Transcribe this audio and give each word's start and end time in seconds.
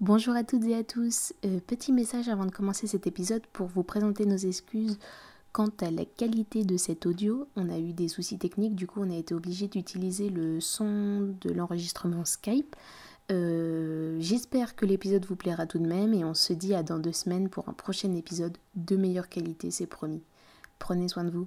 Bonjour 0.00 0.34
à 0.34 0.44
toutes 0.44 0.64
et 0.64 0.74
à 0.74 0.82
tous. 0.82 1.34
Euh, 1.44 1.60
petit 1.66 1.92
message 1.92 2.30
avant 2.30 2.46
de 2.46 2.50
commencer 2.50 2.86
cet 2.86 3.06
épisode 3.06 3.42
pour 3.52 3.66
vous 3.66 3.82
présenter 3.82 4.24
nos 4.24 4.38
excuses 4.38 4.98
quant 5.52 5.68
à 5.82 5.90
la 5.90 6.06
qualité 6.06 6.64
de 6.64 6.78
cet 6.78 7.04
audio. 7.04 7.46
On 7.54 7.68
a 7.68 7.78
eu 7.78 7.92
des 7.92 8.08
soucis 8.08 8.38
techniques, 8.38 8.74
du 8.74 8.86
coup 8.86 9.02
on 9.02 9.10
a 9.10 9.16
été 9.16 9.34
obligé 9.34 9.68
d'utiliser 9.68 10.30
le 10.30 10.58
son 10.58 11.34
de 11.42 11.52
l'enregistrement 11.52 12.24
Skype. 12.24 12.76
Euh, 13.30 14.16
j'espère 14.20 14.74
que 14.74 14.86
l'épisode 14.86 15.26
vous 15.26 15.36
plaira 15.36 15.66
tout 15.66 15.78
de 15.78 15.86
même 15.86 16.14
et 16.14 16.24
on 16.24 16.32
se 16.32 16.54
dit 16.54 16.74
à 16.74 16.82
dans 16.82 16.98
deux 16.98 17.12
semaines 17.12 17.50
pour 17.50 17.68
un 17.68 17.74
prochain 17.74 18.14
épisode 18.14 18.56
de 18.76 18.96
meilleure 18.96 19.28
qualité, 19.28 19.70
c'est 19.70 19.86
promis. 19.86 20.22
Prenez 20.78 21.08
soin 21.08 21.24
de 21.24 21.30
vous. 21.30 21.46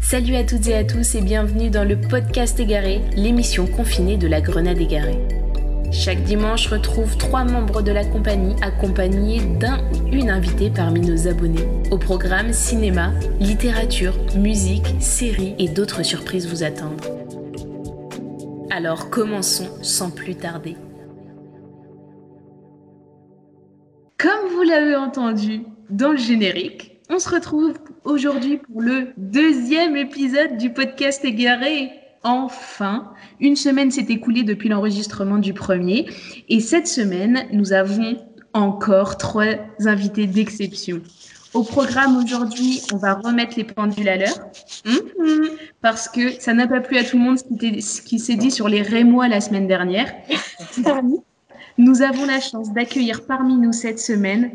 Salut 0.00 0.34
à 0.34 0.42
toutes 0.42 0.66
et 0.66 0.74
à 0.74 0.82
tous 0.82 1.14
et 1.14 1.22
bienvenue 1.22 1.70
dans 1.70 1.88
le 1.88 2.00
podcast 2.00 2.58
égaré, 2.58 3.00
l'émission 3.14 3.68
confinée 3.68 4.18
de 4.18 4.26
la 4.26 4.40
Grenade 4.40 4.78
égarée. 4.78 5.43
Chaque 5.90 6.22
dimanche, 6.22 6.68
retrouve 6.68 7.16
trois 7.16 7.44
membres 7.44 7.82
de 7.82 7.92
la 7.92 8.04
compagnie 8.04 8.56
accompagnés 8.62 9.40
d'un 9.40 9.78
ou 9.92 10.08
une 10.12 10.30
invitée 10.30 10.70
parmi 10.70 11.00
nos 11.00 11.28
abonnés. 11.28 11.68
Au 11.90 11.98
programme 11.98 12.52
cinéma, 12.52 13.12
littérature, 13.40 14.14
musique, 14.36 14.86
séries 15.00 15.54
et 15.58 15.68
d'autres 15.68 16.02
surprises 16.02 16.48
vous 16.48 16.62
attendent. 16.62 17.00
Alors 18.70 19.08
commençons 19.10 19.68
sans 19.82 20.10
plus 20.10 20.34
tarder. 20.34 20.76
Comme 24.18 24.48
vous 24.54 24.62
l'avez 24.62 24.96
entendu 24.96 25.62
dans 25.90 26.12
le 26.12 26.18
générique, 26.18 27.00
on 27.10 27.18
se 27.18 27.28
retrouve 27.28 27.74
aujourd'hui 28.04 28.56
pour 28.56 28.80
le 28.80 29.12
deuxième 29.16 29.96
épisode 29.96 30.56
du 30.56 30.72
podcast 30.72 31.24
égaré. 31.24 31.90
Enfin, 32.24 33.12
une 33.38 33.54
semaine 33.54 33.90
s'est 33.90 34.06
écoulée 34.08 34.42
depuis 34.42 34.70
l'enregistrement 34.70 35.36
du 35.36 35.52
premier 35.52 36.06
et 36.48 36.60
cette 36.60 36.86
semaine, 36.86 37.46
nous 37.52 37.74
avons 37.74 38.16
encore 38.54 39.18
trois 39.18 39.56
invités 39.84 40.26
d'exception. 40.26 41.02
Au 41.52 41.62
programme 41.62 42.16
aujourd'hui, 42.16 42.80
on 42.92 42.96
va 42.96 43.14
remettre 43.14 43.56
les 43.58 43.64
pendules 43.64 44.08
à 44.08 44.16
l'heure 44.16 44.40
mhm. 44.86 45.50
parce 45.82 46.08
que 46.08 46.30
ça 46.40 46.54
n'a 46.54 46.66
pas 46.66 46.80
plu 46.80 46.96
à 46.96 47.04
tout 47.04 47.18
le 47.18 47.22
monde 47.22 47.38
ce 47.38 48.00
qui 48.00 48.18
s'est 48.18 48.36
dit 48.36 48.50
sur 48.50 48.68
les 48.68 48.82
Rémois 48.82 49.28
la 49.28 49.40
semaine 49.40 49.68
dernière. 49.68 50.12
nous 51.78 52.02
avons 52.02 52.24
la 52.24 52.40
chance 52.40 52.72
d'accueillir 52.72 53.26
parmi 53.26 53.56
nous 53.56 53.72
cette 53.72 54.00
semaine 54.00 54.50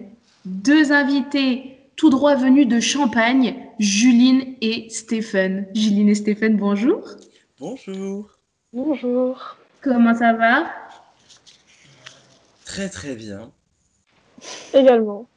deux 0.45 0.92
invités 0.92 1.78
tout 1.95 2.09
droit 2.09 2.36
venus 2.36 2.67
de 2.67 2.80
Champagne, 2.80 3.56
Juline 3.78 4.56
et 4.61 4.88
Stéphane. 4.89 5.67
Juline 5.76 6.09
et 6.09 6.16
Stéphane, 6.16 6.56
bonjour. 6.56 7.02
Bonjour. 7.60 8.30
Bonjour. 8.72 9.58
Comment 9.82 10.16
ça 10.16 10.32
va? 10.32 10.64
Très 12.66 12.88
très 12.88 13.16
bien. 13.16 13.52
Également. 14.74 15.28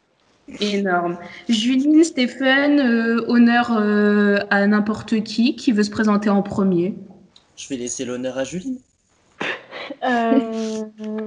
Énorme. 0.60 1.18
Juline, 1.48 2.04
Stéphane, 2.04 2.78
euh, 2.78 3.24
honneur 3.26 3.72
euh, 3.72 4.38
à 4.50 4.64
n'importe 4.68 5.24
qui 5.24 5.56
qui 5.56 5.72
veut 5.72 5.82
se 5.82 5.90
présenter 5.90 6.30
en 6.30 6.42
premier. 6.42 6.94
Je 7.56 7.68
vais 7.68 7.76
laisser 7.76 8.04
l'honneur 8.04 8.38
à 8.38 8.44
Juline. 8.44 8.78
Euh, 10.04 10.84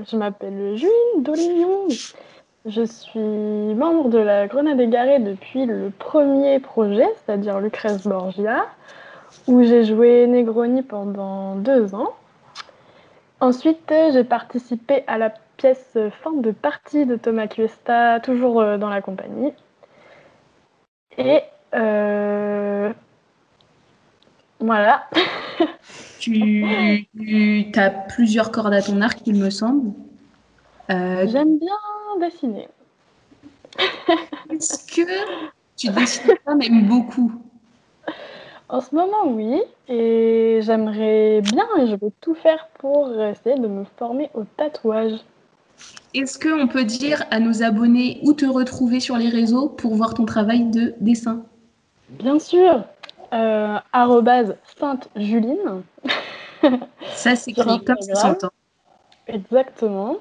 je 0.09 0.15
m'appelle 0.15 0.77
Juline 0.77 1.23
Dolignon. 1.23 1.89
Je 2.65 2.85
suis 2.85 3.19
membre 3.19 4.07
de 4.07 4.19
la 4.19 4.47
Grenade 4.47 4.79
égarée 4.79 5.19
depuis 5.19 5.65
le 5.65 5.91
premier 5.99 6.61
projet, 6.61 7.07
c'est-à-dire 7.25 7.59
Lucrèce 7.59 8.07
Borgia 8.07 8.65
où 9.47 9.63
j'ai 9.63 9.85
joué 9.85 10.27
Negroni 10.27 10.81
pendant 10.81 11.55
deux 11.55 11.93
ans. 11.93 12.13
Ensuite, 13.39 13.93
j'ai 14.13 14.23
participé 14.23 15.03
à 15.07 15.17
la 15.17 15.33
pièce 15.57 15.97
fin 16.23 16.33
de 16.33 16.51
partie 16.51 17.05
de 17.05 17.15
Thomas 17.15 17.47
Cuesta, 17.47 18.19
toujours 18.19 18.61
euh, 18.61 18.77
dans 18.77 18.89
la 18.89 19.01
compagnie. 19.01 19.53
Et 21.17 21.41
euh, 21.73 22.91
voilà. 24.59 25.07
tu, 26.19 26.65
as 27.75 27.89
plusieurs 27.89 28.51
cordes 28.51 28.73
à 28.73 28.81
ton 28.81 29.01
arc, 29.01 29.19
il 29.25 29.35
me 29.35 29.49
semble. 29.49 29.91
Euh, 30.89 31.27
J'aime 31.27 31.57
bien 31.57 31.77
dessiner. 32.19 32.67
Est-ce 34.49 34.85
que 34.87 35.09
tu 35.75 35.89
dessines 35.89 36.35
pas 36.45 36.55
même 36.55 36.87
beaucoup? 36.87 37.31
En 38.69 38.81
ce 38.81 38.95
moment, 38.95 39.27
oui. 39.27 39.61
Et 39.87 40.59
j'aimerais 40.61 41.41
bien, 41.41 41.67
et 41.79 41.87
je 41.87 41.95
vais 41.95 42.11
tout 42.21 42.35
faire 42.35 42.67
pour 42.79 43.11
essayer 43.21 43.57
de 43.59 43.67
me 43.67 43.83
former 43.97 44.29
au 44.33 44.43
tatouage. 44.57 45.19
Est-ce 46.13 46.39
qu'on 46.39 46.67
peut 46.67 46.85
dire 46.85 47.23
à 47.29 47.39
nos 47.39 47.61
abonnés 47.61 48.19
où 48.23 48.33
te 48.33 48.45
retrouver 48.45 48.99
sur 48.99 49.17
les 49.17 49.29
réseaux 49.29 49.67
pour 49.67 49.95
voir 49.95 50.13
ton 50.13 50.25
travail 50.25 50.65
de 50.65 50.93
dessin? 50.99 51.43
Bien 52.09 52.39
sûr. 52.39 52.83
Euh, 53.33 53.77
Sainte 54.79 55.09
Juline. 55.15 55.83
Ça 57.13 57.35
s'écrit 57.35 57.83
comme 57.83 58.01
ça 58.01 58.15
s'entend. 58.15 58.49
Exactement. 59.27 60.17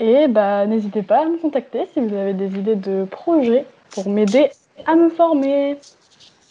Et 0.00 0.28
bah, 0.28 0.66
n'hésitez 0.66 1.02
pas 1.02 1.22
à 1.22 1.24
me 1.24 1.38
contacter 1.38 1.88
si 1.92 2.00
vous 2.00 2.14
avez 2.14 2.34
des 2.34 2.58
idées 2.58 2.76
de 2.76 3.04
projets 3.04 3.66
pour 3.90 4.08
m'aider 4.08 4.50
à 4.86 4.94
me 4.94 5.08
former. 5.08 5.78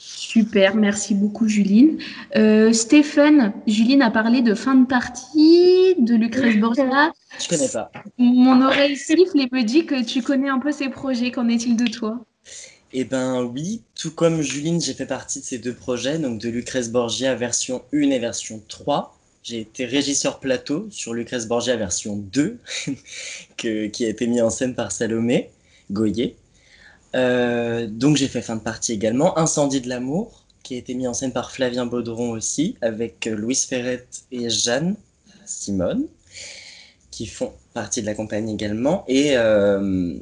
Super, 0.10 0.76
merci 0.76 1.14
beaucoup 1.14 1.50
Juline. 1.50 1.98
Euh, 2.38 2.72
Stéphane, 2.72 3.52
Juline 3.68 4.02
a 4.02 4.10
parlé 4.10 4.42
de 4.42 4.56
fin 4.56 4.74
de 4.76 4.88
partie, 4.88 5.96
de 6.00 6.16
Lucrèce 6.16 6.58
Borgia. 6.60 7.12
Je 7.38 7.48
connais 7.50 7.68
pas. 7.68 7.92
Mon 8.18 8.66
oreille 8.66 8.96
siffle 8.96 9.38
et 9.38 9.50
me 9.52 9.64
dit 9.64 9.86
que 9.86 10.02
tu 10.06 10.22
connais 10.22 10.48
un 10.48 10.60
peu 10.60 10.72
ces 10.72 10.88
projets. 10.88 11.32
Qu'en 11.32 11.50
est-il 11.50 11.76
de 11.76 11.88
toi? 11.88 12.24
Eh 12.94 13.04
ben 13.04 13.44
oui, 13.44 13.82
tout 13.96 14.12
comme 14.12 14.42
Juline, 14.42 14.80
j'ai 14.80 14.94
fait 14.94 15.06
partie 15.06 15.42
de 15.42 15.46
ces 15.46 15.58
deux 15.58 15.74
projets, 15.74 16.18
donc 16.20 16.40
de 16.40 16.48
Lucrèce 16.48 16.90
Borgia 16.90 17.36
version 17.36 17.82
1 17.94 18.10
et 18.12 18.20
version 18.20 18.62
3. 18.70 19.14
J'ai 19.44 19.60
été 19.60 19.86
régisseur 19.86 20.40
plateau 20.40 20.88
sur 20.90 21.14
Lucrèce 21.14 21.50
Borgia 21.50 21.76
version 21.76 22.16
2, 22.16 22.58
qui 23.58 24.06
a 24.06 24.08
été 24.08 24.26
mis 24.28 24.40
en 24.40 24.50
scène 24.50 24.74
par 24.74 24.94
Salomé 24.94 25.50
Goyer. 25.92 26.38
Euh, 27.16 27.88
donc 27.88 28.18
j'ai 28.18 28.28
fait 28.28 28.42
fin 28.42 28.56
de 28.56 28.62
partie 28.62 28.94
également. 28.94 29.38
Incendie 29.38 29.82
de 29.82 29.90
l'amour, 29.90 30.44
qui 30.64 30.76
a 30.76 30.78
été 30.78 30.94
mis 30.94 31.08
en 31.08 31.14
scène 31.14 31.32
par 31.32 31.52
Flavien 31.52 31.86
Baudron 31.86 32.32
aussi, 32.32 32.76
avec 32.82 33.28
euh, 33.28 33.36
Louise 33.36 33.66
Ferrette 33.66 34.24
et 34.32 34.50
Jeanne 34.50 34.96
Simone, 35.46 36.08
qui 37.12 37.26
font 37.26 37.54
partie 37.74 38.02
de 38.02 38.06
la 38.06 38.16
compagnie 38.16 38.54
également. 38.54 39.06
Et, 39.08 39.38
euh, 39.38 40.16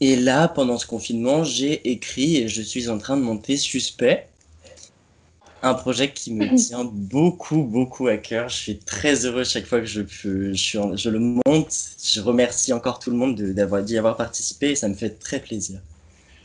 et 0.00 0.16
là, 0.16 0.48
pendant 0.48 0.78
ce 0.78 0.86
confinement, 0.86 1.44
j'ai 1.44 1.90
écrit 1.90 2.38
et 2.38 2.48
je 2.48 2.62
suis 2.62 2.88
en 2.88 2.98
train 2.98 3.16
de 3.16 3.22
monter 3.22 3.56
Suspect, 3.56 4.28
un 5.62 5.74
projet 5.74 6.12
qui 6.12 6.32
me 6.32 6.54
tient 6.56 6.84
beaucoup, 6.84 7.62
beaucoup 7.62 8.08
à 8.08 8.16
cœur. 8.16 8.48
Je 8.48 8.56
suis 8.56 8.78
très 8.78 9.26
heureux 9.26 9.44
chaque 9.44 9.66
fois 9.66 9.80
que 9.80 9.86
je, 9.86 10.02
je, 10.08 10.96
je 10.96 11.10
le 11.10 11.18
monte. 11.18 11.74
Je 12.02 12.20
remercie 12.20 12.72
encore 12.72 12.98
tout 12.98 13.10
le 13.10 13.16
monde 13.16 13.40
d'avoir 13.40 13.82
d'y 13.82 13.98
avoir 13.98 14.16
participé 14.16 14.70
et 14.70 14.76
ça 14.76 14.88
me 14.88 14.94
fait 14.94 15.18
très 15.18 15.40
plaisir. 15.40 15.80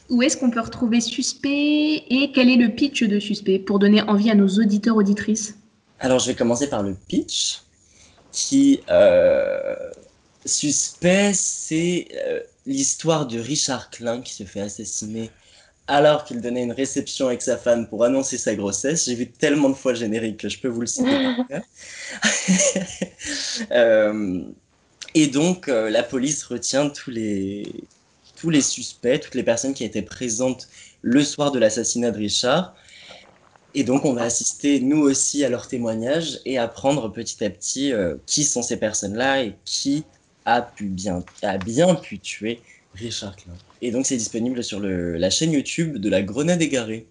Où 0.09 0.21
est-ce 0.21 0.37
qu'on 0.37 0.51
peut 0.51 0.59
retrouver 0.59 1.01
Suspect 1.01 2.03
et 2.09 2.31
quel 2.33 2.49
est 2.49 2.57
le 2.57 2.69
pitch 2.69 3.03
de 3.03 3.19
Suspect 3.19 3.59
pour 3.59 3.79
donner 3.79 4.01
envie 4.03 4.29
à 4.29 4.35
nos 4.35 4.47
auditeurs 4.47 4.95
auditrices? 4.95 5.57
Alors, 5.99 6.19
je 6.19 6.27
vais 6.27 6.35
commencer 6.35 6.69
par 6.69 6.83
le 6.83 6.95
pitch 7.07 7.61
qui. 8.31 8.81
Euh, 8.89 9.75
Suspect, 10.45 11.33
c'est 11.33 12.07
euh, 12.13 12.39
l'histoire 12.67 13.25
de 13.25 13.39
Richard 13.39 13.89
Klein 13.89 14.21
qui 14.21 14.33
se 14.33 14.43
fait 14.43 14.61
assassiner 14.61 15.31
alors 15.87 16.23
qu'il 16.23 16.41
donnait 16.41 16.63
une 16.63 16.71
réception 16.71 17.27
avec 17.27 17.41
sa 17.41 17.57
femme 17.57 17.87
pour 17.87 18.03
annoncer 18.03 18.37
sa 18.37 18.55
grossesse. 18.55 19.05
J'ai 19.05 19.15
vu 19.15 19.29
tellement 19.29 19.69
de 19.69 19.75
fois 19.75 19.91
le 19.91 19.99
générique 19.99 20.37
que 20.37 20.49
je 20.49 20.59
peux 20.59 20.67
vous 20.67 20.81
le 20.81 20.87
citer 20.87 21.11
euh, 23.71 24.41
et 25.13 25.27
donc, 25.27 25.69
euh, 25.69 25.89
la 25.89 26.03
police 26.03 26.43
retient 26.43 26.89
tous 26.89 27.09
les, 27.09 27.71
tous 28.35 28.49
les 28.49 28.61
suspects, 28.61 29.19
toutes 29.19 29.35
les 29.35 29.43
personnes 29.43 29.73
qui 29.73 29.85
étaient 29.85 30.01
présentes 30.01 30.67
le 31.01 31.23
soir 31.23 31.51
de 31.51 31.59
l'assassinat 31.59 32.11
de 32.11 32.17
Richard. 32.17 32.75
Et 33.75 33.83
donc, 33.83 34.05
on 34.05 34.13
va 34.13 34.23
assister, 34.23 34.79
nous 34.81 35.01
aussi, 35.01 35.45
à 35.45 35.49
leur 35.49 35.67
témoignage 35.67 36.39
et 36.45 36.57
apprendre 36.57 37.11
petit 37.11 37.43
à 37.43 37.49
petit 37.49 37.93
euh, 37.93 38.15
qui 38.25 38.43
sont 38.43 38.61
ces 38.61 38.77
personnes-là 38.77 39.43
et 39.43 39.55
qui 39.63 40.03
a, 40.45 40.61
pu 40.61 40.85
bien, 40.85 41.23
a 41.43 41.57
bien 41.57 41.95
pu 41.95 42.19
tuer 42.19 42.61
Richard 42.95 43.35
Klein. 43.35 43.53
Et 43.81 43.91
donc, 43.91 44.05
c'est 44.05 44.17
disponible 44.17 44.63
sur 44.63 44.79
la 44.79 45.29
chaîne 45.29 45.51
YouTube 45.51 45.97
de 45.97 46.09
la 46.09 46.21
Grenade 46.21 46.61
égarée. 46.61 47.07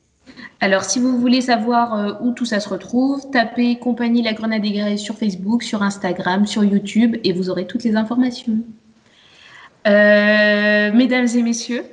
Alors, 0.61 0.85
si 0.85 0.99
vous 0.99 1.19
voulez 1.19 1.41
savoir 1.41 1.95
euh, 1.95 2.13
où 2.21 2.33
tout 2.33 2.47
ça 2.47 2.61
se 2.61 2.69
retrouve, 2.69 3.31
tapez 3.31 3.79
Compagnie 3.79 4.23
La 4.23 4.33
Grenade 4.33 4.65
égarée 4.65 4.97
sur 4.97 5.17
Facebook, 5.17 5.63
sur 5.63 5.83
Instagram, 5.83 6.47
sur 6.47 6.65
YouTube 6.65 7.17
et 7.25 7.33
vous 7.33 7.51
aurez 7.51 7.67
toutes 7.67 7.85
les 7.85 7.97
informations. 7.97 8.59
Euh, 9.87 10.93
mesdames 10.93 11.29
et 11.35 11.43
messieurs, 11.43 11.85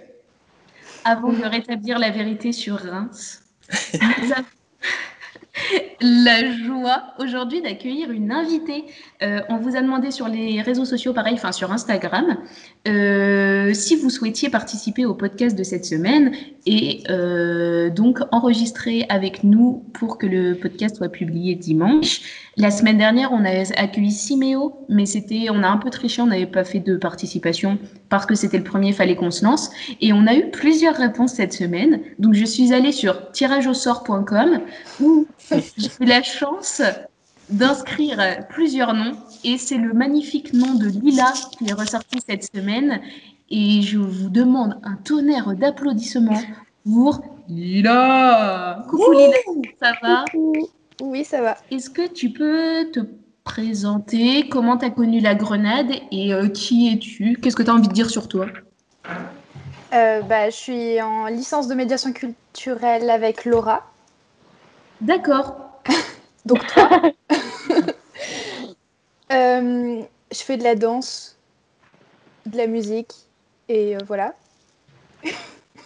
avant 1.03 1.33
de 1.33 1.43
rétablir 1.43 1.99
la 1.99 2.09
vérité 2.11 2.53
sur 2.53 2.77
Reims, 2.77 3.43
la 6.01 6.51
joie 6.51 7.03
aujourd'hui 7.19 7.61
d'accueillir 7.61 8.11
une 8.11 8.31
invitée. 8.31 8.85
Euh, 9.21 9.41
on 9.49 9.57
vous 9.57 9.75
a 9.75 9.81
demandé 9.81 10.11
sur 10.11 10.27
les 10.27 10.61
réseaux 10.61 10.85
sociaux, 10.85 11.13
pareil, 11.13 11.33
enfin 11.33 11.51
sur 11.51 11.71
Instagram, 11.71 12.37
euh, 12.87 13.73
si 13.73 13.95
vous 13.95 14.09
souhaitiez 14.09 14.49
participer 14.49 15.05
au 15.05 15.13
podcast 15.13 15.57
de 15.57 15.63
cette 15.63 15.85
semaine 15.85 16.33
et 16.65 17.03
euh, 17.09 17.89
donc 17.89 18.19
enregistrer 18.31 19.05
avec 19.09 19.43
nous 19.43 19.85
pour 19.93 20.17
que 20.17 20.25
le 20.25 20.55
podcast 20.55 20.97
soit 20.97 21.09
publié 21.09 21.55
dimanche. 21.55 22.21
La 22.61 22.69
semaine 22.69 22.99
dernière, 22.99 23.31
on 23.31 23.43
a 23.43 23.49
accueilli 23.75 24.11
Siméo, 24.11 24.85
mais 24.87 25.07
c'était, 25.07 25.47
on 25.49 25.63
a 25.63 25.67
un 25.67 25.77
peu 25.77 25.89
triché, 25.89 26.21
on 26.21 26.27
n'avait 26.27 26.45
pas 26.45 26.63
fait 26.63 26.79
de 26.79 26.95
participation 26.95 27.79
parce 28.07 28.27
que 28.27 28.35
c'était 28.35 28.59
le 28.59 28.63
premier, 28.63 28.93
fallait 28.93 29.15
qu'on 29.15 29.31
se 29.31 29.43
lance. 29.43 29.71
Et 29.99 30.13
on 30.13 30.27
a 30.27 30.35
eu 30.35 30.51
plusieurs 30.51 30.93
réponses 30.95 31.33
cette 31.33 31.53
semaine. 31.53 32.01
Donc 32.19 32.35
je 32.35 32.45
suis 32.45 32.71
allée 32.71 32.91
sur 32.91 33.31
tirageausort.com 33.31 34.59
où 35.01 35.25
j'ai 35.51 35.89
eu 36.01 36.05
la 36.05 36.21
chance 36.21 36.83
d'inscrire 37.49 38.45
plusieurs 38.49 38.93
noms 38.93 39.13
et 39.43 39.57
c'est 39.57 39.79
le 39.79 39.93
magnifique 39.93 40.53
nom 40.53 40.75
de 40.75 40.85
Lila 40.85 41.33
qui 41.57 41.67
est 41.67 41.73
ressorti 41.73 42.19
cette 42.23 42.47
semaine 42.55 43.01
et 43.49 43.81
je 43.81 43.97
vous 43.97 44.29
demande 44.29 44.79
un 44.83 44.97
tonnerre 45.03 45.55
d'applaudissements 45.55 46.43
pour 46.83 47.23
Lila. 47.49 48.85
Coucou 48.87 49.13
Lila, 49.13 49.37
ça 49.81 49.93
va? 50.03 50.25
Oui, 51.01 51.25
ça 51.25 51.41
va. 51.41 51.57
Est-ce 51.71 51.89
que 51.89 52.07
tu 52.07 52.29
peux 52.29 52.89
te 52.91 52.99
présenter? 53.43 54.47
Comment 54.49 54.77
tu 54.77 54.85
as 54.85 54.91
connu 54.91 55.19
la 55.19 55.33
grenade 55.33 55.89
et 56.11 56.31
euh, 56.31 56.47
qui 56.47 56.93
es-tu? 56.93 57.37
Qu'est-ce 57.41 57.55
que 57.55 57.63
tu 57.63 57.71
as 57.71 57.73
envie 57.73 57.87
de 57.87 57.93
dire 57.93 58.09
sur 58.09 58.27
toi? 58.27 58.45
Euh, 59.93 60.21
bah, 60.21 60.49
Je 60.51 60.55
suis 60.55 61.01
en 61.01 61.25
licence 61.25 61.67
de 61.67 61.73
médiation 61.73 62.13
culturelle 62.13 63.09
avec 63.09 63.45
Laura. 63.45 63.91
D'accord. 65.01 65.81
Donc 66.45 66.65
toi? 66.67 66.89
Euh, 69.33 70.01
Je 70.29 70.39
fais 70.39 70.57
de 70.57 70.63
la 70.63 70.75
danse, 70.75 71.37
de 72.45 72.57
la 72.57 72.67
musique 72.67 73.13
et 73.69 73.95
voilà. 74.05 74.33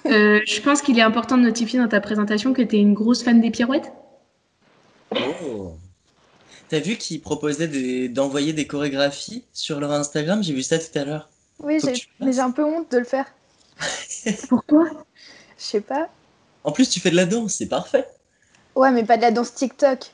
Je 0.03 0.61
pense 0.61 0.81
qu'il 0.81 0.97
est 0.97 1.03
important 1.03 1.37
de 1.37 1.43
notifier 1.43 1.77
dans 1.77 1.87
ta 1.87 2.01
présentation 2.01 2.53
que 2.53 2.63
tu 2.63 2.77
es 2.77 2.79
une 2.79 2.95
grosse 2.95 3.21
fan 3.21 3.39
des 3.41 3.51
pirouettes. 3.51 3.91
Oh. 5.15 5.73
T'as 6.69 6.79
vu 6.79 6.97
qu'ils 6.97 7.21
proposaient 7.21 8.07
d'envoyer 8.07 8.53
des 8.53 8.65
chorégraphies 8.67 9.43
sur 9.53 9.79
leur 9.79 9.91
Instagram? 9.91 10.43
J'ai 10.43 10.53
vu 10.53 10.63
ça 10.63 10.79
tout 10.79 10.97
à 10.97 11.05
l'heure. 11.05 11.29
Oui, 11.59 11.79
mais 12.19 12.33
j'ai 12.33 12.39
un 12.39 12.51
peu 12.51 12.63
honte 12.63 12.91
de 12.91 12.97
le 12.97 13.03
faire. 13.03 13.25
Pourquoi? 14.49 14.85
Je 15.57 15.63
sais 15.63 15.81
pas. 15.81 16.09
En 16.63 16.71
plus, 16.71 16.89
tu 16.89 16.99
fais 16.99 17.11
de 17.11 17.15
la 17.15 17.25
danse, 17.25 17.55
c'est 17.55 17.67
parfait. 17.67 18.07
Ouais, 18.75 18.91
mais 18.91 19.03
pas 19.03 19.17
de 19.17 19.21
la 19.21 19.31
danse 19.31 19.53
TikTok. 19.53 20.11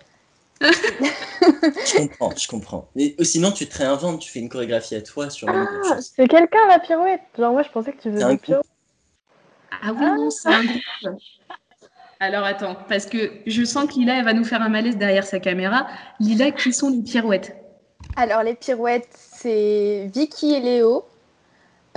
je 0.62 1.98
comprends, 1.98 2.34
je 2.38 2.48
comprends. 2.48 2.90
Mais 2.96 3.16
euh, 3.20 3.24
sinon, 3.24 3.52
tu 3.52 3.68
te 3.68 3.78
réinventes, 3.78 4.20
tu 4.20 4.30
fais 4.30 4.40
une 4.40 4.50
chorégraphie 4.50 4.96
à 4.96 5.02
toi 5.02 5.30
sur 5.30 5.50
Ah, 5.50 6.00
c'est 6.00 6.28
quelqu'un 6.28 6.68
la 6.68 6.80
pirouette. 6.80 7.22
Genre, 7.38 7.52
moi, 7.52 7.64
je 7.64 7.70
pensais 7.70 7.94
que 7.94 8.02
tu 8.02 8.12
faisais 8.12 8.24
un 8.24 8.34
des 8.34 8.38
pirouettes. 8.38 8.66
Ah 9.82 9.94
oui, 9.94 10.06
non, 10.06 10.30
c'est 10.30 10.50
un 10.50 10.64
groupe. 10.64 10.82
Alors 12.22 12.46
attends, 12.46 12.78
parce 12.88 13.08
que 13.08 13.32
je 13.48 13.64
sens 13.64 13.88
que 13.88 13.96
Lila, 13.96 14.20
elle 14.20 14.26
va 14.26 14.34
nous 14.34 14.44
faire 14.44 14.62
un 14.62 14.70
malaise 14.70 14.96
derrière 14.96 15.26
sa 15.26 15.40
caméra. 15.40 15.88
Lila, 16.20 16.52
qui 16.52 16.72
sont 16.72 16.90
les 16.92 17.02
pirouettes 17.02 17.56
Alors, 18.16 18.44
les 18.44 18.54
pirouettes, 18.54 19.10
c'est 19.12 20.08
Vicky 20.14 20.54
et 20.54 20.60
Léo. 20.60 21.04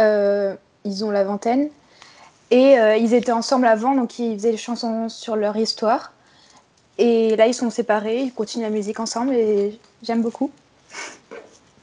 Euh, 0.00 0.54
ils 0.86 1.04
ont 1.04 1.10
la 1.10 1.24
vingtaine. 1.24 1.68
Et 2.50 2.78
euh, 2.78 2.96
ils 2.96 3.12
étaient 3.12 3.32
ensemble 3.32 3.66
avant, 3.66 3.94
donc 3.94 4.18
ils 4.18 4.34
faisaient 4.38 4.52
des 4.52 4.56
chansons 4.56 5.10
sur 5.10 5.36
leur 5.36 5.58
histoire. 5.58 6.14
Et 6.96 7.36
là, 7.36 7.46
ils 7.46 7.54
sont 7.54 7.68
séparés, 7.68 8.22
ils 8.22 8.32
continuent 8.32 8.62
la 8.62 8.70
musique 8.70 9.00
ensemble 9.00 9.34
et 9.34 9.78
j'aime 10.02 10.22
beaucoup. 10.22 10.50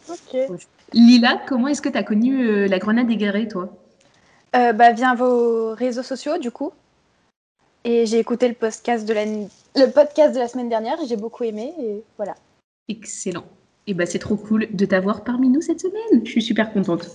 Ok. 0.09 0.35
Lila, 0.93 1.39
comment 1.47 1.69
est-ce 1.69 1.81
que 1.81 1.87
tu 1.87 1.97
as 1.97 2.03
connu 2.03 2.45
euh, 2.45 2.67
la 2.67 2.79
grenade 2.79 3.09
égarée, 3.09 3.47
toi? 3.47 3.69
Euh, 4.55 4.73
bah, 4.73 4.91
via 4.91 5.13
vos 5.13 5.73
réseaux 5.73 6.03
sociaux, 6.03 6.37
du 6.37 6.51
coup. 6.51 6.73
Et 7.83 8.05
j'ai 8.05 8.19
écouté 8.19 8.47
le 8.47 8.53
podcast 8.53 9.07
de 9.07 9.13
la, 9.13 10.47
semaine 10.47 10.69
dernière 10.69 11.01
et 11.01 11.07
j'ai 11.07 11.17
beaucoup 11.17 11.43
aimé. 11.43 11.73
Voilà. 12.17 12.35
Excellent. 12.87 13.45
Et 13.87 13.93
bah, 13.93 14.05
c'est 14.05 14.19
trop 14.19 14.35
cool 14.35 14.67
de 14.71 14.85
t'avoir 14.85 15.23
parmi 15.23 15.49
nous 15.49 15.61
cette 15.61 15.81
semaine. 15.81 16.23
Je 16.23 16.29
suis 16.29 16.41
super 16.41 16.71
contente. 16.71 17.09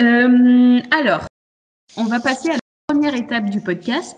Euh, 0.00 0.80
alors, 0.90 1.26
on 1.96 2.04
va 2.04 2.20
passer 2.20 2.50
à 2.50 2.54
la 2.54 2.58
première 2.86 3.14
étape 3.14 3.50
du 3.50 3.60
podcast. 3.60 4.16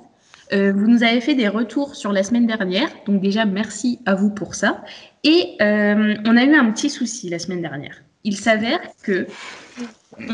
Euh, 0.52 0.72
vous 0.72 0.86
nous 0.86 1.02
avez 1.02 1.20
fait 1.20 1.34
des 1.34 1.48
retours 1.48 1.94
sur 1.94 2.12
la 2.12 2.22
semaine 2.24 2.46
dernière, 2.46 2.88
donc 3.06 3.20
déjà 3.20 3.44
merci 3.44 4.00
à 4.04 4.14
vous 4.14 4.30
pour 4.30 4.54
ça. 4.54 4.82
Et 5.22 5.56
euh, 5.62 6.16
on 6.26 6.36
a 6.36 6.44
eu 6.44 6.54
un 6.54 6.70
petit 6.72 6.90
souci 6.90 7.28
la 7.28 7.38
semaine 7.38 7.62
dernière. 7.62 8.02
Il 8.24 8.36
s'avère 8.36 8.80
que 9.02 9.26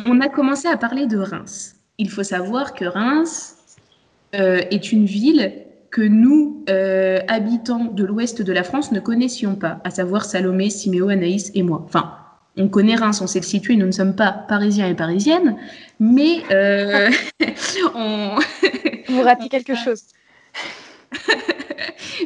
on 0.06 0.20
a 0.20 0.28
commencé 0.28 0.68
à 0.68 0.76
parler 0.76 1.06
de 1.06 1.18
Reims. 1.18 1.76
Il 1.98 2.10
faut 2.10 2.22
savoir 2.22 2.74
que 2.74 2.84
Reims 2.84 3.55
est 4.36 4.92
une 4.92 5.06
ville 5.06 5.66
que 5.96 6.02
nous, 6.02 6.62
euh, 6.68 7.20
habitants 7.26 7.86
de 7.86 8.04
l'ouest 8.04 8.42
de 8.42 8.52
la 8.52 8.64
France, 8.64 8.92
ne 8.92 9.00
connaissions 9.00 9.54
pas, 9.54 9.80
à 9.82 9.88
savoir 9.88 10.26
Salomé, 10.26 10.68
Siméo, 10.68 11.08
Anaïs 11.08 11.50
et 11.54 11.62
moi. 11.62 11.82
Enfin, 11.86 12.12
on 12.58 12.68
connaît 12.68 12.96
Reims, 12.96 13.22
on 13.22 13.26
sait 13.26 13.40
le 13.40 13.46
situer, 13.46 13.76
nous 13.76 13.86
ne 13.86 13.92
sommes 13.92 14.14
pas 14.14 14.30
parisiens 14.32 14.88
et 14.88 14.94
parisiennes, 14.94 15.56
mais 15.98 16.42
euh, 16.50 17.08
on... 17.94 18.36
Vous 19.08 19.22
ratez 19.22 19.48
quelque 19.48 19.74
chose. 19.84 20.02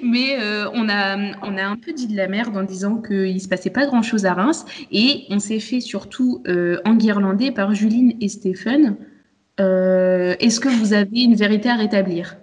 mais 0.03 0.37
euh, 0.41 0.69
on, 0.73 0.89
a, 0.89 1.17
on 1.43 1.57
a 1.57 1.65
un 1.65 1.77
peu 1.77 1.93
dit 1.93 2.09
de 2.09 2.17
la 2.17 2.27
merde 2.27 2.57
en 2.57 2.65
disant 2.65 2.97
qu'il 2.97 3.35
ne 3.35 3.39
se 3.39 3.47
passait 3.47 3.71
pas 3.71 3.87
grand-chose 3.87 4.27
à 4.27 4.35
Reims, 4.35 4.65
et 4.91 5.27
on 5.31 5.39
s'est 5.39 5.61
fait 5.61 5.81
surtout 5.81 6.43
euh, 6.49 6.81
enguirlander 6.85 7.53
par 7.53 7.73
Juline 7.73 8.15
et 8.21 8.29
Stéphane. 8.29 8.97
Euh, 9.61 10.35
Est-ce 10.41 10.59
que 10.59 10.69
vous 10.69 10.93
avez 10.93 11.23
une 11.23 11.35
vérité 11.35 11.69
à 11.69 11.77
rétablir? 11.77 12.37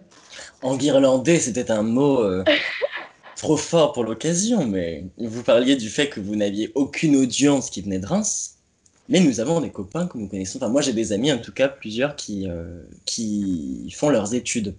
Enguirlandais, 0.62 1.40
c'était 1.40 1.72
un 1.72 1.82
mot 1.82 2.22
euh, 2.22 2.44
trop 3.36 3.58
fort 3.58 3.94
pour 3.94 4.04
l'occasion, 4.04 4.66
mais 4.66 5.06
vous 5.18 5.44
parliez 5.44 5.76
du 5.76 5.90
fait 5.90 6.10
que 6.10 6.20
vous 6.20 6.36
n'aviez 6.36 6.72
aucune 6.76 7.16
audience 7.16 7.70
qui 7.70 7.82
venait 7.82 8.00
de 8.00 8.06
Reims. 8.06 8.56
Mais 9.10 9.20
nous 9.22 9.40
avons 9.40 9.62
des 9.62 9.70
copains 9.70 10.06
que 10.06 10.18
nous 10.18 10.28
connaissons. 10.28 10.58
Enfin, 10.58 10.68
moi, 10.68 10.82
j'ai 10.82 10.94
des 10.94 11.14
amis, 11.14 11.32
en 11.32 11.38
tout 11.38 11.54
cas, 11.54 11.70
plusieurs 11.70 12.16
qui, 12.16 12.48
euh, 12.50 12.84
qui 13.06 13.94
font 13.96 14.10
leurs 14.10 14.34
études. 14.34 14.76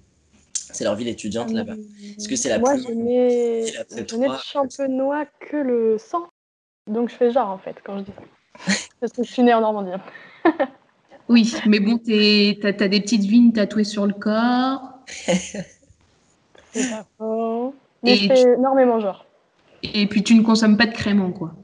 C'est 0.52 0.84
leur 0.84 0.96
ville 0.96 1.08
étudiante 1.08 1.50
là-bas. 1.50 1.76
Est-ce 2.18 2.28
que 2.28 2.36
c'est 2.36 2.50
la 2.50 2.58
Moi, 2.58 2.74
plus 2.74 2.82
je 2.82 2.92
n'ai 2.92 3.72
de 3.72 4.36
champenois 4.44 5.24
que 5.40 5.56
le 5.56 5.96
sang. 5.96 6.28
Donc, 6.86 7.08
je 7.08 7.14
fais 7.14 7.30
genre, 7.30 7.48
en 7.48 7.58
fait, 7.58 7.76
quand 7.82 7.98
je 7.98 8.04
dis 8.04 8.12
ça. 8.14 8.74
Parce 9.00 9.12
que 9.14 9.22
je 9.22 9.32
suis 9.32 9.42
née 9.42 9.54
en 9.54 9.62
Normandie. 9.62 9.92
Oui, 11.28 11.54
mais 11.66 11.80
bon, 11.80 11.98
t'as 11.98 12.84
as 12.84 12.88
des 12.88 13.00
petites 13.00 13.22
vignes 13.24 13.52
tatouées 13.52 13.84
sur 13.84 14.06
le 14.06 14.14
corps. 14.14 14.80
C'est 15.26 16.90
pas 16.90 17.06
faux. 17.18 17.74
Mais 18.02 18.12
Et 18.12 18.16
je 18.16 18.28
fais 18.28 18.54
énormément 18.54 19.00
genre. 19.00 19.26
Et 19.82 20.06
puis 20.06 20.22
tu 20.22 20.34
ne 20.34 20.42
consommes 20.42 20.76
pas 20.76 20.86
de 20.86 20.92
crément, 20.92 21.30
quoi. 21.30 21.54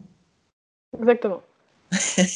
Exactement. 0.99 1.43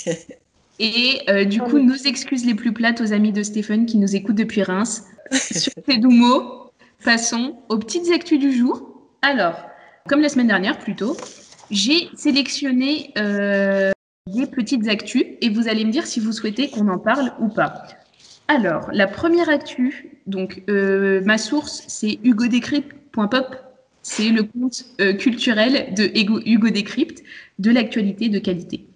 Et 0.80 1.22
euh, 1.28 1.44
du 1.44 1.60
Ah 1.60 1.64
coup, 1.64 1.76
oui. 1.76 1.84
nos 1.84 1.96
excuses 1.96 2.44
les 2.46 2.54
plus 2.54 2.72
plates 2.72 3.00
aux 3.00 3.12
amis 3.12 3.32
de 3.32 3.42
Stéphane 3.42 3.84
qui 3.86 3.98
nous 3.98 4.14
écoutent 4.14 4.36
depuis 4.36 4.62
Reims. 4.62 5.04
Sur 5.32 5.72
ces 5.88 5.98
doux 5.98 6.10
mots, 6.10 6.70
passons 7.04 7.58
aux 7.68 7.78
petites 7.78 8.10
actus 8.12 8.38
du 8.38 8.52
jour. 8.52 8.82
Alors, 9.22 9.56
comme 10.08 10.20
la 10.20 10.28
semaine 10.28 10.46
dernière 10.46 10.78
plutôt, 10.78 11.16
j'ai 11.70 12.08
sélectionné 12.14 13.12
euh, 13.18 13.90
des 14.34 14.46
petites 14.46 14.88
actus 14.88 15.24
et 15.40 15.50
vous 15.50 15.68
allez 15.68 15.84
me 15.84 15.90
dire 15.90 16.06
si 16.06 16.20
vous 16.20 16.32
souhaitez 16.32 16.68
qu'on 16.68 16.88
en 16.88 16.98
parle 16.98 17.32
ou 17.40 17.48
pas. 17.48 17.84
Alors, 18.48 18.88
la 18.92 19.06
première 19.06 19.48
actu, 19.48 20.18
donc 20.26 20.62
euh, 20.70 21.20
ma 21.24 21.38
source, 21.38 21.84
c'est 21.86 22.18
hugodécrypte.pop. 22.24 23.56
C'est 24.02 24.30
le 24.30 24.44
compte 24.44 24.84
euh, 25.00 25.12
culturel 25.12 25.92
de 25.94 26.10
Hugo 26.14 26.70
Décrypte 26.70 27.22
de 27.58 27.70
l'actualité 27.70 28.28
de 28.30 28.38
qualité. 28.38 28.86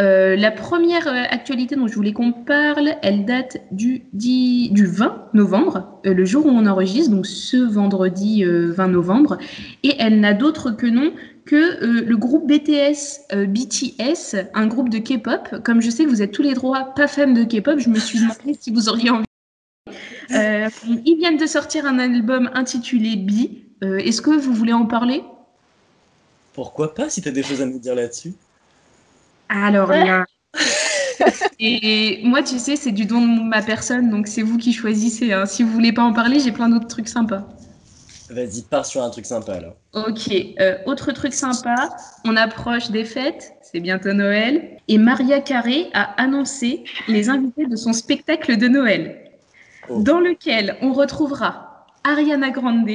Euh, 0.00 0.36
la 0.36 0.52
première 0.52 1.08
actualité 1.08 1.74
dont 1.74 1.88
je 1.88 1.94
voulais 1.94 2.12
qu'on 2.12 2.32
parle, 2.32 2.90
elle 3.02 3.24
date 3.24 3.56
du, 3.72 4.02
10 4.12 4.70
du 4.70 4.86
20 4.86 5.30
novembre, 5.34 6.00
le 6.04 6.24
jour 6.24 6.46
où 6.46 6.50
on 6.50 6.66
enregistre, 6.66 7.10
donc 7.10 7.26
ce 7.26 7.56
vendredi 7.56 8.44
euh, 8.44 8.72
20 8.72 8.88
novembre, 8.88 9.38
et 9.82 9.94
elle 9.98 10.20
n'a 10.20 10.34
d'autre 10.34 10.70
que 10.70 10.86
nom 10.86 11.12
que 11.48 11.82
euh, 11.82 12.04
le 12.04 12.16
groupe 12.18 12.46
BTS, 12.46 13.32
euh, 13.32 13.46
BTS, 13.46 14.36
un 14.52 14.66
groupe 14.66 14.90
de 14.90 14.98
K-pop. 14.98 15.62
Comme 15.64 15.80
je 15.80 15.88
sais 15.88 16.04
que 16.04 16.10
vous 16.10 16.20
êtes 16.20 16.30
tous 16.30 16.42
les 16.42 16.52
droits 16.52 16.92
pas 16.94 17.08
fans 17.08 17.32
de 17.32 17.42
K-pop, 17.42 17.78
je 17.78 17.88
me 17.88 17.98
suis 17.98 18.20
demandé 18.20 18.56
si 18.60 18.70
vous 18.70 18.90
auriez 18.90 19.08
envie. 19.08 19.24
Euh, 20.30 20.68
ils 21.06 21.16
viennent 21.16 21.38
de 21.38 21.46
sortir 21.46 21.86
un 21.86 21.98
album 21.98 22.50
intitulé 22.52 23.16
B. 23.16 23.32
Euh, 23.82 23.96
Est-ce 23.96 24.20
que 24.20 24.30
vous 24.30 24.52
voulez 24.52 24.74
en 24.74 24.84
parler? 24.84 25.24
Pourquoi 26.52 26.94
pas 26.94 27.08
si 27.08 27.22
t'as 27.22 27.30
des 27.30 27.42
choses 27.42 27.62
à 27.62 27.66
nous 27.66 27.78
dire 27.78 27.94
là-dessus 27.94 28.34
Alors 29.48 29.90
là. 29.90 30.26
Et 31.60 32.20
moi, 32.24 32.42
tu 32.42 32.58
sais, 32.58 32.76
c'est 32.76 32.92
du 32.92 33.06
don 33.06 33.22
de 33.22 33.42
ma 33.48 33.62
personne, 33.62 34.10
donc 34.10 34.28
c'est 34.28 34.42
vous 34.42 34.58
qui 34.58 34.74
choisissez. 34.74 35.32
hein. 35.32 35.46
Si 35.46 35.62
vous 35.62 35.70
voulez 35.72 35.92
pas 35.92 36.02
en 36.02 36.12
parler, 36.12 36.40
j'ai 36.40 36.52
plein 36.52 36.68
d'autres 36.68 36.88
trucs 36.88 37.08
sympas. 37.08 37.48
Vas-y, 38.30 38.62
pars 38.62 38.84
sur 38.86 39.02
un 39.02 39.10
truc 39.10 39.24
sympa 39.26 39.54
alors. 39.54 39.74
Ok, 39.94 40.30
euh, 40.60 40.76
autre 40.86 41.12
truc 41.12 41.32
sympa, 41.32 41.88
on 42.24 42.36
approche 42.36 42.90
des 42.90 43.04
fêtes, 43.04 43.52
c'est 43.62 43.80
bientôt 43.80 44.12
Noël, 44.12 44.76
et 44.88 44.98
Maria 44.98 45.40
Carré 45.40 45.88
a 45.94 46.02
annoncé 46.20 46.84
les 47.08 47.28
invités 47.30 47.66
de 47.66 47.76
son 47.76 47.92
spectacle 47.92 48.56
de 48.56 48.68
Noël, 48.68 49.24
Oh. 49.90 50.02
dans 50.02 50.20
lequel 50.20 50.76
on 50.82 50.92
retrouvera 50.92 51.86
Ariana 52.04 52.50
Grande, 52.50 52.90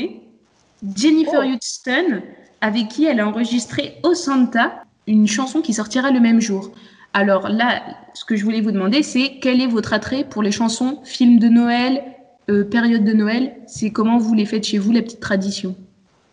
Jennifer 0.96 1.42
Oh. 1.44 1.48
Hudson, 1.50 2.22
avec 2.62 2.90
qui 2.90 3.06
elle 3.06 3.20
a 3.20 3.28
enregistré 3.28 3.96
O 4.04 4.14
Santa, 4.14 4.84
une 5.08 5.28
chanson 5.28 5.62
qui 5.62 5.74
sortira 5.74 6.12
le 6.12 6.20
même 6.20 6.40
jour. 6.40 6.70
Alors 7.14 7.50
là, 7.50 7.82
ce 8.14 8.26
que 8.26 8.36
je 8.36 8.44
voulais 8.44 8.62
vous 8.62 8.72
demander, 8.72 9.02
c'est 9.04 9.40
quel 9.42 9.60
est 9.62 9.68
votre 9.68 9.94
attrait 9.94 10.24
pour 10.24 10.44
les 10.44 10.52
chansons, 10.52 11.00
films 11.04 11.40
de 11.40 11.48
Noël, 11.48 12.04
euh, 12.50 12.64
période 12.64 13.04
de 13.04 13.14
Noël 13.14 13.56
C'est 13.68 13.92
comment 13.92 14.18
vous 14.18 14.34
les 14.34 14.46
faites 14.46 14.64
chez 14.64 14.78
vous, 14.78 14.92
la 14.92 15.02
petite 15.02 15.20
tradition 15.20 15.76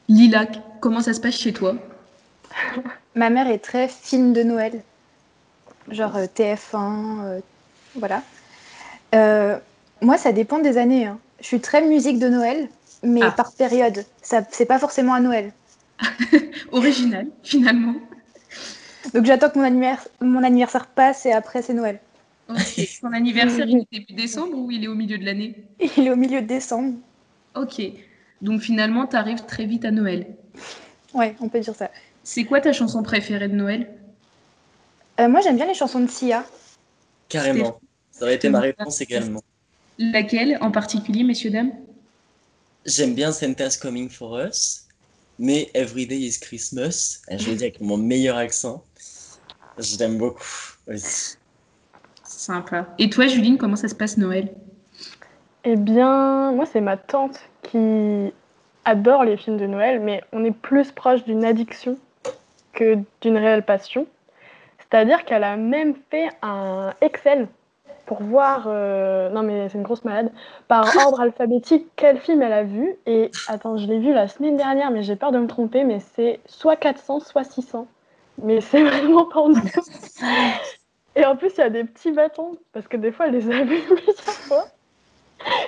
Lila, 0.09 0.47
comment 0.81 1.01
ça 1.01 1.13
se 1.15 1.21
passe 1.21 1.37
chez 1.37 1.53
toi? 1.53 1.75
Ma 3.15 3.31
mère 3.31 3.49
est 3.49 3.59
très 3.59 3.87
film 3.89 4.33
de 4.33 4.43
Noël, 4.43 4.83
genre 5.91 6.17
euh, 6.17 6.27
TF1, 6.27 7.21
euh, 7.23 7.41
voilà. 7.97 8.23
Moi, 10.03 10.17
ça 10.17 10.33
dépend 10.33 10.59
des 10.61 10.79
années. 10.79 11.07
hein. 11.07 11.19
Je 11.41 11.47
suis 11.47 11.61
très 11.61 11.83
musique 11.83 12.19
de 12.19 12.29
Noël, 12.29 12.69
mais 13.03 13.21
Ah. 13.23 13.31
par 13.31 13.53
période. 13.53 14.05
Ça, 14.23 14.43
c'est 14.51 14.65
pas 14.67 14.79
forcément 14.79 15.13
à 15.15 15.21
Noël. 15.21 15.53
Original, 16.73 17.27
finalement. 17.43 17.95
Donc 19.15 19.25
j'attends 19.27 19.51
que 19.51 19.59
mon 19.59 19.65
anniversaire, 19.65 20.09
mon 20.21 20.43
anniversaire 20.43 20.87
passe 20.87 21.27
et 21.27 21.33
après 21.33 21.63
c'est 21.63 21.75
Noël. 21.75 21.99
Ton 23.01 23.13
anniversaire, 23.13 23.69
il 23.69 23.79
est 23.79 23.93
début 23.93 24.13
décembre 24.13 24.57
ou 24.57 24.71
il 24.71 24.85
est 24.85 24.89
au 24.89 24.95
milieu 24.95 25.19
de 25.19 25.25
l'année 25.25 25.55
Il 25.97 26.07
est 26.07 26.11
au 26.11 26.17
milieu 26.17 26.43
de 26.43 26.47
décembre. 26.47 26.99
Ok. 27.55 27.83
Donc 28.43 28.61
finalement, 28.63 29.07
tu 29.07 29.17
arrives 29.17 29.45
très 29.45 29.67
vite 29.67 29.85
à 29.85 29.91
Noël. 29.91 30.27
Ouais, 31.15 31.35
on 31.41 31.49
peut 31.49 31.61
dire 31.61 31.75
ça. 31.75 31.91
C'est 32.23 32.45
quoi 32.45 32.61
ta 32.61 32.73
chanson 32.73 33.03
préférée 33.03 33.49
de 33.49 33.55
Noël? 33.55 33.91
Euh, 35.21 35.29
moi, 35.29 35.41
j'aime 35.41 35.57
bien 35.57 35.67
les 35.67 35.75
chansons 35.75 36.01
de 36.01 36.11
Sia. 36.11 36.45
Carrément. 37.29 37.81
Ça 38.11 38.25
aurait 38.25 38.37
été 38.37 38.49
ma 38.49 38.61
réponse 38.61 39.01
également. 39.01 39.43
Laquelle 39.99 40.59
en 40.61 40.71
particulier, 40.71 41.25
messieurs, 41.25 41.51
dames? 41.51 41.73
J'aime 42.87 43.15
bien 43.15 43.33
Santa's 43.33 43.77
Coming 43.77 44.09
for 44.09 44.39
Us, 44.39 44.87
mais 45.39 45.71
Every 45.75 46.07
Day 46.07 46.19
is 46.19 46.39
Christmas. 46.41 47.21
Et 47.29 47.39
Je 47.39 47.51
le 47.51 47.57
dis 47.57 47.65
avec 47.65 47.81
mon 47.81 47.99
meilleur 47.99 48.37
accent. 48.37 48.85
Je 49.79 49.99
l'aime 49.99 50.19
beaucoup 50.19 50.43
aussi. 50.87 51.37
Sympa. 52.51 52.87
Et 52.99 53.09
toi, 53.11 53.29
Juline, 53.29 53.59
comment 53.59 53.77
ça 53.77 53.87
se 53.87 53.95
passe 53.95 54.17
Noël? 54.17 54.49
Eh 55.63 55.77
bien, 55.77 56.51
moi, 56.51 56.67
c'est 56.67 56.81
ma 56.81 56.97
tante 56.97 57.39
qui 57.63 58.33
adore 58.85 59.23
les 59.23 59.37
films 59.37 59.57
de 59.57 59.67
Noël, 59.67 60.01
mais 60.01 60.21
on 60.33 60.45
est 60.45 60.51
plus 60.51 60.91
proche 60.91 61.23
d'une 61.23 61.45
addiction 61.45 61.97
que 62.73 62.99
d'une 63.21 63.37
réelle 63.37 63.63
passion. 63.63 64.07
C'est-à-dire 64.79 65.25
qu'elle 65.25 65.45
a 65.45 65.57
même 65.57 65.95
fait 66.11 66.29
un 66.43 66.93
Excel 67.01 67.47
pour 68.07 68.21
voir, 68.21 68.65
euh, 68.67 69.31
non 69.31 69.45
mais 69.45 69.69
c'est 69.69 69.79
une 69.79 69.85
grosse 69.85 70.05
malade, 70.05 70.33
par 70.67 70.85
ordre 71.07 71.21
alphabétique 71.21 71.87
quel 71.95 72.19
film 72.19 72.43
elle 72.43 72.53
a 72.53 72.65
vu. 72.65 72.97
Et 73.07 73.31
attends, 73.47 73.77
je 73.77 73.87
l'ai 73.87 74.01
vu 74.01 74.13
la 74.13 74.27
semaine 74.27 74.57
dernière, 74.57 74.91
mais 74.91 75.05
j'ai 75.05 75.15
peur 75.15 75.31
de 75.31 75.39
me 75.39 75.47
tromper, 75.47 75.85
mais 75.85 76.01
c'est 76.17 76.41
soit 76.47 76.75
400, 76.75 77.21
soit 77.21 77.45
600. 77.45 77.87
Mais 78.43 78.61
c'est 78.61 78.83
vraiment 78.91 79.27
pas 79.27 79.39
en. 79.41 79.53
Et 81.21 81.25
en 81.27 81.37
plus, 81.37 81.53
il 81.59 81.59
y 81.59 81.65
a 81.65 81.71
des 81.71 81.85
petits 81.85 82.13
bâtons, 82.13 82.57
parce 82.73 82.89
que 82.89 82.97
des 82.97 83.13
fois, 83.13 83.27
elle 83.27 83.35
les 83.35 83.51
a 83.51 83.63
vus 83.63 83.83
plusieurs 83.83 84.15
fois. 84.15 84.65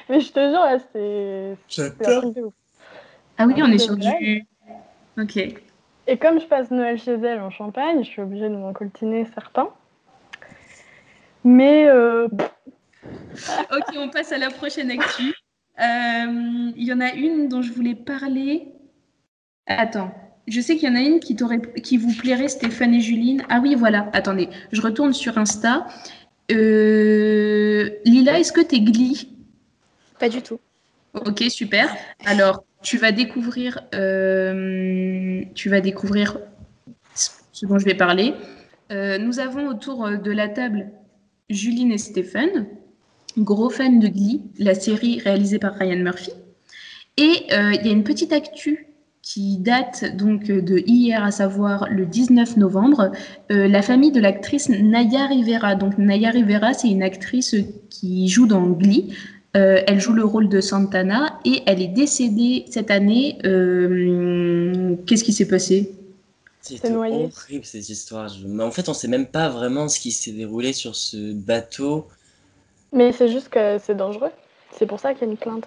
Mais 0.09 0.21
je 0.21 0.33
te 0.33 0.41
jure, 0.41 0.61
là, 0.61 0.79
c'est. 0.93 1.57
Ah 3.37 3.47
oui, 3.47 3.55
on 3.63 3.71
est 3.71 3.79
sur 3.79 3.97
du... 3.97 4.47
Ok. 5.19 5.37
Et 6.07 6.17
comme 6.17 6.41
je 6.41 6.47
passe 6.47 6.71
Noël 6.71 6.99
chez 6.99 7.13
elle 7.13 7.41
en 7.41 7.51
Champagne, 7.51 8.03
je 8.03 8.09
suis 8.09 8.23
obligée 8.23 8.49
de 8.49 8.57
m'en 8.57 8.73
coltiner 8.73 9.27
certains. 9.35 9.69
Mais 11.45 11.87
euh, 11.89 12.29
Ok, 13.71 13.95
on 13.97 14.09
passe 14.09 14.33
à 14.33 14.39
la 14.39 14.51
prochaine 14.51 14.91
actu. 14.91 15.35
Euh, 15.79 16.73
Il 16.77 16.85
y 16.85 16.93
en 16.93 17.01
a 17.01 17.13
une 17.13 17.49
dont 17.49 17.63
je 17.63 17.73
voulais 17.73 17.95
parler. 17.95 18.69
Attends, 19.67 20.13
je 20.49 20.61
sais 20.61 20.77
qu'il 20.77 20.89
y 20.89 20.93
en 20.93 20.97
a 20.97 21.01
une 21.01 21.21
qui, 21.21 21.37
t'aurait- 21.37 21.61
qui 21.83 21.97
vous 21.97 22.13
plairait, 22.15 22.49
Stéphane 22.49 22.95
et 22.95 23.01
Juline. 23.01 23.45
Ah 23.49 23.61
oui, 23.63 23.75
voilà. 23.75 24.11
Attendez, 24.13 24.49
je 24.73 24.81
retourne 24.81 25.13
sur 25.13 25.39
Insta. 25.39 25.87
Euh, 26.51 27.91
Lila, 28.05 28.39
est-ce 28.41 28.53
que 28.53 28.61
t'es 28.61 28.81
Glee? 28.81 29.29
Pas 30.19 30.29
du 30.29 30.43
tout. 30.43 30.59
Ok, 31.15 31.45
super. 31.49 31.95
Alors, 32.25 32.65
tu 32.83 32.99
vas 32.99 33.13
découvrir, 33.13 33.81
euh, 33.95 35.43
tu 35.55 35.69
vas 35.69 35.81
découvrir 35.81 36.39
ce 37.15 37.67
dont 37.67 37.79
je 37.79 37.85
vais 37.85 37.95
parler. 37.95 38.35
Euh, 38.91 39.19
nous 39.19 39.39
avons 39.39 39.69
autour 39.69 40.09
de 40.19 40.31
la 40.31 40.49
table 40.49 40.91
Juline 41.49 41.93
et 41.93 41.99
Stéphane, 41.99 42.67
gros 43.39 43.71
fans 43.71 43.93
de 43.93 44.09
Glee, 44.09 44.43
la 44.59 44.75
série 44.75 45.21
réalisée 45.21 45.59
par 45.59 45.75
Ryan 45.75 45.99
Murphy. 45.99 46.33
Et 47.17 47.47
il 47.49 47.87
y 47.87 47.89
a 47.89 47.93
une 47.93 48.05
petite 48.05 48.33
actu 48.33 48.87
qui 49.23 49.59
date 49.59 50.17
donc 50.17 50.45
de 50.45 50.79
hier, 50.87 51.23
à 51.23 51.31
savoir 51.31 51.89
le 51.89 52.07
19 52.07 52.57
novembre, 52.57 53.13
euh, 53.53 53.69
la 53.69 53.81
famille 53.83 54.11
de 54.11 54.21
l'actrice 54.21 54.69
Naya 54.69 55.27
Rivera. 55.29 55.77
Donc 55.77 55.97
Naya 55.97 56.31
Rivera, 56.31 56.75
c'est 56.75 56.89
une 56.89 57.03
actrice 57.05 57.55
qui 57.89 58.29
joue 58.29 58.47
dans 58.47 58.67
Glee. 58.67 59.15
Euh, 59.57 59.81
elle 59.87 60.01
joue 60.01 60.13
le 60.15 60.25
rôle 60.25 60.49
de 60.49 60.61
Santana 60.61 61.39
et 61.45 61.63
elle 61.67 61.81
est 61.81 61.89
décédée 61.89 62.65
cette 62.71 62.91
année. 62.91 63.39
Euh, 63.45 64.97
Qu'est-ce 65.07 65.25
qui 65.25 65.33
s'est 65.33 65.49
passé? 65.49 65.93
Noyé. 66.91 67.29
horrible 67.37 67.65
cette 67.65 67.89
histoire. 67.89 68.31
Mais 68.47 68.63
en 68.63 68.71
fait, 68.71 68.89
on 68.89 68.95
sait 68.95 69.09
même 69.09 69.27
pas 69.27 69.49
vraiment 69.49 69.89
ce 69.89 69.99
qui 70.01 70.11
s'est 70.13 70.31
déroulé 70.33 70.73
sur 70.73 70.95
ce 70.97 71.33
bateau. 71.33 72.07
mais 72.93 73.13
c'est 73.13 73.29
juste 73.29 73.49
que 73.49 73.79
c'est 73.79 73.97
dangereux. 73.97 74.31
C'est 74.79 74.87
pour 74.87 75.01
ça 75.01 75.13
qu'il 75.13 75.27
y 75.27 75.29
a 75.29 75.33
une 75.33 75.37
plainte. 75.39 75.65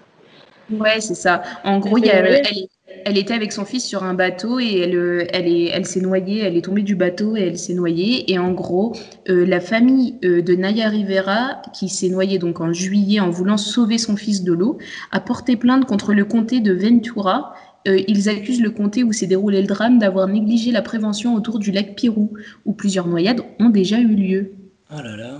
Ouais, 0.71 1.00
c'est 1.00 1.15
ça. 1.15 1.43
En 1.63 1.79
gros, 1.79 1.97
il 1.97 2.05
y 2.05 2.09
a- 2.09 2.15
elle, 2.19 2.67
elle 3.06 3.18
était 3.18 3.34
avec 3.34 3.51
son 3.51 3.65
fils 3.65 3.84
sur 3.84 4.04
un 4.04 4.13
bateau 4.13 4.60
et 4.60 4.80
elle, 4.80 4.96
euh, 4.96 5.25
elle, 5.34 5.48
est, 5.48 5.65
elle 5.65 5.86
s'est 5.86 6.01
noyée. 6.01 6.39
Elle 6.39 6.56
est 6.58 6.62
tombée 6.62 6.82
du 6.84 6.96
bateau 6.96 7.36
et 7.36 7.42
elle 7.42 7.58
s'est 7.58 7.74
noyée. 7.74 8.32
Et 8.32 8.38
en 8.39 8.51
gros, 8.51 8.96
euh, 9.30 9.46
la 9.46 9.60
famille 9.60 10.15
euh, 10.24 10.42
de 10.42 10.56
Naya 10.56 10.89
Rivera, 10.89 11.62
qui 11.74 11.89
s'est 11.89 12.10
noyée 12.10 12.38
donc 12.39 12.62
en 12.62 12.74
juillet 12.74 13.20
en 13.20 13.30
voulant 13.30 13.58
sauver 13.58 13.98
son 13.98 14.15
fils 14.15 14.44
de 14.44 14.54
l'eau, 14.54 14.77
a 15.12 15.20
porté 15.20 15.56
plainte 15.56 15.86
contre 15.86 16.13
le 16.13 16.25
comté 16.25 16.60
de 16.62 16.74
Ventura. 16.74 17.56
Euh, 17.88 18.01
ils 18.08 18.30
accusent 18.30 18.62
le 18.62 18.72
comté 18.72 19.04
où 19.04 19.13
s'est 19.13 19.27
déroulé 19.27 19.62
le 19.62 19.68
drame 19.68 20.00
d'avoir 20.00 20.27
négligé 20.27 20.72
la 20.72 20.82
prévention 20.82 21.36
autour 21.36 21.60
du 21.60 21.72
lac 21.72 21.96
Pirou, 21.96 22.34
où 22.65 22.74
plusieurs 22.74 23.08
noyades 23.08 23.42
ont 23.60 23.70
déjà 23.70 24.00
eu 24.00 24.15
lieu. 24.15 24.51
Oh 24.92 25.01
là 25.01 25.15
là. 25.15 25.39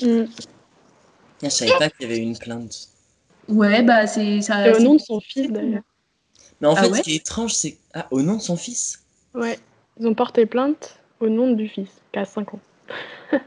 Mm. 0.00 0.24
Je 1.42 1.48
savais 1.48 1.72
pas 1.78 1.90
qu'il 1.90 2.02
y 2.08 2.12
avait 2.12 2.18
eu 2.18 2.22
une 2.22 2.38
plainte. 2.38 2.88
Ouais, 3.48 3.82
bah 3.82 4.06
c'est 4.06 4.40
ça. 4.40 4.70
Au 4.70 4.74
c'est- 4.74 4.84
nom 4.84 4.94
de 4.94 5.00
son 5.00 5.18
fils 5.20 5.50
d'ailleurs. 5.50 5.82
Mais 6.62 6.68
en 6.68 6.74
Ah 6.74 6.84
fait, 6.84 6.90
ouais 6.90 6.98
ce 6.98 7.02
qui 7.02 7.12
est 7.12 7.16
étrange, 7.16 7.52
c'est. 7.54 7.76
Ah, 7.92 8.06
au 8.10 8.22
nom 8.22 8.36
de 8.36 8.42
son 8.42 8.56
fils 8.56 9.00
Ouais. 9.34 9.58
Ils 10.00 10.06
ont 10.06 10.14
porté 10.14 10.46
plainte 10.46 10.98
au 11.20 11.28
nom 11.28 11.52
du 11.52 11.68
fils, 11.68 11.90
qui 12.12 12.18
a 12.18 12.24
5 12.24 12.54
ans. 12.54 12.60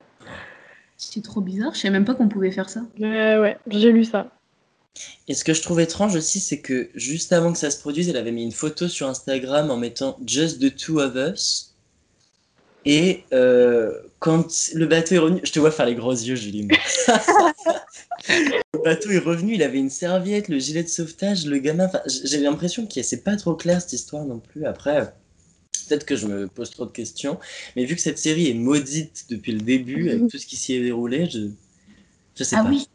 C'est 0.98 1.24
trop 1.24 1.42
bizarre. 1.42 1.74
Je 1.74 1.80
savais 1.80 1.92
même 1.92 2.06
pas 2.06 2.14
qu'on 2.14 2.30
pouvait 2.30 2.52
faire 2.52 2.70
ça. 2.70 2.82
Euh, 3.02 3.42
ouais, 3.42 3.58
j'ai 3.68 3.92
lu 3.92 4.06
ça. 4.06 4.32
Et 5.28 5.34
ce 5.34 5.44
que 5.44 5.54
je 5.54 5.62
trouve 5.62 5.82
étrange 5.82 6.16
aussi, 6.16 6.40
c'est 6.40 6.62
que 6.62 6.90
juste 6.96 7.34
avant 7.34 7.52
que 7.52 7.58
ça 7.58 7.70
se 7.70 7.80
produise, 7.80 8.08
elle 8.08 8.16
avait 8.16 8.32
mis 8.32 8.44
une 8.44 8.54
photo 8.54 8.88
sur 8.88 9.08
Instagram 9.10 9.70
en 9.70 9.76
mettant 9.78 10.18
Just 10.26 10.62
the 10.62 10.74
two 10.74 11.00
of 11.00 11.16
us. 11.16 11.75
Et 12.86 13.24
euh, 13.34 13.92
quand 14.20 14.48
le 14.74 14.86
bateau 14.86 15.16
est 15.16 15.20
revenu, 15.20 15.42
je 15.44 15.52
te 15.52 15.60
vois 15.60 15.72
faire 15.72 15.86
les 15.88 15.96
gros 15.96 16.12
yeux, 16.12 16.36
Julie. 16.36 16.68
le 18.30 18.84
bateau 18.84 19.10
est 19.10 19.20
revenu, 19.20 19.56
il 19.56 19.64
avait 19.64 19.80
une 19.80 19.90
serviette, 19.90 20.50
le 20.50 20.60
gilet 20.60 20.84
de 20.84 20.88
sauvetage, 20.90 21.46
le 21.46 21.58
gamin. 21.58 21.86
Enfin, 21.86 22.02
j'ai 22.24 22.40
l'impression 22.40 22.86
que 22.88 23.02
c'est 23.02 23.24
pas 23.24 23.36
trop 23.38 23.56
clair 23.56 23.82
cette 23.82 23.94
histoire 23.94 24.26
non 24.26 24.40
plus. 24.40 24.66
Après, 24.66 25.14
peut-être 25.88 26.06
que 26.06 26.16
je 26.16 26.28
me 26.28 26.48
pose 26.48 26.70
trop 26.72 26.86
de 26.86 26.92
questions, 26.92 27.40
mais 27.76 27.86
vu 27.86 27.96
que 27.96 28.02
cette 28.02 28.20
série 28.20 28.50
est 28.50 28.54
maudite 28.56 29.26
depuis 29.30 29.52
le 29.54 29.62
début, 29.62 30.10
avec 30.10 30.28
tout 30.28 30.38
ce 30.38 30.46
qui 30.46 30.56
s'y 30.56 30.74
est 30.76 30.84
déroulé, 30.84 31.28
je, 31.30 31.50
je 32.36 32.44
sais 32.44 32.58
Ah 32.60 32.64
pas. 32.64 32.70
oui, 32.70 32.88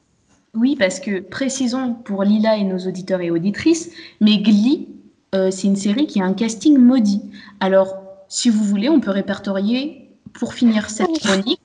oui, 0.54 0.76
parce 0.76 1.00
que 1.00 1.20
précisons 1.20 1.94
pour 1.94 2.24
Lila 2.24 2.56
et 2.56 2.64
nos 2.64 2.78
auditeurs 2.78 3.20
et 3.20 3.30
auditrices, 3.30 3.90
mais 4.20 4.38
Glee, 4.38 4.88
euh, 5.34 5.50
c'est 5.50 5.68
une 5.68 5.76
série 5.76 6.06
qui 6.06 6.20
a 6.20 6.24
un 6.24 6.34
casting 6.34 6.76
maudit. 6.78 7.22
Alors, 7.60 8.09
si 8.30 8.48
vous 8.48 8.64
voulez, 8.64 8.88
on 8.88 9.00
peut 9.00 9.10
répertorier, 9.10 10.08
pour 10.32 10.54
finir 10.54 10.88
cette 10.88 11.18
chronique, 11.18 11.60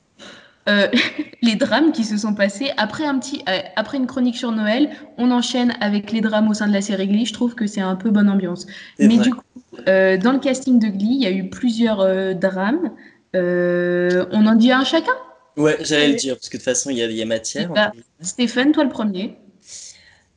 euh, 0.68 0.88
les 1.42 1.56
drames 1.56 1.94
qui 1.94 2.04
se 2.04 2.18
sont 2.18 2.34
passés. 2.34 2.72
Après, 2.76 3.06
un 3.06 3.18
petit, 3.20 3.44
euh, 3.48 3.60
après 3.78 3.98
une 3.98 4.08
chronique 4.08 4.36
sur 4.36 4.52
Noël, 4.52 4.90
on 5.18 5.32
enchaîne 5.32 5.76
avec 5.80 6.12
les 6.12 6.20
drames 6.20 6.50
au 6.50 6.54
sein 6.54 6.68
de 6.68 6.74
la 6.74 6.82
série 6.82 7.08
Glee. 7.08 7.26
Je 7.26 7.34
trouve 7.34 7.56
que 7.56 7.68
c'est 7.68 7.82
un 7.82 7.96
peu 7.96 8.10
bonne 8.10 8.30
ambiance. 8.30 8.66
Mais 9.00 9.16
vrai. 9.16 9.24
du 9.24 9.34
coup, 9.34 9.42
euh, 9.88 10.18
dans 10.18 10.34
le 10.34 10.40
casting 10.40 10.80
de 10.80 10.88
Glee, 10.88 11.16
il 11.16 11.22
y 11.22 11.28
a 11.28 11.32
eu 11.32 11.50
plusieurs 11.50 12.02
euh, 12.02 12.34
drames. 12.34 12.92
Euh, 13.36 14.26
on 14.32 14.48
en 14.48 14.56
dit 14.56 14.72
un 14.72 14.84
chacun? 14.84 15.14
Ouais, 15.58 15.78
j'allais 15.82 16.10
le 16.10 16.16
dire, 16.16 16.36
parce 16.36 16.50
que 16.50 16.58
de 16.58 16.62
toute 16.62 16.66
façon, 16.66 16.90
il 16.90 16.98
y 16.98 17.04
a, 17.04 17.06
il 17.06 17.16
y 17.16 17.22
a 17.22 17.26
matière. 17.26 17.72
Bah, 17.72 17.92
Stéphane, 18.22 18.72
toi 18.72 18.84
le 18.84 18.90
premier. 18.90 19.38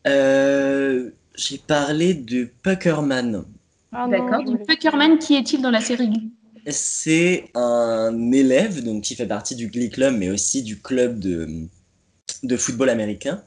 Euh, 0.07 1.11
j'ai 1.35 1.59
parlé 1.59 2.15
de 2.15 2.51
Puckerman. 2.63 3.45
Ah 3.93 4.07
D'accord. 4.09 4.45
Donc, 4.45 4.67
Puckerman, 4.67 5.19
qui 5.19 5.35
est-il 5.35 5.63
dans 5.63 5.71
la 5.71 5.81
série 5.81 6.09
Glee? 6.09 6.33
C'est 6.67 7.51
un 7.55 8.33
élève 8.33 8.85
donc, 8.85 9.03
qui 9.03 9.15
fait 9.15 9.27
partie 9.27 9.55
du 9.55 9.69
Glee 9.69 9.91
Club, 9.91 10.15
mais 10.19 10.31
aussi 10.31 10.63
du 10.63 10.81
club 10.81 11.19
de, 11.19 11.49
de 12.43 12.57
football 12.57 12.91
américain. 12.91 13.43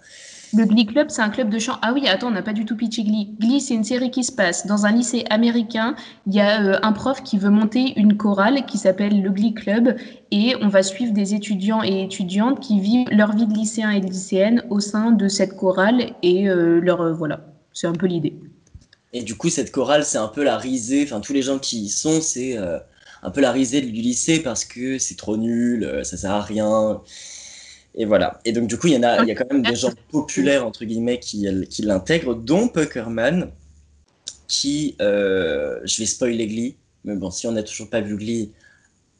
Le 0.53 0.65
Glee 0.65 0.85
Club, 0.85 1.07
c'est 1.09 1.21
un 1.21 1.29
club 1.29 1.49
de 1.49 1.59
chant. 1.59 1.77
Ah 1.81 1.93
oui, 1.93 2.07
attends, 2.07 2.27
on 2.27 2.31
n'a 2.31 2.41
pas 2.41 2.51
du 2.51 2.65
tout 2.65 2.75
pitché 2.75 3.03
Glee. 3.03 3.35
Glee, 3.39 3.61
c'est 3.61 3.73
une 3.73 3.85
série 3.85 4.11
qui 4.11 4.25
se 4.25 4.33
passe 4.33 4.67
dans 4.67 4.85
un 4.85 4.91
lycée 4.91 5.23
américain. 5.29 5.95
Il 6.27 6.33
y 6.33 6.41
a 6.41 6.61
euh, 6.61 6.79
un 6.83 6.91
prof 6.91 7.23
qui 7.23 7.37
veut 7.37 7.49
monter 7.49 7.93
une 7.97 8.17
chorale 8.17 8.65
qui 8.65 8.77
s'appelle 8.77 9.21
le 9.21 9.29
Glee 9.29 9.53
Club 9.53 9.95
et 10.31 10.55
on 10.61 10.67
va 10.67 10.83
suivre 10.83 11.13
des 11.13 11.35
étudiants 11.35 11.83
et 11.83 12.03
étudiantes 12.03 12.59
qui 12.59 12.81
vivent 12.81 13.07
leur 13.11 13.33
vie 13.33 13.47
de 13.47 13.53
lycéen 13.53 13.91
et 13.91 14.01
de 14.01 14.07
lycéenne 14.07 14.63
au 14.69 14.81
sein 14.81 15.11
de 15.11 15.29
cette 15.29 15.55
chorale 15.55 16.11
et 16.21 16.49
euh, 16.49 16.81
leur 16.81 16.99
euh, 16.99 17.13
voilà, 17.13 17.45
c'est 17.71 17.87
un 17.87 17.93
peu 17.93 18.07
l'idée. 18.07 18.35
Et 19.13 19.23
du 19.23 19.35
coup, 19.35 19.49
cette 19.49 19.71
chorale, 19.71 20.05
c'est 20.05 20.17
un 20.17 20.27
peu 20.29 20.43
la 20.43 20.57
risée, 20.57 21.03
enfin, 21.03 21.19
tous 21.19 21.33
les 21.33 21.41
gens 21.41 21.59
qui 21.59 21.81
y 21.83 21.89
sont, 21.89 22.21
c'est 22.21 22.57
euh, 22.57 22.79
un 23.23 23.31
peu 23.31 23.41
la 23.41 23.51
risée 23.51 23.81
du 23.81 23.91
lycée 23.91 24.39
parce 24.41 24.63
que 24.65 24.97
c'est 24.97 25.15
trop 25.15 25.35
nul, 25.37 25.83
euh, 25.83 26.03
ça 26.03 26.15
sert 26.17 26.31
à 26.31 26.41
rien. 26.41 27.01
Et 27.93 28.05
voilà. 28.05 28.39
Et 28.45 28.53
donc, 28.53 28.67
du 28.67 28.77
coup, 28.77 28.87
il 28.87 28.93
y 28.93 28.97
en 28.97 29.03
a, 29.03 29.21
il 29.21 29.27
y 29.27 29.31
a 29.31 29.35
quand 29.35 29.51
même 29.51 29.63
des 29.63 29.75
gens 29.75 29.91
populaires, 30.11 30.65
entre 30.65 30.85
guillemets, 30.85 31.19
qui, 31.19 31.45
qui 31.69 31.81
l'intègrent, 31.81 32.35
dont 32.35 32.69
Puckerman, 32.69 33.51
qui, 34.47 34.95
euh, 35.01 35.79
je 35.83 35.97
vais 35.99 36.05
spoiler 36.05 36.47
Glee, 36.47 36.77
mais 37.03 37.15
bon, 37.15 37.31
si 37.31 37.47
on 37.47 37.51
n'a 37.51 37.63
toujours 37.63 37.89
pas 37.89 38.01
vu 38.01 38.15
Glee 38.15 38.51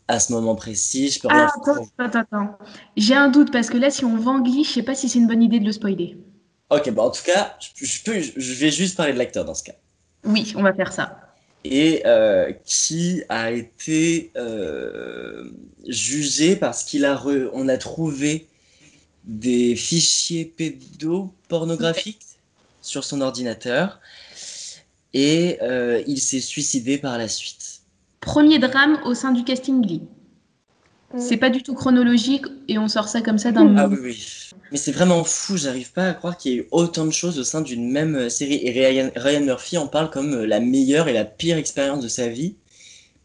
à 0.08 0.20
ce 0.20 0.32
moment 0.34 0.56
précis, 0.56 1.10
je 1.10 1.20
peux 1.20 1.28
rien 1.28 1.48
Ah, 1.48 1.52
faire. 1.66 1.74
attends, 1.74 1.88
attends, 1.98 2.20
attends. 2.20 2.58
J'ai 2.98 3.14
un 3.16 3.30
doute 3.30 3.52
parce 3.52 3.70
que 3.70 3.78
là, 3.78 3.90
si 3.90 4.04
on 4.06 4.18
vend 4.18 4.40
Glee, 4.42 4.64
je 4.64 4.72
sais 4.72 4.84
pas 4.84 4.96
si 4.96 5.10
c'est 5.10 5.20
une 5.20 5.28
bonne 5.28 5.44
idée 5.44 5.60
de 5.60 5.66
le 5.66 5.72
spoiler. 5.72 6.18
Ok, 6.72 6.90
bah 6.92 7.04
en 7.04 7.10
tout 7.12 7.24
cas, 7.24 7.56
je, 7.76 7.86
je 7.86 8.04
peux, 8.04 8.20
je 8.22 8.54
vais 8.54 8.72
juste 8.72 8.96
parler 8.98 9.14
de 9.14 9.18
l'acteur 9.18 9.46
dans 9.46 9.54
ce 9.54 9.64
cas. 9.64 9.76
Oui, 10.24 10.54
on 10.56 10.64
va 10.64 10.74
faire 10.74 10.94
ça. 10.94 11.20
et 11.64 12.02
euh, 12.06 12.52
qui 12.66 13.22
a 13.30 13.52
été 13.52 14.32
euh, 14.36 15.52
jugé 15.88 16.56
parce 16.56 16.84
qu'il 16.84 17.06
a 17.06 17.16
re- 17.16 17.50
on 17.54 17.68
a 17.68 17.78
trouvé 17.78 18.48
des 19.26 19.76
fichiers 19.76 20.46
pédopornographiques 20.46 22.26
sur 22.82 23.04
son 23.04 23.22
ordinateur 23.22 24.00
et 25.14 25.58
euh, 25.62 26.02
il 26.08 26.20
s'est 26.20 26.40
suicidé 26.40 26.98
par 26.98 27.18
la 27.18 27.28
suite. 27.28 27.82
Premier 28.22 28.60
drame 28.60 29.00
au 29.06 29.14
sein 29.14 29.32
du 29.32 29.44
casting 29.44 29.82
Glee. 29.82 30.02
Mm. 31.14 31.20
C'est 31.20 31.38
pas 31.38 31.50
du 31.50 31.62
tout 31.64 31.74
chronologique 31.74 32.46
et 32.68 32.78
on 32.78 32.88
sort 32.88 33.08
ça 33.08 33.22
comme 33.22 33.38
ça 33.38 33.52
d'un 33.52 33.76
Ah 33.78 33.88
oui 33.88 33.98
oui. 34.02 34.28
Mais 34.72 34.78
c'est 34.78 34.92
vraiment 34.94 35.24
fou, 35.26 35.58
j'arrive 35.58 35.92
pas 35.92 36.08
à 36.10 36.14
croire 36.14 36.38
qu'il 36.38 36.52
y 36.52 36.56
ait 36.56 36.58
eu 36.60 36.68
autant 36.72 37.06
de 37.06 37.12
choses 37.12 37.38
au 37.40 37.44
sein 37.44 37.62
d'une 37.62 37.92
même 37.92 38.16
euh, 38.16 38.30
série. 38.30 38.60
Et 38.64 38.72
Ryan, 38.72 39.10
Ryan 39.16 39.42
Murphy 39.42 39.78
en 39.78 39.88
parle 39.88 40.10
comme 40.10 40.34
euh, 40.34 40.46
la 40.46 40.60
meilleure 40.62 41.08
et 41.10 41.14
la 41.14 41.26
pire 41.26 41.58
expérience 41.58 42.02
de 42.02 42.08
sa 42.08 42.28
vie 42.30 42.56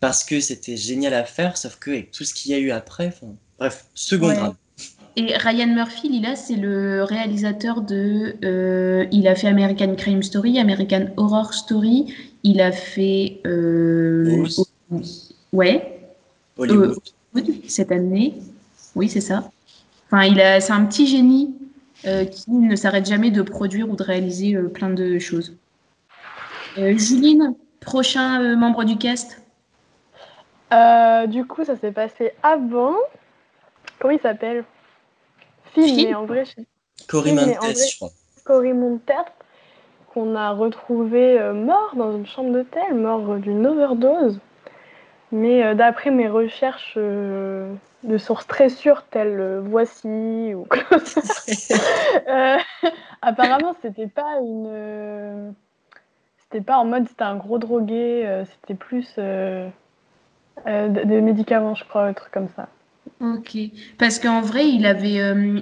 parce 0.00 0.24
que 0.24 0.40
c'était 0.40 0.76
génial 0.76 1.14
à 1.14 1.24
faire, 1.24 1.56
sauf 1.56 1.76
que 1.78 1.90
avec 1.90 2.10
tout 2.10 2.24
ce 2.24 2.34
qu'il 2.34 2.52
y 2.52 2.54
a 2.54 2.58
eu 2.58 2.70
après, 2.70 3.14
bref, 3.58 3.86
second 3.94 4.28
Ouais. 4.28 4.34
drame. 4.34 4.54
Et 5.18 5.34
Ryan 5.36 5.68
Murphy, 5.68 6.10
Lila, 6.10 6.36
c'est 6.36 6.56
le 6.56 7.02
réalisateur 7.02 7.80
de. 7.80 8.36
euh, 8.44 9.06
il 9.12 9.26
a 9.28 9.34
fait 9.34 9.46
American 9.48 9.94
Crime 9.96 10.22
Story, 10.22 10.58
American 10.58 11.06
Horror 11.16 11.54
Story. 11.54 12.12
Il 12.42 12.60
a 12.60 12.70
fait. 12.70 13.40
euh, 13.46 14.46
ouais, 15.52 16.10
Hollywood. 16.58 16.80
Hollywood, 16.84 16.98
cette 17.68 17.92
année. 17.92 18.34
Oui, 18.94 19.08
c'est 19.08 19.20
ça. 19.20 19.50
Enfin, 20.06 20.24
il 20.24 20.40
a, 20.40 20.60
c'est 20.60 20.72
un 20.72 20.84
petit 20.84 21.06
génie 21.06 21.54
euh, 22.06 22.24
qui 22.24 22.50
ne 22.50 22.76
s'arrête 22.76 23.06
jamais 23.06 23.30
de 23.30 23.42
produire 23.42 23.88
ou 23.90 23.96
de 23.96 24.02
réaliser 24.02 24.54
euh, 24.54 24.68
plein 24.68 24.90
de 24.90 25.18
choses. 25.18 25.56
Euh, 26.78 26.96
Juline, 26.96 27.54
prochain 27.80 28.40
euh, 28.42 28.56
membre 28.56 28.84
du 28.84 28.96
cast? 28.96 29.42
Euh, 30.72 31.26
du 31.26 31.44
coup, 31.44 31.64
ça 31.64 31.76
s'est 31.76 31.92
passé 31.92 32.32
avant. 32.42 32.94
Comment 33.98 34.14
il 34.14 34.20
s'appelle? 34.20 34.64
Finn 35.74 35.96
mais 35.96 36.14
en 36.14 36.26
vrai, 36.26 36.44
Cory 37.08 37.32
Montes, 37.32 37.48
je 37.62 37.96
crois. 37.96 38.10
Cory 38.44 38.72
qu'on 40.12 40.34
a 40.34 40.50
retrouvé 40.52 41.38
euh, 41.38 41.52
mort 41.52 41.92
dans 41.94 42.16
une 42.16 42.26
chambre 42.26 42.52
d'hôtel, 42.52 42.94
mort 42.94 43.36
d'une 43.36 43.66
overdose. 43.66 44.40
Mais 45.32 45.64
euh, 45.64 45.74
d'après 45.74 46.10
mes 46.10 46.28
recherches 46.28 46.94
euh, 46.96 47.72
de 48.04 48.18
sources 48.18 48.46
très 48.46 48.68
sûres, 48.68 49.04
telles 49.10 49.40
euh, 49.40 49.60
Voici 49.60 50.54
ou 50.54 50.66
Euh, 52.28 52.56
apparemment, 53.22 53.74
c'était 53.82 54.06
pas 54.06 54.38
une. 54.40 55.54
C'était 56.38 56.64
pas 56.64 56.78
en 56.78 56.84
mode 56.84 57.08
c'était 57.08 57.24
un 57.24 57.36
gros 57.36 57.58
drogué, 57.58 58.44
c'était 58.52 58.74
plus 58.74 59.16
de- 59.16 59.68
des 61.04 61.20
médicaments, 61.20 61.74
je 61.74 61.84
crois, 61.84 62.04
un 62.04 62.12
truc 62.12 62.32
comme 62.32 62.48
ça. 62.54 62.68
Ok. 63.20 63.56
Parce 63.98 64.18
qu'en 64.18 64.40
vrai, 64.40 64.68
il 64.68 64.86
avait, 64.86 65.16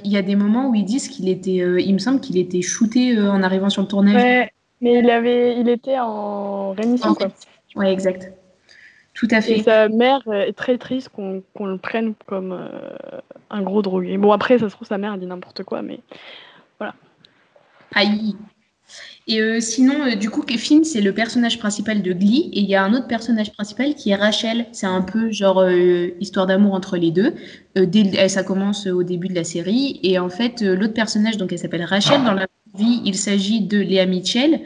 il 0.04 0.10
y 0.12 0.16
a 0.16 0.22
des 0.22 0.36
moments 0.36 0.68
où 0.68 0.74
ils 0.74 0.84
disent 0.84 1.08
qu'il 1.08 1.28
était, 1.28 1.56
il 1.82 1.92
me 1.94 1.98
semble 1.98 2.20
qu'il 2.20 2.36
était 2.36 2.62
shooté 2.62 3.18
en 3.18 3.42
arrivant 3.42 3.70
sur 3.70 3.82
le 3.82 3.88
tournage. 3.88 4.22
Ouais, 4.22 4.50
mais 4.80 4.98
il 4.98 5.10
avait, 5.10 5.58
il 5.58 5.68
était 5.68 5.98
en 5.98 6.72
rémission, 6.72 7.10
En 7.10 7.14
quoi. 7.14 7.28
Ouais, 7.76 7.92
exact. 7.92 8.30
Tout 9.14 9.28
à 9.30 9.38
Et 9.38 9.62
sa 9.62 9.88
mère 9.88 10.20
est 10.32 10.52
très 10.52 10.76
triste 10.76 11.08
qu'on 11.08 11.42
qu'on 11.54 11.66
le 11.66 11.78
prenne 11.78 12.14
comme 12.26 12.52
euh, 12.52 13.20
un 13.50 13.62
gros 13.62 13.80
drogué. 13.80 14.18
Bon, 14.18 14.32
après, 14.32 14.58
ça 14.58 14.68
se 14.68 14.74
trouve, 14.74 14.88
sa 14.88 14.98
mère 14.98 15.14
elle 15.14 15.20
dit 15.20 15.26
n'importe 15.26 15.62
quoi, 15.62 15.82
mais 15.82 16.00
Aïe. 17.94 18.34
Et 19.26 19.40
euh, 19.40 19.60
sinon, 19.60 20.02
euh, 20.04 20.16
du 20.16 20.28
coup, 20.28 20.44
Finn, 20.46 20.84
c'est 20.84 21.00
le 21.00 21.14
personnage 21.14 21.58
principal 21.58 22.02
de 22.02 22.12
Glee. 22.12 22.50
Et 22.52 22.60
il 22.60 22.68
y 22.68 22.74
a 22.74 22.82
un 22.82 22.92
autre 22.92 23.06
personnage 23.06 23.52
principal 23.52 23.94
qui 23.94 24.10
est 24.10 24.16
Rachel. 24.16 24.66
C'est 24.72 24.86
un 24.86 25.00
peu 25.00 25.30
genre 25.30 25.60
euh, 25.60 26.08
histoire 26.20 26.46
d'amour 26.46 26.74
entre 26.74 26.96
les 26.96 27.10
deux. 27.10 27.34
Dès 27.74 28.10
eh, 28.18 28.28
ça 28.28 28.42
commence 28.42 28.86
au 28.86 29.02
début 29.02 29.28
de 29.28 29.34
la 29.34 29.44
série. 29.44 29.98
Et 30.02 30.18
en 30.18 30.28
fait, 30.28 30.60
l'autre 30.60 30.92
personnage, 30.92 31.38
donc 31.38 31.52
elle 31.52 31.58
s'appelle 31.58 31.84
Rachel. 31.84 32.22
Dans 32.24 32.34
la 32.34 32.46
il 32.78 33.14
s'agit 33.14 33.60
de 33.60 33.78
Léa 33.78 34.06
Mitchell. 34.06 34.60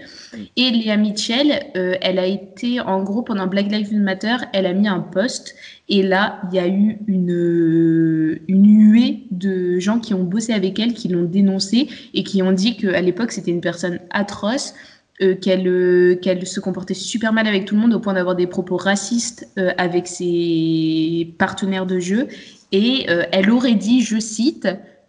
Et 0.56 0.70
Léa 0.70 0.96
Mitchell, 0.96 1.66
euh, 1.76 1.94
elle 2.00 2.18
a 2.18 2.26
été, 2.26 2.80
en 2.80 3.02
gros, 3.02 3.22
pendant 3.22 3.46
Black 3.46 3.70
Lives 3.70 3.94
Matter, 3.94 4.36
elle 4.52 4.66
a 4.66 4.72
mis 4.72 4.88
un 4.88 5.00
post. 5.00 5.54
Et 5.88 6.02
là, 6.02 6.40
il 6.50 6.56
y 6.56 6.58
a 6.58 6.68
eu 6.68 6.98
une, 7.06 7.32
euh, 7.32 8.40
une 8.46 8.92
huée 8.92 9.24
de 9.30 9.78
gens 9.78 10.00
qui 10.00 10.12
ont 10.14 10.22
bossé 10.22 10.52
avec 10.52 10.78
elle, 10.78 10.92
qui 10.92 11.08
l'ont 11.08 11.24
dénoncée 11.24 11.88
et 12.12 12.24
qui 12.24 12.42
ont 12.42 12.52
dit 12.52 12.76
qu'à 12.76 13.00
l'époque, 13.00 13.32
c'était 13.32 13.50
une 13.50 13.62
personne 13.62 13.98
atroce, 14.10 14.74
euh, 15.22 15.34
qu'elle 15.34 15.66
euh, 15.66 16.44
se 16.44 16.60
comportait 16.60 16.94
super 16.94 17.32
mal 17.32 17.46
avec 17.46 17.64
tout 17.64 17.74
le 17.74 17.80
monde 17.80 17.94
au 17.94 18.00
point 18.00 18.14
d'avoir 18.14 18.36
des 18.36 18.46
propos 18.46 18.76
racistes 18.76 19.48
avec 19.78 20.06
ses 20.06 21.34
partenaires 21.38 21.86
de 21.86 21.98
jeu. 21.98 22.28
Et 22.70 23.06
elle 23.32 23.50
aurait 23.50 23.74
dit, 23.74 24.02
je 24.02 24.18
cite, 24.18 24.68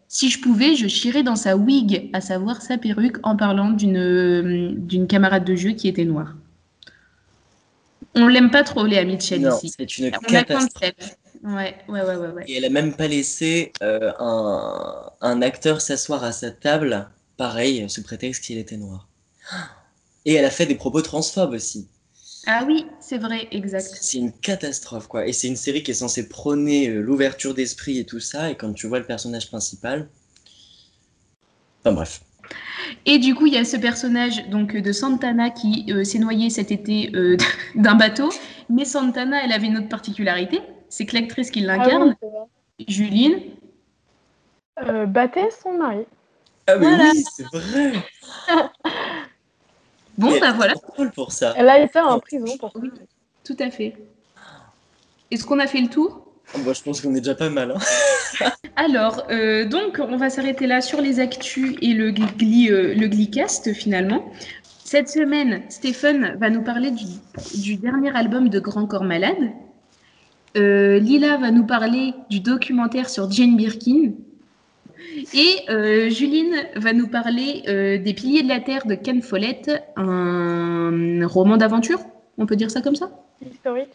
si 0.09 0.29
je 0.29 0.41
pouvais, 0.41 0.75
je 0.75 0.87
chierais 0.87 1.23
dans 1.23 1.37
sa 1.37 1.55
wig, 1.55 2.09
à 2.13 2.19
savoir 2.21 2.61
sa 2.61 2.77
perruque, 2.77 3.17
en 3.23 3.37
parlant 3.37 3.71
d'une 3.71 4.75
d'une 4.87 5.07
camarade 5.07 5.45
de 5.45 5.55
jeu 5.55 5.71
qui 5.71 5.87
était 5.87 6.05
noire. 6.05 6.35
On 8.15 8.27
l'aime 8.27 8.51
pas 8.51 8.63
trop, 8.63 8.85
Léa 8.85 9.03
Mitchell, 9.05 9.41
Non, 9.41 9.57
ici. 9.57 9.73
c'est 9.77 9.97
une 9.97 10.11
On 10.15 10.19
catastrophe. 10.19 10.93
ouais, 11.43 11.75
ouais, 11.87 12.01
ouais. 12.01 12.15
ouais. 12.17 12.43
Et 12.47 12.55
elle 12.57 12.65
a 12.65 12.69
même 12.69 12.95
pas 12.95 13.07
laissé 13.07 13.71
euh, 13.83 14.11
un, 14.19 15.11
un 15.21 15.41
acteur 15.41 15.81
s'asseoir 15.81 16.23
à 16.23 16.31
sa 16.31 16.51
table, 16.51 17.09
pareil, 17.37 17.89
sous 17.89 18.03
prétexte 18.03 18.43
qu'il 18.43 18.57
était 18.57 18.77
noir. 18.77 19.07
Et 20.25 20.33
elle 20.35 20.45
a 20.45 20.49
fait 20.49 20.65
des 20.65 20.75
propos 20.75 21.01
transphobes 21.01 21.51
aussi. 21.53 21.89
Ah 22.47 22.63
oui, 22.65 22.85
c'est 22.99 23.17
vrai, 23.17 23.47
exact. 23.51 23.97
C'est 24.01 24.17
une 24.17 24.31
catastrophe, 24.31 25.07
quoi. 25.07 25.27
Et 25.27 25.33
c'est 25.33 25.47
une 25.47 25.55
série 25.55 25.83
qui 25.83 25.91
est 25.91 25.95
censée 25.95 26.27
prôner 26.29 26.87
euh, 26.89 27.01
l'ouverture 27.01 27.53
d'esprit 27.53 27.99
et 27.99 28.05
tout 28.05 28.19
ça. 28.19 28.49
Et 28.49 28.55
quand 28.55 28.73
tu 28.73 28.87
vois 28.87 28.99
le 28.99 29.05
personnage 29.05 29.47
principal. 29.49 30.09
Enfin 31.83 31.93
bref. 31.93 32.21
Et 33.05 33.19
du 33.19 33.35
coup, 33.35 33.45
il 33.45 33.53
y 33.53 33.57
a 33.57 33.65
ce 33.65 33.77
personnage 33.77 34.47
donc 34.49 34.75
de 34.75 34.91
Santana 34.91 35.49
qui 35.49 35.85
euh, 35.89 36.03
s'est 36.03 36.19
noyé 36.19 36.49
cet 36.49 36.71
été 36.71 37.11
euh, 37.15 37.37
d'un 37.75 37.95
bateau. 37.95 38.29
Mais 38.69 38.85
Santana, 38.85 39.43
elle 39.43 39.51
avait 39.51 39.67
une 39.67 39.77
autre 39.77 39.89
particularité, 39.89 40.61
c'est 40.89 41.05
que 41.05 41.15
l'actrice 41.15 41.51
qui 41.51 41.61
l'incarne, 41.61 42.01
Ah 42.01 42.05
oui, 42.05 42.13
c'est 42.21 42.29
vrai. 42.29 42.45
Juline, 42.87 43.39
Euh, 44.87 45.05
battait 45.05 45.49
son 45.61 45.73
mari. 45.73 46.05
Ah 46.67 46.77
mais 46.77 46.87
Voilà. 46.87 47.11
oui, 47.11 47.23
c'est 47.35 47.47
vrai. 47.51 47.91
bon, 50.19 50.39
bah 50.39 50.53
voilà, 50.53 50.73
drôle 50.95 51.11
pour 51.11 51.31
ça. 51.31 51.53
Elle 51.57 51.69
a 51.69 51.79
été 51.79 51.99
en 51.99 52.19
prison 52.19 52.57
pour 52.57 52.71
ça. 52.71 52.79
Oui. 52.81 52.91
tout 53.43 53.57
à 53.59 53.69
fait. 53.69 53.95
Est-ce 55.31 55.45
qu'on 55.45 55.59
a 55.59 55.67
fait 55.67 55.81
le 55.81 55.89
tour? 55.89 56.25
Moi, 56.63 56.73
je 56.73 56.81
pense 56.81 57.01
qu'on 57.01 57.13
est 57.13 57.21
déjà 57.21 57.35
pas 57.35 57.49
mal. 57.49 57.75
Hein. 57.75 58.49
Alors, 58.75 59.23
euh, 59.29 59.65
donc, 59.65 59.99
on 59.99 60.17
va 60.17 60.29
s'arrêter 60.29 60.65
là 60.65 60.81
sur 60.81 61.01
les 61.01 61.19
actus 61.19 61.75
et 61.81 61.93
le, 61.93 62.09
gli, 62.11 62.71
euh, 62.71 62.95
le 62.95 63.07
Gleecast, 63.07 63.73
finalement. 63.73 64.31
Cette 64.83 65.09
semaine, 65.09 65.61
Stéphane 65.69 66.35
va 66.39 66.49
nous 66.49 66.63
parler 66.63 66.89
du, 66.89 67.05
du 67.55 67.75
dernier 67.75 68.15
album 68.15 68.49
de 68.49 68.59
Grand 68.59 68.87
Corps 68.87 69.03
Malade. 69.03 69.51
Euh, 70.57 70.97
Lila 70.97 71.37
va 71.37 71.51
nous 71.51 71.65
parler 71.65 72.13
du 72.31 72.39
documentaire 72.39 73.09
sur 73.09 73.31
Jane 73.31 73.55
Birkin. 73.55 74.13
Et 75.33 75.55
euh, 75.69 76.09
Juline 76.09 76.55
va 76.75 76.93
nous 76.93 77.07
parler 77.07 77.63
euh, 77.67 77.97
des 77.97 78.13
Piliers 78.13 78.43
de 78.43 78.47
la 78.47 78.59
Terre 78.59 78.85
de 78.85 78.95
Ken 78.95 79.21
Follett, 79.21 79.71
un 79.95 81.25
roman 81.25 81.57
d'aventure, 81.57 81.99
on 82.37 82.45
peut 82.45 82.55
dire 82.55 82.71
ça 82.71 82.81
comme 82.81 82.95
ça? 82.95 83.11
Historique. 83.41 83.89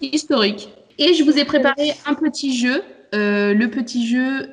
Historique. 0.00 0.68
Et 0.98 1.14
je 1.14 1.24
vous 1.24 1.38
ai 1.38 1.44
préparé 1.44 1.92
un 2.06 2.14
petit 2.14 2.56
jeu. 2.56 2.82
Euh, 3.14 3.54
le 3.54 3.70
petit 3.70 4.06
jeu, 4.06 4.50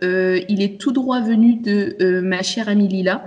il 0.50 0.62
est 0.62 0.80
tout 0.80 0.92
droit 0.92 1.22
venu 1.22 1.56
de 1.56 2.22
ma 2.22 2.42
chère 2.42 2.70
amie 2.70 2.88
Lila. 2.88 3.24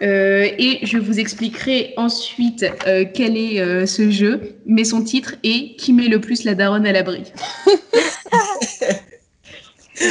et 0.00 0.78
je 0.82 0.98
vous 0.98 1.20
expliquerai 1.20 1.94
ensuite 1.96 2.66
quel 3.14 3.36
est 3.36 3.86
ce 3.86 4.10
jeu, 4.10 4.56
mais 4.66 4.84
son 4.84 5.02
titre 5.02 5.34
est 5.44 5.76
Qui 5.76 5.92
met 5.92 6.08
le 6.08 6.20
plus 6.20 6.44
la 6.44 6.54
daronne 6.54 6.86
à 6.86 6.92
l'abri? 6.92 7.24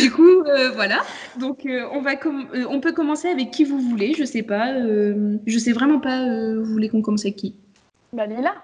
du 0.01 0.11
coup, 0.11 0.43
euh, 0.43 0.71
voilà. 0.71 0.99
Donc, 1.39 1.65
euh, 1.65 1.87
on, 1.91 2.01
va 2.01 2.11
euh, 2.13 2.65
on 2.69 2.79
peut 2.79 2.93
commencer 2.93 3.27
avec 3.27 3.51
qui 3.51 3.63
vous 3.63 3.79
voulez. 3.79 4.13
Je 4.13 4.23
sais 4.23 4.43
pas. 4.43 4.73
je 4.73 5.57
sais 5.57 5.71
vraiment 5.71 5.99
pas. 5.99 6.25
vous 6.25 6.65
voulez 6.65 6.89
qu'on 6.89 7.01
commence 7.01 7.25
avec 7.25 7.35
qui 7.37 7.55
Bah, 8.13 8.25
Lila. 8.25 8.55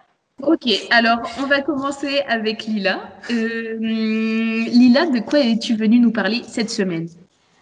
Ok, 0.42 0.68
alors 0.90 1.20
on 1.40 1.46
va 1.46 1.62
commencer 1.62 2.22
avec 2.28 2.66
Lila. 2.66 3.02
Lila, 3.30 5.06
de 5.06 5.20
quoi 5.20 5.40
es-tu 5.40 5.76
venue 5.76 6.00
nous 6.00 6.12
parler 6.12 6.42
cette 6.48 6.72
semaine? 6.72 7.08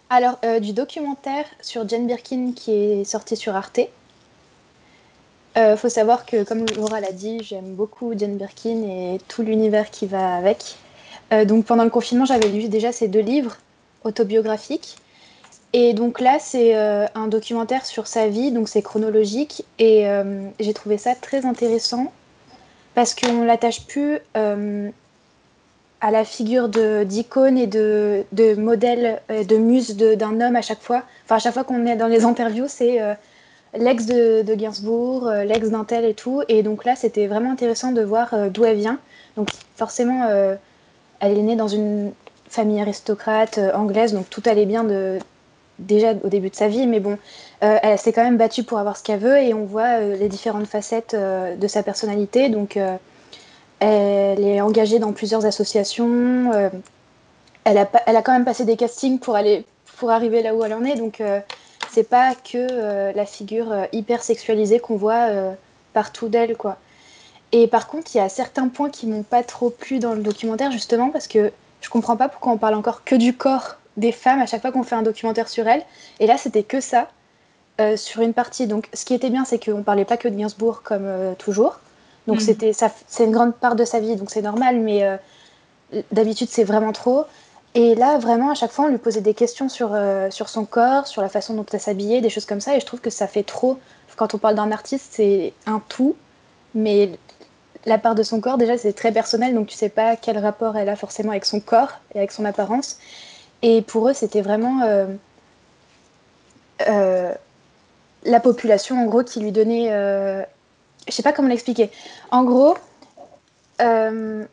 Alors, 0.08 0.40
du 0.60 0.72
documentaire 0.72 1.44
sur 1.60 1.86
Jane 1.88 2.06
Birkin 2.06 2.52
qui 2.56 2.72
est 2.72 3.04
sorti 3.04 3.36
sur 3.36 3.54
Arte. 3.54 3.80
Il 5.54 5.76
faut 5.76 5.90
savoir 5.90 6.24
que, 6.24 6.44
comme 6.44 6.64
Laura 6.76 7.00
l'a 7.00 7.12
dit, 7.12 7.42
j'aime 7.42 7.74
beaucoup 7.74 8.14
Jane 8.18 8.38
Birkin 8.38 8.82
et 8.84 9.18
tout 9.28 9.42
l'univers 9.42 9.90
qui 9.90 10.06
va 10.06 10.36
avec. 10.36 10.76
Euh, 11.32 11.44
donc 11.44 11.64
pendant 11.64 11.84
le 11.84 11.90
confinement, 11.90 12.24
j'avais 12.24 12.48
lu 12.48 12.68
déjà 12.68 12.92
ces 12.92 13.08
deux 13.08 13.20
livres 13.20 13.56
autobiographiques. 14.04 14.96
Et 15.72 15.94
donc 15.94 16.20
là, 16.20 16.38
c'est 16.38 16.76
euh, 16.76 17.06
un 17.14 17.28
documentaire 17.28 17.86
sur 17.86 18.06
sa 18.06 18.28
vie, 18.28 18.52
donc 18.52 18.68
c'est 18.68 18.82
chronologique. 18.82 19.64
Et 19.78 20.08
euh, 20.08 20.48
j'ai 20.60 20.74
trouvé 20.74 20.98
ça 20.98 21.14
très 21.14 21.46
intéressant 21.46 22.12
parce 22.94 23.14
qu'on 23.14 23.44
l'attache 23.44 23.86
plus 23.86 24.18
à 24.34 26.10
la 26.10 26.24
figure 26.24 26.68
d'icône 26.68 27.56
et 27.56 27.66
de, 27.66 28.24
modèle, 28.58 29.22
de 29.30 29.56
muse 29.56 29.96
d'un 29.96 30.42
homme 30.42 30.56
à 30.56 30.62
chaque 30.62 30.82
fois. 30.82 31.04
Enfin, 31.24 31.36
à 31.36 31.38
chaque 31.38 31.54
fois 31.54 31.64
qu'on 31.64 31.86
est 31.86 31.96
dans 31.96 32.08
les 32.08 32.26
interviews, 32.26 32.66
c'est 32.68 32.98
l'ex 33.78 34.04
de, 34.04 34.42
de, 34.42 34.54
Gainsbourg, 34.54 35.30
l'ex 35.46 35.70
d'un 35.70 35.84
tel 35.84 36.04
et 36.04 36.12
tout. 36.12 36.42
Et 36.48 36.62
donc 36.62 36.84
là, 36.84 36.96
c'était 36.96 37.28
vraiment 37.28 37.50
intéressant 37.50 37.92
de 37.92 38.02
voir 38.02 38.50
d'où 38.50 38.66
elle 38.66 38.76
vient. 38.76 38.98
Donc 39.36 39.48
forcément 39.76 40.28
elle 41.22 41.38
est 41.38 41.42
née 41.42 41.56
dans 41.56 41.68
une 41.68 42.12
famille 42.48 42.80
aristocrate 42.80 43.56
euh, 43.56 43.72
anglaise, 43.72 44.12
donc 44.12 44.28
tout 44.28 44.42
allait 44.44 44.66
bien 44.66 44.84
déjà 45.78 46.12
au 46.22 46.28
début 46.28 46.50
de 46.50 46.54
sa 46.54 46.68
vie, 46.68 46.86
mais 46.86 47.00
bon, 47.00 47.16
euh, 47.62 47.78
elle 47.82 47.98
s'est 47.98 48.12
quand 48.12 48.24
même 48.24 48.36
battue 48.36 48.64
pour 48.64 48.78
avoir 48.78 48.96
ce 48.96 49.02
qu'elle 49.02 49.20
veut 49.20 49.38
et 49.38 49.54
on 49.54 49.64
voit 49.64 50.00
euh, 50.00 50.16
les 50.16 50.28
différentes 50.28 50.66
facettes 50.66 51.16
de 51.16 51.66
sa 51.66 51.82
personnalité. 51.82 52.50
Donc, 52.50 52.78
elle 53.80 54.44
est 54.44 54.60
engagée 54.60 54.98
dans 54.98 55.12
plusieurs 55.12 55.46
associations. 55.46 56.52
elle, 57.64 57.78
a, 57.78 58.22
quand 58.22 58.32
même 58.32 58.44
passé 58.44 58.64
des 58.64 58.76
castings 58.76 59.18
pour, 59.18 59.38
pour 59.96 60.10
arriver 60.10 60.42
là 60.42 60.54
où 60.54 60.62
elle 60.64 60.74
en 60.74 60.84
est. 60.84 60.96
Donc, 60.96 61.22
c'est 61.90 62.08
pas 62.08 62.34
que 62.34 63.12
la 63.12 63.26
figure 63.26 63.72
hyper 63.92 64.22
sexualisée 64.22 64.78
qu'on 64.78 64.96
voit 64.96 65.28
partout 65.94 66.28
d'elle, 66.28 66.56
quoi. 66.56 66.76
Et 67.52 67.66
par 67.66 67.86
contre, 67.86 68.14
il 68.14 68.18
y 68.18 68.20
a 68.20 68.28
certains 68.28 68.68
points 68.68 68.88
qui 68.88 69.06
m'ont 69.06 69.22
pas 69.22 69.42
trop 69.42 69.70
plu 69.70 69.98
dans 69.98 70.14
le 70.14 70.22
documentaire, 70.22 70.72
justement, 70.72 71.10
parce 71.10 71.28
que 71.28 71.52
je 71.82 71.90
comprends 71.90 72.16
pas 72.16 72.28
pourquoi 72.28 72.52
on 72.52 72.58
parle 72.58 72.74
encore 72.74 73.04
que 73.04 73.14
du 73.14 73.36
corps 73.36 73.76
des 73.98 74.12
femmes 74.12 74.40
à 74.40 74.46
chaque 74.46 74.62
fois 74.62 74.72
qu'on 74.72 74.82
fait 74.82 74.94
un 74.94 75.02
documentaire 75.02 75.48
sur 75.48 75.68
elles. 75.68 75.82
Et 76.18 76.26
là, 76.26 76.38
c'était 76.38 76.62
que 76.62 76.80
ça, 76.80 77.08
euh, 77.80 77.96
sur 77.96 78.22
une 78.22 78.32
partie. 78.32 78.66
Donc, 78.66 78.88
ce 78.94 79.04
qui 79.04 79.12
était 79.12 79.28
bien, 79.28 79.44
c'est 79.44 79.62
qu'on 79.62 79.82
parlait 79.82 80.06
pas 80.06 80.16
que 80.16 80.28
de 80.28 80.34
Gainsbourg 80.34 80.82
comme 80.82 81.04
euh, 81.04 81.34
toujours. 81.34 81.80
Donc, 82.26 82.38
mm. 82.38 82.40
c'était 82.40 82.72
ça, 82.72 82.90
c'est 83.06 83.24
une 83.24 83.32
grande 83.32 83.54
part 83.54 83.76
de 83.76 83.84
sa 83.84 84.00
vie, 84.00 84.16
donc 84.16 84.30
c'est 84.30 84.42
normal, 84.42 84.78
mais 84.78 85.04
euh, 85.04 85.16
d'habitude, 86.10 86.48
c'est 86.48 86.64
vraiment 86.64 86.92
trop. 86.92 87.24
Et 87.74 87.94
là, 87.94 88.16
vraiment, 88.18 88.50
à 88.50 88.54
chaque 88.54 88.70
fois, 88.70 88.86
on 88.86 88.88
lui 88.88 88.98
posait 88.98 89.20
des 89.20 89.34
questions 89.34 89.70
sur, 89.70 89.96
sur 90.28 90.50
son 90.50 90.66
corps, 90.66 91.06
sur 91.06 91.22
la 91.22 91.30
façon 91.30 91.54
dont 91.54 91.64
elle 91.72 91.80
s'habillait, 91.80 92.20
des 92.20 92.28
choses 92.28 92.44
comme 92.44 92.60
ça. 92.60 92.76
Et 92.76 92.80
je 92.80 92.84
trouve 92.84 93.00
que 93.00 93.08
ça 93.08 93.26
fait 93.26 93.44
trop. 93.44 93.78
Quand 94.16 94.34
on 94.34 94.38
parle 94.38 94.56
d'un 94.56 94.70
artiste, 94.70 95.08
c'est 95.12 95.54
un 95.64 95.80
tout. 95.88 96.14
Mais 96.74 97.12
la 97.84 97.98
part 97.98 98.14
de 98.14 98.22
son 98.22 98.40
corps, 98.40 98.58
déjà, 98.58 98.78
c'est 98.78 98.92
très 98.92 99.12
personnel, 99.12 99.54
donc 99.54 99.66
tu 99.66 99.76
sais 99.76 99.88
pas 99.88 100.16
quel 100.16 100.38
rapport 100.38 100.76
elle 100.76 100.88
a 100.88 100.96
forcément 100.96 101.30
avec 101.30 101.44
son 101.44 101.60
corps 101.60 101.98
et 102.14 102.18
avec 102.18 102.30
son 102.30 102.44
apparence. 102.44 102.98
Et 103.62 103.82
pour 103.82 104.08
eux, 104.08 104.12
c'était 104.12 104.40
vraiment 104.40 104.82
euh, 104.82 105.06
euh, 106.88 107.32
la 108.24 108.40
population, 108.40 109.02
en 109.02 109.06
gros, 109.06 109.22
qui 109.22 109.40
lui 109.40 109.52
donnait. 109.52 109.92
Euh, 109.92 110.42
je 111.08 111.12
sais 111.12 111.22
pas 111.22 111.32
comment 111.32 111.48
l'expliquer. 111.48 111.90
En 112.30 112.44
gros, 112.44 112.76
on 113.80 114.46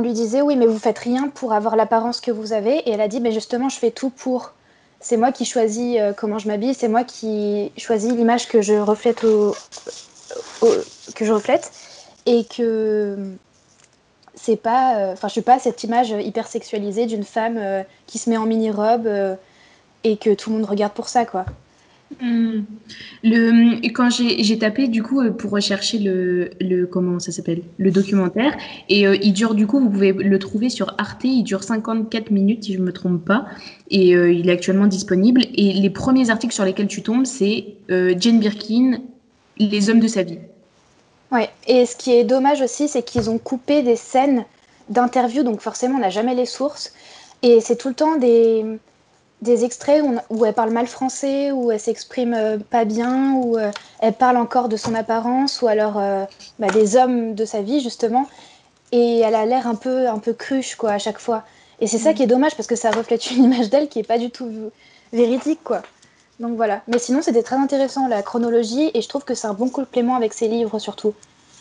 lui 0.00 0.12
disait 0.12 0.40
Oui, 0.40 0.56
mais 0.56 0.66
vous 0.66 0.78
faites 0.78 0.98
rien 0.98 1.28
pour 1.28 1.52
avoir 1.52 1.74
l'apparence 1.74 2.20
que 2.20 2.30
vous 2.30 2.52
avez. 2.52 2.76
Et 2.88 2.90
elle 2.90 3.00
a 3.00 3.08
dit 3.08 3.20
Mais 3.20 3.32
justement, 3.32 3.68
je 3.68 3.78
fais 3.78 3.90
tout 3.90 4.10
pour. 4.10 4.52
C'est 5.00 5.16
moi 5.16 5.30
qui 5.30 5.44
choisis 5.44 5.96
comment 6.16 6.38
je 6.38 6.48
m'habille, 6.48 6.74
c'est 6.74 6.88
moi 6.88 7.04
qui 7.04 7.70
choisis 7.76 8.12
l'image 8.12 8.48
que 8.48 8.62
je 8.62 8.74
reflète 8.74 9.20
que 9.20 11.24
je 11.24 11.32
reflète 11.32 11.70
et 12.28 12.44
que 12.44 13.16
c'est 14.34 14.56
pas 14.56 14.98
euh, 14.98 15.12
enfin 15.14 15.28
je 15.28 15.32
suis 15.32 15.42
pas 15.42 15.58
cette 15.58 15.82
image 15.82 16.10
hyper 16.10 16.46
sexualisée 16.46 17.06
d'une 17.06 17.24
femme 17.24 17.56
euh, 17.56 17.82
qui 18.06 18.18
se 18.18 18.28
met 18.28 18.36
en 18.36 18.46
mini 18.46 18.70
robe 18.70 19.06
euh, 19.06 19.34
et 20.04 20.16
que 20.16 20.34
tout 20.34 20.50
le 20.50 20.56
monde 20.56 20.66
regarde 20.66 20.92
pour 20.92 21.08
ça 21.08 21.24
quoi 21.24 21.46
hmm. 22.20 22.60
Le, 23.24 23.88
quand 23.92 24.10
j'ai 24.10 24.58
tapé 24.58 24.88
du 24.88 25.02
coup 25.02 25.22
pour 25.32 25.52
rechercher 25.52 25.98
le, 25.98 26.50
le 26.60 26.86
comment 26.86 27.18
ça 27.18 27.32
s'appelle 27.32 27.62
le 27.78 27.90
documentaire 27.90 28.54
et 28.90 29.04
il 29.04 29.32
dure 29.32 29.54
du 29.54 29.66
coup 29.66 29.80
vous 29.80 29.90
pouvez 29.90 30.12
le 30.12 30.38
trouver 30.38 30.68
sur 30.68 30.94
Arte 30.98 31.24
il 31.24 31.44
dure 31.44 31.64
54 31.64 32.30
minutes 32.30 32.64
si 32.64 32.74
je 32.74 32.78
me 32.78 32.92
trompe 32.92 33.24
pas 33.24 33.46
et 33.90 34.10
il 34.10 34.48
est 34.48 34.52
actuellement 34.52 34.86
disponible 34.86 35.42
et 35.54 35.72
les 35.72 35.90
premiers 35.90 36.30
articles 36.30 36.54
sur 36.54 36.64
lesquels 36.64 36.88
tu 36.88 37.02
tombes 37.02 37.26
c'est 37.26 37.74
Jane 37.88 38.38
Birkin 38.38 39.00
les 39.58 39.90
hommes 39.90 40.00
de 40.00 40.08
sa 40.08 40.22
vie 40.22 40.38
Ouais, 41.30 41.50
et 41.66 41.84
ce 41.84 41.94
qui 41.94 42.14
est 42.14 42.24
dommage 42.24 42.62
aussi, 42.62 42.88
c'est 42.88 43.02
qu'ils 43.02 43.28
ont 43.28 43.38
coupé 43.38 43.82
des 43.82 43.96
scènes 43.96 44.44
d'interviews, 44.88 45.42
donc 45.42 45.60
forcément, 45.60 45.96
on 45.96 46.00
n'a 46.00 46.10
jamais 46.10 46.34
les 46.34 46.46
sources. 46.46 46.92
Et 47.42 47.60
c'est 47.60 47.76
tout 47.76 47.88
le 47.88 47.94
temps 47.94 48.16
des, 48.16 48.64
des 49.42 49.64
extraits 49.64 50.02
où, 50.30 50.44
elle 50.44 50.54
parle 50.54 50.70
mal 50.70 50.86
français, 50.86 51.52
où 51.52 51.70
elle 51.70 51.80
s'exprime 51.80 52.34
euh, 52.34 52.58
pas 52.58 52.84
bien, 52.84 53.34
où 53.34 53.58
euh, 53.58 53.70
elle 54.00 54.14
parle 54.14 54.38
encore 54.38 54.68
de 54.68 54.76
son 54.76 54.94
apparence, 54.94 55.60
ou 55.60 55.68
alors 55.68 55.98
euh, 55.98 56.24
bah, 56.58 56.68
des 56.68 56.96
hommes 56.96 57.34
de 57.34 57.44
sa 57.44 57.60
vie, 57.60 57.80
justement. 57.80 58.26
Et 58.90 59.18
elle 59.18 59.34
a 59.34 59.44
l'air 59.44 59.66
un 59.66 59.74
peu, 59.74 60.08
un 60.08 60.18
peu 60.18 60.32
cruche, 60.32 60.76
quoi, 60.76 60.92
à 60.92 60.98
chaque 60.98 61.18
fois. 61.18 61.44
Et 61.80 61.86
c'est 61.86 61.98
ça 61.98 62.12
mm. 62.12 62.14
qui 62.14 62.22
est 62.22 62.26
dommage, 62.26 62.56
parce 62.56 62.66
que 62.66 62.76
ça 62.76 62.90
reflète 62.90 63.30
une 63.30 63.44
image 63.52 63.68
d'elle 63.68 63.88
qui 63.88 63.98
est 63.98 64.06
pas 64.06 64.18
du 64.18 64.30
tout 64.30 64.50
véridique, 65.12 65.60
quoi. 65.62 65.82
Donc 66.40 66.56
voilà. 66.56 66.82
Mais 66.86 66.98
sinon, 66.98 67.20
c'était 67.22 67.42
très 67.42 67.56
intéressant 67.56 68.06
la 68.06 68.22
chronologie 68.22 68.90
et 68.94 69.02
je 69.02 69.08
trouve 69.08 69.24
que 69.24 69.34
c'est 69.34 69.46
un 69.46 69.54
bon 69.54 69.68
complément 69.68 70.14
avec 70.14 70.32
ses 70.32 70.48
livres 70.48 70.78
surtout. 70.78 71.14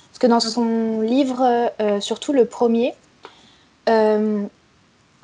Parce 0.10 0.20
que 0.20 0.28
dans 0.28 0.40
son 0.40 1.02
livre, 1.02 1.72
euh, 1.80 2.00
surtout 2.00 2.34
le 2.34 2.46
premier, 2.46 2.94
euh, 3.90 4.44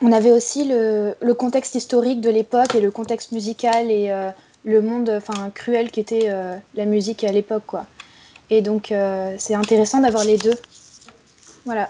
on 0.02 0.12
avait 0.12 0.32
aussi 0.32 0.66
le, 0.66 1.34
contexte 1.34 1.76
historique 1.76 2.22
de 2.22 2.30
l'époque 2.30 2.76
et 2.76 2.82
le 2.82 2.92
contexte 2.92 3.32
musical 3.32 3.90
et 3.90 4.12
euh, 4.12 4.30
le 4.66 4.82
monde 4.82 5.10
enfin 5.10 5.50
cruel 5.52 5.92
qui 5.92 6.00
était 6.00 6.32
la 6.76 6.86
musique 6.86 7.24
à 7.24 7.32
l'époque. 7.32 7.64
quoi. 7.68 7.86
Et 8.50 8.62
donc, 8.62 8.94
c'est 9.38 9.56
intéressant 9.56 10.00
d'avoir 10.00 10.24
les 10.24 10.38
deux. 10.38 10.56
Voilà. 11.66 11.90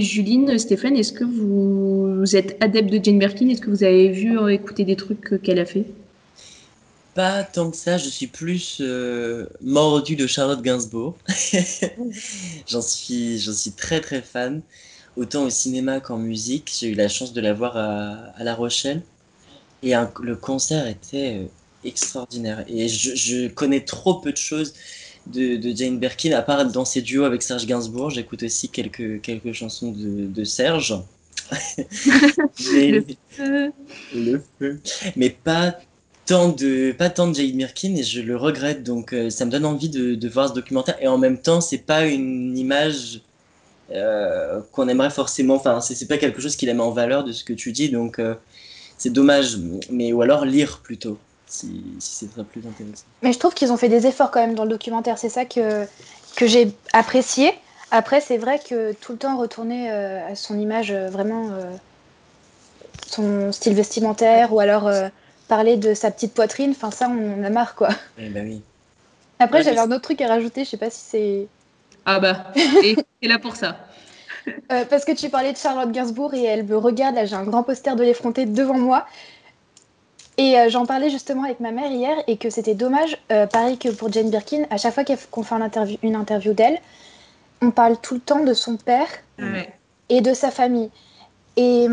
Juline, 0.00 0.58
Stéphane, 0.58 0.96
est-ce 0.96 1.12
que 1.12 1.24
vous, 1.24 2.36
êtes 2.36 2.56
adepte 2.60 2.90
de 2.90 3.02
Jane 3.02 3.18
Birkin? 3.18 3.48
Est-ce 3.48 3.60
que 3.60 3.70
vous 3.70 3.84
avez 3.84 4.08
vu, 4.10 4.38
ou 4.38 4.48
écouté 4.48 4.84
des 4.84 4.96
trucs 4.96 5.40
qu'elle 5.42 5.58
a 5.58 5.64
fait? 5.64 5.84
Pas 7.14 7.44
tant 7.44 7.70
que 7.70 7.76
ça, 7.76 7.96
je 7.96 8.08
suis 8.08 8.26
plus 8.26 8.78
euh, 8.80 9.46
mordu 9.60 10.16
de 10.16 10.26
Charlotte 10.26 10.62
Gainsbourg. 10.62 11.16
j'en 12.68 12.82
suis, 12.82 13.38
suis 13.38 13.72
très 13.72 14.00
très 14.00 14.20
fan, 14.20 14.62
autant 15.16 15.44
au 15.44 15.50
cinéma 15.50 16.00
qu'en 16.00 16.18
musique. 16.18 16.72
J'ai 16.76 16.88
eu 16.88 16.94
la 16.94 17.08
chance 17.08 17.32
de 17.32 17.40
la 17.40 17.52
voir 17.52 17.76
à, 17.76 18.42
La 18.42 18.54
Rochelle 18.54 19.02
et 19.82 19.92
le 20.22 20.34
concert 20.34 20.88
était 20.88 21.38
euh, 21.38 21.46
extraordinaire. 21.84 22.64
Et 22.68 22.88
je 22.88 23.46
connais 23.48 23.84
trop 23.84 24.14
peu 24.14 24.32
de 24.32 24.36
choses 24.36 24.74
de, 25.26 25.74
Jane 25.74 25.98
Birkin, 25.98 26.32
à 26.32 26.42
part 26.42 26.64
dans 26.66 26.84
ses 26.84 27.02
duos 27.02 27.24
avec 27.24 27.42
Serge 27.42 27.66
Gainsbourg, 27.66 28.10
j'écoute 28.10 28.42
aussi 28.42 28.68
quelques, 28.68 29.20
quelques 29.20 29.52
chansons 29.52 29.92
de, 29.96 30.44
Serge. 30.44 30.96
le, 32.72 33.04
feu. 33.28 33.72
le 34.14 34.42
feu. 34.58 34.80
Mais 35.16 35.30
pas 35.30 35.78
tant 36.24 36.48
de 36.48 36.92
pas 36.92 37.10
tant 37.10 37.28
de 37.28 37.34
Jane 37.34 37.52
Birkin 37.52 37.96
et 37.96 38.02
je 38.02 38.22
le 38.22 38.34
regrette 38.34 38.82
donc 38.82 39.12
euh, 39.12 39.28
ça 39.28 39.44
me 39.44 39.50
donne 39.50 39.66
envie 39.66 39.90
de, 39.90 40.28
voir 40.28 40.48
ce 40.48 40.54
documentaire 40.54 40.96
et 41.02 41.06
en 41.06 41.18
même 41.18 41.36
temps 41.36 41.60
c'est 41.60 41.76
pas 41.76 42.06
une 42.06 42.56
image 42.56 43.20
euh, 43.92 44.62
qu'on 44.72 44.88
aimerait 44.88 45.10
forcément 45.10 45.56
enfin 45.56 45.82
c'est 45.82 46.08
pas 46.08 46.16
quelque 46.16 46.40
chose 46.40 46.56
qu'il 46.56 46.74
met 46.74 46.82
en 46.82 46.92
valeur 46.92 47.24
de 47.24 47.32
ce 47.32 47.44
que 47.44 47.52
tu 47.52 47.72
dis 47.72 47.90
donc 47.90 48.18
euh, 48.18 48.34
c'est 48.96 49.10
dommage, 49.10 49.58
mais 49.90 50.12
ou 50.12 50.22
alors 50.22 50.44
lire 50.44 50.80
plutôt, 50.82 51.18
si, 51.54 51.82
si 52.00 52.14
c'est 52.26 52.32
très 52.32 52.44
plus 52.44 52.60
intéressant. 52.66 53.04
Mais 53.22 53.32
je 53.32 53.38
trouve 53.38 53.54
qu'ils 53.54 53.72
ont 53.72 53.76
fait 53.76 53.88
des 53.88 54.06
efforts 54.06 54.30
quand 54.30 54.40
même 54.40 54.54
dans 54.54 54.64
le 54.64 54.70
documentaire. 54.70 55.18
C'est 55.18 55.28
ça 55.28 55.44
que, 55.44 55.86
que 56.36 56.46
j'ai 56.46 56.72
apprécié. 56.92 57.52
Après, 57.90 58.20
c'est 58.20 58.38
vrai 58.38 58.58
que 58.58 58.92
tout 58.92 59.12
le 59.12 59.18
temps 59.18 59.36
retourner 59.38 59.90
euh, 59.90 60.32
à 60.32 60.34
son 60.34 60.58
image, 60.58 60.90
euh, 60.90 61.08
vraiment 61.08 61.50
euh, 61.52 61.70
son 63.06 63.52
style 63.52 63.74
vestimentaire, 63.74 64.52
ou 64.52 64.58
alors 64.58 64.88
euh, 64.88 65.08
parler 65.48 65.76
de 65.76 65.94
sa 65.94 66.10
petite 66.10 66.34
poitrine, 66.34 66.72
enfin 66.72 66.90
ça, 66.90 67.08
on 67.08 67.40
en 67.40 67.44
a 67.44 67.50
marre 67.50 67.74
quoi. 67.76 67.90
Eh 68.18 68.28
ben 68.28 68.44
oui. 68.46 68.62
Après, 69.38 69.58
Ouais, 69.58 69.64
j'avais 69.64 69.78
un 69.78 69.90
autre 69.92 70.02
truc 70.02 70.20
à 70.22 70.28
rajouter, 70.28 70.64
je 70.64 70.70
sais 70.70 70.76
pas 70.76 70.90
si 70.90 71.00
c'est. 71.08 71.46
Ah 72.06 72.18
bah, 72.18 72.52
et 72.56 72.96
c'est 73.22 73.28
là 73.28 73.38
pour 73.38 73.54
ça. 73.56 73.76
Euh, 74.72 74.84
parce 74.90 75.04
que 75.04 75.12
tu 75.12 75.30
parlais 75.30 75.52
de 75.52 75.56
Charlotte 75.56 75.90
Gainsbourg 75.90 76.34
et 76.34 76.42
elle 76.44 76.64
me 76.64 76.76
regarde, 76.76 77.14
là 77.14 77.24
j'ai 77.24 77.34
un 77.36 77.44
grand 77.44 77.62
poster 77.62 77.96
de 77.96 78.02
l'effronté 78.02 78.44
devant 78.44 78.78
moi. 78.78 79.06
Et 80.36 80.58
euh, 80.58 80.68
j'en 80.68 80.84
parlais 80.84 81.10
justement 81.10 81.44
avec 81.44 81.60
ma 81.60 81.70
mère 81.70 81.90
hier 81.90 82.16
et 82.26 82.36
que 82.36 82.50
c'était 82.50 82.74
dommage, 82.74 83.16
euh, 83.30 83.46
pareil 83.46 83.78
que 83.78 83.88
pour 83.88 84.10
Jane 84.12 84.30
Birkin, 84.30 84.64
à 84.70 84.76
chaque 84.78 84.94
fois 84.94 85.04
qu'on 85.30 85.42
fait 85.42 85.54
une 85.54 85.62
interview, 85.62 85.96
une 86.02 86.16
interview 86.16 86.54
d'elle, 86.54 86.80
on 87.62 87.70
parle 87.70 87.96
tout 87.98 88.14
le 88.14 88.20
temps 88.20 88.42
de 88.42 88.52
son 88.52 88.76
père 88.76 89.06
Ouais. 89.38 89.72
et 90.08 90.20
de 90.20 90.34
sa 90.34 90.50
famille. 90.50 90.90
Et, 91.56 91.86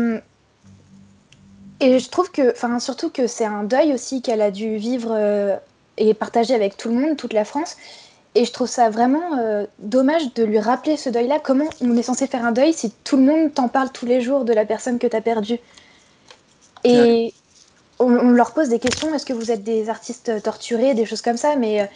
et 1.80 1.98
je 1.98 2.08
trouve 2.08 2.30
que, 2.30 2.50
enfin 2.52 2.78
surtout 2.80 3.10
que 3.10 3.26
c'est 3.26 3.44
un 3.44 3.64
deuil 3.64 3.92
aussi 3.92 4.22
qu'elle 4.22 4.42
a 4.42 4.50
dû 4.50 4.76
vivre 4.76 5.10
euh, 5.12 5.56
et 5.96 6.14
partager 6.14 6.54
avec 6.54 6.76
tout 6.76 6.88
le 6.88 6.94
monde, 6.94 7.16
toute 7.16 7.32
la 7.32 7.44
France. 7.44 7.76
Et 8.34 8.44
je 8.44 8.52
trouve 8.52 8.66
ça 8.68 8.90
vraiment 8.90 9.38
euh, 9.38 9.66
dommage 9.78 10.32
de 10.34 10.42
lui 10.42 10.58
rappeler 10.58 10.96
ce 10.96 11.10
deuil-là. 11.10 11.38
Comment 11.38 11.66
on 11.80 11.96
est 11.96 12.02
censé 12.02 12.26
faire 12.26 12.44
un 12.44 12.52
deuil 12.52 12.72
si 12.72 12.90
tout 13.04 13.16
le 13.16 13.22
monde 13.22 13.52
t'en 13.54 13.68
parle 13.68 13.90
tous 13.92 14.06
les 14.06 14.20
jours 14.20 14.44
de 14.44 14.52
la 14.52 14.64
personne 14.64 14.98
que 14.98 15.06
tu 15.06 15.14
as 15.14 15.20
perdue? 15.20 15.58
Et 16.84 17.34
on, 18.02 18.12
on 18.28 18.30
leur 18.30 18.52
pose 18.52 18.68
des 18.68 18.78
questions. 18.78 19.14
Est-ce 19.14 19.26
que 19.26 19.32
vous 19.32 19.50
êtes 19.50 19.64
des 19.64 19.88
artistes 19.88 20.42
torturés, 20.42 20.94
des 20.94 21.06
choses 21.06 21.22
comme 21.22 21.38
ça 21.38 21.56
Mais 21.56 21.80
euh, 21.80 21.86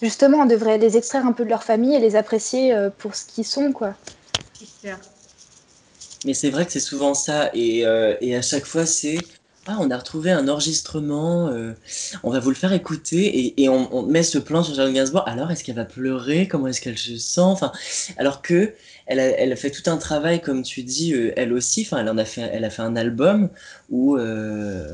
justement, 0.00 0.38
on 0.44 0.46
devrait 0.46 0.78
les 0.78 0.96
extraire 0.96 1.24
un 1.26 1.32
peu 1.32 1.44
de 1.44 1.50
leur 1.50 1.64
famille 1.64 1.94
et 1.94 2.00
les 2.00 2.16
apprécier 2.16 2.74
euh, 2.74 2.90
pour 3.00 3.14
ce 3.14 3.24
qu'ils 3.24 3.46
sont, 3.46 3.72
quoi. 3.72 3.94
Mais 6.24 6.34
c'est 6.34 6.50
vrai 6.50 6.64
que 6.66 6.72
c'est 6.72 6.78
souvent 6.92 7.14
ça, 7.14 7.50
et, 7.52 7.84
euh, 7.84 8.14
et 8.20 8.36
à 8.36 8.42
chaque 8.42 8.64
fois 8.64 8.86
c'est 8.86 9.18
ah 9.66 9.76
on 9.80 9.90
a 9.90 9.96
retrouvé 9.96 10.30
un 10.30 10.46
enregistrement, 10.48 11.48
euh, 11.48 11.72
on 12.22 12.30
va 12.30 12.38
vous 12.38 12.50
le 12.50 12.56
faire 12.56 12.72
écouter, 12.72 13.24
et, 13.40 13.62
et 13.62 13.68
on, 13.68 13.92
on 13.92 14.02
met 14.02 14.22
ce 14.22 14.38
plan 14.38 14.62
sur 14.62 14.74
Charlotte 14.76 14.94
Gainsbourg. 14.94 15.24
Alors 15.26 15.50
est-ce 15.50 15.64
qu'elle 15.64 15.76
va 15.76 15.84
pleurer? 15.84 16.46
Comment 16.46 16.68
est-ce 16.68 16.80
qu'elle 16.80 16.98
se 16.98 17.16
sent? 17.16 17.40
Enfin, 17.40 17.72
alors 18.18 18.40
que 18.40 18.72
elle 19.06 19.20
a, 19.20 19.24
elle 19.38 19.52
a 19.52 19.56
fait 19.56 19.70
tout 19.70 19.88
un 19.90 19.96
travail, 19.96 20.40
comme 20.40 20.62
tu 20.62 20.82
dis, 20.82 21.12
euh, 21.14 21.32
elle 21.36 21.52
aussi. 21.52 21.82
Enfin, 21.82 21.98
elle 22.00 22.08
en 22.08 22.18
a 22.18 22.24
fait, 22.24 22.42
elle 22.52 22.64
a 22.64 22.70
fait 22.70 22.82
un 22.82 22.96
album 22.96 23.50
où 23.90 24.16
euh, 24.16 24.84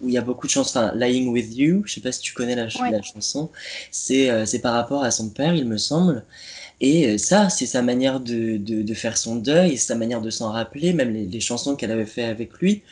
où 0.00 0.08
il 0.08 0.14
y 0.14 0.18
a 0.18 0.22
beaucoup 0.22 0.46
de 0.46 0.52
chansons. 0.52 0.78
Enfin, 0.78 0.92
Lying 0.96 1.28
with 1.28 1.54
You, 1.56 1.82
je 1.86 1.94
sais 1.94 2.00
pas 2.00 2.12
si 2.12 2.20
tu 2.20 2.32
connais 2.34 2.54
la, 2.56 2.68
ch- 2.70 2.82
Ouais. 2.82 2.90
la 2.90 3.02
chanson. 3.02 3.50
C'est 3.90 4.30
euh, 4.30 4.46
c'est 4.46 4.60
par 4.60 4.74
rapport 4.74 5.04
à 5.04 5.10
son 5.10 5.30
père, 5.30 5.54
il 5.54 5.66
me 5.66 5.78
semble. 5.78 6.24
Et 6.80 7.16
ça, 7.18 7.48
c'est 7.48 7.66
sa 7.66 7.80
manière 7.82 8.18
de, 8.20 8.56
de, 8.56 8.82
de 8.82 8.94
faire 8.94 9.16
son 9.16 9.36
deuil, 9.36 9.78
sa 9.78 9.94
manière 9.94 10.20
de 10.20 10.30
s'en 10.30 10.50
rappeler, 10.50 10.92
même 10.92 11.12
les, 11.12 11.26
les 11.26 11.40
chansons 11.40 11.76
qu'elle 11.76 11.92
avait 11.92 12.06
fait 12.06 12.24
avec 12.24 12.54
lui. 12.54 12.82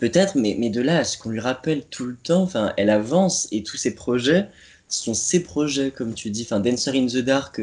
Peut-être, 0.00 0.36
mais, 0.36 0.56
mais 0.58 0.70
de 0.70 0.80
là 0.80 0.98
à 0.98 1.04
ce 1.04 1.18
qu'on 1.18 1.30
lui 1.30 1.40
rappelle 1.40 1.84
tout 1.84 2.06
le 2.06 2.16
temps, 2.16 2.42
enfin, 2.42 2.72
elle 2.76 2.90
avance 2.90 3.48
et 3.52 3.62
tous 3.62 3.76
ses 3.76 3.94
projets 3.94 4.48
sont 4.88 5.14
ses 5.14 5.40
projets, 5.42 5.90
comme 5.90 6.14
tu 6.14 6.30
dis. 6.30 6.42
Enfin, 6.42 6.60
Dancer 6.60 6.92
in 6.94 7.06
the 7.06 7.18
Dark, 7.18 7.60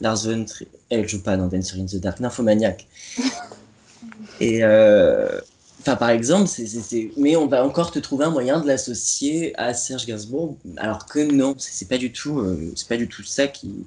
Lars 0.00 0.24
von 0.24 0.44
Trier, 0.44 0.70
elle 0.90 1.08
joue 1.08 1.22
pas 1.22 1.36
dans 1.36 1.46
Dancer 1.46 1.78
in 1.78 1.86
the 1.86 1.96
Dark, 1.96 2.20
Nymphomaniac. 2.20 2.86
et 4.40 4.64
euh, 4.64 5.40
enfin, 5.80 5.96
par 5.96 6.10
exemple, 6.10 6.48
c'est, 6.48 7.10
mais 7.16 7.36
on 7.36 7.46
va 7.46 7.64
encore 7.64 7.90
te 7.90 7.98
trouver 7.98 8.24
un 8.24 8.30
moyen 8.30 8.60
de 8.60 8.66
l'associer 8.66 9.58
à 9.58 9.74
Serge 9.74 10.06
Gainsbourg, 10.06 10.56
alors 10.76 11.06
que 11.06 11.20
non, 11.20 11.54
c'est, 11.58 11.88
pas 11.88 11.98
du 11.98 12.12
tout, 12.12 12.40
euh, 12.40 12.72
c'est 12.76 12.88
pas 12.88 12.96
du 12.96 13.08
tout 13.08 13.22
ça 13.22 13.46
qui, 13.46 13.86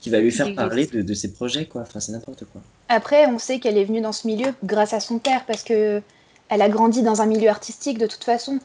qui 0.00 0.10
va 0.10 0.20
lui 0.20 0.30
faire 0.30 0.54
parler 0.54 0.86
de, 0.86 1.02
de 1.02 1.14
ses 1.14 1.32
projets, 1.32 1.66
quoi. 1.66 1.82
Enfin, 1.82 2.00
c'est 2.00 2.12
n'importe 2.12 2.44
quoi. 2.52 2.60
Après, 2.88 3.26
on 3.26 3.38
sait 3.38 3.60
qu'elle 3.60 3.78
est 3.78 3.84
venue 3.84 4.00
dans 4.00 4.12
ce 4.12 4.26
milieu 4.26 4.52
grâce 4.64 4.92
à 4.92 5.00
son 5.00 5.18
père 5.18 5.44
parce 5.46 5.62
que 5.62 6.02
elle 6.48 6.62
a 6.62 6.68
grandi 6.68 7.02
dans 7.02 7.22
un 7.22 7.26
milieu 7.26 7.48
artistique 7.48 7.98
de 7.98 8.06
toute 8.06 8.24
façon. 8.24 8.58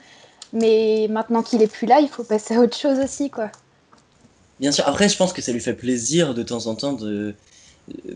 Mais 0.54 1.08
maintenant 1.10 1.44
qu'il 1.44 1.62
est 1.62 1.72
plus 1.72 1.86
là, 1.86 2.00
il 2.00 2.10
faut 2.10 2.24
passer 2.24 2.56
à 2.56 2.60
autre 2.60 2.76
chose 2.76 3.00
aussi, 3.00 3.30
quoi. 3.30 3.52
Bien 4.60 4.72
sûr, 4.72 4.88
après, 4.88 5.10
je 5.10 5.18
pense 5.18 5.34
que 5.34 5.42
ça 5.42 5.52
lui 5.52 5.60
fait 5.60 5.74
plaisir 5.74 6.34
de 6.34 6.44
temps 6.44 6.68
en 6.68 6.76
temps 6.76 6.94
de. 6.94 7.34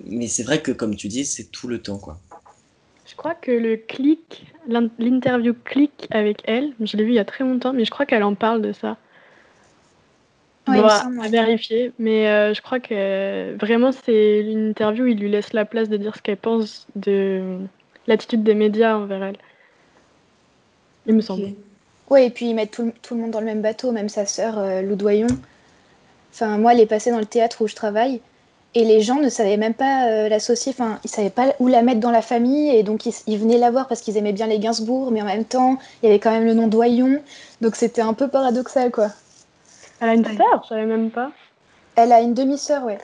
Mais 0.05 0.27
c'est 0.27 0.43
vrai 0.43 0.61
que, 0.61 0.71
comme 0.71 0.95
tu 0.95 1.07
dis, 1.07 1.25
c'est 1.25 1.51
tout 1.51 1.67
le 1.67 1.79
temps, 1.79 1.97
quoi. 1.97 2.17
Je 3.05 3.15
crois 3.15 3.35
que 3.35 3.51
le 3.51 3.75
clic, 3.75 4.45
l'in- 4.67 4.89
l'interview 4.99 5.53
clic 5.65 6.07
avec 6.11 6.41
elle, 6.45 6.73
je 6.79 6.95
l'ai 6.95 7.03
vu 7.03 7.11
il 7.11 7.15
y 7.15 7.19
a 7.19 7.25
très 7.25 7.43
longtemps, 7.43 7.73
mais 7.73 7.83
je 7.83 7.91
crois 7.91 8.05
qu'elle 8.05 8.23
en 8.23 8.35
parle 8.35 8.61
de 8.61 8.71
ça. 8.71 8.97
Ouais, 10.67 10.77
me 10.77 10.83
à, 10.83 11.29
vérifier, 11.29 11.91
mais 11.97 12.27
euh, 12.27 12.53
je 12.53 12.61
crois 12.61 12.79
que 12.79 12.93
euh, 12.93 13.55
vraiment 13.59 13.91
c'est 13.91 14.41
une 14.41 14.69
interview 14.69 15.05
où 15.05 15.07
il 15.07 15.17
lui 15.17 15.29
laisse 15.29 15.53
la 15.53 15.65
place 15.65 15.89
de 15.89 15.97
dire 15.97 16.15
ce 16.15 16.21
qu'elle 16.21 16.37
pense 16.37 16.85
de 16.95 17.57
l'attitude 18.05 18.43
des 18.43 18.53
médias 18.53 18.95
envers 18.95 19.23
elle. 19.23 19.37
Il 21.07 21.15
me 21.15 21.21
semble. 21.21 21.45
Ok. 21.45 21.49
Ouais, 22.11 22.27
et 22.27 22.29
puis 22.29 22.49
ils 22.49 22.53
mettent 22.55 22.71
tout, 22.71 22.85
le- 22.85 22.93
tout 23.01 23.15
le 23.15 23.21
monde 23.21 23.31
dans 23.31 23.39
le 23.39 23.45
même 23.47 23.61
bateau, 23.61 23.91
même 23.91 24.09
sa 24.09 24.25
sœur, 24.25 24.59
euh, 24.59 24.81
Lou 24.81 24.95
Doyon. 24.95 25.27
Enfin, 26.33 26.57
moi, 26.57 26.73
elle 26.73 26.79
est 26.79 26.85
passée 26.85 27.11
dans 27.11 27.19
le 27.19 27.25
théâtre 27.25 27.61
où 27.61 27.67
je 27.67 27.75
travaille, 27.75 28.21
et 28.75 28.85
les 28.85 29.01
gens 29.01 29.15
ne 29.15 29.29
savaient 29.29 29.57
même 29.57 29.73
pas 29.73 30.07
euh, 30.07 30.29
l'associer, 30.29 30.71
enfin, 30.71 30.99
ils 31.03 31.09
savaient 31.09 31.29
pas 31.29 31.55
où 31.59 31.67
la 31.67 31.81
mettre 31.81 31.99
dans 31.99 32.11
la 32.11 32.21
famille, 32.21 32.69
et 32.69 32.83
donc 32.83 33.05
ils, 33.05 33.13
ils 33.27 33.37
venaient 33.39 33.57
la 33.57 33.71
voir 33.71 33.87
parce 33.87 34.01
qu'ils 34.01 34.17
aimaient 34.17 34.33
bien 34.33 34.47
les 34.47 34.59
Gainsbourg, 34.59 35.11
mais 35.11 35.21
en 35.21 35.25
même 35.25 35.45
temps, 35.45 35.79
il 36.01 36.05
y 36.05 36.09
avait 36.09 36.19
quand 36.19 36.31
même 36.31 36.45
le 36.45 36.53
nom 36.53 36.67
Doyon, 36.67 37.21
donc 37.61 37.75
c'était 37.75 38.01
un 38.01 38.13
peu 38.13 38.27
paradoxal, 38.27 38.91
quoi. 38.91 39.09
Elle 40.01 40.09
a 40.09 40.13
une 40.13 40.25
sœur, 40.25 40.61
je 40.63 40.69
savais 40.69 40.85
même 40.85 41.09
pas. 41.09 41.31
Elle 41.95 42.11
a 42.11 42.21
une 42.21 42.33
demi-sœur, 42.33 42.83
ouais. 42.85 42.99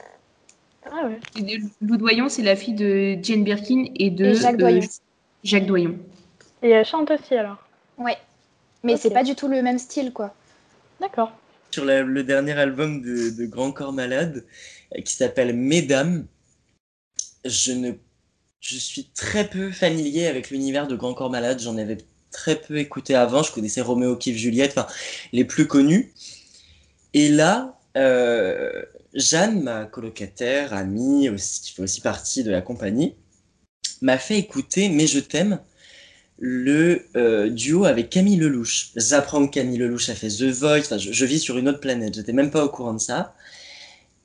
Ah 0.86 1.08
ouais. 1.08 1.60
Lou 1.82 1.98
Doyon, 1.98 2.30
c'est 2.30 2.44
la 2.44 2.56
fille 2.56 2.76
de 2.76 3.18
Jane 3.22 3.44
Birkin 3.44 3.86
et 3.96 4.12
de 4.12 4.26
Et 4.26 4.34
Jacques 4.36 4.58
Doyon. 4.58 4.84
Euh, 4.84 4.88
Jacques 5.44 5.66
Doyon. 5.66 5.96
Et 6.62 6.70
elle 6.70 6.86
chante 6.86 7.12
aussi 7.12 7.36
alors. 7.36 7.58
Ouais. 7.98 8.18
Mais 8.84 8.98
c'est 8.98 9.10
pas 9.10 9.24
du 9.24 9.36
tout 9.36 9.48
le 9.48 9.64
même 9.64 9.80
style, 9.80 10.14
quoi. 10.14 10.34
D'accord. 11.02 11.32
Sur 11.76 11.84
le 11.84 12.24
dernier 12.24 12.54
album 12.54 13.02
de, 13.02 13.46
Grand 13.48 13.74
Corps 13.74 13.92
Malade, 13.92 14.46
euh, 14.96 15.02
qui 15.02 15.14
s'appelle 15.14 15.54
Mesdames, 15.54 16.26
je 17.44 17.74
ne. 17.74 17.92
Je 18.62 18.78
suis 18.78 19.10
très 19.14 19.50
peu 19.50 19.72
familier 19.72 20.28
avec 20.28 20.52
l'univers 20.52 20.88
de 20.88 20.96
Grand 20.96 21.14
Corps 21.14 21.30
Malade. 21.30 21.60
J'en 21.60 21.78
avais 21.78 21.98
très 22.32 22.56
peu 22.56 22.78
écouté 22.78 23.14
avant. 23.14 23.44
Je 23.44 23.52
connaissais 23.52 23.82
Roméo, 23.82 24.16
Kif, 24.16 24.38
Juliette, 24.38 24.80
les 25.34 25.44
plus 25.44 25.68
connus. 25.68 26.14
Et 27.14 27.28
là, 27.28 27.78
euh, 27.98 28.82
Jeanne, 29.14 29.62
ma 29.62 29.84
colocataire, 29.84 30.74
amie, 30.74 31.30
qui 31.62 31.74
fait 31.74 31.84
aussi 31.84 32.00
partie 32.00 32.46
de 32.46 32.52
la 32.52 32.62
compagnie, 32.62 33.16
m'a 34.02 34.18
fait 34.18 34.38
écouter 34.38 34.88
Mais 34.88 35.08
je 35.08 35.20
t'aime, 35.20 35.60
le 36.38 37.06
euh, 37.16 37.50
duo 37.50 37.86
avec 37.86 38.10
Camille 38.10 38.38
Lelouch. 38.38 38.92
J'apprends 38.96 39.48
que 39.48 39.54
Camille 39.54 39.78
Lelouch 39.78 40.10
a 40.10 40.16
fait 40.16 40.28
The 40.28 40.44
Voice, 40.44 40.80
enfin, 40.80 40.98
je, 40.98 41.12
je 41.12 41.26
vis 41.26 41.40
sur 41.40 41.58
une 41.58 41.70
autre 41.70 41.80
planète, 41.80 42.16
j'étais 42.16 42.34
même 42.34 42.52
pas 42.52 42.66
au 42.66 42.70
courant 42.70 42.94
de 42.94 43.00
ça. 43.00 43.36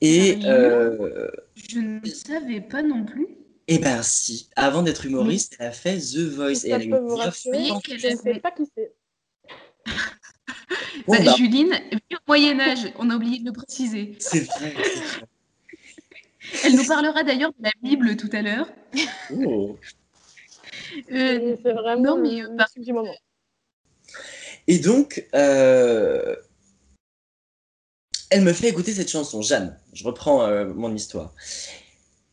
Et, 0.00 0.38
euh, 0.44 1.28
Je 1.54 1.78
ne 1.78 2.00
savais 2.06 2.60
pas 2.60 2.82
non 2.82 3.04
plus. 3.04 3.28
et 3.68 3.78
ben 3.78 4.02
si, 4.02 4.48
avant 4.56 4.82
d'être 4.82 5.04
humoriste, 5.04 5.56
elle 5.58 5.66
a 5.66 5.72
fait 5.72 5.98
The 5.98 6.18
Voice 6.34 6.64
et 6.64 6.70
elle 6.70 6.82
a 6.82 6.84
eu 6.84 6.90
peut 6.90 6.98
vous 6.98 7.16
rassurer, 7.16 7.68
Je 7.84 8.08
ne 8.08 8.16
sais 8.16 8.40
pas 8.40 8.50
qui 8.50 8.64
c'est. 8.74 8.92
Bon, 11.06 11.14
Bah, 11.24 11.34
Juline, 11.36 11.74
au 11.92 12.16
Moyen-Âge, 12.26 12.92
on 12.98 13.10
a 13.10 13.16
oublié 13.16 13.40
de 13.40 13.44
le 13.44 13.52
préciser. 13.52 14.16
c'est 14.18 14.40
vrai. 14.40 14.74
c'est 14.82 15.00
vrai. 15.00 15.28
Elle 16.64 16.74
nous 16.76 16.86
parlera 16.86 17.22
d'ailleurs 17.22 17.52
de 17.58 17.62
la 17.62 17.70
Bible 17.82 18.16
tout 18.16 18.30
à 18.32 18.42
l'heure. 18.42 18.68
Oh. 19.32 19.78
Euh, 21.10 21.56
C'est 21.56 21.58
c'est 21.62 21.72
vraiment 21.72 22.16
non, 22.16 22.22
mais, 22.22 22.40
le, 22.40 22.48
le 22.50 22.56
bah- 22.56 22.66
truc 22.70 22.84
du 22.84 22.92
moment. 22.92 23.14
Et 24.66 24.78
donc, 24.78 25.26
euh, 25.34 26.36
elle 28.30 28.42
me 28.42 28.52
fait 28.52 28.68
écouter 28.68 28.92
cette 28.92 29.10
chanson, 29.10 29.42
Jeanne. 29.42 29.78
Je 29.92 30.04
reprends 30.04 30.42
euh, 30.42 30.66
mon 30.66 30.94
histoire. 30.94 31.34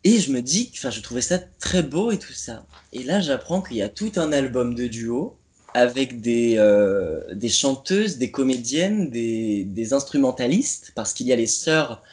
Et 0.04 0.20
je 0.20 0.32
me 0.32 0.42
dis, 0.42 0.72
enfin, 0.74 0.90
je 0.90 1.02
trouvais 1.02 1.22
ça 1.22 1.40
très 1.40 1.84
beau 1.84 2.12
et 2.12 2.20
tout 2.20 2.34
ça. 2.34 2.66
Et 2.94 3.04
là, 3.04 3.20
j'apprends 3.20 3.62
qu'il 3.62 3.78
y 3.78 3.82
a 3.82 3.90
tout 3.90 4.12
un 4.16 4.32
album 4.32 4.76
de 4.76 4.88
duo 4.88 5.38
avec 5.74 6.22
des, 6.22 6.56
euh, 6.58 7.34
des 7.34 7.50
chanteuses, 7.50 8.18
des 8.18 8.32
comédiennes, 8.32 9.10
des, 9.10 9.64
des 9.66 9.94
instrumentalistes, 9.94 10.92
parce 10.96 11.14
qu'il 11.14 11.28
y 11.28 11.34
a 11.34 11.36
les 11.36 11.48
sœurs, 11.48 12.04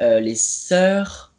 euh, 0.00 0.20
les 0.20 0.34
sœurs 0.34 1.32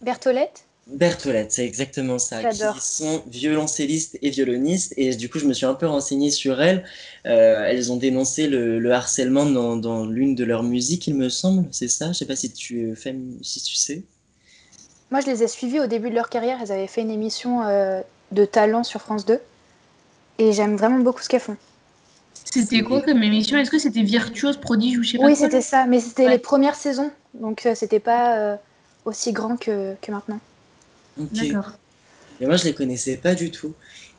Bertolette? 0.00 0.64
Bertolette, 0.92 1.52
c'est 1.52 1.64
exactement 1.66 2.18
ça, 2.18 2.44
qui 2.44 2.80
sont 2.80 3.22
violoncellistes 3.26 4.18
et 4.22 4.30
violonistes. 4.30 4.94
Et 4.96 5.14
du 5.16 5.28
coup, 5.28 5.38
je 5.38 5.46
me 5.46 5.52
suis 5.54 5.66
un 5.66 5.74
peu 5.74 5.86
renseignée 5.86 6.30
sur 6.30 6.60
elles. 6.60 6.84
Euh, 7.26 7.64
elles 7.66 7.90
ont 7.92 7.96
dénoncé 7.96 8.46
le, 8.48 8.78
le 8.78 8.92
harcèlement 8.92 9.46
dans, 9.46 9.76
dans 9.76 10.06
l'une 10.06 10.34
de 10.34 10.44
leurs 10.44 10.62
musiques, 10.62 11.06
il 11.06 11.14
me 11.14 11.28
semble. 11.28 11.68
C'est 11.72 11.88
ça? 11.88 12.08
Je 12.12 12.18
sais 12.18 12.26
pas 12.26 12.36
si 12.36 12.52
tu, 12.52 12.90
es 12.90 12.92
fam- 12.94 13.38
si 13.42 13.62
tu 13.62 13.74
sais. 13.74 14.02
Moi, 15.10 15.20
je 15.20 15.26
les 15.26 15.42
ai 15.42 15.48
suivis 15.48 15.80
au 15.80 15.86
début 15.86 16.10
de 16.10 16.14
leur 16.14 16.28
carrière. 16.28 16.58
Elles 16.62 16.72
avaient 16.72 16.86
fait 16.86 17.02
une 17.02 17.10
émission 17.10 17.62
euh, 17.64 18.00
de 18.32 18.44
talent 18.44 18.82
sur 18.84 19.00
France 19.00 19.24
2. 19.26 19.40
Et 20.38 20.52
j'aime 20.52 20.76
vraiment 20.76 20.98
beaucoup 20.98 21.22
ce 21.22 21.28
qu'elles 21.28 21.40
font. 21.40 21.56
C'était 22.44 22.82
quoi 22.82 23.00
comme 23.02 23.22
émission? 23.22 23.58
Est-ce 23.58 23.70
que 23.70 23.78
c'était 23.78 24.02
Virtuose, 24.02 24.56
Prodige 24.58 24.98
ou 24.98 25.02
je 25.02 25.12
sais 25.12 25.18
pas 25.18 25.24
Oui, 25.24 25.36
c'était 25.36 25.60
ça, 25.60 25.86
mais 25.86 26.00
c'était 26.00 26.24
Ouais. 26.26 26.32
les 26.32 26.38
premières 26.38 26.74
saisons, 26.74 27.10
donc 27.34 27.64
euh, 27.66 27.74
c'était 27.74 28.00
pas 28.00 28.36
euh, 28.38 28.56
aussi 29.04 29.32
grand 29.32 29.56
que, 29.56 29.94
que 30.02 30.10
maintenant. 30.12 30.38
D'accord. 31.16 31.72
Et 32.40 32.46
moi, 32.46 32.56
je 32.56 32.64
les 32.64 32.74
connaissais 32.74 33.16
pas 33.16 33.34
du 33.34 33.50
tout. 33.50 33.74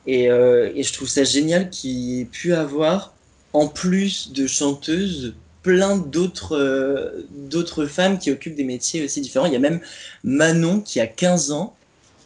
Et, 0.06 0.29
euh, 0.29 0.71
et 0.75 0.84
je 0.84 0.93
trouve 0.93 1.10
ça 1.10 1.23
génial 1.23 1.69
qu'il 1.69 2.21
ait 2.21 2.25
pu 2.25 2.53
avoir, 2.53 3.13
en 3.53 3.67
plus 3.67 4.32
de 4.32 4.47
chanteuses, 4.47 5.36
plein 5.62 5.97
d'autres 5.97 6.58
euh, 6.58 7.25
d'autres 7.32 7.86
femmes 7.86 8.19
qui 8.19 8.32
occupent 8.32 8.56
des 8.56 8.65
métiers 8.65 9.03
aussi 9.03 9.21
différents. 9.21 9.45
Il 9.45 9.53
y 9.53 9.58
a 9.58 9.60
même 9.60 9.79
Manon 10.23 10.82
qui 10.82 10.99
a 10.99 11.08
15 11.08 11.51
ans. 11.51 11.75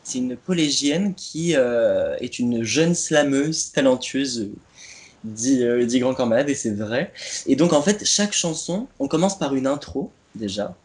C'est 0.04 0.20
une 0.20 0.38
collégienne 0.38 1.14
qui 1.16 1.56
euh, 1.56 2.16
est 2.20 2.40
une 2.40 2.64
jeune 2.64 2.96
slameuse 2.96 3.72
talentueuse, 3.74 4.48
dit, 5.26 5.64
dit 5.86 6.00
Grand 6.00 6.14
Corps 6.14 6.28
Malade, 6.28 6.50
et 6.50 6.56
c'est 6.56 6.72
vrai. 6.72 7.12
Et 7.46 7.58
donc, 7.58 7.74
en 7.74 7.82
fait, 7.82 8.06
chaque 8.06 8.32
chanson, 8.32 8.88
on 9.00 9.10
commence 9.10 9.38
par 9.38 9.54
une 9.54 9.68
intro, 9.68 10.10
déjà. 10.34 10.78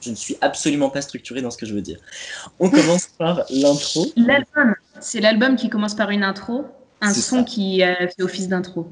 Je 0.00 0.10
ne 0.10 0.14
suis 0.14 0.36
absolument 0.40 0.90
pas 0.90 1.02
structuré 1.02 1.42
dans 1.42 1.50
ce 1.50 1.58
que 1.58 1.66
je 1.66 1.74
veux 1.74 1.82
dire. 1.82 1.98
On 2.58 2.70
commence 2.70 3.06
par 3.18 3.44
l'intro. 3.50 4.06
L'album, 4.16 4.74
c'est 5.00 5.20
l'album 5.20 5.56
qui 5.56 5.68
commence 5.68 5.94
par 5.94 6.10
une 6.10 6.22
intro, 6.22 6.64
un 7.00 7.12
son 7.12 7.38
ça. 7.38 7.42
qui 7.44 7.82
euh, 7.82 7.94
fait 8.08 8.22
office 8.22 8.48
d'intro. 8.48 8.88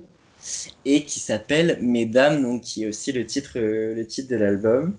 et 0.85 1.05
qui 1.05 1.21
s'appelle 1.21 1.79
Mesdames, 1.81 2.43
donc 2.43 2.63
qui 2.63 2.85
est 2.85 2.89
aussi 2.89 3.13
le 3.13 3.27
titre, 3.27 3.53
euh, 3.57 3.95
le 3.95 4.07
titre 4.07 4.29
de 4.31 4.37
l'album. 4.37 4.97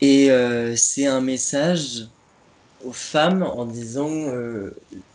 Et 0.00 0.30
euh, 0.30 0.74
c'est 0.76 1.06
un 1.06 1.20
message 1.20 2.08
aux 2.84 2.92
femmes 2.92 3.42
en 3.42 3.66
disant 3.66 4.08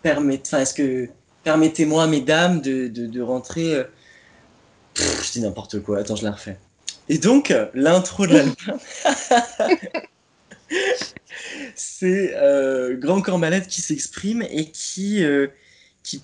est-ce 0.03 0.73
que 0.73 1.09
permettez-moi, 1.43 2.07
mesdames, 2.07 2.61
de, 2.61 2.87
de, 2.87 3.07
de 3.07 3.21
rentrer. 3.21 3.83
pff, 4.93 5.25
je 5.25 5.31
dis 5.31 5.41
n'importe 5.41 5.81
quoi, 5.81 5.99
attends, 5.99 6.15
je 6.15 6.23
la 6.23 6.31
refais. 6.31 6.59
Et 7.07 7.17
donc, 7.17 7.51
euh, 7.51 7.67
l'intro 7.73 8.25
de 8.25 8.33
l'album, 8.33 8.79
c'est 11.75 12.33
euh, 12.35 12.95
Grand 12.97 13.21
Corps 13.21 13.37
Malade 13.37 13.67
qui 13.67 13.81
s'exprime 13.81 14.41
et 14.43 14.71
qui, 14.71 15.23
euh, 15.23 15.47
qui 16.03 16.23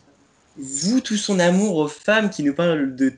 voue 0.58 1.02
tout 1.02 1.18
son 1.18 1.40
amour 1.40 1.78
aux 1.78 1.88
femmes, 1.88 2.30
qui 2.30 2.44
nous 2.44 2.54
parle 2.54 2.96
de 2.96 3.14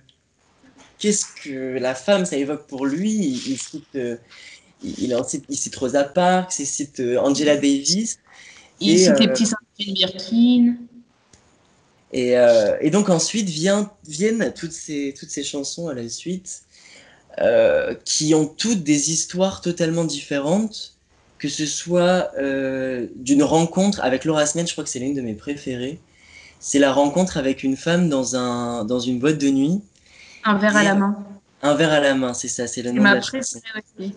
qu'est-ce 0.99 1.25
que 1.43 1.77
la 1.79 1.95
femme, 1.95 2.25
ça 2.25 2.35
évoque 2.35 2.67
pour 2.67 2.85
lui. 2.85 3.11
Il, 3.11 3.51
il 3.51 3.57
cite, 3.57 3.95
euh, 3.95 4.17
il, 4.83 4.99
il 4.99 5.15
en 5.15 5.23
cite, 5.23 5.45
il 5.47 5.57
cite 5.57 5.75
Rosa 5.75 6.03
Parks, 6.03 6.59
il 6.59 6.65
cite 6.65 7.01
Angela 7.17 7.55
Davis. 7.55 8.19
Il 8.81 8.91
Et, 8.91 8.97
cite 8.97 9.19
les 9.19 9.27
petits 9.27 9.45
de 9.45 9.93
Birkin. 9.93 10.75
Et, 12.15 12.35
et 12.81 12.91
donc 12.91 13.09
ensuite 13.09 13.49
vient, 13.49 13.91
viennent 14.07 14.53
toutes 14.55 14.71
ces, 14.71 15.15
toutes 15.17 15.31
ces 15.31 15.43
chansons 15.43 15.87
à 15.87 15.95
la 15.95 16.07
suite 16.09 16.61
euh, 17.39 17.95
qui 18.05 18.35
ont 18.35 18.45
toutes 18.45 18.83
des 18.83 19.11
histoires 19.11 19.61
totalement 19.61 20.03
différentes, 20.03 20.93
que 21.39 21.49
ce 21.49 21.65
soit 21.65 22.31
euh, 22.37 23.07
d'une 23.15 23.43
rencontre 23.43 24.01
avec 24.01 24.23
Laura 24.23 24.45
Smen, 24.45 24.67
je 24.67 24.71
crois 24.73 24.83
que 24.83 24.89
c'est 24.89 24.99
l'une 24.99 25.15
de 25.15 25.21
mes 25.21 25.33
préférées. 25.33 25.99
C'est 26.59 26.79
la 26.79 26.93
rencontre 26.93 27.37
avec 27.37 27.63
une 27.63 27.75
femme 27.75 28.07
dans, 28.07 28.35
un, 28.35 28.85
dans 28.85 28.99
une 28.99 29.19
boîte 29.19 29.37
de 29.37 29.49
nuit, 29.49 29.81
Un 30.43 30.57
verre 30.57 30.77
à 30.77 30.83
la 30.83 30.95
main. 30.95 31.17
un 31.61 31.73
verre 31.75 31.91
à 31.91 31.99
la 31.99 32.13
main, 32.15 32.33
c'est 32.33 32.47
ça, 32.47 32.67
c'est 32.67 32.81
le 32.81 32.91
nom 32.91 33.01
de 33.01 33.07
la 33.07 33.19
préférée 33.19 33.81
aussi. 33.99 34.15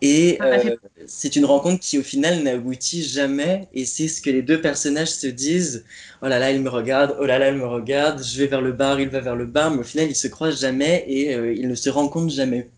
Et 0.00 0.38
euh, 0.40 0.76
c'est 1.06 1.36
une 1.36 1.44
rencontre 1.44 1.80
qui 1.80 1.98
au 1.98 2.02
final 2.02 2.42
n'aboutit 2.42 3.02
jamais 3.02 3.68
et 3.72 3.84
c'est 3.84 4.08
ce 4.08 4.20
que 4.20 4.30
les 4.30 4.42
deux 4.42 4.60
personnages 4.60 5.10
se 5.10 5.26
disent. 5.26 5.84
Oh 6.22 6.28
là 6.28 6.38
là, 6.38 6.50
il 6.50 6.60
me 6.60 6.68
regarde, 6.68 7.16
oh 7.20 7.26
là 7.26 7.38
là, 7.38 7.50
il 7.50 7.56
me 7.56 7.66
regarde, 7.66 8.22
je 8.22 8.38
vais 8.38 8.46
vers 8.46 8.60
le 8.60 8.72
bar, 8.72 9.00
il 9.00 9.08
va 9.08 9.20
vers 9.20 9.36
le 9.36 9.46
bar, 9.46 9.70
mais 9.70 9.80
au 9.80 9.84
final 9.84 10.08
ils 10.08 10.16
se 10.16 10.28
croisent 10.28 10.60
jamais 10.60 11.04
et 11.06 11.34
euh, 11.34 11.54
ils 11.54 11.68
ne 11.68 11.74
se 11.74 11.90
rencontrent 11.90 12.32
jamais. 12.32 12.68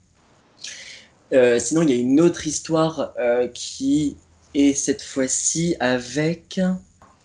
Euh, 1.32 1.58
sinon, 1.58 1.82
il 1.82 1.90
y 1.90 1.92
a 1.94 1.96
une 1.96 2.20
autre 2.20 2.46
histoire 2.46 3.14
qui 3.54 4.16
est 4.54 4.74
cette 4.74 5.02
fois-ci 5.02 5.76
avec... 5.80 6.60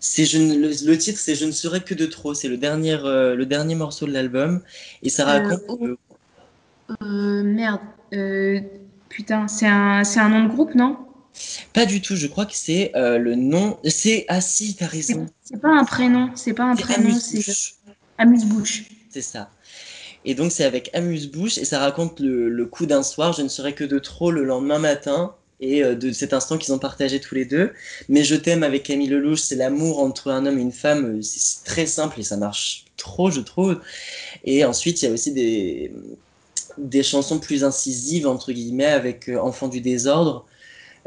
C'est 0.02 0.24
je 0.24 0.38
ne- 0.38 0.56
le, 0.56 0.96
titre, 0.96 1.18
c'est 1.18 1.34
Je 1.34 1.44
ne 1.44 1.52
serai 1.52 1.82
que 1.82 1.92
de 1.92 2.06
trop. 2.06 2.32
C'est 2.32 2.48
le 2.48 2.56
dernier, 2.56 2.96
le 2.96 3.44
dernier 3.44 3.74
morceau 3.74 4.06
de 4.06 4.12
l'album. 4.12 4.62
Et 5.02 5.10
ça 5.10 5.26
raconte... 5.26 5.60
oh. 6.88 7.04
merde. 7.04 7.80
Putain, 9.10 9.48
c'est 9.48 9.66
un, 9.66 10.04
c'est 10.04 10.20
un 10.20 10.30
nom 10.30 10.44
de 10.44 10.48
groupe, 10.48 10.74
non? 10.74 10.96
Pas 11.72 11.84
du 11.84 12.00
tout, 12.00 12.16
je 12.16 12.26
crois 12.26 12.46
que 12.46 12.54
c'est 12.54 12.92
euh, 12.96 13.18
le 13.18 13.34
nom. 13.34 13.78
C'est. 13.84 14.24
Ah 14.28 14.40
si, 14.40 14.74
t'as 14.76 14.86
raison. 14.86 15.26
c'est 15.42 15.60
pas 15.60 15.68
un 15.68 15.84
prénom, 15.84 16.30
c'est 16.34 16.54
pas 16.54 16.64
un 16.64 16.76
prénom, 16.76 17.14
c'est 17.18 17.42
Amuse-Bouche. 18.18 18.84
C'est 19.10 19.22
ça. 19.22 19.50
Et 20.24 20.34
donc 20.34 20.52
c'est 20.52 20.64
avec 20.64 20.90
Amuse-Bouche 20.94 21.58
et 21.58 21.64
ça 21.64 21.78
raconte 21.78 22.20
le, 22.20 22.48
le 22.48 22.66
coup 22.66 22.86
d'un 22.86 23.02
soir, 23.02 23.32
je 23.32 23.42
ne 23.42 23.48
serai 23.48 23.74
que 23.74 23.84
de 23.84 23.98
trop 23.98 24.30
le 24.30 24.44
lendemain 24.44 24.78
matin 24.78 25.34
et 25.60 25.82
euh, 25.82 25.94
de 25.94 26.12
cet 26.12 26.32
instant 26.34 26.58
qu'ils 26.58 26.74
ont 26.74 26.78
partagé 26.78 27.20
tous 27.20 27.34
les 27.34 27.46
deux. 27.46 27.72
Mais 28.08 28.22
je 28.22 28.34
t'aime 28.34 28.62
avec 28.62 28.82
Camille 28.82 29.08
Lelouch, 29.08 29.40
c'est 29.40 29.56
l'amour 29.56 29.98
entre 30.00 30.30
un 30.30 30.46
homme 30.46 30.58
et 30.58 30.62
une 30.62 30.72
femme, 30.72 31.18
euh, 31.18 31.22
c'est 31.22 31.64
très 31.64 31.86
simple 31.86 32.20
et 32.20 32.22
ça 32.22 32.36
marche 32.36 32.84
trop, 32.96 33.30
je 33.30 33.40
trouve. 33.40 33.80
Et 34.44 34.64
ensuite 34.64 35.02
il 35.02 35.06
y 35.06 35.08
a 35.08 35.12
aussi 35.12 35.32
des, 35.32 35.92
des 36.78 37.02
chansons 37.02 37.38
plus 37.38 37.64
incisives, 37.64 38.26
entre 38.26 38.52
guillemets, 38.52 38.86
avec 38.86 39.28
euh, 39.28 39.38
Enfant 39.38 39.68
du 39.68 39.80
désordre, 39.80 40.46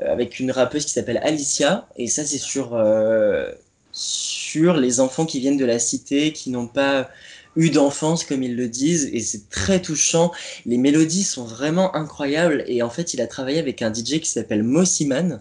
euh, 0.02 0.12
avec 0.12 0.40
une 0.40 0.52
rappeuse 0.52 0.86
qui 0.86 0.92
s'appelle 0.92 1.20
Alicia. 1.24 1.88
Et 1.98 2.08
ça 2.08 2.26
c'est 2.26 2.38
sur, 2.38 2.76
euh, 2.76 3.52
sur 3.92 4.76
les 4.76 5.00
enfants 5.00 5.26
qui 5.26 5.40
viennent 5.40 5.58
de 5.58 5.66
la 5.66 5.80
cité, 5.80 6.32
qui 6.34 6.50
n'ont 6.50 6.68
pas 6.68 7.10
eu 7.56 7.70
d'enfance, 7.70 8.24
comme 8.24 8.42
ils 8.42 8.56
le 8.56 8.68
disent, 8.68 9.10
et 9.14 9.20
c'est 9.20 9.50
très 9.50 9.82
touchant. 9.82 10.32
Les 10.66 10.78
mélodies 10.78 11.24
sont 11.24 11.46
vraiment 11.46 11.96
incroyables, 11.96 12.64
et 12.68 12.82
en 12.82 12.90
fait, 12.90 13.14
il 13.14 13.22
a 13.22 13.28
travaillé 13.28 13.60
avec 13.60 13.84
un 13.84 13.94
DJ 13.94 14.20
qui 14.20 14.30
s'appelle 14.30 14.64
Mossiman, 14.64 15.40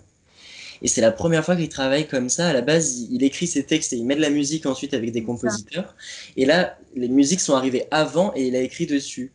et 0.82 0.88
c'est 0.88 1.00
la 1.00 1.12
première 1.12 1.44
fois 1.44 1.56
qu'il 1.56 1.68
travaille 1.68 2.08
comme 2.08 2.28
ça. 2.28 2.48
À 2.48 2.52
la 2.52 2.60
base, 2.60 2.98
il 2.98 3.12
il 3.12 3.24
écrit 3.24 3.46
ses 3.46 3.64
textes 3.64 3.92
et 3.92 3.96
il 3.96 4.04
met 4.04 4.16
de 4.16 4.20
la 4.20 4.30
musique 4.30 4.66
ensuite 4.66 4.94
avec 4.94 5.12
des 5.12 5.22
compositeurs. 5.22 5.94
Et 6.36 6.44
là, 6.44 6.76
les 6.96 7.08
musiques 7.08 7.40
sont 7.40 7.54
arrivées 7.54 7.86
avant 7.90 8.32
et 8.34 8.46
il 8.48 8.56
a 8.56 8.60
écrit 8.60 8.86
dessus. 8.86 9.32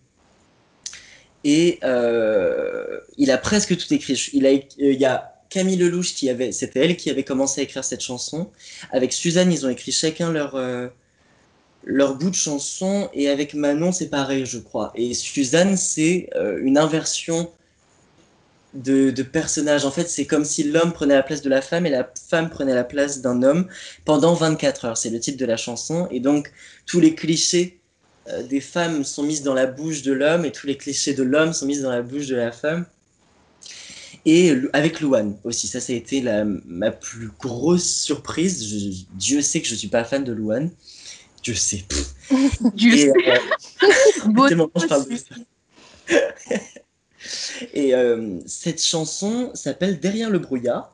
Et 1.43 1.79
euh, 1.83 2.99
il 3.17 3.31
a 3.31 3.37
presque 3.37 3.77
tout 3.77 3.93
écrit. 3.93 4.13
Euh, 4.13 4.59
il 4.77 4.99
y 4.99 5.05
a 5.05 5.33
Camille 5.49 5.77
Lelouch 5.77 6.13
qui 6.13 6.29
avait, 6.29 6.51
c'était 6.51 6.81
elle 6.81 6.97
qui 6.97 7.09
avait 7.09 7.23
commencé 7.23 7.61
à 7.61 7.63
écrire 7.63 7.83
cette 7.83 8.01
chanson. 8.01 8.51
Avec 8.91 9.13
Suzanne, 9.13 9.51
ils 9.51 9.65
ont 9.65 9.69
écrit 9.69 9.91
chacun 9.91 10.31
leur, 10.31 10.55
euh, 10.55 10.87
leur 11.83 12.15
bout 12.15 12.29
de 12.29 12.35
chanson. 12.35 13.09
Et 13.13 13.29
avec 13.29 13.53
Manon, 13.53 13.91
c'est 13.91 14.09
pareil, 14.09 14.45
je 14.45 14.59
crois. 14.59 14.91
Et 14.95 15.13
Suzanne, 15.13 15.77
c'est 15.77 16.29
une 16.61 16.77
inversion 16.77 17.49
de, 18.73 19.11
de 19.11 19.23
personnage. 19.23 19.85
En 19.85 19.91
fait, 19.91 20.09
c'est 20.09 20.25
comme 20.25 20.45
si 20.45 20.63
l'homme 20.63 20.93
prenait 20.93 21.15
la 21.15 21.23
place 21.23 21.41
de 21.41 21.49
la 21.49 21.61
femme 21.61 21.85
et 21.85 21.89
la 21.89 22.09
femme 22.29 22.49
prenait 22.49 22.75
la 22.75 22.83
place 22.83 23.21
d'un 23.21 23.43
homme 23.43 23.67
pendant 24.05 24.33
24 24.33 24.85
heures. 24.85 24.97
C'est 24.97 25.09
le 25.09 25.19
titre 25.19 25.37
de 25.37 25.45
la 25.45 25.57
chanson. 25.57 26.07
Et 26.11 26.19
donc, 26.19 26.51
tous 26.85 26.99
les 26.99 27.15
clichés 27.15 27.76
euh, 28.29 28.43
des 28.43 28.61
femmes 28.61 29.03
sont 29.03 29.23
mis 29.23 29.41
dans 29.41 29.53
la 29.53 29.65
bouche 29.65 30.01
de 30.01 30.11
l'homme 30.13 30.45
et 30.45 30.51
tous 30.51 30.67
les 30.67 30.77
clichés 30.77 31.13
de 31.13 31.23
l'homme 31.23 31.53
sont 31.53 31.65
mis 31.65 31.79
dans 31.79 31.91
la 31.91 32.01
bouche 32.01 32.27
de 32.27 32.35
la 32.35 32.51
femme. 32.51 32.85
Et 34.25 34.53
avec 34.73 34.99
Louane 34.99 35.37
aussi, 35.45 35.67
ça, 35.67 35.79
ça 35.79 35.93
a 35.93 35.95
été 35.95 36.19
la, 36.21 36.43
ma 36.43 36.91
plus 36.91 37.29
grosse 37.39 37.89
surprise. 38.01 38.67
Je- 38.67 39.05
Dieu 39.13 39.41
sait 39.41 39.61
que 39.61 39.67
je 39.67 39.75
suis 39.75 39.87
pas 39.87 40.03
fan 40.03 40.23
de 40.23 40.33
Louane. 40.33 40.69
Dieu 41.43 41.53
sait. 41.55 41.85
Dieu 42.75 42.93
Et, 42.93 42.97
sait. 42.97 43.11
euh, 43.11 43.39
je 44.25 44.85
parle 44.87 45.07
de 45.07 45.13
aussi. 45.13 45.23
ça. 45.29 45.35
Et 47.73 47.93
euh, 47.95 48.39
cette 48.45 48.83
chanson 48.83 49.51
s'appelle 49.53 49.99
Derrière 49.99 50.29
le 50.29 50.39
brouillard. 50.39 50.93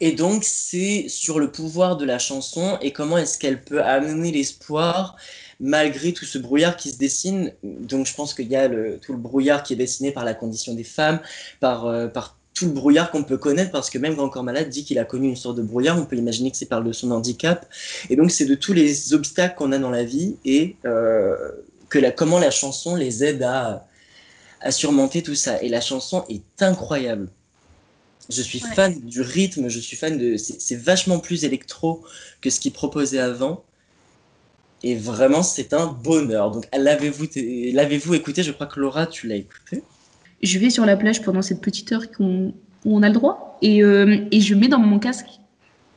Et 0.00 0.12
donc, 0.12 0.44
c'est 0.44 1.06
sur 1.08 1.38
le 1.38 1.52
pouvoir 1.52 1.96
de 1.96 2.04
la 2.06 2.18
chanson 2.18 2.78
et 2.80 2.90
comment 2.92 3.18
est-ce 3.18 3.38
qu'elle 3.38 3.62
peut 3.62 3.82
amener 3.82 4.32
l'espoir 4.32 5.16
malgré 5.60 6.12
tout 6.12 6.24
ce 6.24 6.38
brouillard 6.38 6.76
qui 6.76 6.90
se 6.90 6.98
dessine. 6.98 7.52
Donc, 7.62 8.06
je 8.06 8.14
pense 8.14 8.34
qu'il 8.34 8.48
y 8.48 8.56
a 8.56 8.66
le, 8.68 8.98
tout 8.98 9.12
le 9.12 9.18
brouillard 9.18 9.62
qui 9.62 9.74
est 9.74 9.76
dessiné 9.76 10.10
par 10.10 10.24
la 10.24 10.34
condition 10.34 10.74
des 10.74 10.84
femmes, 10.84 11.20
par, 11.60 11.86
euh, 11.86 12.08
par 12.08 12.38
tout 12.54 12.66
le 12.66 12.72
brouillard 12.72 13.10
qu'on 13.10 13.22
peut 13.22 13.36
connaître, 13.38 13.70
parce 13.70 13.90
que 13.90 13.98
même 13.98 14.14
Grand 14.14 14.28
Corps 14.28 14.42
Malade 14.42 14.68
dit 14.68 14.84
qu'il 14.84 14.98
a 14.98 15.04
connu 15.04 15.28
une 15.28 15.36
sorte 15.36 15.56
de 15.56 15.62
brouillard, 15.62 15.98
on 15.98 16.04
peut 16.04 16.16
imaginer 16.16 16.50
que 16.50 16.56
c'est 16.56 16.66
par 16.66 16.82
de 16.82 16.92
son 16.92 17.10
handicap. 17.10 17.66
Et 18.08 18.16
donc, 18.16 18.30
c'est 18.30 18.46
de 18.46 18.54
tous 18.54 18.72
les 18.72 19.14
obstacles 19.14 19.54
qu'on 19.56 19.72
a 19.72 19.78
dans 19.78 19.90
la 19.90 20.04
vie 20.04 20.36
et 20.44 20.76
euh, 20.84 21.36
que 21.88 21.98
la, 21.98 22.10
comment 22.10 22.38
la 22.38 22.50
chanson 22.50 22.96
les 22.96 23.22
aide 23.24 23.42
à, 23.42 23.86
à 24.60 24.70
surmonter 24.72 25.22
tout 25.22 25.34
ça. 25.34 25.62
Et 25.62 25.68
la 25.68 25.80
chanson 25.80 26.24
est 26.28 26.62
incroyable. 26.62 27.28
Je 28.28 28.42
suis 28.42 28.62
Ouais. 28.62 28.74
fan 28.74 29.00
du 29.00 29.22
rythme, 29.22 29.68
je 29.68 29.80
suis 29.80 29.96
fan 29.96 30.16
de. 30.16 30.36
C'est 30.36 30.60
c'est 30.60 30.76
vachement 30.76 31.18
plus 31.18 31.44
électro 31.44 32.04
que 32.40 32.48
ce 32.50 32.60
qu'il 32.60 32.72
proposait 32.72 33.18
avant. 33.18 33.64
Et 34.82 34.94
vraiment, 34.94 35.42
c'est 35.42 35.72
un 35.74 35.86
bonheur. 35.86 36.50
Donc, 36.50 36.66
l'avez-vous 36.76 37.26
l'avez-vous 37.74 38.14
écouté? 38.14 38.42
Je 38.42 38.52
crois 38.52 38.66
que 38.66 38.80
Laura, 38.80 39.06
tu 39.06 39.26
l'as 39.26 39.36
écouté. 39.36 39.82
Je 40.42 40.58
vais 40.58 40.70
sur 40.70 40.86
la 40.86 40.96
plage 40.96 41.22
pendant 41.22 41.42
cette 41.42 41.60
petite 41.60 41.92
heure 41.92 42.10
qu'on- 42.10 42.54
où 42.84 42.96
on 42.96 43.02
a 43.02 43.08
le 43.08 43.14
droit 43.14 43.58
et, 43.60 43.82
euh, 43.82 44.24
et 44.30 44.40
je 44.40 44.54
mets 44.54 44.68
dans 44.68 44.78
mon 44.78 44.98
casque 44.98 45.40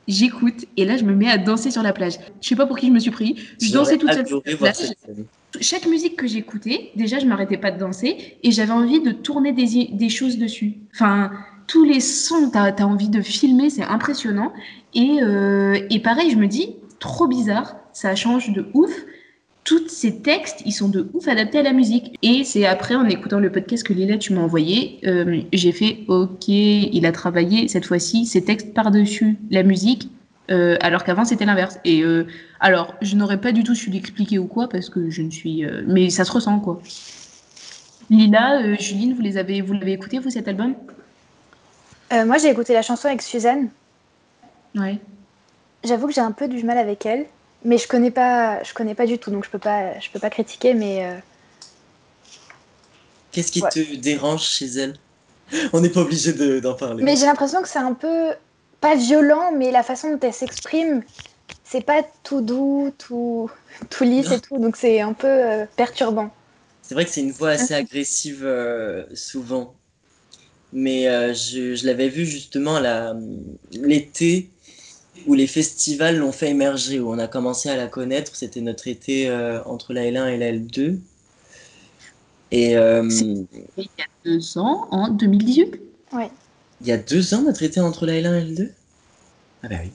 j'écoute 0.07 0.65
et 0.77 0.85
là 0.85 0.97
je 0.97 1.03
me 1.03 1.13
mets 1.13 1.29
à 1.29 1.37
danser 1.37 1.71
sur 1.71 1.83
la 1.83 1.93
plage. 1.93 2.13
Je 2.41 2.49
sais 2.49 2.55
pas 2.55 2.65
pour 2.65 2.77
qui 2.77 2.87
je 2.87 2.91
me 2.91 2.99
suis 2.99 3.11
pris. 3.11 3.35
Je 3.61 3.71
dansais 3.71 3.97
toute 3.97 4.11
seule. 4.11 4.25
Chaque 5.61 5.85
musique 5.85 6.15
que 6.15 6.27
j'écoutais, 6.27 6.91
déjà 6.95 7.19
je 7.19 7.25
m'arrêtais 7.25 7.57
pas 7.57 7.71
de 7.71 7.79
danser 7.79 8.37
et 8.41 8.51
j'avais 8.51 8.71
envie 8.71 9.01
de 9.01 9.11
tourner 9.11 9.53
des, 9.53 9.89
des, 9.91 10.09
choses 10.09 10.37
dessus. 10.37 10.77
Enfin, 10.93 11.31
tous 11.67 11.83
les 11.83 11.99
sons, 11.99 12.49
tu 12.51 12.57
as, 12.57 12.87
envie 12.87 13.09
de 13.09 13.21
filmer, 13.21 13.69
c'est 13.69 13.83
impressionnant. 13.83 14.51
Et, 14.95 15.21
euh, 15.21 15.77
et 15.89 15.99
pareil, 15.99 16.31
je 16.31 16.37
me 16.37 16.47
dis, 16.47 16.75
trop 16.99 17.27
bizarre, 17.27 17.75
ça 17.93 18.15
change 18.15 18.51
de 18.51 18.65
ouf 18.73 18.91
tous 19.63 19.87
ces 19.87 20.19
textes, 20.19 20.61
ils 20.65 20.71
sont 20.71 20.89
de 20.89 21.09
ouf 21.13 21.27
adaptés 21.27 21.59
à 21.59 21.63
la 21.63 21.73
musique. 21.73 22.17
Et 22.21 22.43
c'est 22.43 22.65
après, 22.65 22.95
en 22.95 23.05
écoutant 23.05 23.39
le 23.39 23.51
podcast 23.51 23.83
que 23.83 23.93
Lila, 23.93 24.17
tu 24.17 24.33
m'as 24.33 24.41
envoyé, 24.41 24.99
euh, 25.05 25.41
j'ai 25.53 25.71
fait 25.71 25.99
OK, 26.07 26.47
il 26.47 27.05
a 27.05 27.11
travaillé 27.11 27.67
cette 27.67 27.85
fois-ci 27.85 28.25
ces 28.25 28.43
textes 28.43 28.73
par-dessus 28.73 29.37
la 29.51 29.63
musique, 29.63 30.09
euh, 30.51 30.75
alors 30.81 31.03
qu'avant 31.03 31.23
c'était 31.23 31.45
l'inverse. 31.45 31.79
Et 31.85 32.03
euh, 32.03 32.27
alors, 32.59 32.95
je 33.01 33.15
n'aurais 33.15 33.39
pas 33.39 33.51
du 33.51 33.63
tout 33.63 33.75
su 33.75 33.89
l'expliquer 33.89 34.37
ou 34.37 34.47
quoi, 34.47 34.67
parce 34.67 34.89
que 34.89 35.09
je 35.09 35.21
ne 35.21 35.31
suis. 35.31 35.65
mais 35.87 36.09
ça 36.09 36.25
se 36.25 36.31
ressent, 36.31 36.59
quoi. 36.59 36.81
Lila, 38.09 38.75
Juline, 38.75 39.13
vous 39.13 39.21
les 39.21 39.37
avez, 39.37 39.61
vous 39.61 39.73
l'avez 39.73 39.93
écouté, 39.93 40.19
vous, 40.19 40.29
cet 40.29 40.47
album? 40.47 40.75
Moi, 42.11 42.37
j'ai 42.37 42.49
écouté 42.49 42.73
la 42.73 42.83
chanson 42.83 43.07
avec 43.07 43.23
Suzanne. 43.23 43.69
Ouais. 44.75 44.99
J'avoue 45.83 46.07
que 46.07 46.13
j'ai 46.13 46.21
un 46.21 46.31
peu 46.31 46.47
du 46.47 46.63
mal 46.63 46.77
avec 46.77 47.05
elle 47.05 47.25
mais 47.63 47.77
je 47.77 47.87
connais 47.87 48.11
pas, 48.11 48.61
je 48.63 48.73
connais 48.73 48.95
pas 48.95 49.05
du 49.05 49.17
tout, 49.17 49.31
donc 49.31 49.45
je 49.45 49.49
peux 49.49 49.59
pas, 49.59 49.99
je 49.99 50.09
peux 50.09 50.19
pas 50.19 50.29
critiquer, 50.29 50.73
mais. 50.73 51.05
Euh, 51.05 51.17
Qu'est-ce 53.31 53.51
qui 53.51 53.61
te 53.61 53.95
dérange 53.95 54.43
chez 54.43 54.65
elle? 54.65 54.95
On 55.71 55.81
n'est 55.81 55.89
pas 55.89 56.01
obligé 56.01 56.33
d'en 56.61 56.75
parler. 56.75 57.03
Mais 57.03 57.15
j'ai 57.15 57.25
l'impression 57.25 57.61
que 57.61 57.67
c'est 57.67 57.79
un 57.79 57.93
peu 57.93 58.31
pas 58.79 58.95
violent, 58.95 59.51
mais 59.51 59.71
la 59.71 59.83
façon 59.83 60.11
dont 60.11 60.19
elle 60.21 60.33
s'exprime, 60.33 61.03
c'est 61.63 61.81
pas 61.81 62.03
tout 62.23 62.41
doux, 62.41 62.93
tout, 62.97 63.49
tout 63.89 64.03
lisse 64.03 64.31
et 64.31 64.39
tout, 64.39 64.57
donc 64.59 64.75
c'est 64.75 65.01
un 65.01 65.13
peu 65.13 65.27
euh, 65.27 65.65
perturbant. 65.75 66.31
C'est 66.81 66.93
vrai 66.93 67.05
que 67.05 67.11
c'est 67.11 67.21
une 67.21 67.31
voix 67.31 67.51
assez 67.51 67.73
agressive 67.73 68.41
euh, 68.43 69.05
souvent. 69.13 69.73
Mais 70.73 71.03
je, 71.33 71.75
je 71.75 71.85
l'avais 71.85 72.09
vu 72.09 72.25
justement 72.25 72.79
l'été 73.71 74.49
où 75.27 75.33
les 75.33 75.47
festivals 75.47 76.17
l'ont 76.17 76.31
fait 76.31 76.49
émerger, 76.49 76.99
où 76.99 77.11
on 77.11 77.19
a 77.19 77.27
commencé 77.27 77.69
à 77.69 77.75
la 77.75 77.87
connaître. 77.87 78.35
C'était 78.35 78.61
notre 78.61 78.87
été 78.87 79.29
euh, 79.29 79.63
entre 79.63 79.93
la 79.93 80.03
L1 80.03 80.27
et 80.29 80.37
la 80.37 80.51
L2. 80.51 80.99
Et, 82.51 82.77
euh, 82.77 83.09
il 83.77 83.83
y 83.83 84.01
a 84.01 84.05
deux 84.25 84.57
ans, 84.57 84.87
en 84.91 85.09
2018 85.09 85.79
Oui. 86.13 86.25
Il 86.81 86.87
y 86.87 86.91
a 86.91 86.97
deux 86.97 87.33
ans, 87.33 87.41
notre 87.41 87.63
été 87.63 87.79
entre 87.79 88.05
la 88.05 88.13
L1 88.13 88.17
et 88.17 88.21
la 88.21 88.41
L2 88.41 88.69
Ah 89.63 89.67
ben 89.69 89.79
oui. 89.83 89.91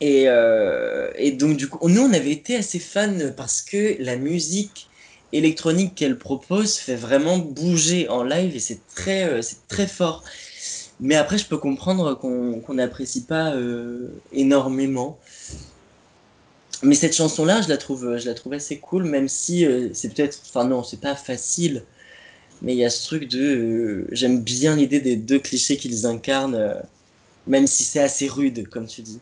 Et, 0.00 0.24
euh, 0.26 1.10
et, 1.16 1.32
donc, 1.32 1.56
du 1.56 1.68
coup, 1.68 1.88
nous, 1.88 2.02
on 2.02 2.12
avait 2.12 2.32
été 2.32 2.56
assez 2.56 2.78
fans 2.78 3.30
parce 3.36 3.62
que 3.62 3.96
la 4.00 4.16
musique 4.16 4.88
électronique 5.32 5.94
qu'elle 5.94 6.18
propose 6.18 6.76
fait 6.76 6.96
vraiment 6.96 7.38
bouger 7.38 8.08
en 8.08 8.22
live 8.22 8.54
et 8.54 8.60
c'est 8.60 8.80
très, 8.94 9.40
c'est 9.42 9.66
très 9.68 9.86
fort. 9.86 10.24
Mais 11.02 11.16
après, 11.16 11.36
je 11.36 11.46
peux 11.46 11.58
comprendre 11.58 12.14
qu'on 12.14 12.74
n'apprécie 12.74 13.24
pas 13.24 13.54
euh, 13.54 14.06
énormément. 14.32 15.18
Mais 16.84 16.94
cette 16.94 17.14
chanson-là, 17.14 17.60
je 17.60 17.68
la 17.68 17.76
trouve, 17.76 18.18
je 18.18 18.26
la 18.26 18.34
trouve 18.34 18.52
assez 18.52 18.78
cool, 18.78 19.02
même 19.04 19.28
si 19.28 19.66
euh, 19.66 19.88
c'est 19.94 20.14
peut-être, 20.14 20.38
enfin 20.48 20.64
non, 20.64 20.84
c'est 20.84 21.00
pas 21.00 21.16
facile. 21.16 21.82
Mais 22.62 22.74
il 22.74 22.78
y 22.78 22.84
a 22.84 22.90
ce 22.90 23.04
truc 23.04 23.28
de, 23.28 23.40
euh, 23.40 24.06
j'aime 24.12 24.40
bien 24.40 24.76
l'idée 24.76 25.00
des 25.00 25.16
deux 25.16 25.40
clichés 25.40 25.76
qu'ils 25.76 26.06
incarnent, 26.06 26.76
même 27.48 27.66
si 27.66 27.82
c'est 27.82 28.00
assez 28.00 28.28
rude, 28.28 28.68
comme 28.68 28.86
tu 28.86 29.02
dis. 29.02 29.18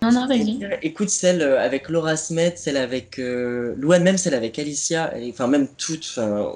Non, 0.00 0.10
non, 0.10 0.26
vas-y. 0.26 0.58
Écoute 0.80 1.10
celle 1.10 1.42
avec 1.42 1.90
Laura 1.90 2.16
Smet, 2.16 2.54
celle 2.56 2.78
avec 2.78 3.18
Louane, 3.18 4.02
même 4.02 4.16
celle 4.16 4.34
avec 4.34 4.58
Alicia, 4.58 5.12
enfin 5.28 5.48
même 5.48 5.68
toutes, 5.76 6.06
enfin, 6.16 6.54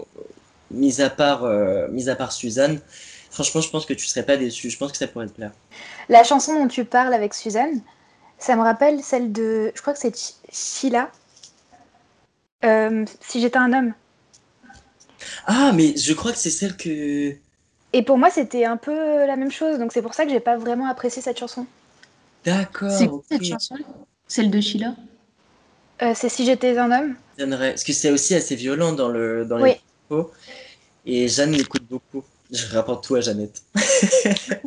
mis 0.71 1.03
à 1.03 1.11
part, 1.11 1.47
mis 1.91 2.09
à 2.09 2.17
part 2.17 2.33
Suzanne. 2.33 2.81
Franchement, 3.31 3.61
je 3.61 3.71
pense 3.71 3.87
que 3.87 3.95
tu 3.95 4.07
serais 4.07 4.25
pas 4.25 4.37
déçu. 4.37 4.71
Je 4.71 4.79
pense 4.79 4.93
que 4.93 4.99
ça 4.99 5.09
pourrait 5.09 5.27
te 5.27 5.33
plaire. 5.33 5.53
La 6.09 6.25
chanson 6.25 6.55
dont 6.55 6.69
tu 6.69 6.85
parles 6.85 7.13
avec 7.13 7.35
Suzanne, 7.35 7.81
ça 8.39 8.57
me 8.57 8.63
rappelle 8.63 9.03
celle 9.03 9.33
de. 9.33 9.73
Je 9.75 9.81
crois 9.81 9.93
que 9.93 9.99
c'est 9.99 10.15
Sheila. 10.53 11.11
Euh, 12.65 13.05
si 13.21 13.41
j'étais 13.41 13.59
un 13.59 13.73
homme. 13.73 13.93
Ah, 15.47 15.73
mais 15.75 15.97
je 15.97 16.13
crois 16.15 16.33
que 16.33 16.39
c'est 16.39 16.51
celle 16.51 16.77
que. 16.77 17.35
Et 17.93 18.03
pour 18.03 18.19
moi, 18.19 18.31
c'était 18.31 18.65
un 18.65 18.77
peu 18.77 19.27
la 19.27 19.37
même 19.37 19.51
chose. 19.51 19.79
Donc 19.79 19.93
c'est 19.93 20.03
pour 20.03 20.15
ça 20.15 20.25
que 20.25 20.31
j'ai 20.31 20.41
pas 20.41 20.57
vraiment 20.57 20.89
apprécié 20.89 21.23
cette 21.23 21.39
chanson. 21.39 21.67
D'accord. 22.45 22.91
C'est 22.91 23.09
quoi 23.09 23.23
cette 23.31 23.45
chanson? 23.45 23.77
Celle 24.29 24.51
de 24.51 24.61
Sheila? 24.61 24.95
Euh, 26.03 26.13
C'est 26.15 26.29
Si 26.29 26.45
j'étais 26.45 26.77
un 26.79 26.91
homme. 26.91 27.17
Parce 27.39 27.85
que 27.85 27.93
c'est 27.93 28.11
aussi 28.11 28.35
assez 28.35 28.57
violent 28.57 28.93
dans, 28.93 29.09
le, 29.09 29.45
dans 29.45 29.59
les 29.59 29.81
oui. 30.11 30.23
Et 31.05 31.29
Jeanne 31.29 31.53
l'écoute 31.53 31.85
beaucoup. 31.89 32.25
Je 32.51 32.75
rapporte 32.75 33.05
tout 33.05 33.17
à 33.17 33.21
Jeannette. 33.21 33.63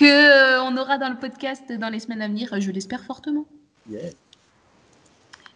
que 0.00 0.06
euh, 0.06 0.62
on 0.62 0.76
aura 0.78 0.96
dans 0.96 1.10
le 1.10 1.16
podcast 1.16 1.70
dans 1.78 1.90
les 1.90 2.00
semaines 2.00 2.22
à 2.22 2.28
venir, 2.28 2.58
je 2.58 2.70
l'espère 2.70 3.04
fortement. 3.04 3.44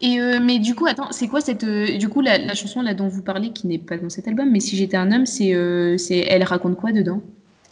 Et 0.01 0.21
euh, 0.21 0.39
mais 0.41 0.59
du 0.59 0.75
coup, 0.75 0.87
attends, 0.87 1.13
c'est 1.13 1.29
quoi 1.29 1.41
cette 1.41 1.65
euh, 1.65 1.97
du 1.97 2.11
coup 2.11 2.21
la, 2.21 2.55
chanson 2.55 2.83
là 2.83 2.93
dont 2.93 3.09
vous 3.09 3.23
parlez 3.23 3.53
qui 3.53 3.67
n'est 3.67 3.79
pas 3.79 3.97
dans 3.97 4.11
cet 4.11 4.29
album, 4.29 4.51
mais 4.51 4.61
si 4.61 4.77
j'étais 4.77 4.99
un 4.99 5.11
homme, 5.13 5.25
c'est 5.25 5.55
c'est 5.99 6.19
elle 6.19 6.43
raconte 6.45 6.77
quoi 6.77 6.93
dedans? 6.93 7.23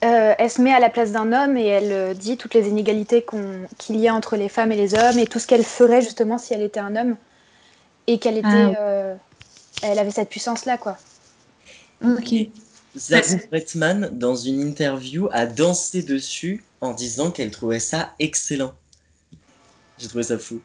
Elle 0.00 0.50
se 0.50 0.60
met 0.60 0.72
à 0.72 0.80
la 0.80 0.90
place 0.90 1.12
d'un 1.12 1.32
homme 1.32 1.56
et 1.56 1.66
elle 1.66 2.16
dit 2.16 2.36
toutes 2.36 2.54
les 2.54 2.68
inégalités 2.68 3.24
qu'il 3.78 3.96
y 3.96 4.08
a 4.08 4.14
entre 4.14 4.36
les 4.36 4.48
femmes 4.48 4.72
et 4.72 4.76
les 4.76 4.94
hommes 4.94 5.18
et 5.18 5.26
tout 5.26 5.38
ce 5.38 5.46
qu'elle 5.46 5.62
ferait 5.62 6.02
justement 6.02 6.38
si 6.38 6.54
elle 6.54 6.62
était 6.62 6.80
un 6.80 6.96
homme 6.96 7.16
et 8.08 8.18
qu'elle 8.18 8.38
était, 8.38 8.48
ah. 8.48 9.14
elle 9.82 9.98
avait 9.98 10.10
cette 10.10 10.28
puissance 10.28 10.64
là 10.64 10.76
quoi. 10.76 10.96
Ok. 12.04 12.34
Zabou 12.96 13.40
Bretman, 13.50 14.10
dans 14.12 14.36
une 14.36 14.60
interview, 14.60 15.28
a 15.32 15.46
dansé 15.46 16.02
dessus 16.02 16.64
en 16.80 16.92
disant 16.92 17.30
qu'elle 17.30 17.50
trouvait 17.50 17.80
ça 17.80 18.14
excellent. 18.18 18.74
J'ai 19.98 20.08
trouvé 20.08 20.24
ça 20.24 20.38
fou. 20.38 20.60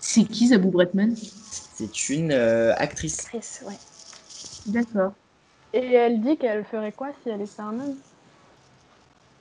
C'est 0.00 0.24
qui 0.24 0.48
Zabou 0.48 0.70
Bretman 0.70 1.14
C'est 1.74 2.08
une 2.08 2.32
euh, 2.32 2.74
actrice. 2.76 3.20
Actrice, 3.20 3.62
ouais. 3.66 3.76
D'accord. 4.66 5.12
Et 5.72 5.92
elle 5.92 6.20
dit 6.20 6.36
qu'elle 6.36 6.64
ferait 6.64 6.92
quoi 6.92 7.10
si 7.22 7.30
elle 7.30 7.42
était 7.42 7.60
un 7.60 7.78
homme? 7.80 7.96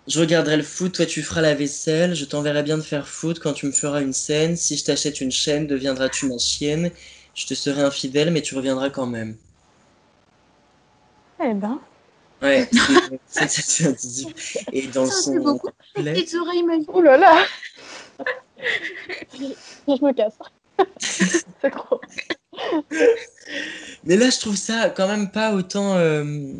Je 0.07 0.19
regarderai 0.19 0.57
le 0.57 0.63
foot, 0.63 0.93
toi 0.93 1.05
tu 1.05 1.23
feras 1.23 1.39
la 1.41 1.55
vaisselle, 1.55 2.13
je 2.13 2.25
t'enverrai 2.25 2.63
bien 2.63 2.77
de 2.77 2.81
faire 2.81 3.07
foot 3.07 3.39
quand 3.39 3.53
tu 3.53 3.65
me 3.65 3.71
feras 3.71 4.01
une 4.01 4.11
scène. 4.11 4.57
Si 4.57 4.75
je 4.75 4.83
t'achète 4.83 5.21
une 5.21 5.31
chaîne, 5.31 5.65
deviendras-tu 5.67 6.27
ma 6.27 6.37
chienne? 6.37 6.91
Je 7.35 7.47
te 7.47 7.53
serai 7.53 7.81
infidèle, 7.81 8.31
mais 8.31 8.41
tu 8.41 8.55
reviendras 8.55 8.89
quand 8.89 9.05
même. 9.05 9.37
Eh 11.39 11.53
ben. 11.53 11.79
Ouais, 12.43 12.69
c'est 13.27 13.87
incisif. 13.87 14.57
Et 14.73 14.87
dans 14.87 15.05
ça 15.05 15.21
son 15.21 15.35
beaucoup. 15.37 15.69
Les 15.95 16.35
oreilles 16.35 16.63
magiques. 16.63 16.93
Ouh 16.93 17.01
là 17.01 17.17
là 17.17 17.45
Je 19.33 20.05
me 20.05 20.13
casse. 20.13 20.33
c'est 20.99 21.71
trop. 21.71 22.01
Mais 24.03 24.17
là, 24.17 24.29
je 24.29 24.39
trouve 24.39 24.57
ça 24.57 24.89
quand 24.89 25.07
même 25.07 25.31
pas 25.31 25.53
autant. 25.53 25.95
Euh, 25.95 26.51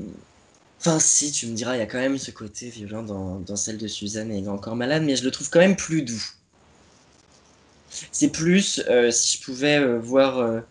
enfin, 0.80 1.00
si, 1.00 1.32
tu 1.32 1.48
me 1.48 1.54
diras, 1.54 1.76
il 1.76 1.80
y 1.80 1.82
a 1.82 1.86
quand 1.86 2.00
même 2.00 2.18
ce 2.18 2.32
côté 2.32 2.70
violent 2.70 3.04
dans, 3.04 3.40
dans 3.40 3.58
celle 3.58 3.78
de 3.78 3.88
Suzanne 3.88 4.32
et 4.32 4.48
encore 4.48 4.78
malade, 4.78 5.04
mais 5.04 5.18
je 5.18 5.24
le 5.26 5.32
trouve 5.32 5.50
quand 5.50 5.60
même 5.60 5.76
plus 5.76 6.02
doux. 6.04 6.24
C'est 8.12 8.30
plus, 8.30 8.82
euh, 8.90 9.12
si 9.12 9.38
je 9.38 9.44
pouvais 9.44 9.78
euh, 9.80 10.00
voir. 10.00 10.62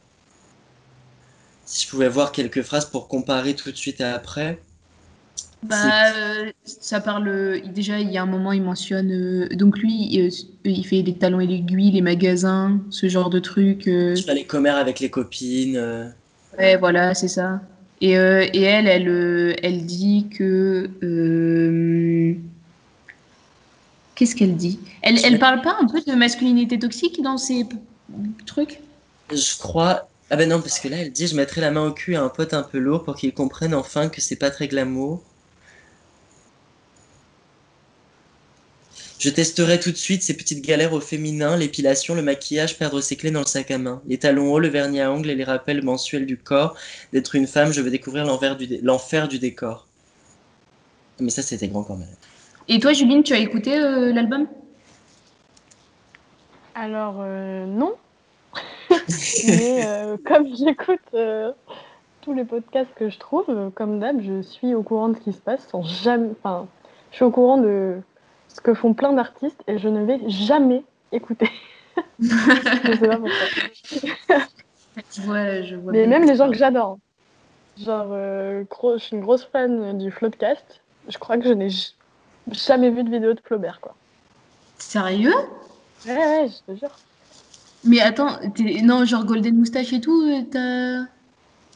si 1.67 1.85
je 1.85 1.91
pouvais 1.91 2.09
voir 2.09 2.33
quelques 2.33 2.63
phrases 2.63 2.87
pour 2.87 3.09
comparer 3.09 3.55
tout 3.55 3.71
de 3.71 3.77
suite 3.77 4.01
à 4.01 4.15
après, 4.15 4.59
bah, 5.63 6.13
euh, 6.17 6.51
ça 6.65 7.01
parle. 7.01 7.61
Déjà, 7.73 8.01
il 8.01 8.11
y 8.11 8.19
a 8.19 8.23
un 8.23 8.27
moment, 8.27 8.53
il 8.53 8.63
mentionne. 8.63 9.13
Euh, 9.13 9.49
donc, 9.55 9.79
lui, 9.79 10.09
il, 10.65 10.85
fait 10.85 11.03
les 11.03 11.15
talons 11.15 11.41
et 11.41 11.47
l'aiguille, 11.47 11.93
les 11.93 12.01
magasins, 12.01 12.81
ce 12.91 13.09
genre 13.09 13.31
de 13.31 13.39
trucs. 13.39 13.87
Euh. 13.87 14.15
Tu 14.15 14.25
vas 14.25 14.35
les 14.35 14.45
commères 14.45 14.77
avec 14.77 14.99
les 14.99 15.11
copines. 15.11 16.13
Ouais, 16.59 16.77
voilà, 16.77 17.15
c'est 17.15 17.29
ça. 17.29 17.61
Et, 18.01 18.11
et 18.13 18.63
elle, 18.63 18.89
elle, 18.89 19.57
elle 19.63 19.87
dit 19.87 20.27
que. 20.37 20.91
Qu'est-ce 24.17 24.35
qu'elle 24.35 24.57
dit? 24.57 24.81
Elle, 25.03 25.25
elle 25.25 25.39
parle 25.39 25.63
pas 25.63 25.77
un 25.81 25.87
peu 25.87 26.01
de 26.01 26.13
masculinité 26.17 26.79
toxique 26.79 27.23
dans 27.23 27.39
ces 27.39 27.67
trucs? 28.47 28.81
Je 29.31 29.59
crois. 29.59 30.09
Ah 30.31 30.37
ben 30.37 30.49
non, 30.49 30.61
parce 30.61 30.81
que 30.81 30.89
là, 30.89 30.99
elle 30.99 31.13
dit 31.13 31.29
Je 31.29 31.37
mettrai 31.37 31.61
la 31.61 31.71
main 31.71 31.87
au 31.87 31.93
cul 31.93 32.17
à 32.17 32.23
un 32.23 32.29
pote 32.29 32.53
un 32.53 32.63
peu 32.63 32.79
lourd 32.79 33.05
pour 33.05 33.15
qu'il 33.15 33.33
comprenne 33.33 33.75
enfin 33.75 34.09
que 34.09 34.21
c'est 34.21 34.37
pas 34.37 34.51
très 34.51 34.67
glamour. 34.67 35.23
Je 39.23 39.31
testerai 39.31 39.79
tout 39.79 39.93
de 39.93 39.97
suite 39.97 40.25
ces 40.25 40.37
petites 40.37 40.67
galères 40.67 40.93
au 40.93 40.99
féminin, 40.99 41.57
l'épilation, 41.57 42.17
le 42.17 42.23
maquillage, 42.23 42.77
perdre 42.77 43.01
ses 43.01 43.15
clés 43.15 43.31
dans 43.31 43.39
le 43.39 43.47
sac 43.47 43.71
à 43.71 43.79
main, 43.79 44.03
les 44.09 44.19
talons 44.19 44.53
hauts, 44.53 44.59
le 44.59 44.67
vernis 44.67 45.01
à 45.01 45.13
ongles 45.13 45.31
et 45.31 45.37
les 45.37 45.45
rappels 45.45 45.85
mensuels 45.85 46.27
du 46.27 46.37
corps. 46.37 46.75
D'être 47.13 47.37
une 47.37 47.47
femme, 47.47 47.73
je 47.73 47.81
veux 47.83 47.91
découvrir 47.91 48.25
l'enfer 48.27 48.57
du, 48.57 48.67
du 48.67 49.39
décor. 49.39 49.87
Mais 51.21 51.31
ça, 51.31 51.41
c'était 51.43 51.69
grand 51.69 51.85
quand 51.85 51.95
même. 51.95 52.09
Et 52.67 52.81
toi, 52.81 52.93
Juline, 52.93 53.23
tu 53.23 53.33
as 53.33 53.39
écouté 53.39 53.79
euh, 53.79 54.13
l'album? 54.13 54.49
Alors, 56.75 57.19
euh, 57.21 57.65
non. 57.65 57.95
Mais 59.47 59.87
euh, 59.87 60.17
comme 60.27 60.49
j'écoute 60.57 60.99
euh, 61.15 61.53
tous 62.23 62.35
les 62.35 62.45
podcasts 62.45 62.93
que 62.97 63.09
je 63.09 63.21
trouve, 63.21 63.71
comme 63.77 64.01
d'hab, 64.01 64.21
je 64.21 64.43
suis 64.43 64.75
au 64.75 64.83
courant 64.83 65.11
de 65.11 65.17
ce 65.17 65.21
qui 65.21 65.33
se 65.33 65.41
passe 65.41 65.65
sans 65.69 65.85
jamais. 65.85 66.31
Enfin, 66.43 66.67
je 67.13 67.17
suis 67.19 67.25
au 67.25 67.31
courant 67.31 67.59
de 67.59 68.03
ce 68.55 68.61
que 68.61 68.75
font 68.75 68.95
plein 68.95 69.13
d'artistes 69.13 69.63
et 69.67 69.79
je 69.79 69.89
ne 69.89 70.05
vais 70.05 70.21
jamais 70.29 70.85
écouter. 71.13 71.51
je 72.21 72.27
sais 72.27 73.09
pas 73.09 73.17
pourquoi. 73.17 73.49
je 75.63 75.77
vois 75.77 75.93
Mais 75.93 76.07
même 76.07 76.25
les 76.25 76.37
gens 76.37 76.51
que 76.51 76.57
j'adore. 76.57 76.99
Genre, 77.79 78.09
je 78.13 78.99
suis 78.99 79.17
une 79.17 79.23
grosse 79.23 79.45
fan 79.45 79.99
du 79.99 80.11
Floodcast. 80.11 80.81
Je 81.09 81.19
crois 81.19 81.39
que 81.39 81.45
je 81.45 81.53
n'ai 81.53 81.71
jamais 82.51 82.91
vu 82.91 83.03
de 83.03 83.11
vidéo 83.11 83.35
de 83.35 83.41
Flaubert, 83.41 83.81
quoi. 83.81 83.95
Sérieux? 84.79 85.35
Ouais, 86.07 86.15
ouais, 86.15 86.49
je 86.49 86.73
te 86.73 86.79
jure. 86.79 86.97
Mais 87.85 88.01
attends, 88.01 88.39
non, 88.83 89.05
genre 89.05 89.25
Golden 89.25 89.57
Moustache 89.57 89.93
et 89.93 90.01
tout, 90.01 90.23
euh, 90.23 90.43
t'as. 90.51 91.09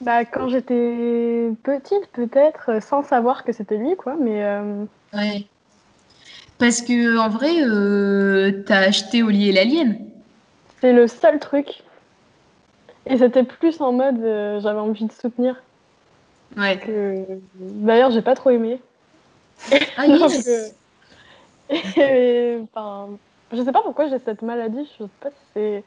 Bah, 0.00 0.24
quand 0.24 0.48
j'étais 0.48 1.50
petite, 1.62 2.06
peut-être, 2.12 2.70
euh, 2.70 2.80
sans 2.80 3.02
savoir 3.02 3.44
que 3.44 3.52
c'était 3.52 3.76
lui, 3.76 3.96
quoi, 3.96 4.16
mais. 4.20 4.44
Euh, 4.44 4.84
ouais. 5.14 5.46
Parce 6.58 6.80
que, 6.80 7.18
en 7.18 7.28
vrai, 7.28 7.62
euh, 7.62 8.62
t'as 8.66 8.78
acheté 8.78 9.22
Oli 9.22 9.50
et 9.50 9.52
l'Alien. 9.52 9.98
C'est 10.80 10.92
le 10.92 11.06
seul 11.06 11.38
truc. 11.38 11.82
Et 13.06 13.18
c'était 13.18 13.44
plus 13.44 13.80
en 13.80 13.92
mode, 13.92 14.20
j'avais 14.62 14.80
envie 14.80 15.04
de 15.04 15.12
soutenir. 15.12 15.62
Ouais. 16.56 16.78
Que... 16.78 17.24
D'ailleurs, 17.54 18.10
j'ai 18.10 18.22
pas 18.22 18.34
trop 18.34 18.50
aimé. 18.50 18.80
Ah, 19.96 20.06
yes. 20.06 20.74
et, 21.96 22.58
enfin, 22.62 23.08
je 23.52 23.62
sais 23.62 23.72
pas 23.72 23.82
pourquoi 23.82 24.08
j'ai 24.08 24.18
cette 24.18 24.42
maladie, 24.42 24.88
je 24.98 25.04
sais 25.04 25.10
pas 25.20 25.30
si 25.30 25.36
c'est 25.54 25.84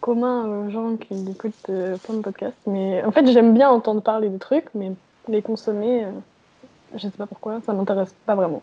commun 0.00 0.46
aux 0.46 0.70
gens 0.70 0.96
qui 0.96 1.14
écoutent 1.30 1.70
euh, 1.70 1.96
plein 1.96 2.16
de 2.16 2.20
podcasts, 2.20 2.66
mais 2.66 3.02
en 3.04 3.10
fait 3.10 3.26
j'aime 3.30 3.54
bien 3.54 3.70
entendre 3.70 4.02
parler 4.02 4.28
des 4.28 4.38
trucs, 4.38 4.66
mais 4.74 4.92
les 5.28 5.40
consommer, 5.40 6.04
euh, 6.04 6.10
je 6.94 7.00
sais 7.00 7.10
pas 7.10 7.26
pourquoi, 7.26 7.60
ça 7.64 7.72
m'intéresse 7.72 8.14
pas 8.26 8.34
vraiment. 8.34 8.62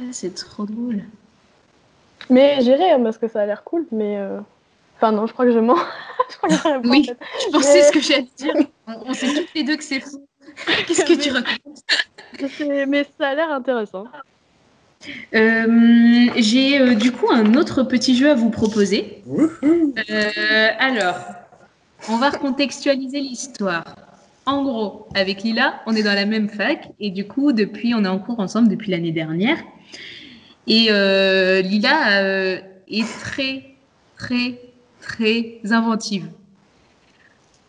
Ah, 0.00 0.12
c'est 0.12 0.34
trop 0.34 0.64
drôle. 0.64 1.02
Mais 2.28 2.58
j'irai 2.60 2.92
hein, 2.92 3.00
parce 3.02 3.18
que 3.18 3.28
ça 3.28 3.42
a 3.42 3.46
l'air 3.46 3.64
cool, 3.64 3.86
mais 3.92 4.16
euh, 4.18 4.40
enfin 4.96 5.12
non, 5.12 5.26
je 5.26 5.32
crois 5.32 5.44
que 5.44 5.52
je 5.52 5.58
mens. 5.58 5.76
je 6.30 6.36
crois 6.36 6.48
que 6.80 6.88
oui, 6.88 7.06
je 7.06 7.50
pensais 7.50 7.82
ce 7.82 7.92
que 7.92 8.00
j'allais 8.00 8.28
dire. 8.36 8.54
On, 8.86 9.12
sait 9.12 9.34
toutes 9.34 9.54
les 9.54 9.64
deux 9.64 9.76
que 9.76 9.84
c'est 9.84 10.00
fou. 10.00 10.26
Qu'est-ce 10.86 11.04
que 11.04 11.20
tu 11.20 11.30
racontes 11.30 12.88
Mais 12.88 13.06
ça 13.18 13.28
a 13.28 13.34
l'air 13.34 13.50
intéressant. 13.50 14.06
Euh, 15.34 16.26
j'ai 16.36 16.78
euh, 16.78 16.94
du 16.94 17.10
coup 17.10 17.30
un 17.30 17.54
autre 17.54 17.82
petit 17.82 18.14
jeu 18.16 18.30
à 18.30 18.34
vous 18.34 18.50
proposer. 18.50 19.22
Euh, 20.10 20.68
alors, 20.78 21.16
on 22.08 22.18
va 22.18 22.30
recontextualiser 22.30 23.20
l'histoire. 23.20 23.84
En 24.44 24.62
gros, 24.62 25.08
avec 25.14 25.42
Lila, 25.42 25.80
on 25.86 25.94
est 25.94 26.02
dans 26.02 26.14
la 26.14 26.26
même 26.26 26.48
fac 26.48 26.90
et 26.98 27.10
du 27.10 27.26
coup, 27.26 27.52
depuis, 27.52 27.94
on 27.94 28.04
est 28.04 28.08
en 28.08 28.18
cours 28.18 28.40
ensemble 28.40 28.68
depuis 28.68 28.90
l'année 28.90 29.12
dernière. 29.12 29.58
Et 30.66 30.88
Lila 31.62 32.60
est 32.88 33.20
très, 33.22 33.64
très, 34.16 34.60
très 35.00 35.60
inventive. 35.70 36.28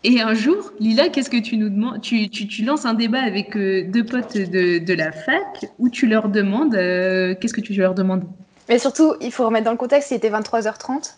Et 0.03 0.19
un 0.19 0.33
jour, 0.33 0.71
Lila, 0.79 1.09
qu'est-ce 1.09 1.29
que 1.29 1.37
tu 1.37 1.57
nous 1.57 1.69
demandes? 1.69 2.01
Tu, 2.01 2.27
tu, 2.29 2.47
tu, 2.47 2.63
lances 2.63 2.85
un 2.85 2.95
débat 2.95 3.21
avec 3.21 3.55
euh, 3.55 3.83
deux 3.87 4.03
potes 4.03 4.35
de, 4.35 4.79
de, 4.79 4.93
la 4.95 5.11
fac 5.11 5.67
où 5.77 5.89
tu 5.89 6.07
leur 6.07 6.27
demandes 6.29 6.73
euh, 6.73 7.35
qu'est-ce 7.39 7.53
que 7.53 7.61
tu 7.61 7.73
leur 7.73 7.93
demandes? 7.93 8.23
Mais 8.67 8.79
surtout, 8.79 9.13
il 9.21 9.31
faut 9.31 9.45
remettre 9.45 9.65
dans 9.65 9.71
le 9.71 9.77
contexte, 9.77 10.09
il 10.09 10.15
était 10.15 10.31
23h30 10.31 11.13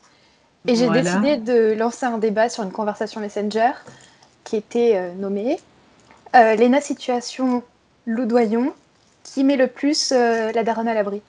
et 0.67 0.75
j'ai 0.75 0.89
décidé 0.89 1.37
de 1.37 1.73
lancer 1.77 2.05
un 2.05 2.17
débat 2.17 2.49
sur 2.49 2.63
une 2.63 2.71
conversation 2.71 3.21
Messenger 3.21 3.71
qui 4.43 4.57
était 4.57 4.93
euh, 4.95 5.13
nommée 5.13 5.57
Léna 6.33 6.81
Situation 6.81 7.63
Loudoyon, 8.07 8.73
qui 9.23 9.43
met 9.43 9.55
le 9.55 9.67
plus 9.67 10.11
la 10.11 10.63
daronne 10.63 10.87
à 10.87 10.95
l'abri. 10.95 11.21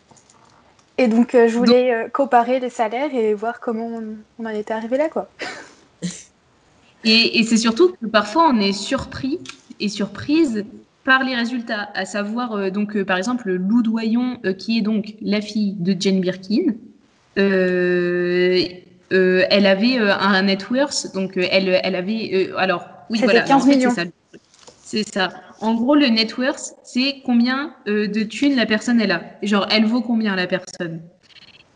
Et 0.97 1.09
donc, 1.09 1.31
je 1.33 1.59
voulais 1.59 2.09
comparer 2.13 2.61
les 2.61 2.71
salaires 2.71 3.15
et 3.15 3.35
voir 3.35 3.61
comment 3.61 3.87
on, 3.87 4.17
on 4.39 4.47
en 4.47 4.51
était 4.51 4.75
arrivé 4.75 4.97
là, 4.97 5.09
quoi. 5.09 5.29
Et, 7.05 7.45
c'est 7.45 7.59
surtout 7.59 7.95
que 8.01 8.07
parfois 8.07 8.51
on 8.53 8.61
est 8.61 8.73
surpris 8.73 9.39
et 9.79 9.89
surprise 9.89 10.65
par 11.05 11.23
les 11.23 11.35
résultats, 11.35 11.91
à 11.95 12.07
savoir 12.07 12.53
euh, 12.53 12.71
donc 12.71 12.97
euh, 12.97 13.05
par 13.05 13.19
exemple 13.19 13.53
Lou 13.53 13.83
Doyon, 13.83 14.39
euh, 14.47 14.55
qui 14.55 14.79
est 14.79 14.81
donc 14.81 15.15
la 15.21 15.43
fille 15.43 15.75
de 15.79 15.95
Jane 15.99 16.21
Birkin. 16.21 16.75
elle 17.37 18.83
avait 19.67 19.99
un 19.99 20.43
net 20.43 20.71
worth, 20.71 21.13
donc 21.15 21.37
elle, 21.37 21.79
elle 21.83 21.95
avait 21.95 22.51
alors 22.57 22.89
oui 23.11 23.21
voilà, 23.23 23.43
15 23.43 23.67
millions. 23.67 23.95
C'est 24.83 25.07
ça. 25.13 25.31
En 25.61 25.75
gros, 25.75 25.95
le 25.95 26.09
net 26.09 26.37
worth, 26.37 26.75
c'est 26.83 27.23
combien 27.25 27.75
de 27.87 28.23
thunes 28.23 28.57
la 28.57 28.67
personne 28.67 29.01
elle 29.01 29.13
a. 29.13 29.23
Genre, 29.43 29.67
elle 29.71 29.87
vaut 29.87 30.03
combien 30.03 30.37
la 30.37 30.47
personne. 30.47 31.01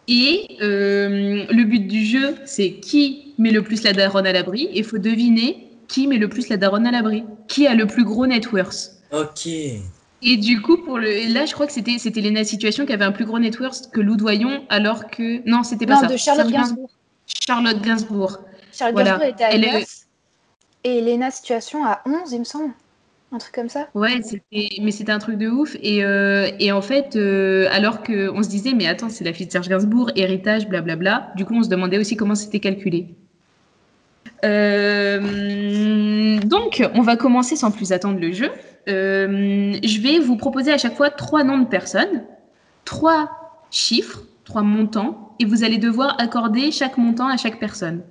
Et 0.08 0.56
euh, 0.62 1.44
le 1.50 1.64
but 1.64 1.86
du 1.86 2.04
jeu, 2.04 2.36
c'est 2.46 2.72
qui 2.72 3.34
met 3.36 3.50
le 3.50 3.62
plus 3.62 3.82
la 3.82 3.92
daronne 3.92 4.26
à 4.26 4.32
l'abri. 4.32 4.64
Et 4.72 4.78
il 4.78 4.84
faut 4.84 4.98
deviner 4.98 5.68
qui 5.86 6.06
met 6.06 6.16
le 6.16 6.28
plus 6.28 6.48
la 6.48 6.56
daronne 6.56 6.86
à 6.86 6.90
l'abri. 6.90 7.24
Qui 7.46 7.66
a 7.66 7.74
le 7.74 7.86
plus 7.86 8.04
gros 8.04 8.26
net 8.26 8.50
worth. 8.50 8.92
Ok. 9.12 9.46
Et 9.46 10.36
du 10.36 10.62
coup, 10.62 10.78
pour 10.78 10.98
le, 10.98 11.32
là, 11.32 11.44
je 11.44 11.52
crois 11.52 11.66
que 11.66 11.72
c'était 11.72 11.98
c'était 11.98 12.22
Lena 12.22 12.42
Situation 12.42 12.86
qui 12.86 12.92
avait 12.92 13.04
un 13.04 13.12
plus 13.12 13.26
gros 13.26 13.38
net 13.38 13.60
worth 13.60 13.90
que 13.92 14.00
Lou 14.00 14.16
Doyon, 14.16 14.64
alors 14.70 15.08
que 15.10 15.46
non, 15.48 15.62
c'était 15.62 15.86
pas 15.86 15.96
non, 15.96 16.00
ça. 16.00 16.06
de 16.06 16.16
Charlotte 16.16 16.50
Gainsbourg. 16.50 16.90
Charlotte 17.26 17.82
Gainsbourg. 17.82 18.38
Charlotte 18.72 19.04
Gainsbourg 19.04 19.26
était 19.26 19.44
à 19.44 19.56
9 19.56 19.84
et 20.84 21.00
Lena 21.00 21.30
Situation 21.30 21.84
à 21.84 22.00
11, 22.06 22.32
il 22.32 22.38
me 22.40 22.44
semble 22.44 22.72
un 23.30 23.38
truc 23.38 23.54
comme 23.54 23.68
ça? 23.68 23.88
Ouais, 23.94 24.20
mais 24.80 24.90
c'était 24.90 25.12
un 25.12 25.18
truc 25.18 25.36
de 25.36 25.48
ouf. 25.48 25.76
Et, 25.82 26.02
euh, 26.02 26.50
en 26.72 26.80
fait, 26.80 27.14
euh, 27.16 27.68
alors 27.70 28.02
qu'on 28.02 28.42
se 28.42 28.48
disait, 28.48 28.72
mais 28.74 28.86
attends, 28.86 29.10
c'est 29.10 29.24
la 29.24 29.32
fille 29.32 29.46
de 29.46 29.52
Serge 29.52 29.68
Gainsbourg, 29.68 30.10
héritage, 30.16 30.68
blablabla, 30.68 31.32
du 31.36 31.44
coup, 31.44 31.54
on 31.54 31.62
se 31.62 31.68
demandait 31.68 31.98
aussi 31.98 32.16
comment 32.16 32.34
c'était 32.34 32.60
calculé. 32.60 33.08
Euh, 34.44 36.38
donc, 36.40 36.82
on 36.94 37.02
va 37.02 37.16
commencer 37.16 37.56
sans 37.56 37.70
plus 37.70 37.92
attendre 37.92 38.18
le 38.18 38.32
jeu. 38.32 38.50
je 38.86 40.00
vais 40.00 40.18
vous 40.20 40.36
proposer 40.36 40.72
à 40.72 40.78
chaque 40.78 40.96
fois 40.96 41.10
trois 41.10 41.44
noms 41.44 41.58
de 41.58 41.66
personnes, 41.66 42.24
trois 42.86 43.30
chiffres, 43.70 44.22
trois 44.44 44.62
montants, 44.62 45.34
et 45.38 45.44
vous 45.44 45.64
allez 45.64 45.78
devoir 45.78 46.16
accorder 46.18 46.70
chaque 46.70 46.96
montant 46.96 47.28
à 47.28 47.36
chaque 47.36 47.60
personne. 47.60 48.02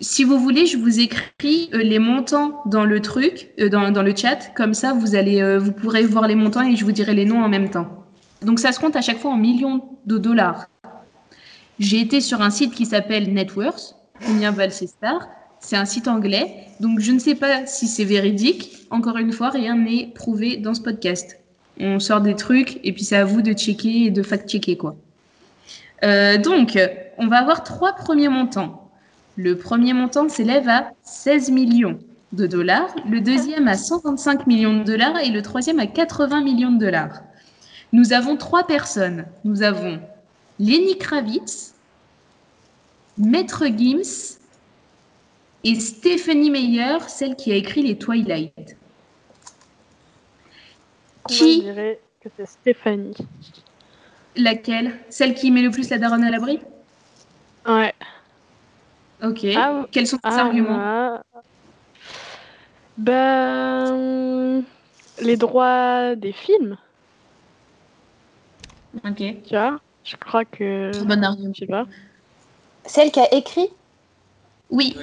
Si 0.00 0.24
vous 0.24 0.38
voulez, 0.38 0.66
je 0.66 0.76
vous 0.76 0.98
écris 0.98 1.70
euh, 1.72 1.78
les 1.78 2.00
montants 2.00 2.62
dans 2.66 2.84
le 2.84 3.00
truc, 3.00 3.50
euh, 3.60 3.68
dans, 3.68 3.92
dans, 3.92 4.02
le 4.02 4.14
chat. 4.14 4.52
Comme 4.56 4.74
ça, 4.74 4.92
vous, 4.92 5.14
allez, 5.14 5.40
euh, 5.40 5.58
vous 5.58 5.70
pourrez 5.70 6.04
voir 6.04 6.26
les 6.26 6.34
montants 6.34 6.62
et 6.62 6.74
je 6.74 6.84
vous 6.84 6.90
dirai 6.92 7.14
les 7.14 7.24
noms 7.24 7.42
en 7.42 7.48
même 7.48 7.70
temps. 7.70 8.04
Donc, 8.42 8.58
ça 8.58 8.72
se 8.72 8.80
compte 8.80 8.96
à 8.96 9.02
chaque 9.02 9.18
fois 9.18 9.30
en 9.30 9.36
millions 9.36 9.88
de 10.06 10.18
dollars. 10.18 10.66
J'ai 11.78 12.00
été 12.00 12.20
sur 12.20 12.42
un 12.42 12.50
site 12.50 12.74
qui 12.74 12.86
s'appelle 12.86 13.32
Networth. 13.32 13.94
Combien 14.26 14.50
valent 14.50 14.72
ces 14.72 14.88
stars? 14.88 15.28
C'est 15.60 15.76
un 15.76 15.84
site 15.84 16.08
anglais. 16.08 16.66
Donc, 16.80 16.98
je 16.98 17.12
ne 17.12 17.20
sais 17.20 17.36
pas 17.36 17.64
si 17.66 17.86
c'est 17.86 18.04
véridique. 18.04 18.86
Encore 18.90 19.16
une 19.16 19.32
fois, 19.32 19.50
rien 19.50 19.76
n'est 19.76 20.08
prouvé 20.12 20.56
dans 20.56 20.74
ce 20.74 20.80
podcast. 20.80 21.38
On 21.78 22.00
sort 22.00 22.20
des 22.20 22.34
trucs 22.34 22.80
et 22.84 22.92
puis 22.92 23.04
c'est 23.04 23.16
à 23.16 23.24
vous 23.24 23.42
de 23.42 23.52
checker 23.52 24.06
et 24.06 24.10
de 24.10 24.22
fact-checker, 24.22 24.76
quoi. 24.76 24.96
donc, 26.02 26.78
on 27.18 27.26
va 27.26 27.38
avoir 27.38 27.64
trois 27.64 27.94
premiers 27.94 28.28
montants. 28.28 28.83
Le 29.36 29.56
premier 29.56 29.92
montant 29.92 30.28
s'élève 30.28 30.68
à 30.68 30.92
16 31.02 31.50
millions 31.50 31.98
de 32.32 32.46
dollars, 32.46 32.94
le 33.08 33.20
deuxième 33.20 33.68
à 33.68 33.76
125 33.76 34.46
millions 34.46 34.78
de 34.78 34.84
dollars 34.84 35.18
et 35.18 35.30
le 35.30 35.42
troisième 35.42 35.78
à 35.78 35.86
80 35.86 36.42
millions 36.42 36.72
de 36.72 36.78
dollars. 36.78 37.20
Nous 37.92 38.12
avons 38.12 38.36
trois 38.36 38.66
personnes. 38.66 39.24
Nous 39.44 39.62
avons 39.62 40.00
Lenny 40.58 40.98
Kravitz, 40.98 41.74
Maître 43.18 43.66
Gims 43.66 44.38
et 45.64 45.78
Stephanie 45.78 46.50
Meyer, 46.50 46.98
celle 47.08 47.36
qui 47.36 47.52
a 47.52 47.56
écrit 47.56 47.82
les 47.82 47.96
Twilight. 47.98 48.76
Qui 51.28 51.56
Je 51.56 51.60
dirais 51.60 52.00
que 52.20 52.28
c'est 52.36 52.46
Stéphanie. 52.46 53.16
Laquelle? 54.36 54.98
Celle 55.08 55.34
qui 55.34 55.50
met 55.50 55.62
le 55.62 55.70
plus 55.70 55.88
la 55.90 55.98
daronne 55.98 56.24
à 56.24 56.30
l'abri? 56.30 56.60
Ouais. 57.66 57.94
Ok. 59.24 59.46
Ah, 59.56 59.86
Quels 59.90 60.06
sont 60.06 60.16
tes 60.18 60.28
ah, 60.28 60.44
arguments? 60.44 61.20
Ben, 62.96 64.62
les 65.20 65.36
droits 65.36 66.14
des 66.14 66.32
films. 66.32 66.76
Ok. 69.04 69.16
Tu 69.16 69.50
vois, 69.50 69.80
je 70.04 70.16
crois 70.16 70.44
que. 70.44 71.02
Bon 71.04 71.22
argument. 71.24 71.52
Je 71.54 71.60
sais 71.60 71.66
pas. 71.66 71.86
Celle 72.86 73.10
qui 73.10 73.20
a 73.20 73.32
écrit? 73.34 73.70
Oui. 74.70 74.96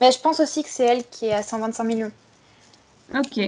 Mais 0.00 0.12
je 0.12 0.18
pense 0.18 0.40
aussi 0.40 0.62
que 0.62 0.68
c'est 0.68 0.84
elle 0.84 1.04
qui 1.04 1.26
est 1.26 1.32
à 1.32 1.42
125 1.42 1.84
millions. 1.84 2.12
Ok. 3.14 3.40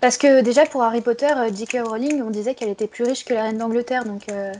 Parce 0.00 0.18
que 0.18 0.42
déjà 0.42 0.66
pour 0.66 0.82
Harry 0.82 1.00
Potter, 1.00 1.32
euh, 1.36 1.50
J.K. 1.52 1.78
Rowling, 1.82 2.22
on 2.22 2.30
disait 2.30 2.54
qu'elle 2.54 2.68
était 2.68 2.86
plus 2.86 3.04
riche 3.04 3.24
que 3.24 3.34
la 3.34 3.44
reine 3.44 3.58
d'Angleterre, 3.58 4.04
donc. 4.04 4.28
Euh, 4.28 4.52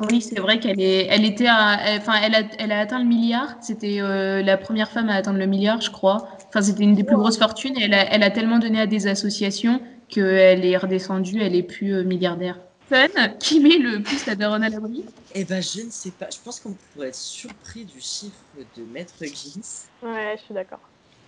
Oui, 0.00 0.22
c'est 0.22 0.38
vrai 0.38 0.60
qu'elle 0.60 0.80
est, 0.80 1.06
elle 1.06 1.24
était, 1.24 1.48
enfin, 1.48 2.20
elle 2.22 2.34
a, 2.34 2.42
elle 2.58 2.72
a 2.72 2.80
atteint 2.80 3.00
le 3.00 3.04
milliard. 3.04 3.56
C'était 3.60 4.00
euh, 4.00 4.42
la 4.42 4.56
première 4.56 4.90
femme 4.90 5.08
à 5.08 5.14
atteindre 5.14 5.38
le 5.38 5.46
milliard, 5.46 5.80
je 5.80 5.90
crois. 5.90 6.28
Enfin, 6.48 6.62
c'était 6.62 6.84
une 6.84 6.94
des 6.94 7.04
plus 7.04 7.16
grosses 7.16 7.38
fortunes. 7.38 7.76
Et 7.76 7.84
elle 7.84 7.94
a, 7.94 8.12
elle 8.12 8.22
a 8.22 8.30
tellement 8.30 8.58
donné 8.58 8.80
à 8.80 8.86
des 8.86 9.08
associations 9.08 9.80
qu'elle 10.08 10.64
est 10.64 10.76
redescendue. 10.76 11.40
Elle 11.40 11.56
est 11.56 11.64
plus 11.64 11.94
euh, 11.94 12.04
milliardaire. 12.04 12.60
Fun, 12.88 13.08
qui 13.40 13.60
met 13.60 13.76
le 13.76 14.00
plus 14.00 14.24
la 14.26 14.34
daronne 14.34 14.62
à 14.62 14.68
l'abri? 14.68 15.04
Eh 15.34 15.44
ben, 15.44 15.60
je 15.60 15.82
ne 15.82 15.90
sais 15.90 16.12
pas. 16.12 16.28
Je 16.32 16.38
pense 16.42 16.60
qu'on 16.60 16.74
pourrait 16.94 17.08
être 17.08 17.14
surpris 17.16 17.84
du 17.84 18.00
chiffre 18.00 18.38
de 18.76 18.84
Maître 18.84 19.14
Gims. 19.20 19.88
Ouais, 20.02 20.36
je 20.38 20.44
suis 20.44 20.54
d'accord. 20.54 20.80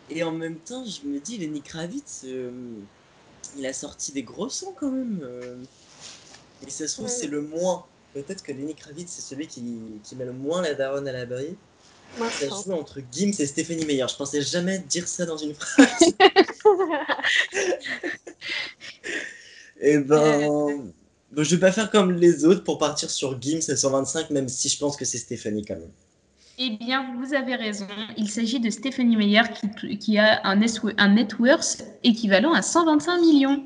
Et 0.09 0.23
en 0.23 0.33
même 0.33 0.57
temps, 0.57 0.85
je 0.85 1.09
me 1.09 1.19
dis, 1.19 1.39
Lenny 1.39 1.61
Kravitz, 1.61 2.23
euh, 2.25 2.51
il 3.59 3.67
a 3.67 3.73
sorti 3.73 4.13
des 4.13 4.23
gros 4.23 4.49
sons 4.49 4.75
quand 4.79 4.91
même. 4.91 5.21
Et 6.67 6.71
ça 6.71 6.87
se 6.87 6.97
trouve, 6.97 7.09
c'est 7.09 7.27
le 7.27 7.43
moins. 7.43 7.85
Peut-être 8.15 8.43
que 8.43 8.53
Lenny 8.53 8.75
Kravitz, 8.75 9.11
c'est 9.11 9.23
celui 9.23 9.47
qui, 9.47 9.63
qui, 10.03 10.17
met 10.17 10.25
le 10.25 10.33
moins 10.33 10.63
la 10.63 10.75
daronne 10.75 11.07
à 11.07 11.13
l'abri. 11.13 11.57
Ça 12.19 12.49
joue 12.49 12.73
entre 12.73 13.01
Gims 13.13 13.35
et 13.39 13.47
Stéphanie 13.47 13.85
Meyer. 13.85 14.07
Je 14.11 14.17
pensais 14.17 14.43
jamais 14.43 14.81
dire 14.81 15.07
ça 15.07 15.27
dans 15.27 15.37
une 15.37 15.55
phrase. 15.55 16.03
et 19.81 19.93
eh 19.95 19.99
ben, 19.99 20.93
bon, 21.31 21.45
je 21.45 21.55
vais 21.55 21.61
pas 21.61 21.71
faire 21.71 21.91
comme 21.91 22.13
les 22.13 22.45
autres 22.45 22.65
pour 22.65 22.79
partir 22.79 23.09
sur 23.11 23.41
Gims 23.41 23.61
à 23.69 23.77
125, 23.77 24.31
même 24.31 24.49
si 24.49 24.69
je 24.69 24.79
pense 24.79 24.97
que 24.97 25.05
c'est 25.05 25.19
Stéphanie 25.19 25.65
quand 25.65 25.77
même. 25.77 25.93
Eh 26.59 26.71
bien, 26.71 27.15
vous 27.17 27.33
avez 27.33 27.55
raison. 27.55 27.87
Il 28.19 28.29
s'agit 28.29 28.59
de 28.59 28.71
Stéphanie 28.71 29.17
Meyer 29.17 29.43
qui, 29.55 29.99
qui 29.99 30.19
a 30.19 30.41
un, 30.45 30.61
un 30.99 31.09
net 31.09 31.39
worth 31.39 31.85
équivalent 32.03 32.53
à 32.53 32.61
125 32.61 33.21
millions. 33.21 33.63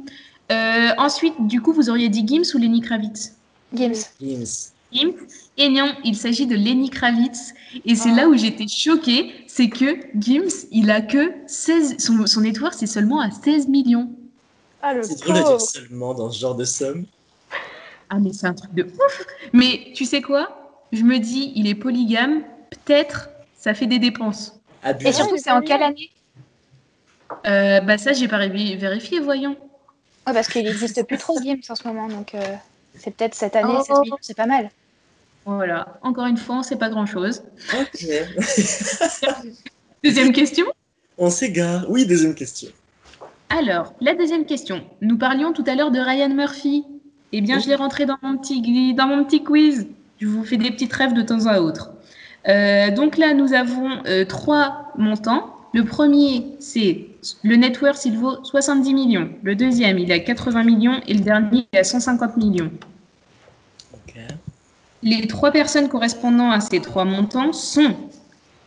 Euh, 0.53 0.91
ensuite, 0.99 1.35
du 1.47 1.63
coup, 1.63 1.73
vous 1.73 1.89
auriez 1.89 2.11
dit 2.11 2.25
Gims 2.27 2.55
ou 2.55 2.59
Lenny 2.59 2.83
Kravitz? 2.83 3.33
Gims. 3.73 4.11
Gims. 4.21 4.73
Gims. 4.93 5.15
Et 5.57 5.69
non, 5.69 5.95
il 6.05 6.17
s'agit 6.17 6.47
de 6.47 6.57
Lenny 6.57 6.91
Kravitz. 6.91 7.55
Et 7.85 7.95
c'est 7.95 8.11
là 8.11 8.29
où 8.29 8.37
j'étais 8.37 8.69
choquée, 8.69 9.33
c'est 9.47 9.69
que 9.69 9.99
Gims, 10.19 10.67
il 10.71 10.91
a 10.91 11.01
que 11.01 11.33
16... 11.47 11.97
Son, 11.99 12.27
son 12.27 12.41
network, 12.41 12.75
c'est 12.77 12.87
seulement 12.87 13.21
à 13.21 13.31
16 13.31 13.69
millions. 13.69 14.11
Ah, 14.83 14.93
c'est 15.03 15.21
drôle 15.21 15.37
de 15.37 15.43
dire 15.43 15.61
seulement 15.61 16.15
dans 16.15 16.31
ce 16.31 16.39
genre 16.39 16.55
de 16.55 16.65
somme. 16.65 17.07
Ah, 18.11 18.19
mais 18.21 18.33
c'est 18.33 18.47
un 18.47 18.55
truc 18.55 18.75
de 18.75 18.85
ouf 18.85 19.27
Mais 19.53 19.93
tu 19.95 20.05
sais 20.05 20.21
quoi? 20.21 20.79
Je 20.93 21.03
me 21.03 21.19
dis, 21.19 21.53
il 21.57 21.67
est 21.67 21.75
polygame, 21.75 22.43
peut-être 22.71 23.31
ça 23.57 23.73
fait 23.75 23.87
des 23.87 23.99
dépenses. 23.99 24.61
Et 25.01 25.13
surtout, 25.13 25.37
c'est 25.39 25.51
en 25.51 25.63
quelle 25.63 25.83
année? 25.83 26.11
Euh, 27.47 27.81
Bah 27.81 27.97
ça, 27.97 28.13
j'ai 28.13 28.29
pas 28.29 28.47
vérifié, 28.47 29.21
voyons. 29.21 29.57
Ouais, 30.27 30.33
parce 30.33 30.49
qu'il 30.49 30.65
n'existe 30.65 31.03
plus 31.07 31.19
trop 31.19 31.41
Gims 31.41 31.61
en 31.69 31.75
ce 31.75 31.89
moment, 31.89 32.09
donc 32.09 32.35
euh, 32.35 32.41
c'est 32.95 33.15
peut-être 33.15 33.35
cette 33.35 33.57
année, 33.57 33.79
oh. 33.89 34.03
c'est 34.21 34.37
pas 34.37 34.47
mal. 34.47 34.71
Voilà, 35.47 35.99
encore 36.03 36.27
une 36.27 36.39
fois, 36.39 36.63
c'est 36.63 36.79
pas 36.79 36.89
grand-chose. 36.89 37.43
Ok. 37.79 38.07
deuxième 40.05 40.33
question? 40.33 40.65
On 41.19 41.31
s'égare. 41.31 41.85
Oui, 41.89 42.07
deuxième 42.07 42.35
question. 42.35 42.71
Alors, 43.51 43.95
la 44.01 44.15
deuxième 44.15 44.47
question. 44.47 44.85
Nous 45.01 45.19
parlions 45.19 45.53
tout 45.53 45.65
à 45.67 45.75
l'heure 45.75 45.91
de 45.91 46.01
Ryan 46.01 46.31
Murphy. 46.31 46.85
Eh 47.33 47.41
bien, 47.41 47.59
je 47.59 47.69
l'ai 47.69 47.75
rentré 47.75 48.07
dans 48.07 48.17
mon, 48.23 48.39
petit, 48.39 48.95
dans 48.95 49.07
mon 49.07 49.25
petit 49.25 49.45
quiz. 49.45 49.87
Je 50.19 50.27
vous 50.27 50.45
fais 50.45 50.57
des 50.57 50.71
petites 50.71 50.93
rêves 50.93 51.13
de 51.13 51.23
temps 51.23 51.47
à 51.47 51.61
autre. 51.61 51.91
Euh, 52.49 52.91
donc 52.91 53.19
là, 53.19 53.35
nous 53.35 53.53
avons 53.53 54.03
euh, 54.07 54.25
trois 54.25 54.93
montants. 54.97 55.55
Le 55.75 55.85
premier, 55.85 56.55
c'est 56.61 57.09
le 57.43 57.57
net 57.57 57.83
worth, 57.83 58.05
il 58.05 58.17
vaut 58.17 58.43
70 58.45 58.95
millions. 58.95 59.29
Le 59.43 59.57
deuxième, 59.57 59.99
il 59.99 60.13
a 60.13 60.21
80 60.21 60.63
millions. 60.63 61.01
Et 61.09 61.15
le 61.15 61.21
dernier, 61.21 61.67
il 61.73 61.79
a 61.79 61.83
150 61.83 62.37
millions. 62.37 62.71
Les 65.03 65.27
trois 65.27 65.51
personnes 65.51 65.89
correspondant 65.89 66.51
à 66.53 66.61
ces 66.61 66.81
trois 66.81 67.05
montants 67.05 67.53
sont 67.53 67.95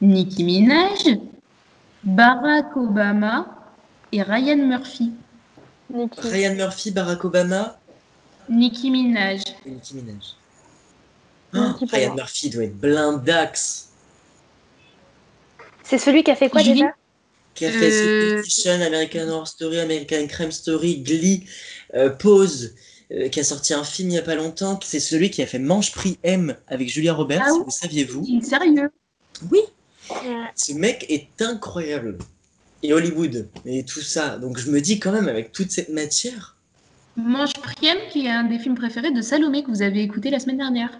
Nicki 0.02 0.44
Minaj, 0.44 1.18
Barack 2.04 2.76
Obama 2.76 3.48
et 4.12 4.22
Ryan 4.22 4.58
Murphy. 4.58 5.14
Ryan 5.90 6.56
Murphy, 6.56 6.92
Barack 6.92 7.24
Obama 7.24 7.80
Nicki 8.50 8.92
Minaj. 8.92 9.42
Nicki 9.66 9.96
Minaj. 9.96 10.36
Oh, 11.56 11.86
Ryan 11.90 12.16
Murphy 12.16 12.50
doit 12.50 12.66
être 12.66 12.78
blindax. 12.78 13.94
C'est 15.88 15.98
celui 15.98 16.24
qui 16.24 16.32
a 16.32 16.36
fait 16.36 16.50
quoi 16.50 16.64
déjà? 16.64 16.94
Qui 17.56 17.66
a 17.66 17.72
fait 17.72 17.92
euh... 17.92 18.86
American 18.86 19.30
Horror 19.30 19.48
Story, 19.48 19.80
American 19.80 20.28
Crime 20.28 20.52
Story, 20.52 21.00
Glee, 21.00 21.46
euh, 21.96 22.10
Pose, 22.10 22.76
euh, 23.12 23.30
qui 23.30 23.40
a 23.40 23.44
sorti 23.44 23.74
un 23.74 23.86
film 23.86 24.10
il 24.10 24.12
n'y 24.14 24.18
a 24.18 24.22
pas 24.22 24.36
longtemps. 24.36 24.78
C'est 24.84 25.00
celui 25.00 25.32
qui 25.32 25.42
a 25.42 25.48
fait 25.48 25.60
Manche 25.60 25.94
Prix 25.94 26.20
M 26.24 26.56
avec 26.68 26.90
Julia 26.90 27.14
Roberts. 27.14 27.42
Ah 27.46 27.52
vous 27.64 27.72
saviez-vous 27.72 28.26
Sérieux 28.42 28.92
Oui. 29.50 29.62
Ce 30.56 30.74
mec 30.74 31.06
est 31.10 31.42
incroyable. 31.42 32.18
Et 32.84 32.94
Hollywood 32.94 33.48
et 33.66 33.84
tout 33.84 34.02
ça. 34.02 34.38
Donc 34.38 34.60
je 34.60 34.70
me 34.70 34.82
dis 34.82 35.00
quand 35.00 35.12
même 35.12 35.28
avec 35.28 35.52
toute 35.52 35.72
cette 35.72 35.90
matière. 35.90 36.58
Manche 37.16 37.54
Prix 37.54 37.88
M, 37.88 37.98
qui 38.12 38.28
est 38.28 38.30
un 38.30 38.44
des 38.44 38.60
films 38.60 38.76
préférés 38.76 39.12
de 39.12 39.22
Salomé 39.22 39.64
que 39.64 39.70
vous 39.70 39.82
avez 39.82 40.04
écouté 40.04 40.30
la 40.30 40.40
semaine 40.40 40.58
dernière. 40.58 40.92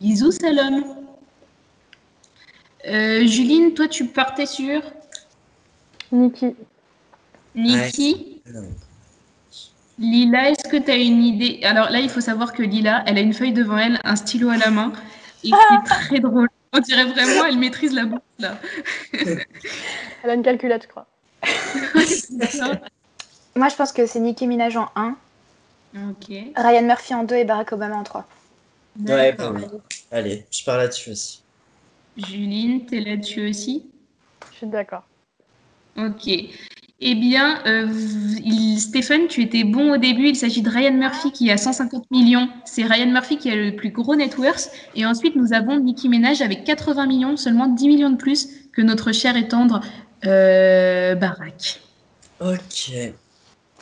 Bisous, 0.00 0.32
Salom. 0.32 1.05
Euh, 2.86 3.26
Juline, 3.26 3.74
toi, 3.74 3.88
tu 3.88 4.06
partais 4.06 4.46
sur 4.46 4.80
Niki. 6.12 6.54
Niki. 7.54 8.42
Lila, 9.98 10.50
est-ce 10.50 10.68
que 10.68 10.76
tu 10.76 10.90
as 10.90 10.96
une 10.96 11.22
idée? 11.22 11.60
Alors 11.64 11.90
là, 11.90 12.00
il 12.00 12.10
faut 12.10 12.20
savoir 12.20 12.52
que 12.52 12.62
Lila, 12.62 13.02
elle 13.06 13.18
a 13.18 13.20
une 13.20 13.32
feuille 13.32 13.52
devant 13.52 13.78
elle, 13.78 13.98
un 14.04 14.14
stylo 14.14 14.50
à 14.50 14.58
la 14.58 14.70
main, 14.70 14.92
et 15.42 15.50
c'est 15.50 15.84
très 15.84 16.20
drôle. 16.20 16.48
On 16.72 16.80
dirait 16.80 17.06
vraiment, 17.06 17.46
elle 17.46 17.58
maîtrise 17.58 17.94
la 17.94 18.04
boucle 18.04 18.22
là. 18.38 18.58
elle 19.12 20.30
a 20.30 20.34
une 20.34 20.42
calculette, 20.42 20.82
je 20.82 20.88
crois. 20.88 21.06
Moi, 23.56 23.68
je 23.70 23.74
pense 23.74 23.92
que 23.92 24.04
c'est 24.04 24.20
Nicki 24.20 24.46
Minaj 24.46 24.76
en 24.76 24.88
1. 24.96 25.16
Ryan 26.56 26.82
Murphy 26.82 27.14
en 27.14 27.24
2 27.24 27.36
et 27.36 27.44
Barack 27.44 27.72
Obama 27.72 27.96
en 27.96 28.02
3. 28.02 28.26
Ouais, 29.06 29.32
pas 29.32 29.52
Allez, 30.10 30.44
je 30.50 30.64
pars 30.64 30.76
là-dessus 30.76 31.12
aussi. 31.12 31.42
Juline, 32.16 32.86
t'es 32.86 33.00
là-dessus 33.00 33.48
aussi? 33.48 33.86
Je 34.52 34.56
suis 34.56 34.66
d'accord. 34.66 35.04
Ok. 35.98 36.28
Eh 36.98 37.14
bien, 37.14 37.58
euh, 37.66 37.88
Stéphane, 38.78 39.26
tu 39.28 39.42
étais 39.42 39.64
bon 39.64 39.94
au 39.94 39.96
début. 39.98 40.28
Il 40.28 40.36
s'agit 40.36 40.62
de 40.62 40.70
Ryan 40.70 40.94
Murphy 40.94 41.30
qui 41.30 41.50
a 41.50 41.58
150 41.58 42.10
millions. 42.10 42.48
C'est 42.64 42.84
Ryan 42.84 43.10
Murphy 43.10 43.36
qui 43.36 43.50
a 43.50 43.54
le 43.54 43.76
plus 43.76 43.90
gros 43.90 44.16
net 44.16 44.38
worth. 44.38 44.70
Et 44.94 45.04
ensuite, 45.04 45.36
nous 45.36 45.52
avons 45.52 45.78
Nicki 45.78 46.08
Minaj 46.08 46.40
avec 46.40 46.64
80 46.64 47.06
millions, 47.06 47.36
seulement 47.36 47.66
10 47.66 47.88
millions 47.88 48.10
de 48.10 48.16
plus 48.16 48.48
que 48.72 48.80
notre 48.80 49.12
cher 49.12 49.36
et 49.36 49.46
tendre 49.46 49.80
euh, 50.24 51.14
Barack. 51.14 51.80
Ok. 52.40 52.92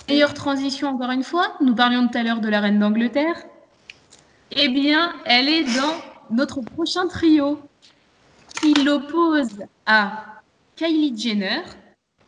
Meilleure 0.08 0.34
transition 0.34 0.88
encore 0.88 1.12
une 1.12 1.22
fois. 1.22 1.54
Nous 1.60 1.74
parlions 1.74 2.08
tout 2.08 2.18
à 2.18 2.22
l'heure 2.24 2.40
de 2.40 2.48
la 2.48 2.60
reine 2.60 2.80
d'Angleterre. 2.80 3.36
Eh 4.50 4.68
bien, 4.68 5.12
elle 5.24 5.48
est 5.48 5.64
dans 5.64 6.34
notre 6.34 6.60
prochain 6.60 7.06
trio 7.06 7.60
qui 8.60 8.74
l'oppose 8.74 9.64
à 9.86 10.24
Kylie 10.76 11.16
Jenner 11.16 11.62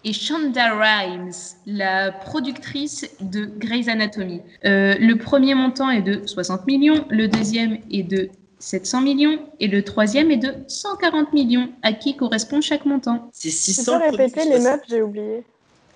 et 0.05 0.13
Shonda 0.13 0.75
Rhimes, 0.75 1.33
la 1.67 2.13
productrice 2.13 3.07
de 3.21 3.47
Grey's 3.59 3.89
Anatomy. 3.89 4.41
Euh, 4.65 4.95
le 5.01 5.15
premier 5.15 5.55
montant 5.55 5.91
est 5.91 6.03
de 6.03 6.27
60 6.27 6.67
millions, 6.67 7.05
le 7.11 7.27
deuxième 7.27 7.79
est 7.91 8.05
de 8.05 8.31
700 8.61 9.01
millions 9.01 9.39
et 9.61 9.69
le 9.69 9.83
troisième 9.83 10.31
est 10.31 10.37
de 10.37 10.55
140 10.69 11.33
millions. 11.33 11.73
À 11.83 11.93
qui 11.93 12.17
correspond 12.17 12.61
chaque 12.61 12.87
montant 12.87 13.29
C'est 13.33 13.51
600. 13.51 13.83
Tu 13.83 13.99
peux 13.99 14.17
répéter 14.17 14.49
les 14.49 14.61
meufs, 14.61 14.81
j'ai 14.89 15.03
oublié. 15.03 15.43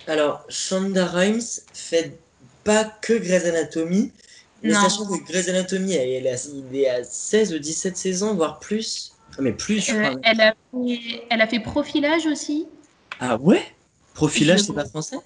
Alors, 0.06 0.44
Shonda 0.48 1.06
Rhimes 1.06 1.40
fait 1.72 2.18
pas 2.64 2.84
que 2.84 3.12
Grey's 3.12 3.44
Anatomy, 3.44 4.12
mais 4.62 4.74
sachant 4.74 5.06
que 5.06 5.24
Grey's 5.24 5.48
Anatomy, 5.48 5.92
elle, 5.92 6.26
est 6.26 6.88
à 6.88 7.04
16 7.04 7.54
ou 7.54 7.58
17 7.58 7.96
saisons, 7.96 8.34
voire 8.34 8.58
plus. 8.58 9.12
Ah, 9.38 9.42
mais 9.42 9.52
plus, 9.52 9.84
je 9.84 9.92
crois. 9.92 10.14
Euh, 10.14 10.20
elle, 10.22 10.40
a 10.40 10.52
fait, 10.52 11.24
elle 11.30 11.40
a 11.40 11.46
fait 11.46 11.60
profilage 11.60 12.26
aussi. 12.26 12.66
Ah 13.20 13.36
ouais? 13.36 13.62
Profilage, 14.14 14.60
c'est 14.60 14.72
pas 14.72 14.84
français? 14.84 15.16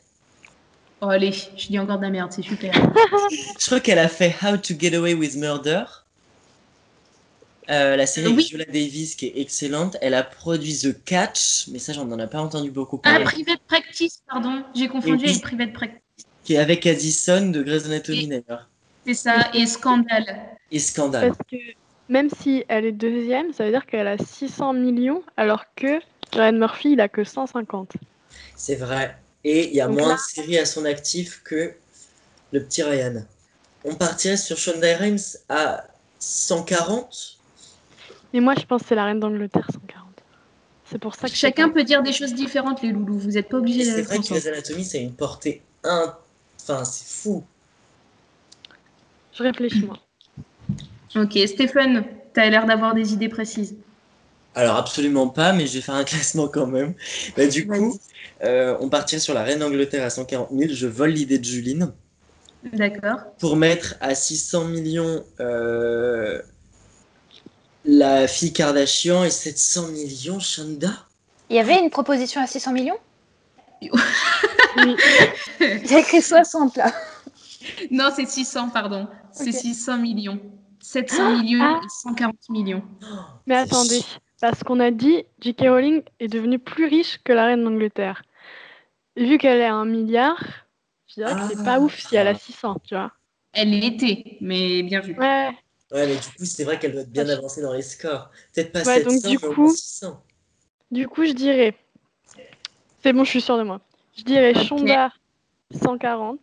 Oh 1.01 1.09
allez, 1.09 1.33
je 1.33 1.67
dis 1.67 1.79
encore 1.79 1.99
de 1.99 2.05
la 2.05 2.11
merde, 2.11 2.33
c'est 2.33 2.43
super. 2.43 2.73
je 3.59 3.67
crois 3.67 3.81
qu'elle 3.81 3.99
a 3.99 4.09
fait 4.09 4.35
How 4.43 4.57
to 4.57 4.75
Get 4.79 4.95
Away 4.95 5.15
with 5.15 5.37
Murder. 5.37 5.85
Euh, 7.71 7.97
la 7.97 8.07
série 8.07 8.35
de 8.35 8.41
Viola 8.41 8.65
Davis 8.67 9.15
qui 9.15 9.27
est 9.27 9.41
excellente. 9.41 9.97
Elle 10.01 10.15
a 10.15 10.23
produit 10.23 10.77
The 10.79 11.05
Catch, 11.05 11.69
mais 11.69 11.79
ça 11.79 11.93
j'en 11.93 12.19
ai 12.19 12.27
pas 12.27 12.41
entendu 12.41 12.71
beaucoup 12.71 12.99
parler. 12.99 13.25
Ah, 13.27 13.31
Private 13.31 13.61
Practice, 13.67 14.23
pardon. 14.29 14.63
J'ai 14.75 14.89
confondu 14.89 15.25
avec 15.25 15.41
Private 15.41 15.73
Practice. 15.73 16.01
Qui 16.45 16.55
est 16.55 16.59
avec 16.59 16.87
Addison 16.87 17.51
de 17.51 17.63
Grey's 17.63 17.87
Anatomy 17.87 18.29
d'ailleurs. 18.29 18.69
C'est 19.07 19.15
ça, 19.15 19.51
et 19.55 19.67
Scandale. 19.67 20.57
Et 20.71 20.79
Scandale. 20.79 21.29
Parce 21.29 21.39
que 21.51 21.57
même 22.09 22.29
si 22.31 22.65
elle 22.69 22.85
est 22.85 22.93
deuxième, 22.93 23.53
ça 23.53 23.65
veut 23.65 23.71
dire 23.71 23.87
qu'elle 23.87 24.07
a 24.07 24.19
600 24.19 24.75
millions, 24.75 25.23
alors 25.37 25.65
que 25.77 26.01
Ryan 26.33 26.53
Murphy, 26.53 26.93
il 26.93 27.01
a 27.01 27.09
que 27.09 27.25
150. 27.25 27.93
C'est 28.57 28.77
vrai. 28.77 29.17
Et 29.45 29.69
il 29.69 29.75
y 29.75 29.81
a 29.81 29.89
moins 29.89 30.15
de 30.15 30.21
séries 30.21 30.59
à 30.59 30.67
son 30.67 30.85
actif 30.85 31.43
que 31.43 31.73
le 32.53 32.63
petit 32.63 32.83
Ryan. 32.83 33.25
On 33.85 33.95
partirait 33.95 34.37
sur 34.37 34.57
Shonda 34.57 34.97
Rhimes 34.97 35.19
à 35.49 35.85
140 36.19 37.39
Et 38.33 38.41
moi, 38.41 38.55
je 38.59 38.65
pense 38.65 38.83
que 38.83 38.89
c'est 38.89 38.95
la 38.95 39.05
reine 39.05 39.21
d'Angleterre 39.21 39.67
140. 39.71 40.05
C'est 40.91 40.99
pour 40.99 41.15
ça 41.15 41.29
que 41.29 41.35
chacun 41.35 41.69
peut 41.69 41.85
dire 41.85 42.03
des 42.03 42.13
choses 42.13 42.35
différentes, 42.35 42.83
les 42.83 42.93
loulous. 42.93 43.19
Vous 43.19 43.33
n'êtes 43.33 43.49
pas 43.49 43.59
obligés 43.59 43.85
C'est 43.85 44.03
vrai 44.03 44.19
que 44.19 44.33
les 44.33 44.49
anatomies, 44.49 44.85
c'est 44.85 45.03
une 45.03 45.15
portée 45.15 45.63
un... 45.85 46.17
Enfin, 46.61 46.85
c'est 46.85 47.07
fou. 47.07 47.45
Je 49.33 49.43
réfléchis, 49.43 49.85
moi. 49.85 49.99
Ok, 51.17 51.39
Stéphane, 51.47 52.05
tu 52.35 52.41
as 52.41 52.51
l'air 52.51 52.67
d'avoir 52.67 52.95
des 52.95 53.13
idées 53.13 53.29
précises. 53.29 53.77
Alors, 54.55 54.77
absolument 54.77 55.29
pas, 55.29 55.53
mais 55.53 55.67
je 55.67 55.75
vais 55.75 55.81
faire 55.81 55.95
un 55.95 56.05
classement 56.05 56.49
quand 56.49 56.67
même. 56.67 56.95
Bah, 57.37 57.47
du 57.47 57.67
coup, 57.67 57.99
euh, 58.43 58.77
on 58.81 58.89
partirait 58.89 59.21
sur 59.21 59.35
la 59.35 59.43
reine 59.43 59.61
d'Angleterre 59.61 60.05
à 60.05 60.11
140 60.11 60.49
000. 60.53 60.73
Je 60.73 60.87
vole 60.87 61.11
l'idée 61.11 61.39
de 61.39 61.45
Juline. 61.45 61.93
D'accord. 62.73 63.19
Pour 63.39 63.57
mettre 63.57 63.97
à 64.01 64.15
600 64.15 64.65
millions 64.65 65.25
euh, 65.41 66.41
la 67.85 68.27
fille 68.27 68.53
Kardashian 68.53 69.25
et 69.25 69.31
700 69.31 69.89
millions 69.89 70.41
Shonda. 70.41 70.91
Il 71.51 71.57
y 71.57 71.59
avait 71.59 71.79
une 71.79 71.91
proposition 71.91 72.41
à 72.41 72.47
600 72.47 72.73
millions? 72.73 72.99
Oui. 74.77 74.97
J'ai 75.61 75.99
écrit 75.99 76.21
60 76.21 76.77
là. 76.77 76.93
Non, 77.93 78.11
c'est 78.15 78.27
600, 78.27 78.71
pardon. 78.71 79.07
C'est 79.31 79.53
600 79.53 79.99
millions. 79.99 80.41
700 80.85 81.17
ah, 81.19 81.43
millions 81.43 81.61
ah. 81.63 81.81
et 81.83 81.89
140 81.89 82.37
millions. 82.51 82.83
Mais 83.47 83.57
attendez, 83.57 84.03
parce 84.41 84.63
qu'on 84.63 84.81
a 84.81 84.91
dit 84.91 85.25
J.K. 85.41 85.63
Rowling 85.63 86.03
est 86.21 86.29
devenue 86.29 86.59
plus 86.59 86.85
riche 86.85 87.21
que 87.25 87.33
la 87.33 87.47
reine 87.47 87.65
d'Angleterre. 87.65 88.23
Vu 89.17 89.39
qu'elle 89.39 89.61
est 89.61 89.65
à 89.65 89.75
un 89.75 89.87
milliard, 89.87 90.43
je 91.07 91.15
dirais 91.15 91.35
que 91.35 91.55
c'est 91.55 91.65
pas 91.65 91.81
ouf 91.81 91.99
si 91.99 92.17
elle 92.17 92.29
a 92.29 92.35
600, 92.35 92.81
tu 92.85 92.95
vois. 92.95 93.13
Elle 93.55 93.71
l'était, 93.71 94.37
mais 94.41 94.83
bien 94.83 95.01
vu. 95.01 95.17
Ouais. 95.19 95.51
Ouais, 95.91 96.07
mais 96.07 96.17
du 96.17 96.29
coup, 96.37 96.45
c'est 96.45 96.65
vrai 96.65 96.79
qu'elle 96.79 96.93
doit 96.93 97.03
être 97.03 97.13
bien 97.13 97.29
avancée 97.29 97.63
dans 97.63 97.73
les 97.73 97.83
scores. 97.83 98.31
Peut-être 98.53 98.73
pas 98.73 98.85
700, 98.85 99.11
donc, 99.11 99.23
du 99.23 99.39
coup, 99.39 99.71
600. 99.71 100.23
Du 100.91 101.09
coup, 101.09 101.25
je 101.25 101.33
dirais. 101.33 101.75
C'est 103.03 103.13
bon, 103.13 103.25
je 103.25 103.31
suis 103.31 103.41
sûre 103.41 103.57
de 103.57 103.63
moi. 103.63 103.81
Je 104.17 104.23
dirais 104.25 104.55
Shonda 104.55 105.13
140. 105.83 106.41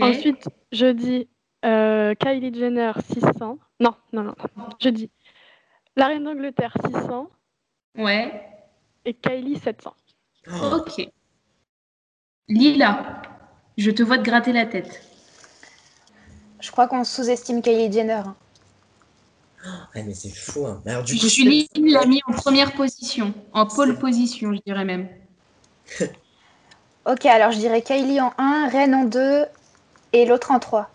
Ensuite, 0.00 0.46
je 0.72 0.86
dis 0.86 1.26
euh, 1.64 2.14
Kylie 2.14 2.54
Jenner 2.54 2.92
600. 3.12 3.58
Non, 3.80 3.94
non, 4.12 4.22
non. 4.22 4.34
Je 4.80 4.88
dis 4.88 5.10
la 5.96 6.08
reine 6.08 6.24
d'Angleterre 6.24 6.74
600. 6.84 7.30
Ouais. 7.96 8.42
Et 9.04 9.14
Kylie 9.14 9.58
700. 9.58 9.94
Ok. 10.72 11.08
Lila, 12.48 13.22
je 13.78 13.90
te 13.90 14.02
vois 14.02 14.18
te 14.18 14.22
gratter 14.22 14.52
la 14.52 14.66
tête. 14.66 15.02
Je 16.60 16.70
crois 16.70 16.86
qu'on 16.86 17.04
sous-estime 17.04 17.62
Kylie 17.62 17.92
Jenner. 17.92 18.22
Ah, 19.66 19.88
mais 19.94 20.14
c'est 20.14 20.34
fou. 20.34 20.66
Hein. 20.66 20.82
Alors, 20.86 21.04
du 21.04 21.18
coup, 21.18 21.28
Julie 21.28 21.68
l'a 21.76 22.04
mis 22.04 22.20
en 22.26 22.32
première 22.32 22.72
position, 22.72 23.32
en 23.52 23.66
pole 23.66 23.98
position, 23.98 24.52
je 24.52 24.60
dirais 24.66 24.84
même. 24.84 25.08
ok, 27.06 27.26
alors 27.26 27.50
je 27.50 27.58
dirais 27.58 27.80
Kylie 27.80 28.20
en 28.20 28.32
1, 28.36 28.68
Reine 28.68 28.94
en 28.94 29.04
2 29.04 29.46
et 30.12 30.26
l'autre 30.26 30.50
en 30.50 30.58
3. 30.58 30.90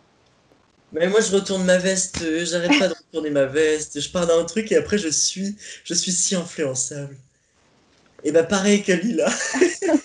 Mais 0.92 1.08
moi, 1.08 1.22
je 1.22 1.36
retourne 1.36 1.66
ma 1.66 1.78
veste, 1.78 2.22
euh, 2.24 2.46
j'arrête 2.46 2.80
pas 2.80 2.88
de 2.88 2.94
retourner 2.94 3.30
ma 3.30 3.46
veste, 3.46 4.00
je 4.00 4.10
pars 4.10 4.26
d'un 4.26 4.44
truc 4.46 4.72
et 4.72 4.76
après, 4.76 4.98
je 4.98 5.10
suis, 5.10 5.56
je 5.84 5.94
suis 5.94 6.12
si 6.12 6.36
influençable. 6.36 7.16
Et 8.24 8.32
bah, 8.32 8.44
pareil 8.44 8.82
que 8.82 8.92
Lila. 8.92 9.30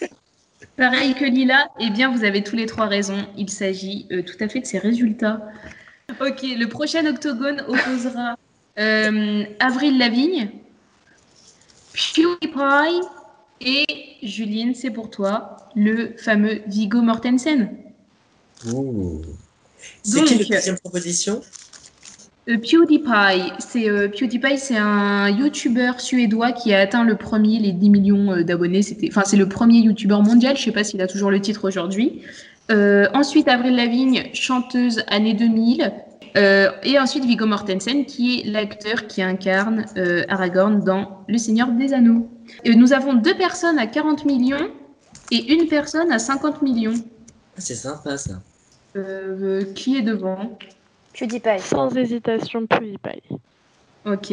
pareil 0.77 1.15
que 1.15 1.25
Lila, 1.25 1.69
eh 1.81 1.91
bien, 1.91 2.15
vous 2.15 2.25
avez 2.25 2.43
tous 2.43 2.57
les 2.57 2.67
trois 2.67 2.87
raisons. 2.87 3.27
Il 3.37 3.49
s'agit 3.49 4.07
euh, 4.13 4.23
tout 4.23 4.37
à 4.41 4.49
fait 4.49 4.61
de 4.61 4.67
ces 4.67 4.79
résultats. 4.79 5.41
Ok, 6.21 6.43
le 6.43 6.67
prochain 6.67 7.07
octogone 7.07 7.65
opposera 7.67 8.37
euh, 8.79 9.45
Avril 9.61 9.99
Lavigne, 9.99 10.51
PewDiePie 11.95 13.07
et 13.63 13.87
Juline, 14.23 14.75
c'est 14.75 14.91
pour 14.91 15.11
toi, 15.11 15.57
le 15.75 16.15
fameux 16.19 16.61
Vigo 16.67 17.01
Mortensen. 17.01 17.71
C'est 20.03 20.23
qui 20.25 20.39
la 20.39 20.57
deuxième 20.57 20.79
proposition? 20.79 21.41
Euh, 22.49 22.59
PewDiePie, 22.59 23.53
c'est 23.59 23.89
euh, 23.89 24.09
PewDiePie, 24.09 24.59
c'est 24.59 24.77
un 24.77 25.31
YouTuber 25.31 25.93
suédois 25.99 26.53
qui 26.53 26.75
a 26.75 26.81
atteint 26.81 27.05
le 27.05 27.17
premier 27.17 27.59
les 27.59 27.73
10 27.73 27.91
millions 27.91 28.33
euh, 28.33 28.45
d'abonnés. 28.45 28.83
C'était, 28.83 29.09
enfin, 29.09 29.23
c'est 29.25 29.39
le 29.39 29.49
premier 29.49 29.79
YouTuber 29.79 30.19
mondial. 30.23 30.57
Je 30.57 30.65
sais 30.65 30.73
pas 30.73 30.85
s'il 30.85 31.01
a 31.01 31.07
toujours 31.07 31.31
le 31.31 31.41
titre 31.41 31.67
aujourd'hui. 31.67 32.23
ensuite, 32.71 33.49
Avril 33.49 33.77
Lavigne, 33.77 34.25
chanteuse 34.35 35.03
année 35.09 35.35
2000. 35.35 35.93
et 36.37 36.99
ensuite, 36.99 37.25
Viggo 37.25 37.47
Mortensen, 37.47 38.05
qui 38.05 38.41
est 38.41 38.51
l'acteur 38.51 39.07
qui 39.07 39.23
incarne 39.23 39.87
Aragorn 40.29 40.83
dans 40.85 41.25
Le 41.29 41.39
Seigneur 41.39 41.69
des 41.73 41.93
Anneaux. 41.93 42.29
nous 42.67 42.93
avons 42.93 43.15
deux 43.15 43.37
personnes 43.37 43.79
à 43.79 43.87
40 43.87 44.25
millions 44.25 44.71
et 45.31 45.53
une 45.53 45.69
personne 45.69 46.11
à 46.11 46.19
50 46.19 46.63
millions. 46.63 46.95
Ah, 47.57 47.61
c'est 47.61 47.75
sympa 47.75 48.17
ça. 48.19 48.41
Euh, 48.97 49.65
qui 49.75 49.97
est 49.97 50.03
devant? 50.03 50.59
PewDiePie. 51.13 51.61
Sans 51.61 51.95
hésitation, 51.97 52.67
PewDiePie. 52.67 53.23
Ok. 54.05 54.33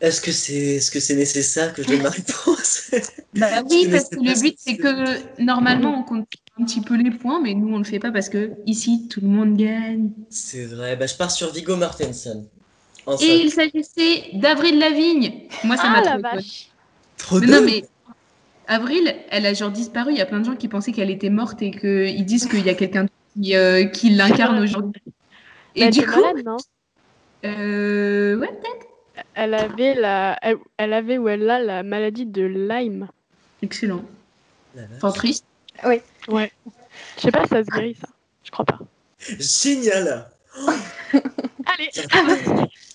Est-ce 0.00 0.20
que 0.20 0.30
c'est 0.30 0.76
est 0.76 0.78
-ce 0.78 1.00
c'est 1.00 1.14
nécessaire 1.14 1.74
que 1.74 1.82
je 1.82 1.88
donne 1.88 2.02
ma 2.02 2.10
réponse 2.10 2.90
Bah 3.34 3.62
oui, 3.68 3.88
parce 3.90 4.08
que 4.08 4.16
le 4.16 4.40
but, 4.40 4.54
c'est 4.56 4.76
que 4.76 5.42
normalement, 5.42 5.98
on 5.98 6.02
compte 6.04 6.28
un 6.60 6.64
petit 6.64 6.80
peu 6.80 6.96
les 6.96 7.10
points, 7.10 7.40
mais 7.40 7.54
nous, 7.54 7.68
on 7.68 7.78
ne 7.78 7.84
le 7.84 7.84
fait 7.84 7.98
pas 7.98 8.12
parce 8.12 8.28
que 8.28 8.52
ici, 8.66 9.08
tout 9.08 9.20
le 9.20 9.28
monde 9.28 9.56
gagne. 9.56 10.10
C'est 10.30 10.66
vrai. 10.66 10.96
Bah, 10.96 11.06
je 11.06 11.14
pars 11.14 11.30
sur 11.30 11.52
Vigo 11.52 11.76
Mortensen. 11.76 12.46
Et 13.20 13.36
il 13.36 13.50
s'agissait 13.50 14.30
d'Avril 14.34 14.78
Lavigne. 14.78 15.48
Moi, 15.64 15.76
ça 15.76 15.84
ah, 15.86 15.90
m'a 15.90 16.00
la 16.02 16.18
vache. 16.18 16.68
Trop 17.16 17.40
non, 17.40 17.62
mais 17.62 17.84
Avril, 18.68 19.16
elle 19.30 19.46
a 19.46 19.54
genre 19.54 19.70
disparu. 19.70 20.12
Il 20.12 20.18
y 20.18 20.20
a 20.20 20.26
plein 20.26 20.40
de 20.40 20.44
gens 20.44 20.54
qui 20.54 20.68
pensaient 20.68 20.92
qu'elle 20.92 21.10
était 21.10 21.30
morte 21.30 21.62
et 21.62 21.70
qu'ils 21.70 22.26
disent 22.26 22.46
qu'il 22.46 22.64
y 22.64 22.70
a 22.70 22.74
quelqu'un 22.74 23.06
qui, 23.34 23.56
euh, 23.56 23.86
qui 23.86 24.10
l'incarne 24.10 24.58
aujourd'hui. 24.58 25.02
Et 25.74 25.88
du 25.88 26.06
coup, 26.06 26.20
malade, 26.20 26.44
non? 26.44 26.58
Euh, 27.46 28.36
ouais, 28.36 28.48
peut-être. 28.48 28.86
Elle 29.34 29.54
avait 29.54 29.94
la, 29.94 30.38
elle, 30.76 30.92
avait 30.92 31.16
ou 31.16 31.28
elle 31.28 31.48
a 31.48 31.60
la 31.60 31.82
maladie 31.82 32.26
de 32.26 32.42
Lyme. 32.42 33.08
Excellent. 33.62 34.04
Enfin 34.96 35.12
triste. 35.12 35.44
Oui. 35.84 36.02
Ouais. 36.28 36.52
Je 37.16 37.22
sais 37.22 37.30
pas 37.30 37.44
si 37.44 37.48
ça 37.48 37.64
se 37.64 37.70
guérit 37.70 37.96
ça. 38.00 38.08
Je 38.44 38.50
crois 38.50 38.64
pas. 38.64 38.78
Génial. 39.38 40.30
allez. 41.66 41.90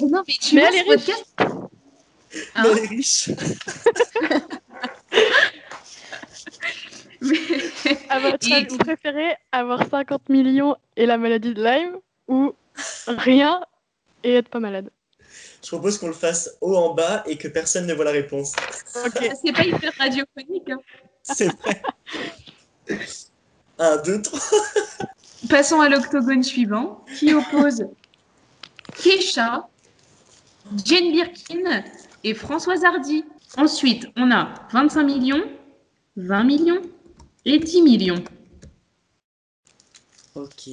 non 0.02 0.24
mais 0.28 0.34
tu 0.40 0.56
mais 0.56 0.62
elle 0.62 0.76
est 0.76 0.82
riche. 0.82 1.10
elle 2.56 2.78
est 2.78 2.88
riche. 2.88 3.30
à 8.10 8.20
votre 8.20 8.52
avis, 8.52 8.68
vous 8.68 8.78
préférez 8.78 9.36
avoir 9.52 9.88
50 9.90 10.30
millions 10.30 10.76
et 10.98 11.06
la 11.06 11.18
maladie 11.18 11.54
de 11.54 11.64
Lyme 11.64 11.98
ou 12.28 12.54
rien 13.08 13.62
et 14.24 14.36
être 14.36 14.50
pas 14.50 14.60
malade 14.60 14.90
Je 15.64 15.70
propose 15.70 15.98
qu'on 15.98 16.08
le 16.08 16.14
fasse 16.14 16.58
haut 16.62 16.76
en 16.76 16.94
bas 16.94 17.24
et 17.28 17.38
que 17.38 17.48
personne 17.48 17.88
ne 17.88 17.94
voit 17.94 18.06
la 18.06 18.12
réponse. 18.12 18.54
Ok. 19.06 19.30
C'est 19.44 19.54
pas 19.54 19.66
hyper 19.66 19.94
radiophonique. 19.98 20.70
Hein. 20.70 20.80
C'est 21.24 21.48
vrai. 21.48 21.82
Un, 23.80 23.98
deux, 23.98 24.22
trois. 24.22 24.40
Passons 25.50 25.82
à 25.82 25.90
l'octogone 25.90 26.44
suivant 26.44 27.04
qui 27.18 27.34
oppose 27.34 27.86
Kesha, 29.02 29.68
Jane 30.86 31.12
Birkin 31.12 31.84
et 32.24 32.34
Françoise 32.34 32.84
Hardy. 32.84 33.26
Ensuite, 33.58 34.08
on 34.16 34.32
a 34.32 34.54
25 34.72 35.04
millions, 35.04 35.44
20 36.16 36.44
millions, 36.44 36.82
et 37.46 37.60
10 37.60 37.82
millions. 37.82 38.24
Ok. 40.36 40.70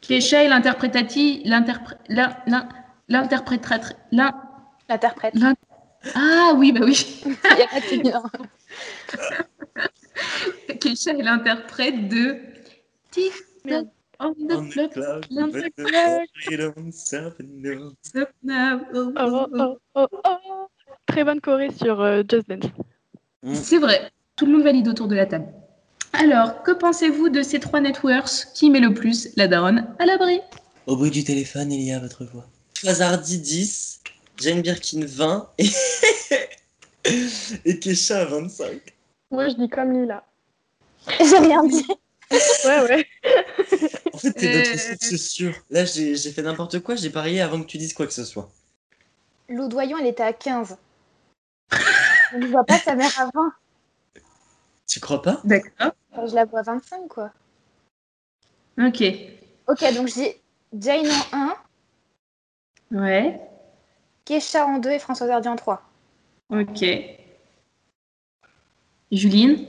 Kesha 0.00 0.44
est 0.44 0.48
l'interprétatrice. 0.48 1.40
L'interprétatrice. 1.44 3.96
L'interprète. 4.88 5.34
Ah 6.14 6.52
oui, 6.56 6.72
bah 6.72 6.80
oui. 6.84 7.20
Il 7.24 7.30
n'y 7.30 7.36
a 8.12 8.20
pas 8.20 8.30
de 10.72 10.78
Kesha 10.80 11.12
est 11.12 11.22
l'interprète 11.22 12.08
de. 12.08 12.38
On 14.20 14.34
the 14.34 14.68
Très 21.06 21.22
bonne 21.24 21.40
choré 21.40 21.70
sur 21.70 22.04
uh, 22.04 22.24
Just 22.28 22.48
Dance. 22.48 22.64
C'est 23.54 23.78
vrai. 23.78 24.10
Tout 24.38 24.46
le 24.46 24.52
monde 24.52 24.62
valide 24.62 24.88
autour 24.88 25.08
de 25.08 25.14
la 25.16 25.26
table. 25.26 25.46
Alors, 26.12 26.62
que 26.62 26.70
pensez-vous 26.70 27.28
de 27.28 27.42
ces 27.42 27.60
trois 27.60 27.80
networks 27.80 28.46
Qui 28.54 28.70
met 28.70 28.80
le 28.80 28.94
plus 28.94 29.28
la 29.36 29.48
daronne 29.48 29.86
à 29.98 30.06
l'abri? 30.06 30.40
Au 30.86 30.96
bruit 30.96 31.10
du 31.10 31.24
téléphone, 31.24 31.70
il 31.72 31.82
y 31.82 31.92
a 31.92 31.98
votre 31.98 32.24
voix. 32.24 32.46
Hazardi 32.86 33.38
10, 33.38 34.00
Jane 34.38 34.62
Birkin 34.62 35.04
20 35.04 35.50
et, 35.58 35.68
et 37.64 37.78
Kesha 37.78 38.24
25. 38.24 38.80
Moi, 39.30 39.48
je 39.48 39.54
dis 39.54 39.68
comme 39.68 39.92
Lila. 39.92 40.24
J'ai 41.18 41.38
rien 41.38 41.64
dit. 41.64 41.86
Ouais, 42.30 42.80
ouais. 42.82 43.06
En 44.12 44.18
fait, 44.18 44.32
t'es 44.32 44.58
notre 44.58 44.70
Euh. 44.70 44.96
source 45.08 45.22
sûre. 45.22 45.54
Là, 45.70 45.84
j'ai 45.84 46.16
fait 46.16 46.42
n'importe 46.42 46.80
quoi, 46.80 46.94
j'ai 46.94 47.10
parié 47.10 47.40
avant 47.40 47.60
que 47.60 47.66
tu 47.66 47.78
dises 47.78 47.94
quoi 47.94 48.06
que 48.06 48.12
ce 48.12 48.24
soit. 48.24 48.50
L'eau 49.48 49.66
d'Oyon, 49.68 49.96
elle 49.98 50.06
était 50.06 50.22
à 50.22 50.32
15. 50.34 50.76
On 52.34 52.38
ne 52.38 52.46
voit 52.46 52.64
pas 52.64 52.78
sa 52.78 52.94
mère 52.94 53.10
à 53.18 53.24
20. 53.34 53.52
Tu 54.88 55.00
crois 55.00 55.22
pas? 55.22 55.40
D'accord. 55.44 55.92
Je 56.26 56.34
la 56.34 56.44
vois 56.46 56.60
à 56.60 56.62
25, 56.62 57.08
quoi. 57.08 57.30
Ok. 58.80 59.02
Ok, 59.68 59.94
donc 59.94 60.08
j'ai 60.08 60.40
Jane 60.72 61.06
en 61.32 61.36
1, 61.36 61.56
Ouais. 62.90 63.40
Kesha 64.24 64.66
en 64.66 64.78
2 64.78 64.90
et 64.90 64.98
Françoise 64.98 65.30
Hardy 65.30 65.48
en 65.48 65.56
3. 65.56 65.82
Ok. 66.50 66.84
Juline? 69.12 69.66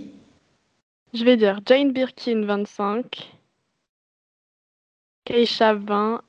Je 1.14 1.24
vais 1.26 1.36
dire 1.38 1.60
Jane 1.66 1.92
Birkin 1.92 2.46
25, 2.46 3.34
Keisha 5.26 5.74
20 5.74 6.22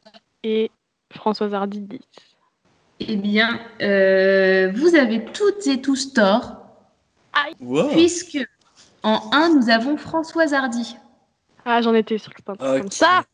et 0.42 0.70
Françoise 1.12 1.54
Hardy 1.54 1.80
10. 1.80 2.00
Eh 3.00 3.16
bien, 3.16 3.60
euh, 3.82 4.72
vous 4.74 4.94
avez 4.94 5.24
toutes 5.26 5.66
et 5.66 5.80
tous 5.80 6.12
tort, 6.12 6.56
Wow. 7.60 7.88
puisque 7.90 8.38
en 9.02 9.30
1, 9.32 9.50
nous 9.50 9.70
avons 9.70 9.96
Françoise 9.96 10.54
Hardy. 10.54 10.96
Ah, 11.64 11.80
j'en 11.82 11.94
étais 11.94 12.18
sûre 12.18 12.32
que 12.34 12.40
c'était 12.46 12.58
comme 12.58 12.90
ça. 12.90 13.24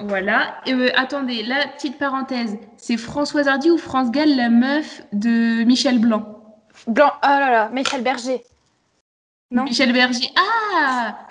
Voilà. 0.00 0.56
Euh, 0.68 0.90
attendez, 0.94 1.42
la 1.44 1.68
petite 1.68 1.98
parenthèse, 1.98 2.58
c'est 2.76 2.96
Françoise 2.96 3.46
Hardy 3.46 3.70
ou 3.70 3.78
France 3.78 4.10
Gall, 4.10 4.34
la 4.34 4.48
meuf 4.48 5.02
de 5.12 5.64
Michel 5.64 6.00
Blanc? 6.00 6.56
Blanc, 6.88 7.12
oh 7.22 7.26
là 7.26 7.50
là, 7.50 7.68
Michel 7.70 8.02
Berger. 8.02 8.42
Non. 9.50 9.64
Michel 9.64 9.92
Berger. 9.92 10.28
Ah 10.36 11.26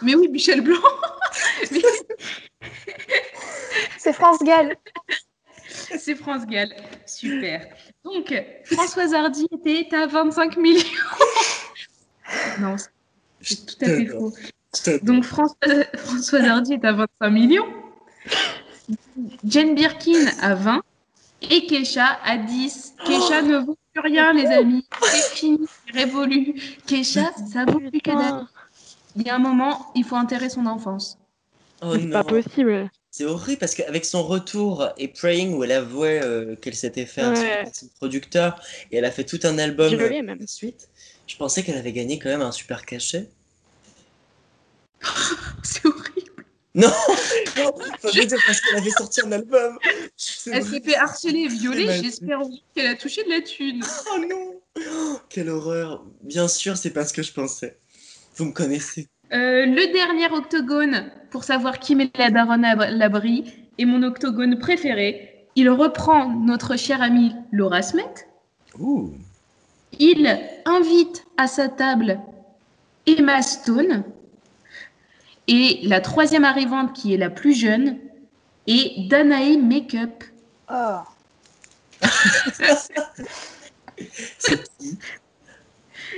Mais 0.00 0.14
oui, 0.14 0.28
Michel 0.28 0.62
Blanc 0.62 0.80
Mais 1.70 1.80
C'est 3.98 4.14
France 4.14 4.38
Gall. 4.42 4.76
C'est 5.68 6.14
France 6.14 6.46
Gall. 6.46 6.74
Super. 7.04 7.66
Donc, 8.04 8.32
Françoise 8.64 9.12
Hardy 9.12 9.46
était 9.52 9.94
à 9.94 10.06
25 10.06 10.56
millions. 10.56 10.80
Non, 12.60 12.76
c'est 13.40 13.66
tout 13.66 13.84
à 13.84 13.86
fait 13.86 14.06
faux. 14.06 14.32
Donc, 15.02 15.24
Françoise, 15.24 15.84
Françoise 15.96 16.44
Hardy 16.44 16.74
est 16.74 16.84
à 16.84 16.92
25 16.92 17.30
millions. 17.30 17.66
Jane 19.44 19.74
Birkin 19.74 20.26
à 20.40 20.54
20. 20.54 20.82
Et 21.50 21.66
Kesha 21.66 22.18
à 22.24 22.38
10. 22.38 22.94
Kesha 23.06 23.42
ne 23.42 23.58
vaut 23.58 23.76
plus 23.92 24.00
rien, 24.02 24.32
les 24.32 24.46
amis. 24.46 24.84
C'est 25.04 25.34
fini, 25.36 25.66
c'est 25.86 25.98
révolu. 25.98 26.54
Kesha, 26.86 27.30
ça 27.52 27.64
vaut 27.66 27.78
plus. 27.78 27.90
Putain, 27.90 28.48
Il 29.16 29.26
y 29.26 29.30
a 29.30 29.34
un 29.36 29.38
moment, 29.38 29.92
il 29.94 30.04
faut 30.04 30.16
enterrer 30.16 30.48
son 30.48 30.66
enfance. 30.66 31.18
Oh 31.82 31.92
c'est 31.94 32.08
pas 32.08 32.24
possible. 32.24 32.90
c'est 33.10 33.26
horrible 33.26 33.58
parce 33.58 33.74
qu'avec 33.74 34.06
son 34.06 34.22
retour 34.22 34.88
et 34.96 35.08
Praying 35.08 35.54
où 35.54 35.62
elle 35.62 35.72
avouait 35.72 36.22
euh, 36.24 36.56
qu'elle 36.56 36.74
s'était 36.74 37.04
fait 37.04 37.20
un 37.20 37.34
truc 37.34 37.46
Ouais. 37.46 37.52
avec 37.60 37.74
son 37.74 37.88
producteur 37.98 38.58
et 38.90 38.96
elle 38.96 39.04
a 39.04 39.10
fait 39.10 39.24
tout 39.24 39.38
un 39.44 39.58
album 39.58 39.90
Je 39.90 39.96
euh, 39.96 40.08
l'ai 40.08 40.22
même. 40.22 40.38
suite, 40.46 40.88
je 41.26 41.36
pensais 41.36 41.62
qu'elle 41.62 41.76
avait 41.78 41.92
gagné 41.92 42.18
quand 42.18 42.28
même 42.28 42.42
un 42.42 42.52
super 42.52 42.84
cachet. 42.84 43.28
C'est 45.62 45.84
horrible. 45.86 46.44
Non, 46.74 46.92
non, 47.56 47.72
faut 48.00 48.10
dire 48.10 48.26
parce 48.46 48.60
qu'elle 48.60 48.78
avait 48.78 48.90
sorti 48.90 49.22
un 49.22 49.32
album. 49.32 49.78
Elle 50.52 50.64
s'est 50.64 50.82
fait 50.82 50.96
harceler 50.96 51.40
et 51.40 51.48
violer. 51.48 52.02
J'espère 52.02 52.40
qu'elle 52.74 52.86
a 52.86 52.94
touché 52.94 53.24
de 53.24 53.30
la 53.30 53.40
thune. 53.40 53.82
Oh 54.12 54.18
non 54.18 54.60
Oh, 54.78 55.18
Quelle 55.30 55.48
horreur 55.48 56.04
Bien 56.22 56.48
sûr, 56.48 56.76
c'est 56.76 56.90
pas 56.90 57.06
ce 57.06 57.14
que 57.14 57.22
je 57.22 57.32
pensais. 57.32 57.78
Vous 58.36 58.44
me 58.44 58.52
connaissez. 58.52 59.08
Euh, 59.32 59.64
le 59.64 59.92
dernier 59.92 60.30
octogone, 60.30 61.10
pour 61.30 61.44
savoir 61.44 61.78
qui 61.78 61.94
met 61.94 62.10
la 62.18 62.30
daronne 62.30 62.64
à 62.64 62.90
l'abri, 62.90 63.44
est 63.78 63.86
mon 63.86 64.02
octogone 64.02 64.58
préféré. 64.58 65.48
Il 65.56 65.70
reprend 65.70 66.28
notre 66.28 66.76
chère 66.76 67.00
amie 67.00 67.34
Laura 67.52 67.80
Smet. 67.80 68.04
Ouh 68.78 69.14
Il 69.98 70.38
invite 70.64 71.24
à 71.36 71.46
sa 71.46 71.68
table 71.68 72.20
Emma 73.06 73.42
Stone. 73.42 74.04
Et 75.48 75.80
la 75.84 76.00
troisième 76.00 76.44
arrivante, 76.44 76.92
qui 76.92 77.14
est 77.14 77.18
la 77.18 77.30
plus 77.30 77.54
jeune, 77.54 77.98
est 78.66 79.08
Danae 79.08 79.58
Makeup. 79.58 80.24
Oh. 80.68 80.98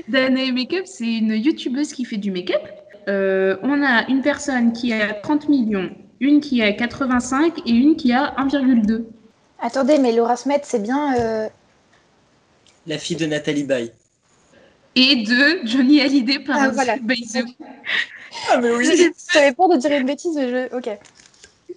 Danae 0.09 0.53
Makeup, 0.53 0.87
c'est 0.87 1.19
une 1.19 1.33
youtubeuse 1.35 1.93
qui 1.93 2.05
fait 2.05 2.17
du 2.17 2.31
make-up. 2.31 2.63
Euh, 3.09 3.57
on 3.63 3.83
a 3.83 4.07
une 4.09 4.23
personne 4.23 4.73
qui 4.73 4.93
a 4.93 5.15
30 5.15 5.49
millions, 5.49 5.91
une 6.21 6.41
qui 6.41 6.63
a 6.63 6.73
85 6.73 7.59
et 7.67 7.71
une 7.71 7.97
qui 7.97 8.13
a 8.13 8.35
1,2. 8.39 9.05
Attendez, 9.61 9.99
mais 9.99 10.13
Laura 10.13 10.37
Smet, 10.37 10.61
c'est 10.65 10.83
bien. 10.83 11.15
euh, 11.19 11.49
La 12.89 12.99
fille 12.99 13.17
de 13.17 13.27
Nathalie 13.27 13.65
Baye. 13.65 13.93
Et 14.97 15.17
de 15.25 15.67
Johnny 15.67 16.01
Hallyday 16.01 16.41
par 16.41 16.57
Ah, 16.61 16.69
voilà. 16.71 16.97
by 16.97 17.23
the 17.23 17.35
way. 17.37 17.43
Ah 18.51 18.59
mais 18.61 18.69
J'avais 19.33 19.53
peur 19.53 19.69
de 19.69 19.77
dire 19.77 19.93
une 19.93 20.07
bêtise, 20.07 20.35
mais 20.35 20.49
je. 20.49 20.75
Ok. 20.77 20.89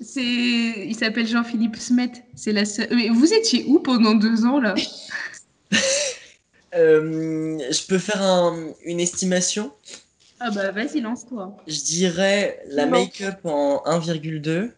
C'est, 0.01 0.23
il 0.23 0.95
s'appelle 0.95 1.27
Jean-Philippe 1.27 1.75
Smet. 1.75 2.11
C'est 2.35 2.53
la 2.53 2.65
seule- 2.65 2.87
Mais 2.95 3.09
vous 3.09 3.31
étiez 3.33 3.65
où 3.67 3.79
pendant 3.79 4.15
deux 4.15 4.45
ans 4.45 4.59
là? 4.59 4.73
Euh, 6.73 7.57
je 7.69 7.85
peux 7.85 7.97
faire 7.97 8.21
un- 8.21 8.69
une 8.85 9.01
estimation? 9.01 9.73
Ah 10.39 10.51
bah 10.51 10.71
vas-y 10.71 11.01
lance-toi. 11.01 11.57
Je 11.67 11.81
dirais 11.81 12.61
la 12.69 12.85
make-up 12.85 13.45
en 13.45 13.83
1,2, 13.85 14.71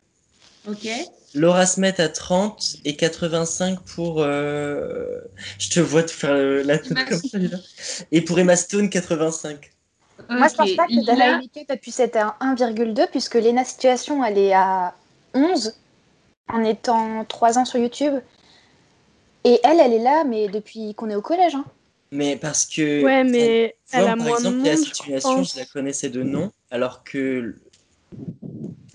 Ok. 0.67 0.87
Laura 1.35 1.65
Smet 1.65 1.99
à 1.99 2.09
30 2.09 2.77
et 2.85 2.95
85 2.95 3.79
pour... 3.81 4.21
euh, 4.21 5.19
Je 5.59 5.69
te 5.69 5.79
vois 5.79 6.03
te 6.03 6.11
faire 6.11 6.33
le- 6.33 6.61
la 6.63 6.77
tête 6.77 6.91
Emma 6.91 7.05
comme 7.05 7.19
ça. 7.19 7.37
là. 7.39 7.57
Et 8.11 8.21
pour 8.21 8.37
Emma 8.39 8.55
Stone, 8.55 8.89
85. 8.89 9.71
Moi, 10.29 10.47
je 10.47 10.53
pense 10.55 10.71
pas 10.75 10.85
que 10.85 10.91
il 10.93 11.05
Danae 11.05 11.33
a- 11.33 11.37
Makeup 11.37 11.69
a 11.69 11.77
pu 11.77 11.91
être 11.97 12.15
à 12.17 12.37
1,2 12.41 13.07
puisque 13.09 13.33
Lena 13.35 13.65
Situation, 13.65 14.23
elle 14.23 14.37
est 14.37 14.53
à 14.53 14.93
11 15.33 15.73
en 16.49 16.63
étant 16.63 17.25
3 17.25 17.57
ans 17.57 17.65
sur 17.65 17.79
YouTube. 17.79 18.13
Et 19.43 19.59
elle, 19.63 19.79
elle 19.79 19.93
est 19.93 20.03
là, 20.03 20.23
mais 20.23 20.47
depuis 20.47 20.93
qu'on 20.93 21.09
est 21.09 21.15
au 21.15 21.21
collège. 21.21 21.55
Hein. 21.55 21.65
Mais 22.11 22.35
parce 22.37 22.65
que... 22.65 23.03
Ouais, 23.03 23.23
mais 23.23 23.75
elle 23.91 24.03
a 24.03 24.07
par 24.15 24.17
moins 24.17 24.27
de 24.27 24.33
exemple, 24.35 24.55
monde, 24.57 24.65
la 24.67 24.75
je 24.75 24.81
situation, 24.83 25.43
je 25.43 25.57
la 25.59 25.65
connaissais 25.65 26.09
de 26.09 26.21
nom, 26.23 26.51
alors 26.69 27.03
que 27.03 27.55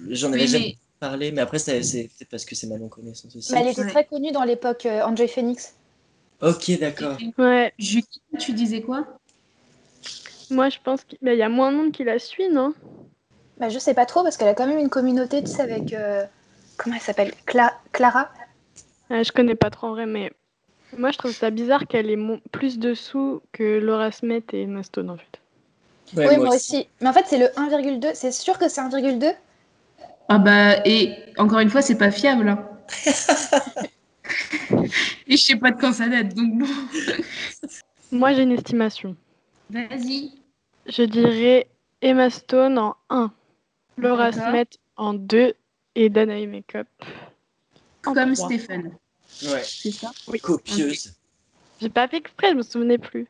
j'en 0.09 0.33
avais 0.33 0.43
Oui, 0.43 0.49
jamais 0.49 0.65
mais- 0.67 0.79
parlé, 0.99 1.33
mais 1.33 1.41
après, 1.41 1.59
c'est 1.59 1.83
c'est 1.83 2.05
peut-être 2.05 2.31
parce 2.31 2.45
que 2.45 2.55
c'est 2.55 2.67
ma 2.67 2.79
non-connaissance 2.79 3.35
aussi. 3.35 3.53
Mais 3.53 3.61
elle 3.61 3.69
était 3.69 3.83
Ouais. 3.83 3.89
très 3.89 4.05
connue 4.05 4.33
dans 4.33 4.45
l'époque 4.45 4.87
euh, 4.87 5.27
Phoenix. 5.29 5.75
Ok, 6.41 6.79
d'accord. 6.79 7.17
Ouais, 7.37 7.73
Julie, 7.79 8.07
tu 8.39 8.53
disais 8.53 8.83
quoi? 8.83 9.07
Moi 10.51 10.69
je 10.71 10.79
pense 10.83 11.05
qu'il 11.05 11.19
bah, 11.21 11.35
y 11.35 11.43
a 11.43 11.49
moins 11.49 11.73
de 11.73 11.77
monde 11.77 11.93
qui 11.93 12.05
la 12.05 12.19
suit, 12.19 12.49
non? 12.49 12.75
Bah, 13.59 13.69
je 13.69 13.79
sais 13.79 13.95
pas 13.95 14.07
trop 14.07 14.23
parce 14.23 14.37
qu'elle 14.37 14.49
a 14.49 14.55
quand 14.55 14.67
même 14.67 14.79
une 14.79 14.89
communauté, 14.89 15.43
tu 15.43 15.51
sais, 15.51 15.63
avec. 15.63 15.93
euh, 15.93 16.25
Comment 16.77 16.95
elle 16.95 17.03
s'appelle? 17.03 17.33
Cla- 17.47 17.75
Clara? 17.93 18.31
Euh, 19.11 19.25
Je 19.25 19.33
connais 19.33 19.57
pas 19.57 19.69
trop 19.71 19.89
en 19.89 19.91
vrai, 19.91 20.07
mais 20.07 20.33
moi 20.97 21.11
je 21.11 21.19
trouve 21.19 21.33
ça 21.33 21.51
bizarre 21.51 21.87
qu'elle 21.87 22.09
ait 22.11 22.41
plus 22.53 22.79
de 22.79 22.95
sous 22.95 23.43
que 23.53 23.79
Laura 23.79 24.13
Smet 24.13 24.45
et 24.53 24.63
Emma 24.63 24.83
Stone 24.85 25.11
en 25.11 25.17
fait. 25.17 25.41
Ouais, 26.17 26.29
Oui, 26.29 26.39
moi 26.39 26.55
aussi. 26.55 26.89
Mais 27.01 27.09
en 27.09 27.13
fait, 27.13 27.25
c'est 27.27 27.39
le 27.39 27.47
1,2. 27.59 28.11
C'est 28.15 28.33
sûr 28.33 28.59
que 28.59 28.69
c'est 28.69 28.81
1,2 28.81 29.33
Ah 30.29 30.39
bah 30.39 30.87
et 30.87 31.15
encore 31.39 31.61
une 31.61 31.71
fois 31.71 31.81
c'est 31.83 31.97
pas 31.99 32.11
fiable. 32.11 32.49
hein. 32.49 32.69
et 35.27 35.37
je 35.37 35.43
sais 35.43 35.57
pas 35.57 35.71
de 35.71 35.81
quand 35.81 35.93
ça 35.93 36.09
date 36.09 36.35
donc 36.35 36.59
bon. 36.59 36.67
Moi 38.13 38.35
j'ai 38.35 38.43
une 38.43 38.53
estimation. 38.53 39.17
Vas-y. 39.71 40.33
Je 40.87 41.03
dirais 41.03 41.69
Emma 42.01 42.31
Stone 42.31 42.79
en 42.79 42.97
1, 43.11 43.31
Laura. 43.99 44.33
Smet 44.33 44.69
en 44.97 45.15
2 45.15 45.55
et 45.95 46.09
Danae 46.09 46.47
Makeup 46.47 46.89
Comme 48.03 48.15
3. 48.35 48.47
Stéphane, 48.47 48.93
Ouais, 49.43 49.63
c'est 49.63 49.93
ça? 49.93 50.11
Copieuse. 50.43 51.13
J'ai 51.81 51.91
pas 51.91 52.09
fait 52.09 52.17
exprès, 52.19 52.51
je 52.51 52.57
me 52.57 52.63
souvenais 52.63 52.99
plus. 52.99 53.27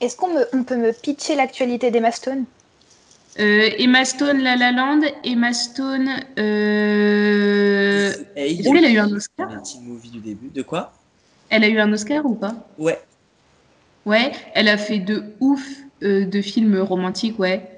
Est-ce 0.00 0.16
qu'on 0.16 0.34
me- 0.34 0.46
on 0.52 0.64
peut 0.64 0.76
me 0.76 0.92
pitcher 0.92 1.34
l'actualité 1.36 1.90
d'Emma 1.90 2.10
Stone? 2.12 2.44
Euh, 3.38 3.68
Emma 3.78 4.04
Stone 4.04 4.38
La 4.42 4.56
La 4.56 4.72
Land, 4.72 5.00
Emma 5.24 5.52
Stone. 5.52 6.08
Euh... 6.38 8.12
Hey, 8.34 8.60
Est-ce 8.60 8.72
qu'elle 8.72 8.84
a 8.84 8.90
eu 8.90 8.98
un 8.98 9.12
Oscar 9.12 9.50
Un 9.50 9.58
petit 9.58 9.80
movie 9.80 10.10
du 10.10 10.20
début. 10.20 10.48
De 10.48 10.62
quoi? 10.62 10.92
Elle 11.50 11.64
a 11.64 11.68
eu 11.68 11.78
un 11.78 11.92
Oscar 11.92 12.24
ou 12.24 12.34
pas? 12.34 12.54
Ouais. 12.78 13.00
Ouais, 14.06 14.32
elle 14.54 14.68
a 14.68 14.78
fait 14.78 14.98
de 15.00 15.24
ouf 15.40 15.66
euh, 16.02 16.24
de 16.24 16.40
films 16.40 16.78
romantiques, 16.80 17.38
ouais. 17.38 17.70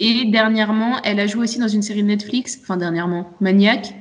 Et 0.00 0.24
dernièrement, 0.26 1.00
elle 1.02 1.20
a 1.20 1.26
joué 1.26 1.44
aussi 1.44 1.58
dans 1.58 1.68
une 1.68 1.82
série 1.82 2.02
Netflix, 2.02 2.58
enfin 2.60 2.76
dernièrement, 2.76 3.30
Maniac. 3.40 3.94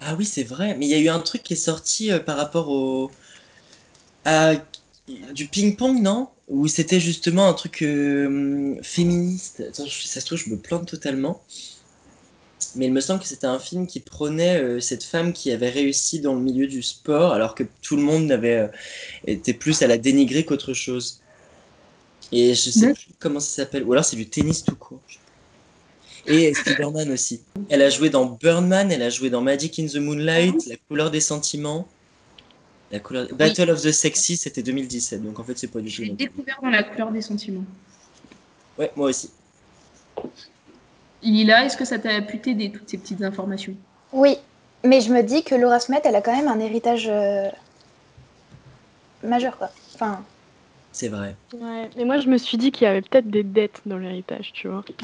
Ah 0.00 0.14
oui, 0.16 0.24
c'est 0.24 0.44
vrai. 0.44 0.74
Mais 0.78 0.86
il 0.86 0.90
y 0.90 0.94
a 0.94 0.98
eu 0.98 1.08
un 1.08 1.20
truc 1.20 1.42
qui 1.42 1.52
est 1.52 1.56
sorti 1.56 2.10
euh, 2.10 2.18
par 2.18 2.36
rapport 2.36 2.68
au. 2.70 3.10
à- 4.24 4.54
du 5.32 5.46
ping-pong, 5.46 6.02
non? 6.02 6.28
Où 6.48 6.66
c'était 6.66 7.00
justement 7.00 7.46
un 7.46 7.52
truc 7.52 7.78
féministe. 8.82 9.62
Attends, 9.68 9.86
ça 9.86 10.20
se 10.20 10.26
trouve, 10.26 10.38
je 10.38 10.50
me 10.50 10.56
plante 10.56 10.86
totalement. 10.86 11.42
Mais 12.74 12.86
il 12.86 12.92
me 12.92 13.00
semble 13.00 13.20
que 13.20 13.26
c'était 13.26 13.46
un 13.46 13.58
film 13.58 13.86
qui 13.86 14.00
prenait 14.00 14.80
cette 14.80 15.04
femme 15.04 15.32
qui 15.32 15.50
avait 15.52 15.70
réussi 15.70 16.20
dans 16.20 16.34
le 16.34 16.40
milieu 16.40 16.66
du 16.66 16.82
sport, 16.82 17.32
alors 17.32 17.54
que 17.54 17.64
tout 17.82 17.96
le 17.96 18.02
monde 18.02 18.30
avait 18.30 18.70
été 19.26 19.52
plus 19.54 19.82
à 19.82 19.86
la 19.86 19.98
dénigrer 19.98 20.44
qu'autre 20.44 20.74
chose. 20.74 21.20
Et 22.30 22.54
je 22.54 22.70
sais 22.70 22.92
plus 22.92 23.08
comment 23.18 23.40
ça 23.40 23.62
s'appelle. 23.62 23.84
Ou 23.84 23.92
alors 23.92 24.04
c'est 24.04 24.16
du 24.16 24.28
tennis 24.28 24.64
tout 24.64 24.76
court. 24.76 25.00
Et 26.26 26.52
Spider-Man 26.52 27.10
aussi. 27.10 27.40
Elle 27.70 27.80
a 27.80 27.88
joué 27.88 28.10
dans 28.10 28.26
Birdman, 28.26 28.92
elle 28.92 29.02
a 29.02 29.08
joué 29.08 29.30
dans 29.30 29.40
Magic 29.40 29.78
in 29.78 29.86
the 29.86 29.96
Moonlight, 29.96 30.56
ah 30.58 30.68
La 30.68 30.76
couleur 30.76 31.10
des 31.10 31.20
sentiments. 31.20 31.88
La 32.90 33.00
couleur... 33.00 33.26
Battle 33.34 33.70
of 33.70 33.82
the 33.82 33.92
Sexy, 33.92 34.36
c'était 34.36 34.62
2017, 34.62 35.22
donc 35.22 35.38
en 35.38 35.44
fait, 35.44 35.58
c'est 35.58 35.68
pas 35.68 35.80
du 35.80 35.88
tout. 35.88 36.02
J'ai 36.02 36.10
découvert 36.10 36.58
dans 36.62 36.70
La 36.70 36.82
couleur 36.82 37.10
des 37.10 37.22
sentiments. 37.22 37.64
Ouais, 38.78 38.90
moi 38.96 39.08
aussi. 39.08 39.30
Lila, 41.22 41.64
est-ce 41.64 41.76
que 41.76 41.84
ça 41.84 41.98
t'a 41.98 42.20
pu 42.22 42.38
t'aider, 42.38 42.70
toutes 42.70 42.88
ces 42.88 42.98
petites 42.98 43.22
informations? 43.22 43.74
Oui, 44.12 44.36
mais 44.84 45.00
je 45.00 45.12
me 45.12 45.22
dis 45.22 45.42
que 45.42 45.54
Laura 45.54 45.80
Smet, 45.80 46.00
elle 46.04 46.16
a 46.16 46.22
quand 46.22 46.34
même 46.34 46.48
un 46.48 46.60
héritage 46.60 47.08
euh, 47.10 47.48
majeur, 49.22 49.58
quoi. 49.58 49.70
Enfin, 49.94 50.22
c'est 50.92 51.08
vrai. 51.08 51.36
Ouais, 51.52 51.90
mais 51.96 52.04
moi 52.04 52.18
je 52.18 52.28
me 52.28 52.38
suis 52.38 52.58
dit 52.58 52.72
qu'il 52.72 52.84
y 52.84 52.88
avait 52.88 53.02
peut-être 53.02 53.30
des 53.30 53.44
dettes 53.44 53.82
dans 53.86 53.98
l'héritage, 53.98 54.52
tu 54.52 54.68
vois. 54.68 54.84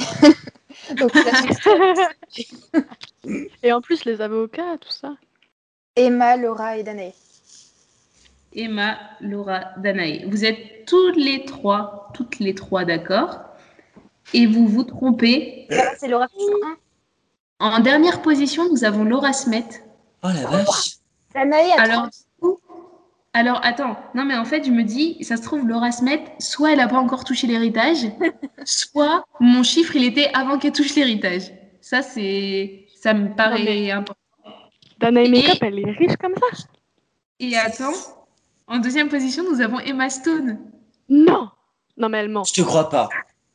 et 3.62 3.72
en 3.72 3.80
plus 3.80 4.04
les 4.04 4.20
avocats, 4.20 4.76
tout 4.80 4.90
ça. 4.90 5.14
Emma, 5.94 6.36
Laura 6.36 6.78
et 6.78 6.82
Danae. 6.82 7.12
Emma, 8.54 8.98
Laura, 9.20 9.72
Danae. 9.78 10.24
Vous 10.28 10.44
êtes 10.44 10.86
toutes 10.86 11.16
les 11.16 11.44
trois, 11.44 12.10
toutes 12.14 12.38
les 12.38 12.54
trois 12.54 12.84
d'accord? 12.84 13.40
Et 14.32 14.46
vous 14.46 14.66
vous 14.66 14.84
trompez. 14.84 15.66
C'est 15.98 16.08
Laura 16.08 16.28
En 17.58 17.80
dernière 17.80 18.22
position, 18.22 18.68
nous 18.70 18.84
avons 18.84 19.04
Laura 19.04 19.32
Smet. 19.32 19.64
Oh 20.22 20.28
la 20.28 20.46
vache. 20.46 20.96
Danae 21.34 21.72
a 21.76 21.82
Alors, 21.82 22.08
alors, 23.36 23.60
attends, 23.64 23.96
non, 24.14 24.24
mais 24.24 24.36
en 24.36 24.44
fait, 24.44 24.64
je 24.64 24.70
me 24.70 24.84
dis, 24.84 25.22
ça 25.24 25.36
se 25.36 25.42
trouve, 25.42 25.66
Laura 25.66 25.90
Smet, 25.90 26.24
soit 26.38 26.70
elle 26.70 26.78
n'a 26.78 26.86
pas 26.86 26.98
encore 26.98 27.24
touché 27.24 27.48
l'héritage, 27.48 28.06
soit 28.64 29.24
mon 29.40 29.64
chiffre, 29.64 29.96
il 29.96 30.04
était 30.04 30.30
avant 30.34 30.58
qu'elle 30.58 30.72
touche 30.72 30.94
l'héritage. 30.94 31.52
Ça, 31.80 32.02
c'est. 32.02 32.86
Ça 32.94 33.12
me 33.12 33.34
paraît 33.34 33.90
important. 33.90 34.20
Dana 35.00 35.28
Makeup, 35.28 35.58
elle 35.60 35.80
est 35.80 35.90
riche 35.90 36.16
comme 36.16 36.34
ça. 36.34 36.64
Et 37.40 37.56
attends, 37.56 37.92
en 38.66 38.78
deuxième 38.78 39.08
position, 39.08 39.44
nous 39.50 39.60
avons 39.60 39.78
Emma 39.80 40.10
Stone. 40.10 40.58
Non 41.08 41.50
Non, 41.96 42.08
mais 42.08 42.18
elle 42.18 42.28
ment. 42.30 42.44
Je 42.44 42.54
te 42.54 42.62
crois 42.62 42.88
pas. 42.88 43.08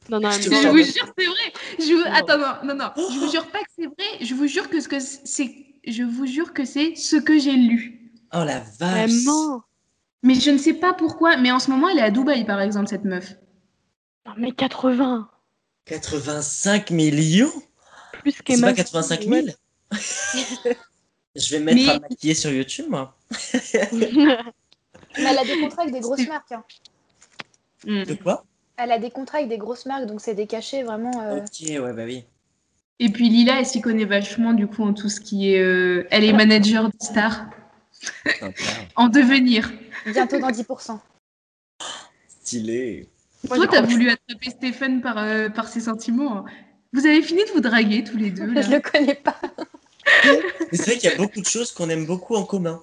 Non, 0.09 0.19
non, 0.19 0.31
je, 0.31 0.41
je 0.41 0.67
vous 0.67 0.77
jure, 0.77 1.13
c'est 1.17 1.25
vrai. 1.25 1.53
Je 1.77 1.93
vous... 1.93 2.03
Attends, 2.07 2.37
non, 2.37 2.73
non, 2.73 2.75
non. 2.75 2.91
Je 2.95 3.19
vous 3.19 3.31
jure 3.31 3.45
pas 3.47 3.59
que 3.59 3.69
c'est 3.77 3.85
vrai. 3.85 4.25
Je 4.25 4.33
vous 4.33 4.47
jure 4.47 4.69
que 4.69 4.79
ce 4.81 4.87
que 4.87 4.99
c'est. 4.99 5.55
Je 5.85 6.03
vous 6.03 6.25
jure 6.25 6.53
que 6.53 6.65
c'est 6.65 6.95
ce 6.95 7.15
que 7.15 7.37
j'ai 7.37 7.53
lu. 7.53 8.11
Oh 8.33 8.43
la 8.43 8.59
vache. 8.79 9.11
Elle 9.11 9.23
ment. 9.25 9.63
Mais 10.23 10.35
je 10.35 10.51
ne 10.51 10.57
sais 10.57 10.73
pas 10.73 10.93
pourquoi, 10.93 11.37
mais 11.37 11.51
en 11.51 11.59
ce 11.59 11.71
moment, 11.71 11.89
elle 11.89 11.99
est 11.99 12.03
à 12.03 12.11
Dubaï, 12.11 12.45
par 12.45 12.59
exemple, 12.59 12.87
cette 12.87 13.05
meuf. 13.05 13.35
Non, 14.25 14.33
mais 14.37 14.51
80 14.51 15.29
85 15.85 16.91
millions? 16.91 17.51
Plus 18.13 18.41
qu'Emma. 18.41 18.67
C'est 18.67 18.73
pas 18.73 18.83
85 18.83 19.23
000 19.23 19.47
Je 21.35 21.49
vais 21.51 21.59
me 21.59 21.65
mettre 21.65 21.89
à 21.89 21.99
maquiller 21.99 22.33
sur 22.33 22.51
YouTube, 22.51 22.87
moi. 22.89 23.17
mais 25.17 25.25
elle 25.25 25.37
a 25.37 25.43
des 25.43 25.59
contrats 25.59 25.81
avec 25.83 25.93
des 25.93 25.99
grosses 25.99 26.27
marques. 26.27 26.51
Hein. 26.51 26.63
Hmm. 27.85 28.03
De 28.03 28.13
quoi? 28.15 28.45
Elle 28.77 28.91
a 28.91 28.99
des 28.99 29.11
contrats 29.11 29.39
avec 29.39 29.49
des 29.49 29.57
grosses 29.57 29.85
marques, 29.85 30.05
donc 30.05 30.21
c'est 30.21 30.35
des 30.35 30.47
cachets 30.47 30.83
vraiment. 30.83 31.21
Euh, 31.21 31.39
ok, 31.39 31.83
ouais, 31.83 31.93
bah 31.93 32.03
oui. 32.05 32.25
Et 32.99 33.09
puis 33.09 33.29
Lila, 33.29 33.59
elle 33.59 33.65
s'y 33.65 33.81
connaît 33.81 34.05
vachement, 34.05 34.53
du 34.53 34.67
coup, 34.67 34.83
en 34.83 34.93
tout 34.93 35.09
ce 35.09 35.19
qui 35.19 35.53
est. 35.53 35.59
Euh, 35.59 36.07
elle 36.11 36.23
est 36.23 36.33
manager 36.33 36.87
de 36.87 36.93
stars. 36.99 37.45
en 38.95 39.07
devenir. 39.07 39.71
Bientôt 40.05 40.39
dans 40.39 40.49
10%. 40.49 40.99
Stylé. 42.27 43.09
Toi, 43.47 43.67
t'as 43.67 43.81
voulu 43.81 44.09
attraper 44.09 44.49
Stéphane 44.49 45.01
par, 45.01 45.17
euh, 45.17 45.49
par 45.49 45.67
ses 45.67 45.81
sentiments. 45.81 46.39
Hein. 46.39 46.45
Vous 46.93 47.05
avez 47.05 47.21
fini 47.21 47.43
de 47.45 47.51
vous 47.51 47.61
draguer 47.61 48.03
tous 48.03 48.17
les 48.17 48.31
deux. 48.31 48.45
Là. 48.53 48.61
Je 48.61 48.71
le 48.71 48.79
connais 48.79 49.15
pas. 49.15 49.39
c'est 50.71 50.85
vrai 50.85 50.97
qu'il 50.97 51.09
y 51.09 51.13
a 51.13 51.17
beaucoup 51.17 51.39
de 51.39 51.45
choses 51.45 51.71
qu'on 51.71 51.89
aime 51.89 52.05
beaucoup 52.05 52.35
en 52.35 52.43
commun. 52.43 52.81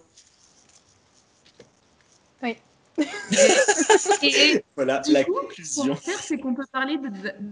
Et, 4.23 4.65
voilà 4.77 5.03
la 5.11 5.25
conclusion. 5.25 5.95
Ce 5.95 6.01
faire, 6.01 6.19
c'est 6.19 6.39
qu'on 6.39 6.55
peut 6.55 6.65
parler 6.73 6.99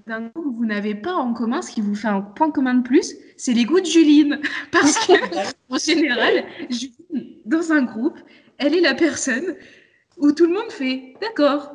d'un 0.06 0.22
goût 0.34 0.52
que 0.52 0.56
vous 0.56 0.66
n'avez 0.66 0.94
pas 0.94 1.14
en 1.14 1.32
commun, 1.32 1.62
ce 1.62 1.70
qui 1.70 1.80
vous 1.80 1.94
fait 1.94 2.08
un 2.08 2.20
point 2.20 2.50
commun 2.50 2.74
de 2.74 2.82
plus, 2.82 3.14
c'est 3.36 3.52
les 3.52 3.64
goûts 3.64 3.80
de 3.80 3.86
Juline. 3.86 4.40
Parce 4.72 5.06
que, 5.06 5.12
en 5.70 5.78
général, 5.78 6.44
Juline, 6.70 7.36
dans 7.44 7.72
un 7.72 7.82
groupe, 7.82 8.18
elle 8.58 8.74
est 8.74 8.80
la 8.80 8.94
personne 8.94 9.54
où 10.18 10.32
tout 10.32 10.46
le 10.46 10.54
monde 10.54 10.70
fait 10.70 11.14
d'accord. 11.20 11.72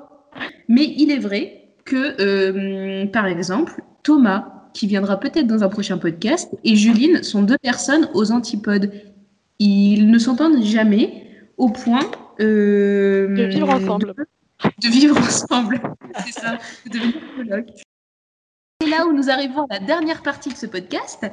Mais 0.67 0.93
il 0.97 1.11
est 1.11 1.20
vrai 1.20 1.74
que, 1.86 2.22
euh, 2.22 3.05
par 3.07 3.26
exemple, 3.26 3.82
Thomas, 4.03 4.70
qui 4.74 4.88
viendra 4.88 5.20
peut-être 5.20 5.47
dans 5.47 5.63
un 5.63 5.70
prochain 5.70 5.97
podcast, 5.97 6.55
et 6.63 6.76
Juline 6.76 7.24
sont 7.24 7.41
deux 7.41 7.57
personnes 7.57 8.07
aux 8.13 8.32
antipodes. 8.32 8.91
Ils 9.57 10.09
ne 10.09 10.20
s'entendent 10.20 10.63
jamais 10.63 11.26
au 11.57 11.70
point 11.70 12.09
de 12.40 13.44
vivre 13.50 13.70
ensemble. 13.70 14.14
De, 14.82 14.88
vivre 14.90 15.18
ensemble, 15.18 15.82
c'est 16.26 16.40
ça, 16.40 16.58
de 16.86 16.92
devenir 16.92 17.36
colloque. 17.36 17.70
C'est 18.82 18.90
là 18.90 19.06
où 19.06 19.14
nous 19.14 19.30
arrivons 19.30 19.64
à 19.70 19.76
la 19.76 19.80
dernière 19.80 20.22
partie 20.22 20.50
de 20.50 20.56
ce 20.56 20.66
podcast. 20.66 21.26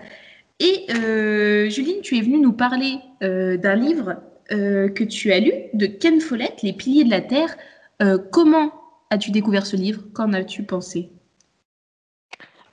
Et 0.59 0.87
euh, 0.91 1.69
Juline, 1.69 2.01
tu 2.03 2.17
es 2.17 2.21
venue 2.21 2.39
nous 2.39 2.53
parler 2.53 2.99
d'un 3.21 3.75
livre 3.75 4.17
euh, 4.53 4.89
que 4.89 5.03
tu 5.03 5.33
as 5.33 5.41
lu 5.41 5.53
de 5.75 5.87
Ken 5.87 6.21
Follett, 6.21 6.63
Les 6.63 6.73
piliers 6.73 7.05
de 7.05 7.11
la 7.11 7.21
Terre. 7.21 7.57
Euh, 8.01 8.19
comment 8.31 8.73
as-tu 9.11 9.33
découvert 9.33 9.67
ce 9.67 9.75
livre? 9.75 10.03
Qu'en 10.15 10.33
as-tu 10.33 10.63
pensé? 10.63 11.11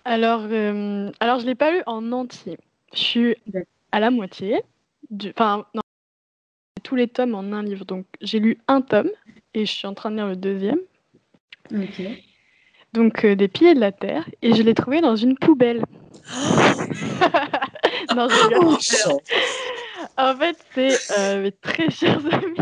Alors, 0.05 0.41
euh, 0.51 1.11
alors, 1.19 1.39
je 1.39 1.45
ne 1.45 1.49
l'ai 1.49 1.55
pas 1.55 1.71
lu 1.71 1.81
en 1.87 2.11
entier. 2.11 2.59
Je 2.93 2.99
suis 2.99 3.35
à 3.91 3.99
la 3.99 4.11
moitié. 4.11 4.61
Enfin, 5.29 5.65
non, 5.73 5.81
tous 6.83 6.95
les 6.95 7.07
tomes 7.07 7.35
en 7.35 7.53
un 7.53 7.63
livre. 7.63 7.85
Donc, 7.85 8.05
j'ai 8.21 8.39
lu 8.39 8.57
un 8.67 8.81
tome 8.81 9.09
et 9.53 9.65
je 9.65 9.71
suis 9.71 9.87
en 9.87 9.93
train 9.93 10.11
de 10.11 10.17
lire 10.17 10.27
le 10.27 10.35
deuxième. 10.35 10.79
Donc, 12.93 13.25
des 13.25 13.47
piliers 13.47 13.73
de 13.73 13.79
la 13.79 13.91
Terre. 13.91 14.29
Et 14.41 14.53
je 14.53 14.61
l'ai 14.61 14.73
trouvé 14.73 15.01
dans 15.01 15.15
une 15.15 15.35
poubelle. 15.37 15.83
non, 18.15 18.27
je 18.29 19.09
en 20.17 20.35
fait, 20.35 20.57
c'est 20.73 20.97
euh, 21.17 21.41
mes 21.41 21.51
très 21.51 21.89
chers 21.89 22.21
amis, 22.31 22.57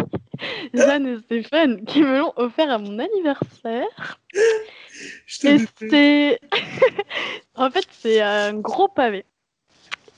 Jeanne 0.74 1.08
et 1.08 1.18
Stéphane, 1.20 1.84
qui 1.86 2.02
me 2.02 2.20
l'ont 2.20 2.34
offert 2.38 2.70
à 2.70 2.78
mon 2.78 2.98
anniversaire. 3.00 4.20
et 5.44 5.58
c'est. 5.78 6.40
en 7.56 7.70
fait, 7.70 7.86
c'est 7.92 8.22
un 8.22 8.54
gros 8.54 8.88
pavé. 8.88 9.26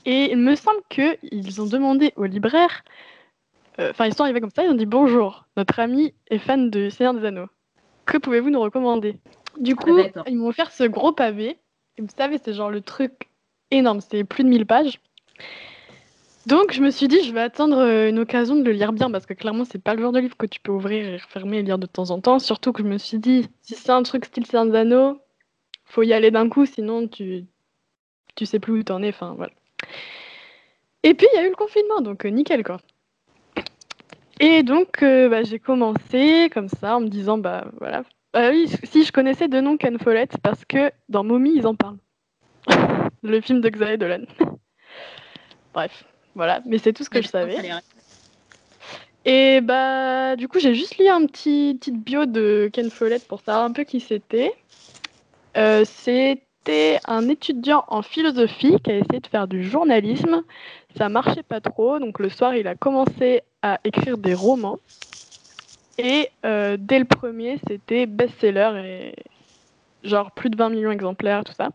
Et 0.06 0.32
il 0.32 0.38
me 0.38 0.56
semble 0.56 0.82
qu'ils 0.90 1.62
ont 1.62 1.66
demandé 1.66 2.14
au 2.18 2.26
libraire. 2.26 2.84
Euh, 3.80 3.92
enfin, 3.92 4.06
ils 4.06 4.14
sont 4.14 4.24
arrivés 4.24 4.42
comme 4.42 4.52
ça, 4.56 4.64
ils 4.64 4.70
ont 4.70 4.76
dit 4.76 4.86
Bonjour, 4.86 5.46
notre 5.58 5.80
ami 5.80 6.14
est 6.30 6.38
fan 6.38 6.70
de 6.70 6.90
Seigneur 6.90 7.14
des 7.14 7.26
Anneaux. 7.26 7.48
Que 8.06 8.18
pouvez-vous 8.18 8.50
nous 8.50 8.62
recommander? 8.62 9.18
Du 9.58 9.76
coup, 9.76 9.98
ah, 10.00 10.24
ils 10.28 10.38
m'ont 10.38 10.48
offert 10.48 10.72
ce 10.72 10.84
gros 10.84 11.12
pavé. 11.12 11.58
Et 11.98 12.02
vous 12.02 12.10
savez, 12.16 12.40
c'est 12.44 12.54
genre 12.54 12.72
le 12.72 12.82
truc 12.82 13.30
énorme, 13.72 14.02
c'est 14.02 14.24
plus 14.24 14.44
de 14.44 14.50
1000 14.50 14.66
pages. 14.66 15.00
Donc 16.46 16.74
je 16.74 16.82
me 16.82 16.90
suis 16.90 17.08
dit, 17.08 17.24
je 17.24 17.34
vais 17.34 17.42
attendre 17.42 17.78
euh, 17.78 18.10
une 18.10 18.20
occasion 18.20 18.56
de 18.56 18.64
le 18.64 18.72
lire 18.72 18.92
bien 18.92 19.10
parce 19.10 19.26
que 19.26 19.34
clairement, 19.34 19.64
c'est 19.64 19.82
pas 19.82 19.94
le 19.94 20.02
genre 20.02 20.12
de 20.12 20.20
livre 20.20 20.36
que 20.36 20.46
tu 20.46 20.60
peux 20.60 20.74
ouvrir 20.74 21.06
et 21.06 21.18
refermer 21.18 21.60
et 21.60 21.64
lire 21.64 21.78
de 21.78 21.86
temps 21.86 22.10
en 22.10 22.20
temps. 22.20 22.40
Surtout 22.40 22.74
que 22.74 22.84
je 22.84 22.88
me 22.88 22.98
suis 22.98 23.20
dit, 23.20 23.48
si 23.62 23.76
c'est 23.76 23.92
un 23.92 24.04
truc 24.04 24.26
style 24.26 24.46
Seigneur 24.46 24.66
des 24.66 24.78
Anneaux, 24.78 25.20
faut 25.86 26.04
y 26.04 26.12
aller 26.12 26.32
d'un 26.32 26.50
coup, 26.50 26.66
sinon 26.66 27.08
tu 27.08 27.46
tu 28.36 28.46
sais 28.46 28.60
plus 28.60 28.74
où 28.74 28.84
t'en 28.84 29.02
es. 29.04 29.10
Enfin 29.10 29.36
voilà. 29.38 29.54
Et 31.04 31.14
puis 31.14 31.28
il 31.34 31.38
y 31.38 31.40
a 31.40 31.46
eu 31.46 31.50
le 31.50 31.56
confinement, 31.56 32.02
donc 32.02 32.26
euh, 32.26 32.30
nickel 32.30 32.64
quoi. 32.64 32.82
Et 34.40 34.64
donc 34.64 35.04
euh, 35.04 35.30
bah, 35.30 35.44
j'ai 35.44 35.60
commencé 35.60 36.50
comme 36.54 36.70
ça 36.70 36.98
en 36.98 37.02
me 37.02 37.08
disant 37.08 37.38
bah 37.38 37.66
voilà. 37.80 38.04
Bah 38.34 38.50
oui, 38.50 38.70
si 38.84 39.04
je 39.04 39.12
connaissais 39.12 39.48
deux 39.48 39.62
noms 39.62 39.78
Ken 39.78 40.00
Follett 40.00 40.38
parce 40.42 40.66
que 40.66 40.92
dans 41.10 41.24
Mommy 41.24 41.54
ils 41.56 41.68
en 41.68 41.76
parlent. 41.76 41.98
le 43.24 43.42
film 43.42 43.62
de 43.62 43.70
Xavier 43.70 43.98
Dolan. 43.98 44.24
Bref. 45.74 46.06
Voilà, 46.36 46.62
mais 46.66 46.78
c'est 46.78 46.94
tout 46.94 47.04
ce 47.04 47.10
que 47.10 47.22
je 47.22 47.28
savais. 47.28 47.58
Et 49.26 49.62
bah, 49.62 50.36
du 50.36 50.48
coup, 50.48 50.60
j'ai 50.60 50.74
juste 50.74 50.98
lu 50.98 51.08
un 51.08 51.26
petit 51.26 51.78
petite 51.80 52.04
bio 52.04 52.26
de 52.26 52.70
Ken 52.74 52.90
Follett 52.90 53.26
pour 53.28 53.40
savoir 53.42 53.64
un 53.64 53.72
peu 53.72 53.84
qui 53.84 54.00
c'était. 54.00 54.54
Euh, 55.56 55.86
c'était 55.86 57.00
un 57.06 57.30
étudiant 57.30 57.86
en 57.88 58.02
philosophie 58.02 58.78
qui 58.84 58.92
a 58.92 58.98
essayé 58.98 59.20
de 59.20 59.28
faire 59.28 59.48
du 59.48 59.64
journalisme. 59.64 60.44
Ça 60.98 61.08
marchait 61.08 61.44
pas 61.44 61.62
trop, 61.62 62.00
donc 62.00 62.20
le 62.20 62.30
soir, 62.30 62.56
il 62.56 62.68
a 62.68 62.76
commencé 62.76 63.44
à 63.64 63.80
écrire 63.84 64.20
des 64.20 64.36
romans. 64.36 64.78
Et 65.98 66.30
dès 66.44 67.00
le 67.00 67.06
premier, 67.06 67.60
c'était 67.68 68.06
best-seller 68.06 68.82
et 68.86 69.16
genre 70.04 70.32
plus 70.32 70.52
de 70.52 70.58
20 70.58 70.70
millions 70.70 70.90
d'exemplaires, 70.90 71.44
tout 71.44 71.54
ça. 71.54 71.70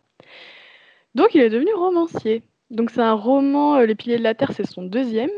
Donc 1.15 1.35
il 1.35 1.41
est 1.41 1.51
devenu 1.51 1.73
romancier. 1.75 2.43
Donc 2.71 2.91
c'est 2.91 3.01
un 3.01 3.15
roman, 3.15 3.81
Les 3.81 3.95
Piliers 3.95 4.19
de 4.19 4.23
la 4.23 4.35
Terre, 4.35 4.53
c'est 4.53 4.67
son 4.67 4.83
deuxième. 4.83 5.31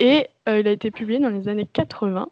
Et 0.00 0.26
il 0.48 0.66
a 0.66 0.70
été 0.70 0.90
publié 0.90 1.20
dans 1.20 1.28
les 1.28 1.46
années 1.48 1.68
80. 1.72 2.28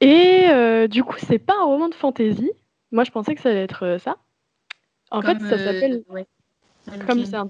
Et 0.00 0.86
du 0.88 1.02
coup, 1.02 1.16
c'est 1.18 1.38
pas 1.38 1.54
un 1.60 1.64
roman 1.64 1.88
de 1.88 1.94
fantasy. 1.94 2.50
Moi, 2.92 3.04
je 3.04 3.10
pensais 3.10 3.34
que 3.34 3.40
ça 3.40 3.50
allait 3.50 3.64
être 3.64 3.98
ça. 4.00 4.16
En 5.10 5.22
fait, 5.22 5.38
ça 5.40 5.58
s'appelle 5.58 6.04
Comme 7.06 7.24
c'est 7.24 7.34
un 7.34 7.48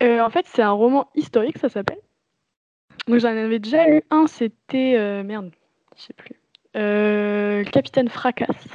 anneau. 0.00 0.22
en 0.22 0.30
fait, 0.30 0.46
c'est 0.46 0.62
un 0.62 0.72
roman 0.72 1.08
historique, 1.14 1.58
ça 1.58 1.68
s'appelle. 1.68 2.00
Donc 3.06 3.18
j'en 3.18 3.28
avais 3.28 3.58
déjà 3.58 3.86
lu 3.86 4.02
un, 4.10 4.26
c'était 4.26 4.94
euh, 4.96 5.22
merde, 5.22 5.50
je 5.96 6.02
sais 6.02 6.14
plus. 6.14 6.40
Euh, 6.76 7.62
Capitaine 7.64 8.08
Fracasse. 8.08 8.66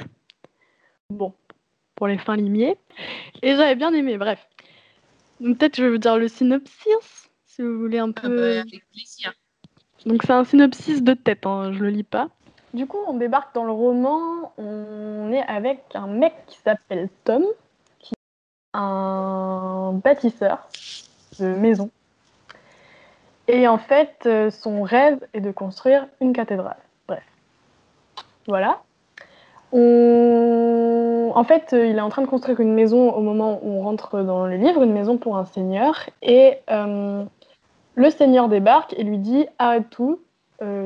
Bon, 1.10 1.34
pour 1.96 2.06
les 2.06 2.18
fins 2.18 2.36
limiers. 2.36 2.78
Et 3.42 3.56
j'avais 3.56 3.74
bien 3.74 3.92
aimé, 3.92 4.18
bref. 4.18 4.46
Peut-être 5.40 5.76
je 5.76 5.84
vais 5.84 5.90
vous 5.90 5.98
dire 5.98 6.16
le 6.16 6.28
synopsis, 6.28 7.30
si 7.44 7.62
vous 7.62 7.78
voulez 7.78 7.98
un 7.98 8.12
ah 8.16 8.20
peu. 8.20 8.36
Bah, 8.36 8.60
avec 8.60 8.88
plaisir. 8.92 9.32
Donc 10.06 10.22
c'est 10.22 10.32
un 10.32 10.44
synopsis 10.44 11.02
de 11.02 11.14
tête, 11.14 11.44
hein, 11.44 11.72
je 11.72 11.80
le 11.80 11.90
lis 11.90 12.04
pas. 12.04 12.28
Du 12.72 12.86
coup, 12.86 12.98
on 13.08 13.14
débarque 13.14 13.52
dans 13.54 13.64
le 13.64 13.72
roman, 13.72 14.52
on 14.56 15.32
est 15.32 15.42
avec 15.42 15.82
un 15.94 16.06
mec 16.06 16.34
qui 16.46 16.58
s'appelle 16.58 17.08
Tom, 17.24 17.44
qui 17.98 18.14
est 18.14 18.78
un 18.78 20.00
bâtisseur 20.04 20.68
de 21.40 21.48
maison. 21.48 21.90
Et 23.52 23.66
en 23.66 23.78
fait, 23.78 24.22
euh, 24.26 24.48
son 24.50 24.82
rêve 24.82 25.18
est 25.34 25.40
de 25.40 25.50
construire 25.50 26.06
une 26.20 26.32
cathédrale. 26.32 26.76
Bref. 27.08 27.24
Voilà. 28.46 28.80
En 29.72 31.44
fait, 31.44 31.72
euh, 31.72 31.86
il 31.86 31.96
est 31.96 32.00
en 32.00 32.10
train 32.10 32.22
de 32.22 32.28
construire 32.28 32.60
une 32.60 32.72
maison 32.72 33.12
au 33.12 33.20
moment 33.20 33.58
où 33.62 33.70
on 33.72 33.82
rentre 33.82 34.22
dans 34.22 34.46
le 34.46 34.56
livre, 34.56 34.82
une 34.82 34.92
maison 34.92 35.16
pour 35.16 35.36
un 35.36 35.46
seigneur. 35.46 36.08
Et 36.22 36.58
euh, 36.70 37.24
le 37.96 38.10
seigneur 38.10 38.48
débarque 38.48 38.94
et 38.96 39.02
lui 39.02 39.18
dit 39.18 39.46
Arrête 39.58 39.90
tout, 39.90 40.20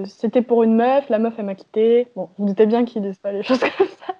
c'était 0.06 0.42
pour 0.42 0.62
une 0.62 0.76
meuf, 0.76 1.08
la 1.10 1.18
meuf 1.18 1.34
elle 1.36 1.46
m'a 1.46 1.54
quitté. 1.54 2.08
Bon, 2.16 2.30
vous 2.38 2.46
doutez 2.46 2.64
bien 2.64 2.84
qu'il 2.84 3.02
disent 3.02 3.18
pas 3.18 3.32
les 3.32 3.42
choses 3.46 3.60
comme 3.60 3.88
ça. 3.88 4.14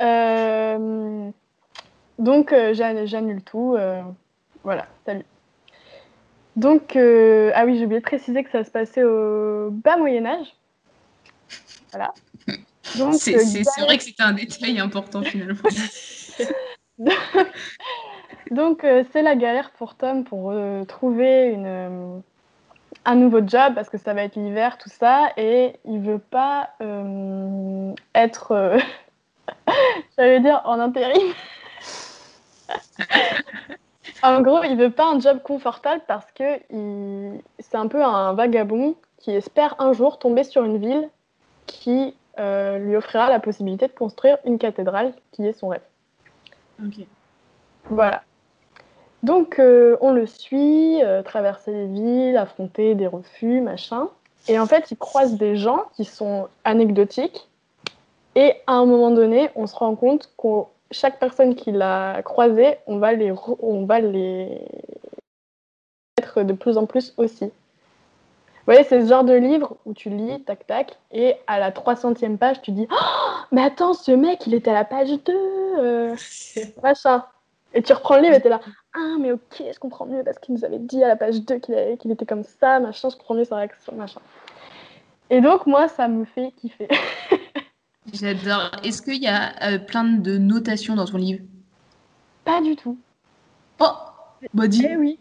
donc 2.18 2.54
j'annule 2.72 3.42
tout. 3.42 3.76
voilà, 4.62 4.86
salut. 5.06 5.24
Donc, 6.56 6.94
euh, 6.94 7.50
ah 7.54 7.64
oui, 7.64 7.78
j'ai 7.78 7.84
oublié 7.84 8.00
de 8.00 8.04
préciser 8.06 8.44
que 8.44 8.50
ça 8.50 8.64
se 8.64 8.70
passait 8.70 9.02
au 9.02 9.70
bas 9.70 9.96
Moyen 9.96 10.24
Âge. 10.26 10.54
Voilà. 11.90 12.14
C'est 13.12 13.34
euh, 13.34 13.84
vrai 13.84 13.98
que 13.98 14.04
c'était 14.04 14.22
un 14.22 14.32
détail 14.32 14.78
important 14.78 15.22
finalement. 15.22 15.58
Donc, 18.50 18.84
euh, 18.84 19.04
c'est 19.10 19.22
la 19.22 19.34
galère 19.34 19.70
pour 19.72 19.96
Tom 19.96 20.22
pour 20.22 20.54
trouver 20.86 21.46
une, 21.46 22.22
un 23.04 23.14
nouveau 23.16 23.40
job 23.44 23.74
parce 23.74 23.88
que 23.88 23.98
ça 23.98 24.14
va 24.14 24.22
être 24.22 24.36
l'hiver, 24.36 24.78
tout 24.78 24.90
ça, 24.90 25.32
et 25.36 25.72
il 25.84 25.98
veut 26.00 26.20
pas 26.20 26.70
être, 28.14 28.78
j'allais 30.16 30.40
dire, 30.40 30.62
en 30.66 30.78
intérim. 30.78 31.32
En 34.22 34.40
gros, 34.40 34.62
il 34.62 34.78
veut 34.78 34.90
pas 34.90 35.04
un 35.04 35.20
job 35.20 35.40
confortable 35.42 36.00
parce 36.08 36.24
que 36.32 36.58
c'est 37.58 37.76
un 37.76 37.88
peu 37.88 38.02
un 38.02 38.32
vagabond 38.32 38.94
qui 39.18 39.32
espère 39.32 39.74
un 39.78 39.92
jour 39.92 40.18
tomber 40.18 40.44
sur 40.44 40.64
une 40.64 40.78
ville 40.78 41.10
qui 41.66 42.14
euh, 42.38 42.78
lui 42.78 42.96
offrira 42.96 43.28
la 43.28 43.38
possibilité 43.38 43.86
de 43.86 43.92
construire 43.92 44.38
une 44.46 44.58
cathédrale 44.58 45.12
qui 45.32 45.46
est 45.46 45.52
son 45.52 45.68
rêve. 45.68 45.82
Ok. 46.82 47.04
Voilà. 47.90 48.22
Donc 49.22 49.58
euh, 49.58 49.96
on 50.00 50.12
le 50.12 50.26
suit, 50.26 51.02
euh, 51.02 51.22
traverser 51.22 51.72
les 51.72 51.86
villes, 51.86 52.36
affronter 52.38 52.94
des 52.94 53.06
refus, 53.06 53.60
machin. 53.60 54.08
Et 54.48 54.58
en 54.58 54.66
fait, 54.66 54.90
il 54.90 54.96
croise 54.96 55.36
des 55.36 55.56
gens 55.56 55.84
qui 55.96 56.04
sont 56.04 56.48
anecdotiques. 56.64 57.48
Et 58.36 58.54
à 58.66 58.72
un 58.72 58.86
moment 58.86 59.10
donné, 59.10 59.50
on 59.54 59.66
se 59.66 59.76
rend 59.76 59.94
compte 59.96 60.30
qu'on 60.36 60.66
chaque 60.90 61.18
personne 61.18 61.54
qui 61.54 61.72
l'a 61.72 62.22
croisé, 62.22 62.76
on 62.86 62.98
va 62.98 63.12
les, 63.12 63.32
on 63.60 63.84
va 63.84 64.00
les 64.00 64.60
être 66.18 66.42
de 66.42 66.52
plus 66.52 66.76
en 66.76 66.86
plus 66.86 67.14
aussi. 67.16 67.44
Vous 68.66 68.72
voyez, 68.72 68.84
c'est 68.84 69.02
ce 69.02 69.08
genre 69.08 69.24
de 69.24 69.34
livre 69.34 69.76
où 69.84 69.92
tu 69.92 70.08
lis, 70.08 70.42
tac, 70.44 70.66
tac, 70.66 70.98
et 71.12 71.34
à 71.46 71.58
la 71.58 71.70
300e 71.70 72.38
page, 72.38 72.62
tu 72.62 72.70
dis 72.70 72.86
oh, 72.90 73.44
Mais 73.52 73.62
attends, 73.62 73.92
ce 73.92 74.10
mec, 74.10 74.46
il 74.46 74.54
était 74.54 74.70
à 74.70 74.74
la 74.74 74.84
page 74.84 75.10
2, 75.10 75.32
euh, 75.34 76.16
machin. 76.82 77.24
Et 77.74 77.82
tu 77.82 77.92
reprends 77.92 78.16
le 78.16 78.22
livre 78.22 78.34
et 78.34 78.40
tu 78.40 78.46
es 78.46 78.50
là 78.50 78.60
Ah, 78.94 79.16
mais 79.20 79.32
ok, 79.32 79.62
je 79.70 79.78
comprends 79.78 80.06
mieux 80.06 80.24
parce 80.24 80.38
qu'il 80.38 80.54
nous 80.54 80.64
avait 80.64 80.78
dit 80.78 81.02
à 81.04 81.08
la 81.08 81.16
page 81.16 81.42
2 81.42 81.58
qu'il 81.58 82.10
était 82.10 82.24
comme 82.24 82.44
ça, 82.44 82.80
machin, 82.80 83.10
je 83.10 83.16
comprends 83.16 83.34
mieux 83.34 83.44
sa 83.44 83.56
réaction, 83.56 83.94
machin. 83.96 84.20
Et 85.28 85.42
donc, 85.42 85.66
moi, 85.66 85.88
ça 85.88 86.08
me 86.08 86.24
fait 86.24 86.52
kiffer. 86.52 86.88
J'adore. 88.12 88.70
Est-ce 88.82 89.02
qu'il 89.02 89.22
y 89.22 89.28
a 89.28 89.52
euh, 89.62 89.78
plein 89.78 90.04
de 90.04 90.36
notations 90.36 90.94
dans 90.94 91.06
ton 91.06 91.16
livre? 91.16 91.42
Pas 92.44 92.60
du 92.60 92.76
tout. 92.76 92.98
Oh 93.80 93.86
Bah 94.52 94.68
dis 94.68 94.86
Eh 94.88 94.96
oui. 94.96 95.18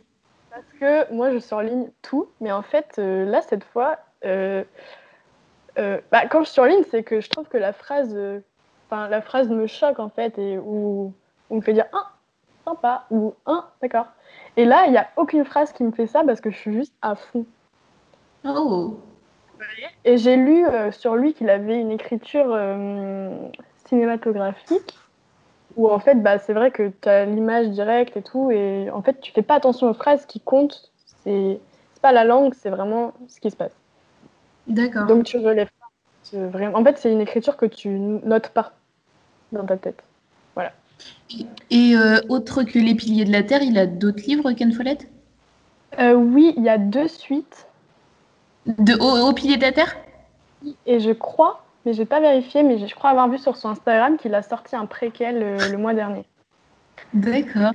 Parce 0.50 0.66
que 0.80 1.14
moi, 1.14 1.32
je 1.32 1.40
surligne 1.40 1.90
tout, 2.02 2.28
mais 2.42 2.52
en 2.52 2.62
fait, 2.62 2.96
euh, 3.00 3.26
là, 3.26 3.42
cette 3.42 3.64
fois, 3.64 3.98
euh, 4.26 4.64
bah, 5.78 6.28
quand 6.30 6.44
je 6.44 6.50
surligne, 6.50 6.84
c'est 6.92 7.04
que 7.04 7.22
je 7.22 7.30
trouve 7.30 7.48
que 7.48 7.58
la 7.58 7.74
phrase, 7.74 8.16
enfin, 8.88 9.08
la 9.08 9.22
phrase 9.22 9.50
me 9.50 9.66
choque 9.66 10.00
en 10.00 10.10
fait, 10.10 10.38
et 10.38 10.60
où 10.60 11.14
on 11.50 11.56
me 11.56 11.62
fait 11.62 11.74
dire 11.74 11.86
ah, 11.94 12.12
sympa, 12.66 13.06
ou 13.10 13.34
un, 13.46 13.66
d'accord. 13.82 14.08
Et 14.58 14.66
là, 14.66 14.86
il 14.86 14.92
n'y 14.92 14.98
a 14.98 15.10
aucune 15.18 15.46
phrase 15.46 15.74
qui 15.74 15.84
me 15.84 15.92
fait 15.92 16.06
ça 16.06 16.24
parce 16.24 16.42
que 16.42 16.52
je 16.52 16.58
suis 16.58 16.74
juste 16.74 16.94
à 17.02 17.16
fond. 17.16 17.46
Oh 18.46 19.00
et 20.06 20.18
j'ai 20.18 20.36
lu 20.36 20.66
euh, 20.66 20.92
sur 20.92 21.16
lui 21.16 21.34
qu'il 21.34 21.50
avait 21.50 21.80
une 21.80 21.92
écriture 21.92 22.48
euh, 22.50 23.30
cinématographique 23.86 24.96
où 25.76 25.90
en 25.90 26.00
fait, 26.00 26.22
bah, 26.22 26.38
c'est 26.38 26.54
vrai 26.54 26.72
que 26.72 26.92
tu 27.02 27.10
as 27.10 27.26
l'image 27.26 27.70
directe 27.70 28.16
et 28.16 28.22
tout, 28.22 28.52
et 28.52 28.90
en 28.92 29.02
fait, 29.02 29.20
tu 29.22 29.32
fais 29.32 29.42
pas 29.42 29.56
attention 29.56 29.90
aux 29.90 29.94
phrases 29.94 30.26
qui 30.26 30.40
comptent. 30.40 30.92
C'est 31.24 31.60
pas 32.02 32.12
la 32.12 32.24
langue, 32.24 32.54
c'est 32.54 32.70
vraiment 32.70 33.14
ce 33.28 33.40
qui 33.40 33.50
se 33.50 33.56
passe. 33.56 33.72
D'accord. 34.68 35.08
Donc 35.08 35.24
tu 35.24 35.38
relèves. 35.38 35.70
Vraiment... 36.32 36.78
En 36.78 36.84
fait, 36.84 36.98
c'est 36.98 37.12
une 37.12 37.22
écriture 37.22 37.58
que 37.58 37.66
tu 37.66 37.90
notes 37.90 38.50
pas 38.50 38.74
dans 39.52 39.66
ta 39.66 39.78
tête. 39.78 40.04
Voilà. 40.54 40.74
Et 41.72 41.96
euh, 41.96 42.20
autre 42.30 42.64
que 42.64 42.78
Les 42.78 42.96
Piliers 42.96 43.26
de 43.26 43.32
la 43.32 43.44
Terre, 43.44 43.64
il 43.64 43.78
a 43.78 43.88
d'autres 43.88 44.24
livres, 44.28 44.52
Ken 44.52 44.72
Follett? 44.72 45.08
Oui, 46.00 46.54
il 46.58 46.64
y 46.64 46.70
a 46.70 46.78
deux 46.78 47.08
suites. 47.08 47.68
De 48.66 48.94
au, 48.94 49.34
pilier 49.34 49.58
de 49.58 49.62
la 49.62 49.72
Terre? 49.72 49.96
Et 50.86 51.00
je 51.00 51.12
crois, 51.12 51.66
mais 51.86 51.94
j'ai 51.94 52.06
pas 52.06 52.22
vérifié, 52.22 52.64
mais 52.64 52.88
je 52.88 52.96
crois 52.96 53.10
avoir 53.10 53.30
vu 53.30 53.38
sur 53.38 53.58
son 53.58 53.70
Instagram 53.70 54.18
qu'il 54.18 54.34
a 54.36 54.42
sorti 54.42 54.76
un 54.76 54.86
préquel 54.86 55.44
euh, 55.44 55.70
le, 55.70 55.78
mois 55.78 55.94
dernier. 55.94 56.26
D'accord. 57.14 57.74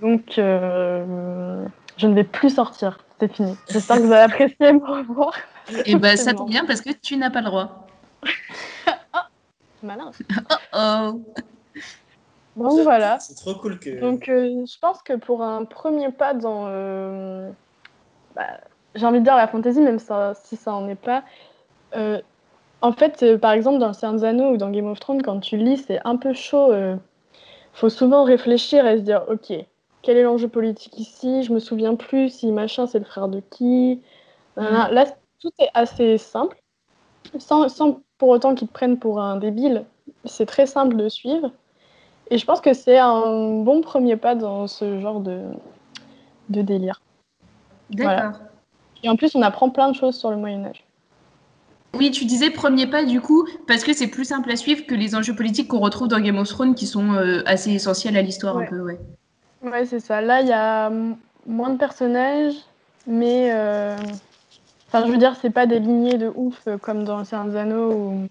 Donc, 0.00 0.38
euh, 0.38 1.64
je 1.96 2.06
ne 2.06 2.14
vais 2.14 2.24
plus 2.24 2.54
sortir. 2.54 2.98
C'est 3.18 3.32
fini. 3.32 3.56
J'espère 3.68 3.96
que 3.96 4.02
vous 4.02 4.12
avez 4.12 4.22
apprécié 4.22 4.72
me 4.72 4.84
revoir. 4.84 5.34
Et 5.70 5.82
eh 5.86 5.94
ben, 5.96 6.16
ça 6.16 6.34
tombe 6.34 6.50
bien 6.50 6.64
parce 6.64 6.82
que 6.82 6.90
tu 6.92 7.16
n'as 7.16 7.30
pas 7.30 7.40
le 7.40 7.46
droit. 7.46 7.86
oh, 8.86 9.18
malin. 9.82 10.10
Oh 10.50 10.54
oh. 10.74 11.22
Bon, 12.54 12.82
voilà. 12.82 13.18
C'est 13.18 13.34
trop 13.34 13.54
cool 13.56 13.78
que. 13.78 13.98
Donc, 14.00 14.28
euh, 14.28 14.64
je 14.66 14.78
pense 14.78 15.02
que 15.02 15.14
pour 15.14 15.42
un 15.42 15.64
premier 15.64 16.12
pas 16.12 16.34
dans. 16.34 16.66
Bah, 18.36 18.60
j'ai 18.96 19.06
envie 19.06 19.20
de 19.20 19.24
dire 19.24 19.36
la 19.36 19.46
fantasy, 19.46 19.80
même 19.80 19.98
si 19.98 20.56
ça 20.56 20.74
en 20.74 20.88
est 20.88 20.94
pas. 20.94 21.22
Euh, 21.94 22.20
en 22.82 22.92
fait, 22.92 23.22
euh, 23.22 23.38
par 23.38 23.52
exemple, 23.52 23.78
dans 23.78 23.92
Seigneur 23.92 24.24
Anneaux 24.24 24.52
ou 24.52 24.56
dans 24.56 24.70
Game 24.70 24.86
of 24.86 24.98
Thrones, 25.00 25.22
quand 25.22 25.40
tu 25.40 25.56
lis, 25.56 25.78
c'est 25.78 26.00
un 26.04 26.16
peu 26.16 26.32
chaud. 26.32 26.68
Il 26.68 26.74
euh, 26.74 26.96
faut 27.72 27.88
souvent 27.88 28.24
réfléchir 28.24 28.86
et 28.86 28.98
se 28.98 29.02
dire, 29.02 29.24
ok, 29.28 29.52
quel 30.02 30.16
est 30.16 30.22
l'enjeu 30.22 30.48
politique 30.48 30.98
ici? 30.98 31.42
Je 31.42 31.52
me 31.52 31.58
souviens 31.58 31.94
plus 31.94 32.30
si 32.30 32.52
machin 32.52 32.86
c'est 32.86 32.98
le 32.98 33.04
frère 33.04 33.28
de 33.28 33.40
qui? 33.50 34.00
Mm. 34.56 34.62
Là, 34.90 35.06
tout 35.40 35.50
est 35.58 35.68
assez 35.74 36.16
simple, 36.18 36.56
sans, 37.38 37.68
sans 37.68 38.00
pour 38.18 38.30
autant 38.30 38.54
qu'ils 38.54 38.68
te 38.68 38.72
prennent 38.72 38.98
pour 38.98 39.20
un 39.20 39.36
débile. 39.36 39.84
C'est 40.24 40.46
très 40.46 40.66
simple 40.66 40.96
de 40.96 41.08
suivre. 41.08 41.50
Et 42.30 42.38
je 42.38 42.46
pense 42.46 42.60
que 42.60 42.72
c'est 42.72 42.98
un 42.98 43.62
bon 43.62 43.82
premier 43.82 44.16
pas 44.16 44.34
dans 44.34 44.66
ce 44.66 44.98
genre 45.00 45.20
de, 45.20 45.42
de 46.48 46.62
délire. 46.62 47.00
D'accord. 47.90 48.40
Et 49.02 49.08
en 49.08 49.16
plus, 49.16 49.34
on 49.34 49.42
apprend 49.42 49.70
plein 49.70 49.90
de 49.90 49.96
choses 49.96 50.16
sur 50.16 50.30
le 50.30 50.36
Moyen 50.36 50.64
Âge. 50.64 50.84
Oui, 51.94 52.10
tu 52.10 52.24
disais 52.24 52.50
premier 52.50 52.86
pas 52.86 53.04
du 53.04 53.20
coup, 53.20 53.46
parce 53.66 53.82
que 53.82 53.92
c'est 53.92 54.08
plus 54.08 54.24
simple 54.24 54.50
à 54.50 54.56
suivre 54.56 54.84
que 54.86 54.94
les 54.94 55.14
enjeux 55.14 55.34
politiques 55.34 55.68
qu'on 55.68 55.78
retrouve 55.78 56.08
dans 56.08 56.20
Game 56.20 56.36
of 56.36 56.48
Thrones 56.48 56.74
qui 56.74 56.86
sont 56.86 57.14
euh, 57.14 57.42
assez 57.46 57.72
essentiels 57.72 58.16
à 58.16 58.22
l'histoire 58.22 58.58
un 58.58 58.66
peu, 58.66 58.80
ouais. 58.80 58.98
Ouais, 59.62 59.86
c'est 59.86 60.00
ça. 60.00 60.20
Là, 60.20 60.42
il 60.42 60.48
y 60.48 60.52
a 60.52 60.90
moins 61.46 61.70
de 61.70 61.78
personnages, 61.78 62.54
mais 63.06 63.50
enfin, 64.88 65.06
je 65.06 65.10
veux 65.10 65.16
dire, 65.16 65.36
c'est 65.40 65.50
pas 65.50 65.66
des 65.66 65.78
lignées 65.78 66.18
de 66.18 66.30
ouf 66.34 66.68
comme 66.82 67.04
dans 67.04 67.20
Anciens 67.20 67.54
Anneaux 67.54 67.92
ou, 67.92 68.28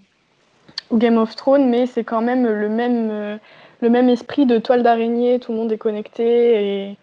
ou, 0.91 0.97
Game 0.97 1.17
of 1.17 1.35
Thrones, 1.35 1.67
mais 1.67 1.87
c'est 1.87 2.03
quand 2.03 2.21
même 2.21 2.45
le 2.45 2.69
même, 2.69 3.39
le 3.81 3.89
même 3.89 4.09
esprit 4.09 4.45
de 4.45 4.59
toile 4.59 4.83
d'araignée, 4.83 5.39
tout 5.39 5.51
le 5.51 5.57
monde 5.57 5.71
est 5.71 5.77
connecté 5.77 6.89
et, 6.89 6.97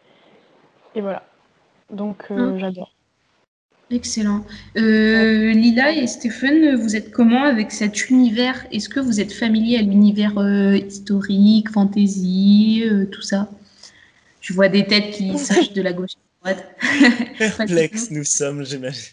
et 0.94 1.00
voilà. 1.00 1.24
Donc 1.90 2.26
hum. 2.30 2.58
j'adore. 2.58 2.91
Excellent. 3.92 4.42
Euh, 4.78 5.52
Lila 5.52 5.92
et 5.92 6.06
Stéphane, 6.06 6.76
vous 6.76 6.96
êtes 6.96 7.10
comment 7.10 7.44
avec 7.44 7.70
cet 7.72 8.08
univers? 8.08 8.64
Est-ce 8.72 8.88
que 8.88 9.00
vous 9.00 9.20
êtes 9.20 9.32
familier 9.32 9.76
à 9.76 9.82
l'univers 9.82 10.38
euh, 10.38 10.76
historique, 10.76 11.68
fantasy, 11.68 12.84
euh, 12.86 13.04
tout 13.04 13.20
ça? 13.20 13.50
Je 14.40 14.54
vois 14.54 14.68
des 14.70 14.86
têtes 14.86 15.10
qui 15.14 15.38
sachent 15.38 15.74
de 15.74 15.82
la 15.82 15.92
gauche 15.92 16.12
à 16.42 16.48
la 16.48 16.54
droite. 16.54 16.68
Perplexe, 17.38 18.10
nous 18.10 18.24
sommes, 18.24 18.64
j'imagine. 18.64 19.12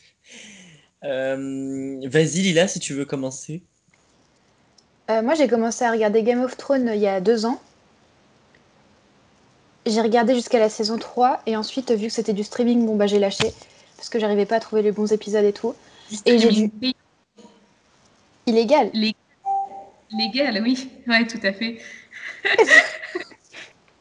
Vas-y, 1.01 2.41
Lila, 2.41 2.69
si 2.69 2.79
tu 2.79 2.93
veux 2.93 3.05
commencer. 3.05 3.61
moi, 5.09 5.33
j'ai 5.35 5.49
commencé 5.49 5.83
à 5.83 5.91
regarder 5.91 6.23
Game 6.23 6.41
of 6.41 6.55
Thrones 6.55 6.89
il 6.95 7.01
y 7.01 7.07
a 7.07 7.19
deux 7.19 7.45
ans. 7.45 7.61
J'ai 9.85 10.01
regardé 10.01 10.35
jusqu'à 10.35 10.59
la 10.59 10.69
saison 10.69 10.97
3 10.97 11.41
et 11.47 11.57
ensuite, 11.57 11.91
vu 11.91 12.07
que 12.07 12.13
c'était 12.13 12.33
du 12.33 12.43
streaming, 12.43 12.85
bon, 12.85 12.95
bah, 12.95 13.07
j'ai 13.07 13.19
lâché 13.19 13.53
parce 13.99 14.07
que 14.07 14.17
j'arrivais 14.17 14.45
pas 14.45 14.55
à 14.55 14.59
trouver 14.61 14.81
les 14.81 14.93
bons 14.93 15.11
épisodes 15.11 15.43
et 15.43 15.51
tout. 15.51 15.75
Et 16.25 16.39
j'ai 16.39 16.49
dû. 16.49 16.71
Illégal. 18.45 18.89
Légal, 18.93 20.61
oui. 20.63 20.89
Ouais, 21.05 21.27
tout 21.27 21.39
à 21.43 21.51
fait. 21.51 21.79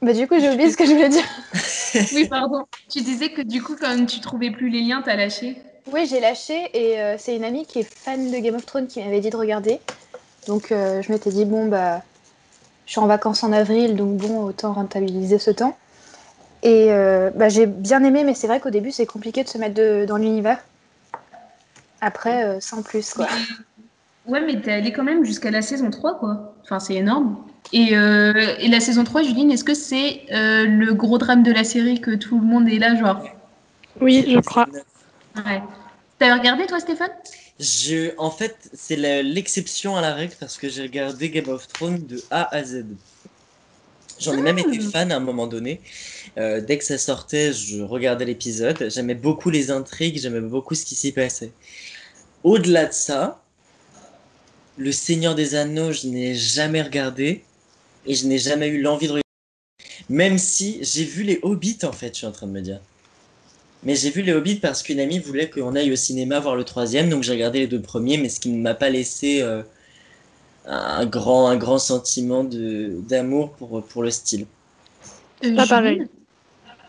bah, 0.01 0.13
du 0.13 0.29
coup, 0.29 0.39
j'ai 0.39 0.51
oublié 0.51 0.71
ce 0.71 0.77
que 0.77 0.87
je 0.87 0.93
voulais 0.93 1.09
dire. 1.09 1.25
oui, 2.15 2.29
pardon. 2.29 2.65
Tu 2.89 3.01
disais 3.01 3.31
que 3.31 3.43
du 3.43 3.61
coup, 3.61 3.75
quand 3.75 4.07
tu 4.07 4.21
trouvais 4.21 4.53
plus 4.53 4.69
les 4.69 4.83
liens, 4.83 5.03
t'as 5.05 5.17
lâché. 5.17 5.57
Oui, 5.93 6.07
j'ai 6.07 6.21
lâché 6.21 6.71
et 6.75 7.01
euh, 7.01 7.17
c'est 7.19 7.35
une 7.35 7.45
amie 7.45 7.67
qui 7.67 7.81
est 7.81 7.93
fan 7.93 8.31
de 8.31 8.39
Game 8.39 8.55
of 8.55 8.65
Thrones 8.67 8.87
qui 8.87 9.03
m'avait 9.03 9.21
dit 9.21 9.31
de 9.31 9.37
regarder. 9.37 9.81
Donc, 10.47 10.71
euh, 10.71 11.03
je 11.03 11.11
m'étais 11.11 11.31
dit, 11.31 11.45
bon, 11.45 11.67
bah, 11.67 12.03
je 12.87 12.93
suis 12.93 13.01
en 13.01 13.07
vacances 13.09 13.43
en 13.43 13.53
avril, 13.53 13.97
donc 13.97 14.17
bon, 14.17 14.45
autant 14.45 14.73
rentabiliser 14.73 15.41
ce 15.41 15.51
temps. 15.51 15.77
Et 16.63 16.93
euh, 16.93 17.31
bah, 17.35 17.49
j'ai 17.49 17.67
bien 17.67 18.03
aimé, 18.05 18.25
mais 18.25 18.35
c'est 18.35 18.47
vrai 18.47 18.61
qu'au 18.61 18.71
début, 18.71 18.91
c'est 18.91 19.07
compliqué 19.07 19.45
de 19.45 19.49
se 19.49 19.59
mettre 19.59 20.07
dans 20.07 20.17
l'univers. 20.17 20.59
Après, 22.01 22.45
euh, 22.45 22.61
sans 22.61 22.83
plus, 22.83 23.15
quoi. 23.15 23.27
Ouais, 24.27 24.43
mais 24.43 24.61
t'es 24.61 24.73
allé 24.73 24.93
quand 24.93 25.05
même 25.05 25.25
jusqu'à 25.25 25.51
la 25.51 25.63
saison 25.63 25.91
3, 25.91 26.19
quoi. 26.19 26.55
Enfin, 26.63 26.81
c'est 26.81 26.97
énorme. 26.97 27.39
Et, 27.73 27.97
euh, 27.97 28.57
et, 28.59 28.69
la 28.69 28.79
saison 28.79 29.03
3, 29.03 29.23
Juline, 29.23 29.51
est-ce 29.51 29.65
que 29.65 29.73
c'est 29.73 30.25
le 30.31 30.93
gros 30.93 31.17
drame 31.17 31.43
de 31.43 31.51
la 31.51 31.65
série 31.65 31.99
que 32.03 32.11
tout 32.11 32.39
le 32.39 32.45
monde 32.45 32.69
est 32.69 32.79
là, 32.79 32.95
genre? 32.95 33.25
Oui, 34.03 34.27
je 34.29 34.39
crois. 34.41 34.67
Ouais. 35.35 35.63
T'as 36.19 36.37
regardé, 36.37 36.67
toi, 36.67 36.79
Stéphane? 36.79 37.11
Je, 37.59 38.11
En 38.19 38.31
fait, 38.31 38.57
c'est 38.75 38.97
l'exception 39.23 39.97
à 39.97 40.01
la 40.01 40.15
règle 40.15 40.35
parce 40.39 40.59
que 40.59 40.69
j'ai 40.69 40.83
regardé 40.83 41.31
Game 41.31 41.49
of 41.49 41.67
Thrones 41.69 42.07
de 42.07 42.23
A 42.31 42.55
à 42.55 42.63
Z. 42.63 42.85
J'en 44.21 44.37
ai 44.37 44.43
même 44.43 44.59
été 44.59 44.79
ah. 44.81 44.91
fan 44.91 45.13
à 45.13 45.17
un 45.17 45.21
moment 45.21 45.47
donné. 45.47 45.81
Euh, 46.37 46.61
dès 46.61 46.79
que 46.79 46.85
ça 46.85 46.99
sortait, 46.99 47.53
je 47.53 47.83
regardais 47.83 48.25
l'épisode. 48.25 48.89
J'aimais 48.91 49.15
beaucoup 49.15 49.51
les 49.51 49.71
intrigues, 49.71 50.19
j'aimais 50.19 50.41
beaucoup 50.41 50.75
ce 50.75 50.85
qui 50.85 50.95
s'y 50.95 51.13
passait. 51.13 51.53
Au-delà 52.45 52.87
de 52.87 52.93
ça, 52.93 53.43
Le 54.77 54.93
Seigneur 54.93 55.35
des 55.35 55.55
Anneaux, 55.55 55.93
je 55.93 56.07
n'ai 56.07 56.35
jamais 56.35 56.83
regardé 56.83 57.43
et 58.07 58.15
je 58.15 58.27
n'ai 58.27 58.39
jamais 58.39 58.69
eu 58.69 58.81
l'envie 58.81 59.07
de 59.07 59.13
regarder. 59.13 59.23
Même 60.09 60.39
si 60.39 60.79
j'ai 60.83 61.05
vu 61.05 61.23
les 61.23 61.41
Hobbits, 61.43 61.79
en 61.83 61.93
fait, 61.93 62.15
je 62.15 62.19
suis 62.19 62.27
en 62.27 62.33
train 62.33 62.47
de 62.47 62.53
me 62.53 62.61
dire. 62.61 62.81
Mais 63.83 63.95
j'ai 63.95 64.11
vu 64.11 64.23
les 64.23 64.33
Hobbits 64.33 64.57
parce 64.57 64.83
qu'une 64.83 65.01
amie 65.01 65.19
voulait 65.19 65.51
qu'on 65.51 65.75
aille 65.75 65.93
au 65.93 65.97
cinéma 65.97 66.41
voir 66.41 66.57
le 66.57 66.65
troisième, 66.65 67.11
donc 67.11 67.23
j'ai 67.23 67.33
regardé 67.33 67.61
les 67.61 67.67
deux 67.67 67.81
premiers, 67.81 68.17
mais 68.17 68.29
ce 68.29 68.41
qui 68.41 68.49
ne 68.49 68.61
m'a 68.61 68.75
pas 68.75 68.91
laissé 68.91 69.41
euh, 69.41 69.63
un 70.69 71.07
grand, 71.07 71.49
un 71.49 71.57
grand 71.57 71.79
sentiment 71.79 72.45
d'amour 72.45 73.53
pour, 73.53 73.83
pour 73.83 74.03
le 74.03 74.11
style. 74.11 74.47
Pas 75.57 75.67
pareil. 75.67 76.07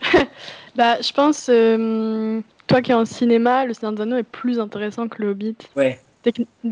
bah, 0.75 1.01
je 1.01 1.11
pense, 1.13 1.47
euh, 1.49 2.41
toi 2.67 2.81
qui 2.81 2.91
es 2.91 2.93
en 2.93 3.05
cinéma, 3.05 3.65
le 3.65 3.73
Seigneur 3.73 3.93
des 3.93 4.01
Anneaux 4.01 4.17
est 4.17 4.23
plus 4.23 4.59
intéressant 4.59 5.07
que 5.07 5.21
le 5.21 5.29
Hobbit. 5.29 5.55
Ouais. 5.75 5.99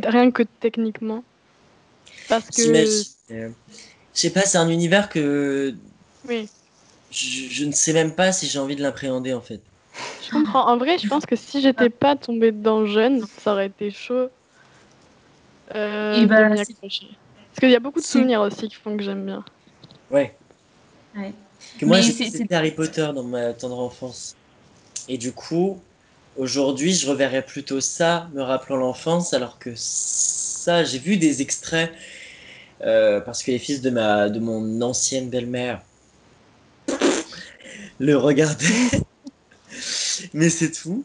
Rien 0.04 0.32
que 0.32 0.44
techniquement. 0.60 1.24
Parce 2.28 2.50
que. 2.50 2.62
Euh, 3.32 3.50
je 4.14 4.20
sais 4.20 4.30
pas, 4.30 4.42
c'est 4.42 4.58
un 4.58 4.70
univers 4.70 5.10
que. 5.10 5.74
Oui. 6.28 6.50
Je, 7.10 7.48
je, 7.50 7.66
ne 7.66 7.72
sais 7.72 7.94
même 7.94 8.14
pas 8.14 8.34
si 8.34 8.48
j'ai 8.48 8.60
envie 8.60 8.76
de 8.76 8.82
l'appréhender 8.82 9.34
en 9.34 9.40
fait. 9.40 9.62
Je 10.26 10.32
comprends. 10.32 10.68
En 10.68 10.78
vrai, 10.78 10.98
je 10.98 11.08
pense 11.08 11.26
que 11.26 11.38
si 11.38 11.62
j'étais 11.62 11.90
pas 11.90 12.18
tombée 12.18 12.52
dedans 12.52 12.86
jeune, 12.86 13.26
ça 13.40 13.54
aurait 13.54 13.68
été 13.68 13.92
chaud. 13.92 14.28
Euh, 15.76 16.26
bah, 16.26 16.50
Parce 16.50 16.66
qu'il 17.60 17.70
y 17.70 17.76
a 17.76 17.80
beaucoup 17.80 18.00
de 18.00 18.06
souvenirs 18.06 18.42
aussi 18.42 18.68
qui 18.68 18.76
font 18.76 18.96
que 18.96 19.04
j'aime 19.04 19.26
bien. 19.26 19.44
Ouais. 20.10 20.36
ouais. 21.16 21.34
Que 21.80 21.86
moi, 21.86 22.02
c'était 22.02 22.54
Harry 22.54 22.72
Potter 22.72 23.10
dans 23.14 23.24
ma 23.24 23.54
tendre 23.54 23.80
enfance. 23.80 24.36
Et 25.10 25.18
du 25.18 25.32
coup, 25.32 25.82
aujourd'hui, 26.38 26.94
je 26.94 27.10
reverrais 27.10 27.42
plutôt 27.42 27.82
ça, 27.82 28.30
me 28.34 28.42
rappelant 28.42 28.78
l'enfance, 28.78 29.34
alors 29.34 29.60
que 29.60 29.72
ça, 29.76 30.84
j'ai 30.84 31.00
vu 31.00 31.18
des 31.18 31.42
extraits, 31.42 31.92
euh, 32.82 33.20
parce 33.22 33.44
que 33.44 33.52
les 33.52 33.60
fils 33.60 33.82
de, 33.82 33.90
ma, 33.90 34.30
de 34.30 34.40
mon 34.40 34.82
ancienne 34.82 35.30
belle-mère 35.30 35.82
le 38.00 38.16
regardaient. 38.16 38.66
Mais 40.34 40.50
c'est 40.50 40.72
tout. 40.72 41.04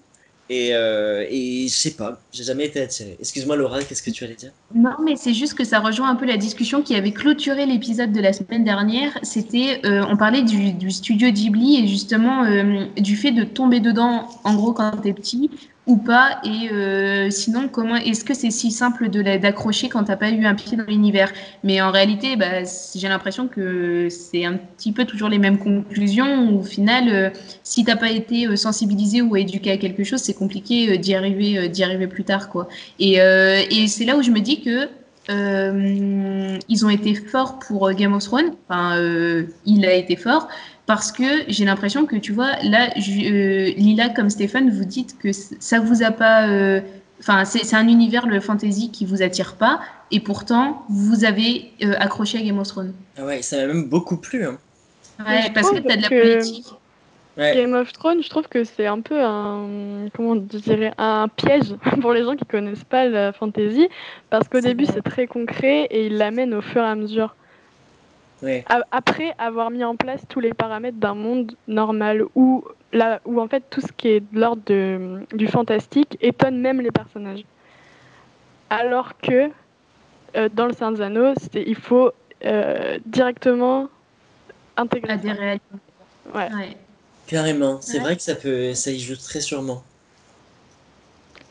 Et, 0.53 0.75
euh, 0.75 1.25
et 1.31 1.67
je 1.67 1.75
sais 1.75 1.93
pas, 1.93 2.21
j'ai 2.31 2.45
jamais 2.45 2.67
été 2.67 2.79
attiré. 2.83 3.17
Excuse-moi 3.19 3.57
Laura, 3.57 3.83
qu'est-ce 3.83 4.03
que 4.03 4.11
tu 4.11 4.23
allais 4.25 4.35
dire? 4.35 4.51
Non, 4.75 4.91
mais 5.03 5.17
c'est 5.17 5.33
juste 5.33 5.55
que 5.55 5.65
ça 5.65 5.81
rejoint 5.81 6.11
un 6.11 6.15
peu 6.15 6.27
la 6.27 6.37
discussion 6.37 6.83
qui 6.83 6.95
avait 6.95 7.13
clôturé 7.13 7.65
l'épisode 7.65 8.13
de 8.13 8.21
la 8.21 8.35
semaine 8.35 8.63
dernière. 8.63 9.19
C'était, 9.23 9.81
euh, 9.87 10.05
on 10.11 10.19
parlait 10.19 10.43
du, 10.43 10.75
du, 10.75 10.91
studio 10.91 11.31
Ghibli 11.31 11.83
et 11.83 11.89
justement 11.89 12.45
euh, 12.45 12.85
du 12.99 13.17
fait 13.17 13.31
de 13.31 13.45
tomber 13.45 13.81
dedans, 13.81 14.29
en 14.45 14.55
gros, 14.55 14.75
quand 14.75 14.91
t'es 15.03 15.15
petit, 15.15 15.51
ou 15.87 15.97
pas 15.97 16.41
Et 16.45 16.71
euh, 16.71 17.31
sinon, 17.31 17.69
comment 17.69 17.97
est-ce 17.97 18.25
que 18.25 18.35
c'est 18.35 18.51
si 18.51 18.71
simple 18.71 19.09
de 19.09 19.23
d'accrocher 19.23 19.89
quand 19.89 20.05
t'as 20.05 20.17
pas 20.17 20.31
eu 20.31 20.45
un 20.47 20.55
pied 20.55 20.77
dans 20.77 20.85
l'univers? 20.85 21.33
Mais 21.65 21.81
en 21.81 21.91
réalité, 21.91 22.37
bah, 22.37 22.63
j'ai 22.95 23.09
l'impression 23.09 23.49
que 23.49 24.09
c'est 24.09 24.45
un 24.45 24.55
petit 24.55 24.93
peu 24.93 25.05
toujours 25.05 25.29
les 25.29 25.39
mêmes 25.39 25.59
conclusions. 25.59 26.57
Au 26.57 26.63
final, 26.63 27.09
euh, 27.09 27.31
si 27.65 27.85
t'as 27.85 27.97
pas 27.97 28.11
été 28.11 28.47
euh, 28.47 28.57
sensibilisé 28.57 29.23
ou 29.23 29.35
éduqué 29.37 29.73
à 29.73 29.77
quelque 29.77 30.05
chose, 30.05 30.21
c'est 30.21 30.35
compliqué 30.35 30.93
euh, 30.93 30.97
d'y 30.99 31.15
arriver, 31.15 31.69
d'y 31.69 31.83
arriver 31.83 32.07
plus 32.07 32.25
tard, 32.25 32.49
quoi. 32.49 32.69
Et, 33.01 33.15
et 33.15 33.87
c'est 33.89 34.05
là 34.05 34.17
où 34.17 34.23
je 34.23 34.31
me 34.31 34.41
dis 34.41 34.63
que 34.63 34.89
ils 36.69 36.85
ont 36.85 36.91
été 36.91 37.15
forts 37.15 37.59
pour 37.59 37.91
Game 37.93 38.13
of 38.13 38.25
Thrones. 38.25 38.53
Enfin, 38.69 38.97
il 39.65 39.87
a 39.87 39.95
été 39.95 40.17
fort 40.17 40.49
parce 40.87 41.13
que 41.13 41.45
j'ai 41.49 41.65
l'impression 41.65 42.07
que 42.07 42.17
tu 42.17 42.33
vois 42.33 42.57
là 42.63 42.91
euh, 42.97 43.73
Lila 43.77 44.09
comme 44.09 44.31
Stéphane 44.31 44.71
vous 44.71 44.85
dites 44.85 45.19
que 45.19 45.31
ça 45.33 45.81
vous 45.81 46.03
a 46.03 46.11
pas 46.11 46.49
euh, 46.49 46.81
enfin 47.21 47.45
c'est 47.45 47.75
un 47.77 47.87
univers 47.87 48.27
le 48.27 48.41
fantasy 48.41 48.91
qui 48.91 49.07
vous 49.07 49.23
attire 49.23 49.55
pas 49.57 49.81
et 50.11 50.21
pourtant 50.21 50.85
vous 50.89 51.25
avez 51.25 51.71
euh, 51.83 51.95
accroché 51.99 52.39
à 52.39 52.43
Game 52.43 52.59
of 52.59 52.69
Thrones. 52.69 52.95
Ah 53.17 53.25
ouais 53.25 53.43
ça 53.43 53.59
m'a 53.59 53.67
même 53.69 53.89
beaucoup 53.89 54.17
plu 54.17 54.45
hein. 54.45 54.59
ouais 55.21 55.51
parce 55.55 55.71
que 55.71 55.79
tu 55.79 55.91
as 55.91 55.97
de 55.97 56.03
la 56.03 56.09
politique. 56.09 56.67
Game 57.39 57.73
of 57.73 57.91
Thrones 57.93 58.23
je 58.23 58.29
trouve 58.29 58.49
que 58.49 58.65
c'est 58.65 58.87
un 58.87 59.01
peu 59.01 59.23
un 59.23 60.09
comment 60.15 60.37
dirais 60.37 60.93
un 60.99 61.29
piège 61.29 61.75
pour 62.03 62.13
les 62.13 62.25
gens 62.25 62.35
qui 62.35 62.45
connaissent 62.45 62.85
pas 62.85 63.09
la 63.09 63.33
fantasy 63.33 63.89
parce 64.31 64.49
qu'au 64.49 64.61
début 64.61 64.85
c'est 64.87 65.03
très 65.03 65.27
concret 65.27 65.85
et 65.85 66.07
il 66.07 66.19
l'amène 66.19 66.53
au 66.53 66.61
fur 66.61 66.83
et 66.83 66.87
à 66.87 66.95
mesure 66.95 67.35
après 68.91 69.35
avoir 69.39 69.71
mis 69.71 69.85
en 69.85 69.97
place 69.97 70.21
tous 70.29 70.41
les 70.41 70.55
paramètres 70.55 70.99
d'un 70.99 71.15
monde 71.15 71.53
normal 71.69 72.25
où, 72.35 72.65
là, 72.93 73.21
où 73.25 73.41
en 73.41 73.49
fait 73.49 73.63
tout 73.71 73.81
ce 73.81 73.93
qui 73.97 74.09
est 74.09 74.21
de 74.21 74.41
l'ordre 74.41 74.63
du 75.35 75.47
fantastique 75.47 76.19
étonne 76.21 76.59
même 76.61 76.81
les 76.81 76.91
personnages. 76.91 77.45
Alors 78.71 79.19
que 79.19 79.51
euh, 80.37 80.49
dans 80.53 80.67
le 80.67 80.73
Saint 80.73 80.99
Anneaux, 81.01 81.35
il 81.55 81.77
faut 81.77 82.11
euh, 82.45 82.99
directement 83.07 83.89
intégrer 84.77 85.19
des 85.19 85.33
réalités. 85.33 85.65
Ouais. 86.35 86.49
Carrément, 87.27 87.81
c'est 87.81 87.99
vrai 87.99 88.17
que 88.17 88.23
ça 88.23 88.35
peut, 88.35 88.75
ça 88.75 88.91
y 88.91 88.99
joue 88.99 89.17
très 89.17 89.41
sûrement. 89.41 89.83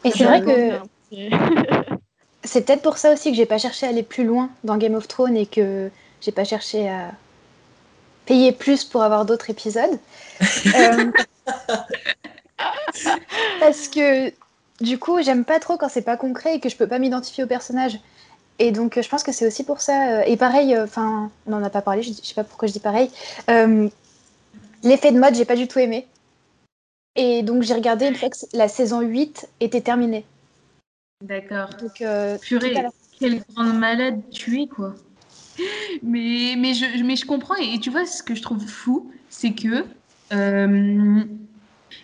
Et 0.04 0.12
c'est 0.12 0.26
vrai 0.26 0.42
que 0.42 0.80
c'est 2.44 2.66
peut-être 2.66 2.82
pour 2.82 2.98
ça 2.98 3.14
aussi 3.14 3.32
que 3.32 3.38
j'ai 3.38 3.46
pas 3.46 3.58
cherché 3.58 3.86
à 3.86 3.90
aller 3.90 4.04
plus 4.04 4.26
loin 4.26 4.50
dans 4.64 4.78
Game 4.78 4.96
of 4.96 5.08
Thrones 5.08 5.38
et 5.38 5.46
que 5.46 5.90
j'ai 6.22 6.32
pas 6.32 6.44
cherché 6.44 6.90
à 6.90 7.12
payer 8.26 8.52
plus 8.52 8.86
pour 8.86 9.04
avoir 9.04 9.26
d'autres 9.26 9.50
épisodes. 9.50 10.00
Euh, 10.76 11.12
parce 13.60 13.88
que 13.88 14.32
du 14.82 15.00
coup, 15.00 15.22
j'aime 15.22 15.46
pas 15.46 15.60
trop 15.60 15.78
quand 15.78 15.90
c'est 15.90 16.02
pas 16.02 16.18
concret 16.18 16.56
et 16.56 16.60
que 16.60 16.70
je 16.70 16.76
peux 16.76 16.88
pas 16.88 17.00
m'identifier 17.00 17.44
au 17.44 17.48
personnage. 17.48 18.00
Et 18.60 18.72
donc, 18.72 19.00
je 19.02 19.08
pense 19.08 19.24
que 19.24 19.32
c'est 19.32 19.48
aussi 19.48 19.64
pour 19.64 19.82
ça. 19.82 20.20
Euh, 20.20 20.24
et 20.28 20.38
pareil, 20.38 20.76
euh, 20.76 20.84
enfin, 20.84 21.32
on 21.48 21.52
n'en 21.52 21.64
a 21.64 21.70
pas 21.70 21.82
parlé, 21.82 22.04
je, 22.04 22.12
sais 22.12 22.34
pas 22.36 22.44
pourquoi 22.44 22.68
je 22.68 22.74
dis 22.74 22.80
pareil. 22.80 23.10
L'effet 24.84 25.12
de 25.12 25.20
mode, 25.20 25.36
j'ai 25.36 25.46
pas 25.46 25.56
du 25.56 25.68
tout 25.68 25.80
aimé. 25.80 26.08
Et 27.16 27.44
donc 27.44 27.64
j'ai 27.64 27.74
regardé 27.74 28.08
une 28.08 28.16
fois 28.16 28.30
que 28.30 28.38
la 28.54 28.68
saison 28.68 29.02
8 29.02 29.50
était 29.60 29.82
terminée. 29.82 30.26
D'accord. 31.22 31.70
Donc, 31.80 32.02
euh, 32.02 32.38
Purée, 32.40 32.86
quelle 33.20 33.44
grande 33.54 33.78
malade 33.78 34.22
tu 34.32 34.62
es, 34.62 34.68
quoi. 34.68 34.96
Mais, 36.04 36.56
mais, 36.58 36.74
je, 36.74 37.04
mais 37.04 37.16
je 37.16 37.26
comprends, 37.26 37.56
et, 37.56 37.80
tu 37.80 37.90
vois, 37.90 38.06
ce 38.06 38.24
que 38.24 38.36
je 38.36 38.42
trouve 38.42 38.66
fou, 38.66 39.12
c'est 39.30 39.54
que. 39.54 39.86
Euh, 40.34 41.24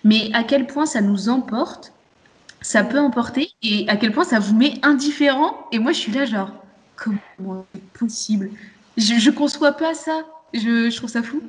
mais 0.03 0.29
à 0.33 0.43
quel 0.43 0.67
point 0.67 0.85
ça 0.85 1.01
nous 1.01 1.29
emporte, 1.29 1.93
ça 2.61 2.83
peut 2.83 2.99
emporter, 2.99 3.51
et 3.61 3.87
à 3.87 3.95
quel 3.95 4.11
point 4.11 4.23
ça 4.23 4.39
vous 4.39 4.55
met 4.55 4.73
indifférent. 4.83 5.55
Et 5.71 5.79
moi, 5.79 5.91
je 5.91 5.99
suis 5.99 6.11
là, 6.11 6.25
genre, 6.25 6.51
comment 6.95 7.65
c'est 7.73 7.83
possible? 7.93 8.51
Je, 8.97 9.15
je 9.15 9.31
conçois 9.31 9.73
pas 9.73 9.93
ça. 9.93 10.23
Je, 10.53 10.89
je, 10.89 10.97
trouve 10.97 11.09
ça 11.09 11.23
fou. 11.23 11.41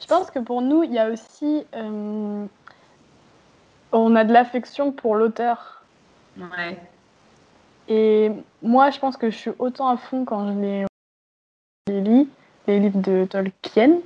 Je 0.00 0.06
pense 0.06 0.30
que 0.30 0.38
pour 0.38 0.62
nous, 0.62 0.82
il 0.82 0.92
y 0.92 0.98
a 0.98 1.10
aussi. 1.10 1.64
Euh, 1.74 2.44
on 3.92 4.16
a 4.16 4.24
de 4.24 4.32
l'affection 4.32 4.92
pour 4.92 5.14
l'auteur. 5.14 5.82
Ouais. 6.36 6.78
Et 7.88 8.30
moi, 8.62 8.90
je 8.90 8.98
pense 8.98 9.16
que 9.16 9.30
je 9.30 9.36
suis 9.36 9.50
autant 9.58 9.88
à 9.88 9.96
fond 9.96 10.24
quand 10.24 10.48
je 10.48 10.86
les, 11.88 12.80
livres 12.80 13.00
de 13.00 13.26
Tolkien. 13.30 13.98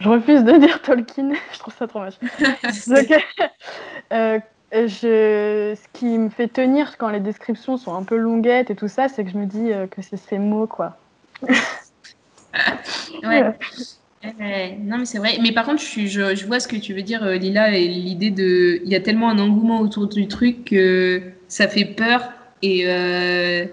Je 0.00 0.08
refuse 0.08 0.42
de 0.42 0.52
dire 0.58 0.80
Tolkien, 0.80 1.32
je 1.52 1.58
trouve 1.58 1.74
ça 1.74 1.86
trop 1.86 2.00
moche. 2.00 2.14
euh, 4.12 4.38
je, 4.72 5.76
ce 5.76 5.88
qui 5.92 6.18
me 6.18 6.30
fait 6.30 6.48
tenir 6.48 6.96
quand 6.96 7.10
les 7.10 7.20
descriptions 7.20 7.76
sont 7.76 7.94
un 7.94 8.04
peu 8.04 8.16
longuettes 8.16 8.70
et 8.70 8.74
tout 8.74 8.88
ça, 8.88 9.08
c'est 9.08 9.24
que 9.24 9.30
je 9.30 9.36
me 9.36 9.44
dis 9.44 9.70
euh, 9.72 9.86
que 9.86 10.00
c'est 10.00 10.16
ces 10.16 10.38
mots, 10.38 10.66
quoi. 10.66 10.96
ouais. 13.22 13.52
non, 14.80 14.98
mais 14.98 15.04
c'est 15.04 15.18
vrai. 15.18 15.36
Mais 15.42 15.52
par 15.52 15.66
contre, 15.66 15.82
je, 15.82 16.06
je, 16.06 16.34
je, 16.34 16.46
vois 16.46 16.58
ce 16.58 16.68
que 16.68 16.76
tu 16.76 16.94
veux 16.94 17.02
dire, 17.02 17.22
euh, 17.22 17.34
Lila, 17.36 17.76
et 17.76 17.86
l'idée 17.86 18.30
de. 18.30 18.80
Il 18.82 18.88
y 18.90 18.94
a 18.94 19.00
tellement 19.00 19.28
un 19.28 19.38
engouement 19.38 19.80
autour 19.80 20.08
du 20.08 20.26
truc 20.26 20.64
que 20.64 21.20
ça 21.48 21.68
fait 21.68 21.84
peur 21.84 22.32
et 22.62 22.90
euh, 22.90 23.66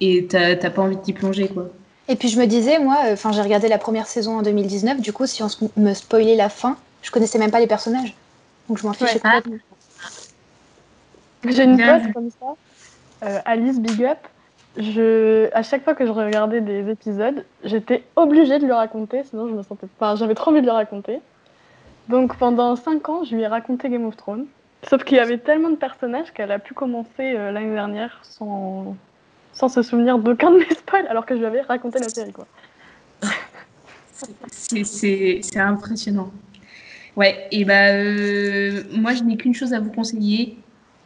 et 0.00 0.26
t'as 0.28 0.70
pas 0.70 0.82
envie 0.82 0.96
de 0.96 1.02
t'y 1.02 1.12
plonger, 1.12 1.48
quoi. 1.48 1.72
Et 2.08 2.16
puis 2.16 2.28
je 2.28 2.38
me 2.38 2.46
disais, 2.46 2.78
moi, 2.78 2.96
euh, 3.06 3.12
enfin, 3.14 3.32
j'ai 3.32 3.42
regardé 3.42 3.68
la 3.68 3.78
première 3.78 4.06
saison 4.06 4.38
en 4.38 4.42
2019, 4.42 5.00
du 5.00 5.12
coup, 5.12 5.26
si 5.26 5.42
on 5.42 5.48
me 5.76 5.92
spoilait 5.94 6.36
la 6.36 6.48
fin, 6.48 6.76
je 7.02 7.10
connaissais 7.10 7.38
même 7.38 7.50
pas 7.50 7.60
les 7.60 7.66
personnages. 7.66 8.14
Donc 8.68 8.78
je 8.78 8.86
m'en 8.86 8.92
fichais 8.92 9.20
ouais. 9.24 9.42
J'ai 11.48 11.64
une 11.64 11.76
pote 11.76 12.12
comme 12.12 12.30
ça, 12.30 12.56
euh, 13.24 13.40
Alice 13.44 13.78
Big 13.78 14.04
Up 14.04 14.18
je, 14.76 15.48
à 15.54 15.62
chaque 15.62 15.84
fois 15.84 15.94
que 15.94 16.06
je 16.06 16.10
regardais 16.10 16.60
des 16.60 16.90
épisodes, 16.90 17.44
j'étais 17.64 18.04
obligée 18.14 18.58
de 18.58 18.66
le 18.66 18.74
raconter, 18.74 19.24
sinon 19.24 19.48
je 19.48 19.54
me 19.54 19.62
sentais 19.62 19.86
pas. 19.98 20.16
J'avais 20.16 20.34
trop 20.34 20.50
envie 20.50 20.60
de 20.60 20.66
le 20.66 20.72
raconter. 20.72 21.20
Donc 22.08 22.36
pendant 22.36 22.76
5 22.76 23.08
ans, 23.08 23.24
je 23.24 23.34
lui 23.34 23.42
ai 23.42 23.46
raconté 23.46 23.88
Game 23.88 24.06
of 24.06 24.16
Thrones. 24.16 24.46
Sauf 24.88 25.02
qu'il 25.04 25.16
y 25.16 25.20
avait 25.20 25.38
tellement 25.38 25.70
de 25.70 25.76
personnages 25.76 26.30
qu'elle 26.32 26.52
a 26.52 26.58
pu 26.58 26.74
commencer 26.74 27.08
euh, 27.20 27.50
l'année 27.50 27.72
dernière 27.72 28.20
sans, 28.22 28.94
sans 29.56 29.68
se 29.68 29.82
souvenir 29.82 30.18
d'aucun 30.18 30.50
de 30.50 30.58
mes 30.58 30.74
spoils, 30.74 31.06
alors 31.08 31.26
que 31.26 31.34
je 31.34 31.40
lui 31.40 31.46
avais 31.46 31.62
raconté 31.62 31.98
la 31.98 32.08
série. 32.08 32.32
quoi. 32.32 32.46
C'est 34.52 35.56
impressionnant. 35.56 36.30
Ouais, 37.16 37.48
et 37.50 37.64
bah 37.64 37.92
euh, 37.92 38.82
moi 38.92 39.14
je 39.14 39.22
n'ai 39.22 39.36
qu'une 39.38 39.54
chose 39.54 39.72
à 39.72 39.80
vous 39.80 39.90
conseiller. 39.90 40.58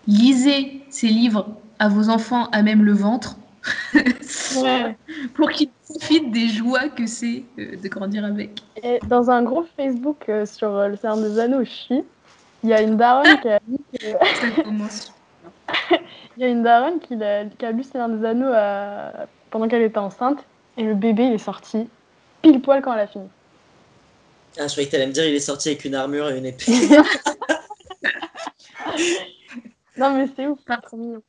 Lisez 0.09 0.83
ces 0.91 1.07
livres 1.07 1.57
à 1.79 1.89
vos 1.89 2.09
enfants 2.09 2.49
à 2.51 2.63
même 2.63 2.83
le 2.83 2.93
ventre 2.93 3.37
pour 5.35 5.51
qu'ils 5.51 5.69
profitent 5.89 6.33
des 6.33 6.49
joies 6.49 6.89
que 6.89 7.07
c'est 7.07 7.45
euh, 7.59 7.77
de 7.77 7.89
grandir 7.89 8.25
avec. 8.25 8.63
Et 8.83 8.99
dans 9.07 9.31
un 9.31 9.45
groupe 9.45 9.69
Facebook 9.77 10.29
euh, 10.29 10.47
sur 10.47 10.89
le 10.89 10.97
Seigneur 10.97 11.19
des 11.19 11.39
Anneaux 11.39 11.61
où 11.61 11.65
je 11.65 11.71
suis, 11.71 12.03
il 12.65 12.71
y 12.71 12.73
a 12.73 12.83
une 12.83 12.97
daronne 12.97 13.39
qui 13.43 13.49
a 13.49 13.61
lu. 13.69 13.79
il 15.91 15.99
y 16.41 16.45
a 16.45 16.49
une 16.49 16.63
daronne 16.63 17.01
qui 17.01 17.15
a, 17.23 17.45
qui 17.45 17.65
a 17.65 17.73
lu 17.73 17.83
Seigneur 17.83 18.09
des 18.09 18.25
Anneaux 18.25 18.53
pendant 19.51 19.69
qu'elle 19.69 19.83
était 19.83 19.99
enceinte 19.99 20.45
et 20.77 20.85
le 20.85 20.95
bébé 20.95 21.25
il 21.25 21.35
est 21.35 21.39
sorti 21.39 21.89
pile 22.43 22.61
poil 22.61 22.83
quand 22.83 22.95
elle 22.95 23.01
a 23.01 23.07
fini. 23.07 23.29
Ah, 24.59 24.67
je 24.67 24.73
croyais 24.73 24.87
que 24.87 24.91
tu 24.91 24.97
allais 24.97 25.07
me 25.07 25.13
dire 25.13 25.25
il 25.25 25.35
est 25.35 25.41
sorti 25.41 25.69
avec 25.69 25.85
une 25.85 25.95
armure 25.95 26.31
et 26.31 26.39
une 26.39 26.47
épée. 26.47 26.73
non 29.97 30.15
mais 30.15 30.27
c'est 30.35 30.47
ouf, 30.47 30.59
pas 30.65 30.79
trop 30.79 30.97
mignon. 30.97 31.23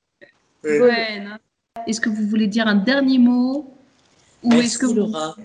Ouais, 0.64 1.20
non. 1.20 1.38
Est-ce 1.88 2.02
que 2.02 2.10
vous 2.10 2.28
voulez 2.28 2.48
dire 2.48 2.68
un 2.68 2.76
dernier 2.76 3.18
mot 3.18 3.74
Ou 4.44 4.50
Merci 4.50 4.66
est-ce 4.66 4.78
que 4.78 4.86
vous... 4.86 4.96
Laura. 4.96 5.36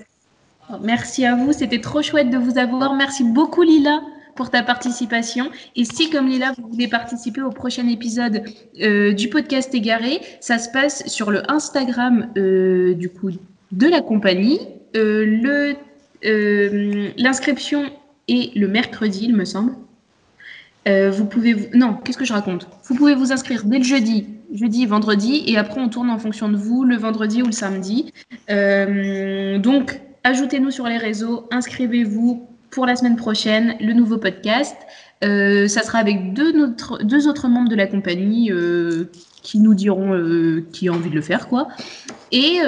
Merci 0.82 1.24
à 1.24 1.36
vous, 1.36 1.52
c'était 1.52 1.80
trop 1.80 2.02
chouette 2.02 2.28
de 2.30 2.38
vous 2.38 2.58
avoir. 2.58 2.94
Merci 2.94 3.24
beaucoup 3.24 3.62
Lila 3.62 4.00
pour 4.36 4.50
ta 4.50 4.62
participation. 4.62 5.50
Et 5.74 5.84
si, 5.84 6.10
comme 6.10 6.28
Lila, 6.28 6.52
vous 6.56 6.68
voulez 6.68 6.88
participer 6.88 7.42
au 7.42 7.50
prochain 7.50 7.88
épisode 7.88 8.42
euh, 8.80 9.12
du 9.12 9.28
podcast 9.28 9.74
Égaré, 9.74 10.20
ça 10.40 10.58
se 10.58 10.68
passe 10.70 11.06
sur 11.06 11.30
le 11.30 11.50
Instagram 11.50 12.30
euh, 12.36 12.94
du 12.94 13.08
coup 13.08 13.30
de 13.72 13.86
la 13.88 14.00
compagnie. 14.00 14.60
Euh, 14.96 15.24
le 15.26 15.76
l'inscription 17.18 17.84
est 18.26 18.56
le 18.56 18.66
mercredi, 18.66 19.26
il 19.26 19.36
me 19.36 19.44
semble. 19.44 19.74
vous 20.86 21.24
pouvez 21.26 21.52
vous... 21.52 21.66
non, 21.74 21.94
qu'est-ce 22.02 22.18
que 22.18 22.24
je 22.24 22.32
raconte? 22.32 22.66
Vous 22.84 22.96
pouvez 22.96 23.14
vous 23.14 23.32
inscrire 23.32 23.62
dès 23.64 23.78
le 23.78 23.84
jeudi 23.84 24.26
jeudi, 24.52 24.86
vendredi, 24.86 25.44
et 25.46 25.56
après 25.56 25.80
on 25.80 25.88
tourne 25.88 26.10
en 26.10 26.18
fonction 26.18 26.48
de 26.48 26.56
vous 26.56 26.84
le 26.84 26.96
vendredi 26.96 27.42
ou 27.42 27.46
le 27.46 27.52
samedi. 27.52 28.12
Euh, 28.50 29.58
donc, 29.58 30.00
ajoutez-nous 30.24 30.70
sur 30.70 30.86
les 30.86 30.98
réseaux, 30.98 31.48
inscrivez-vous 31.50 32.48
pour 32.70 32.86
la 32.86 32.96
semaine 32.96 33.16
prochaine, 33.16 33.76
le 33.80 33.92
nouveau 33.92 34.18
podcast. 34.18 34.76
Euh, 35.24 35.66
ça 35.66 35.82
sera 35.82 35.98
avec 35.98 36.34
deux, 36.34 36.52
autres 37.28 37.48
membres 37.48 37.70
de 37.70 37.74
la 37.74 37.86
compagnie 37.86 38.52
euh, 38.52 39.10
qui 39.42 39.58
nous 39.58 39.74
diront 39.74 40.12
qui 40.72 40.88
a 40.88 40.92
envie 40.92 41.08
de 41.08 41.14
le 41.14 41.22
faire, 41.22 41.48
quoi. 41.48 41.68
Et 42.32 42.58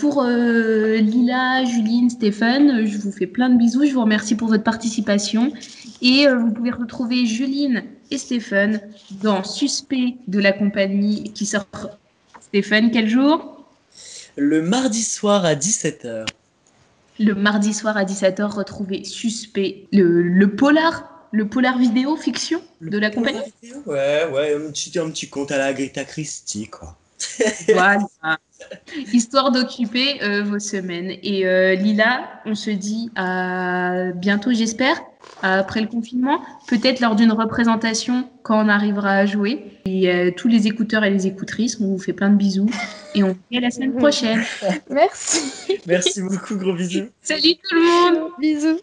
pour 0.00 0.22
Lila, 0.22 1.64
Juline, 1.64 2.08
Stéphane, 2.08 2.86
je 2.86 2.96
vous 2.98 3.10
fais 3.10 3.26
plein 3.26 3.48
de 3.48 3.58
bisous. 3.58 3.84
Je 3.84 3.92
vous 3.92 4.02
remercie 4.02 4.36
pour 4.36 4.46
votre 4.46 4.62
participation. 4.62 5.52
Et 6.00 6.28
vous 6.28 6.52
pouvez 6.52 6.70
retrouver 6.70 7.26
Juline 7.26 7.82
et 8.12 8.18
Stéphane 8.18 8.80
dans 9.20 9.42
Suspect 9.42 10.16
de 10.28 10.38
la 10.38 10.52
compagnie 10.52 11.32
qui 11.32 11.44
sort. 11.44 11.66
Stéphane, 12.40 12.90
quel 12.90 13.08
jour? 13.08 13.66
Le 14.36 14.62
mardi 14.62 15.02
soir 15.02 15.44
à 15.44 15.54
17h. 15.54 16.24
Le 17.18 17.34
mardi 17.34 17.74
soir 17.74 17.96
à 17.96 18.04
17h, 18.04 18.42
retrouvez 18.54 19.04
Suspect, 19.04 19.86
le, 19.92 20.22
le 20.22 20.54
polar 20.54 21.14
le 21.30 21.48
polar 21.48 21.78
vidéo 21.78 22.16
fiction 22.16 22.62
de 22.80 22.98
la 22.98 23.10
compagnie 23.10 23.40
Ouais, 23.86 24.26
ouais, 24.32 24.54
un 24.54 24.70
petit, 24.70 24.98
un 24.98 25.10
petit 25.10 25.28
conte 25.28 25.52
à 25.52 25.58
la 25.58 25.66
Agatha 25.66 26.04
Christie, 26.04 26.68
quoi. 26.68 26.96
voilà. 27.68 27.98
Histoire 29.12 29.50
d'occuper 29.52 30.22
euh, 30.22 30.42
vos 30.42 30.58
semaines. 30.58 31.12
Et 31.22 31.46
euh, 31.46 31.74
Lila, 31.74 32.28
on 32.44 32.54
se 32.54 32.70
dit 32.70 33.10
à 33.16 34.12
bientôt, 34.14 34.52
j'espère 34.52 35.00
après 35.42 35.80
le 35.80 35.86
confinement, 35.86 36.40
peut-être 36.68 37.00
lors 37.00 37.14
d'une 37.14 37.32
représentation 37.32 38.28
quand 38.42 38.64
on 38.64 38.68
arrivera 38.68 39.10
à 39.10 39.26
jouer. 39.26 39.64
Et 39.86 40.10
euh, 40.10 40.30
tous 40.36 40.48
les 40.48 40.66
écouteurs 40.66 41.04
et 41.04 41.10
les 41.10 41.26
écoutrices, 41.26 41.78
on 41.80 41.86
vous 41.86 41.98
fait 41.98 42.12
plein 42.12 42.30
de 42.30 42.36
bisous 42.36 42.70
et 43.14 43.22
on 43.22 43.28
vous 43.28 43.38
dit 43.50 43.58
à 43.58 43.60
la 43.60 43.70
semaine 43.70 43.94
prochaine. 43.94 44.42
Merci. 44.90 45.78
Merci 45.86 46.22
beaucoup, 46.22 46.56
gros 46.56 46.74
bisous. 46.74 47.08
Salut 47.22 47.54
tout 47.54 47.74
le 47.74 48.14
monde. 48.14 48.30
Bisous. 48.38 48.80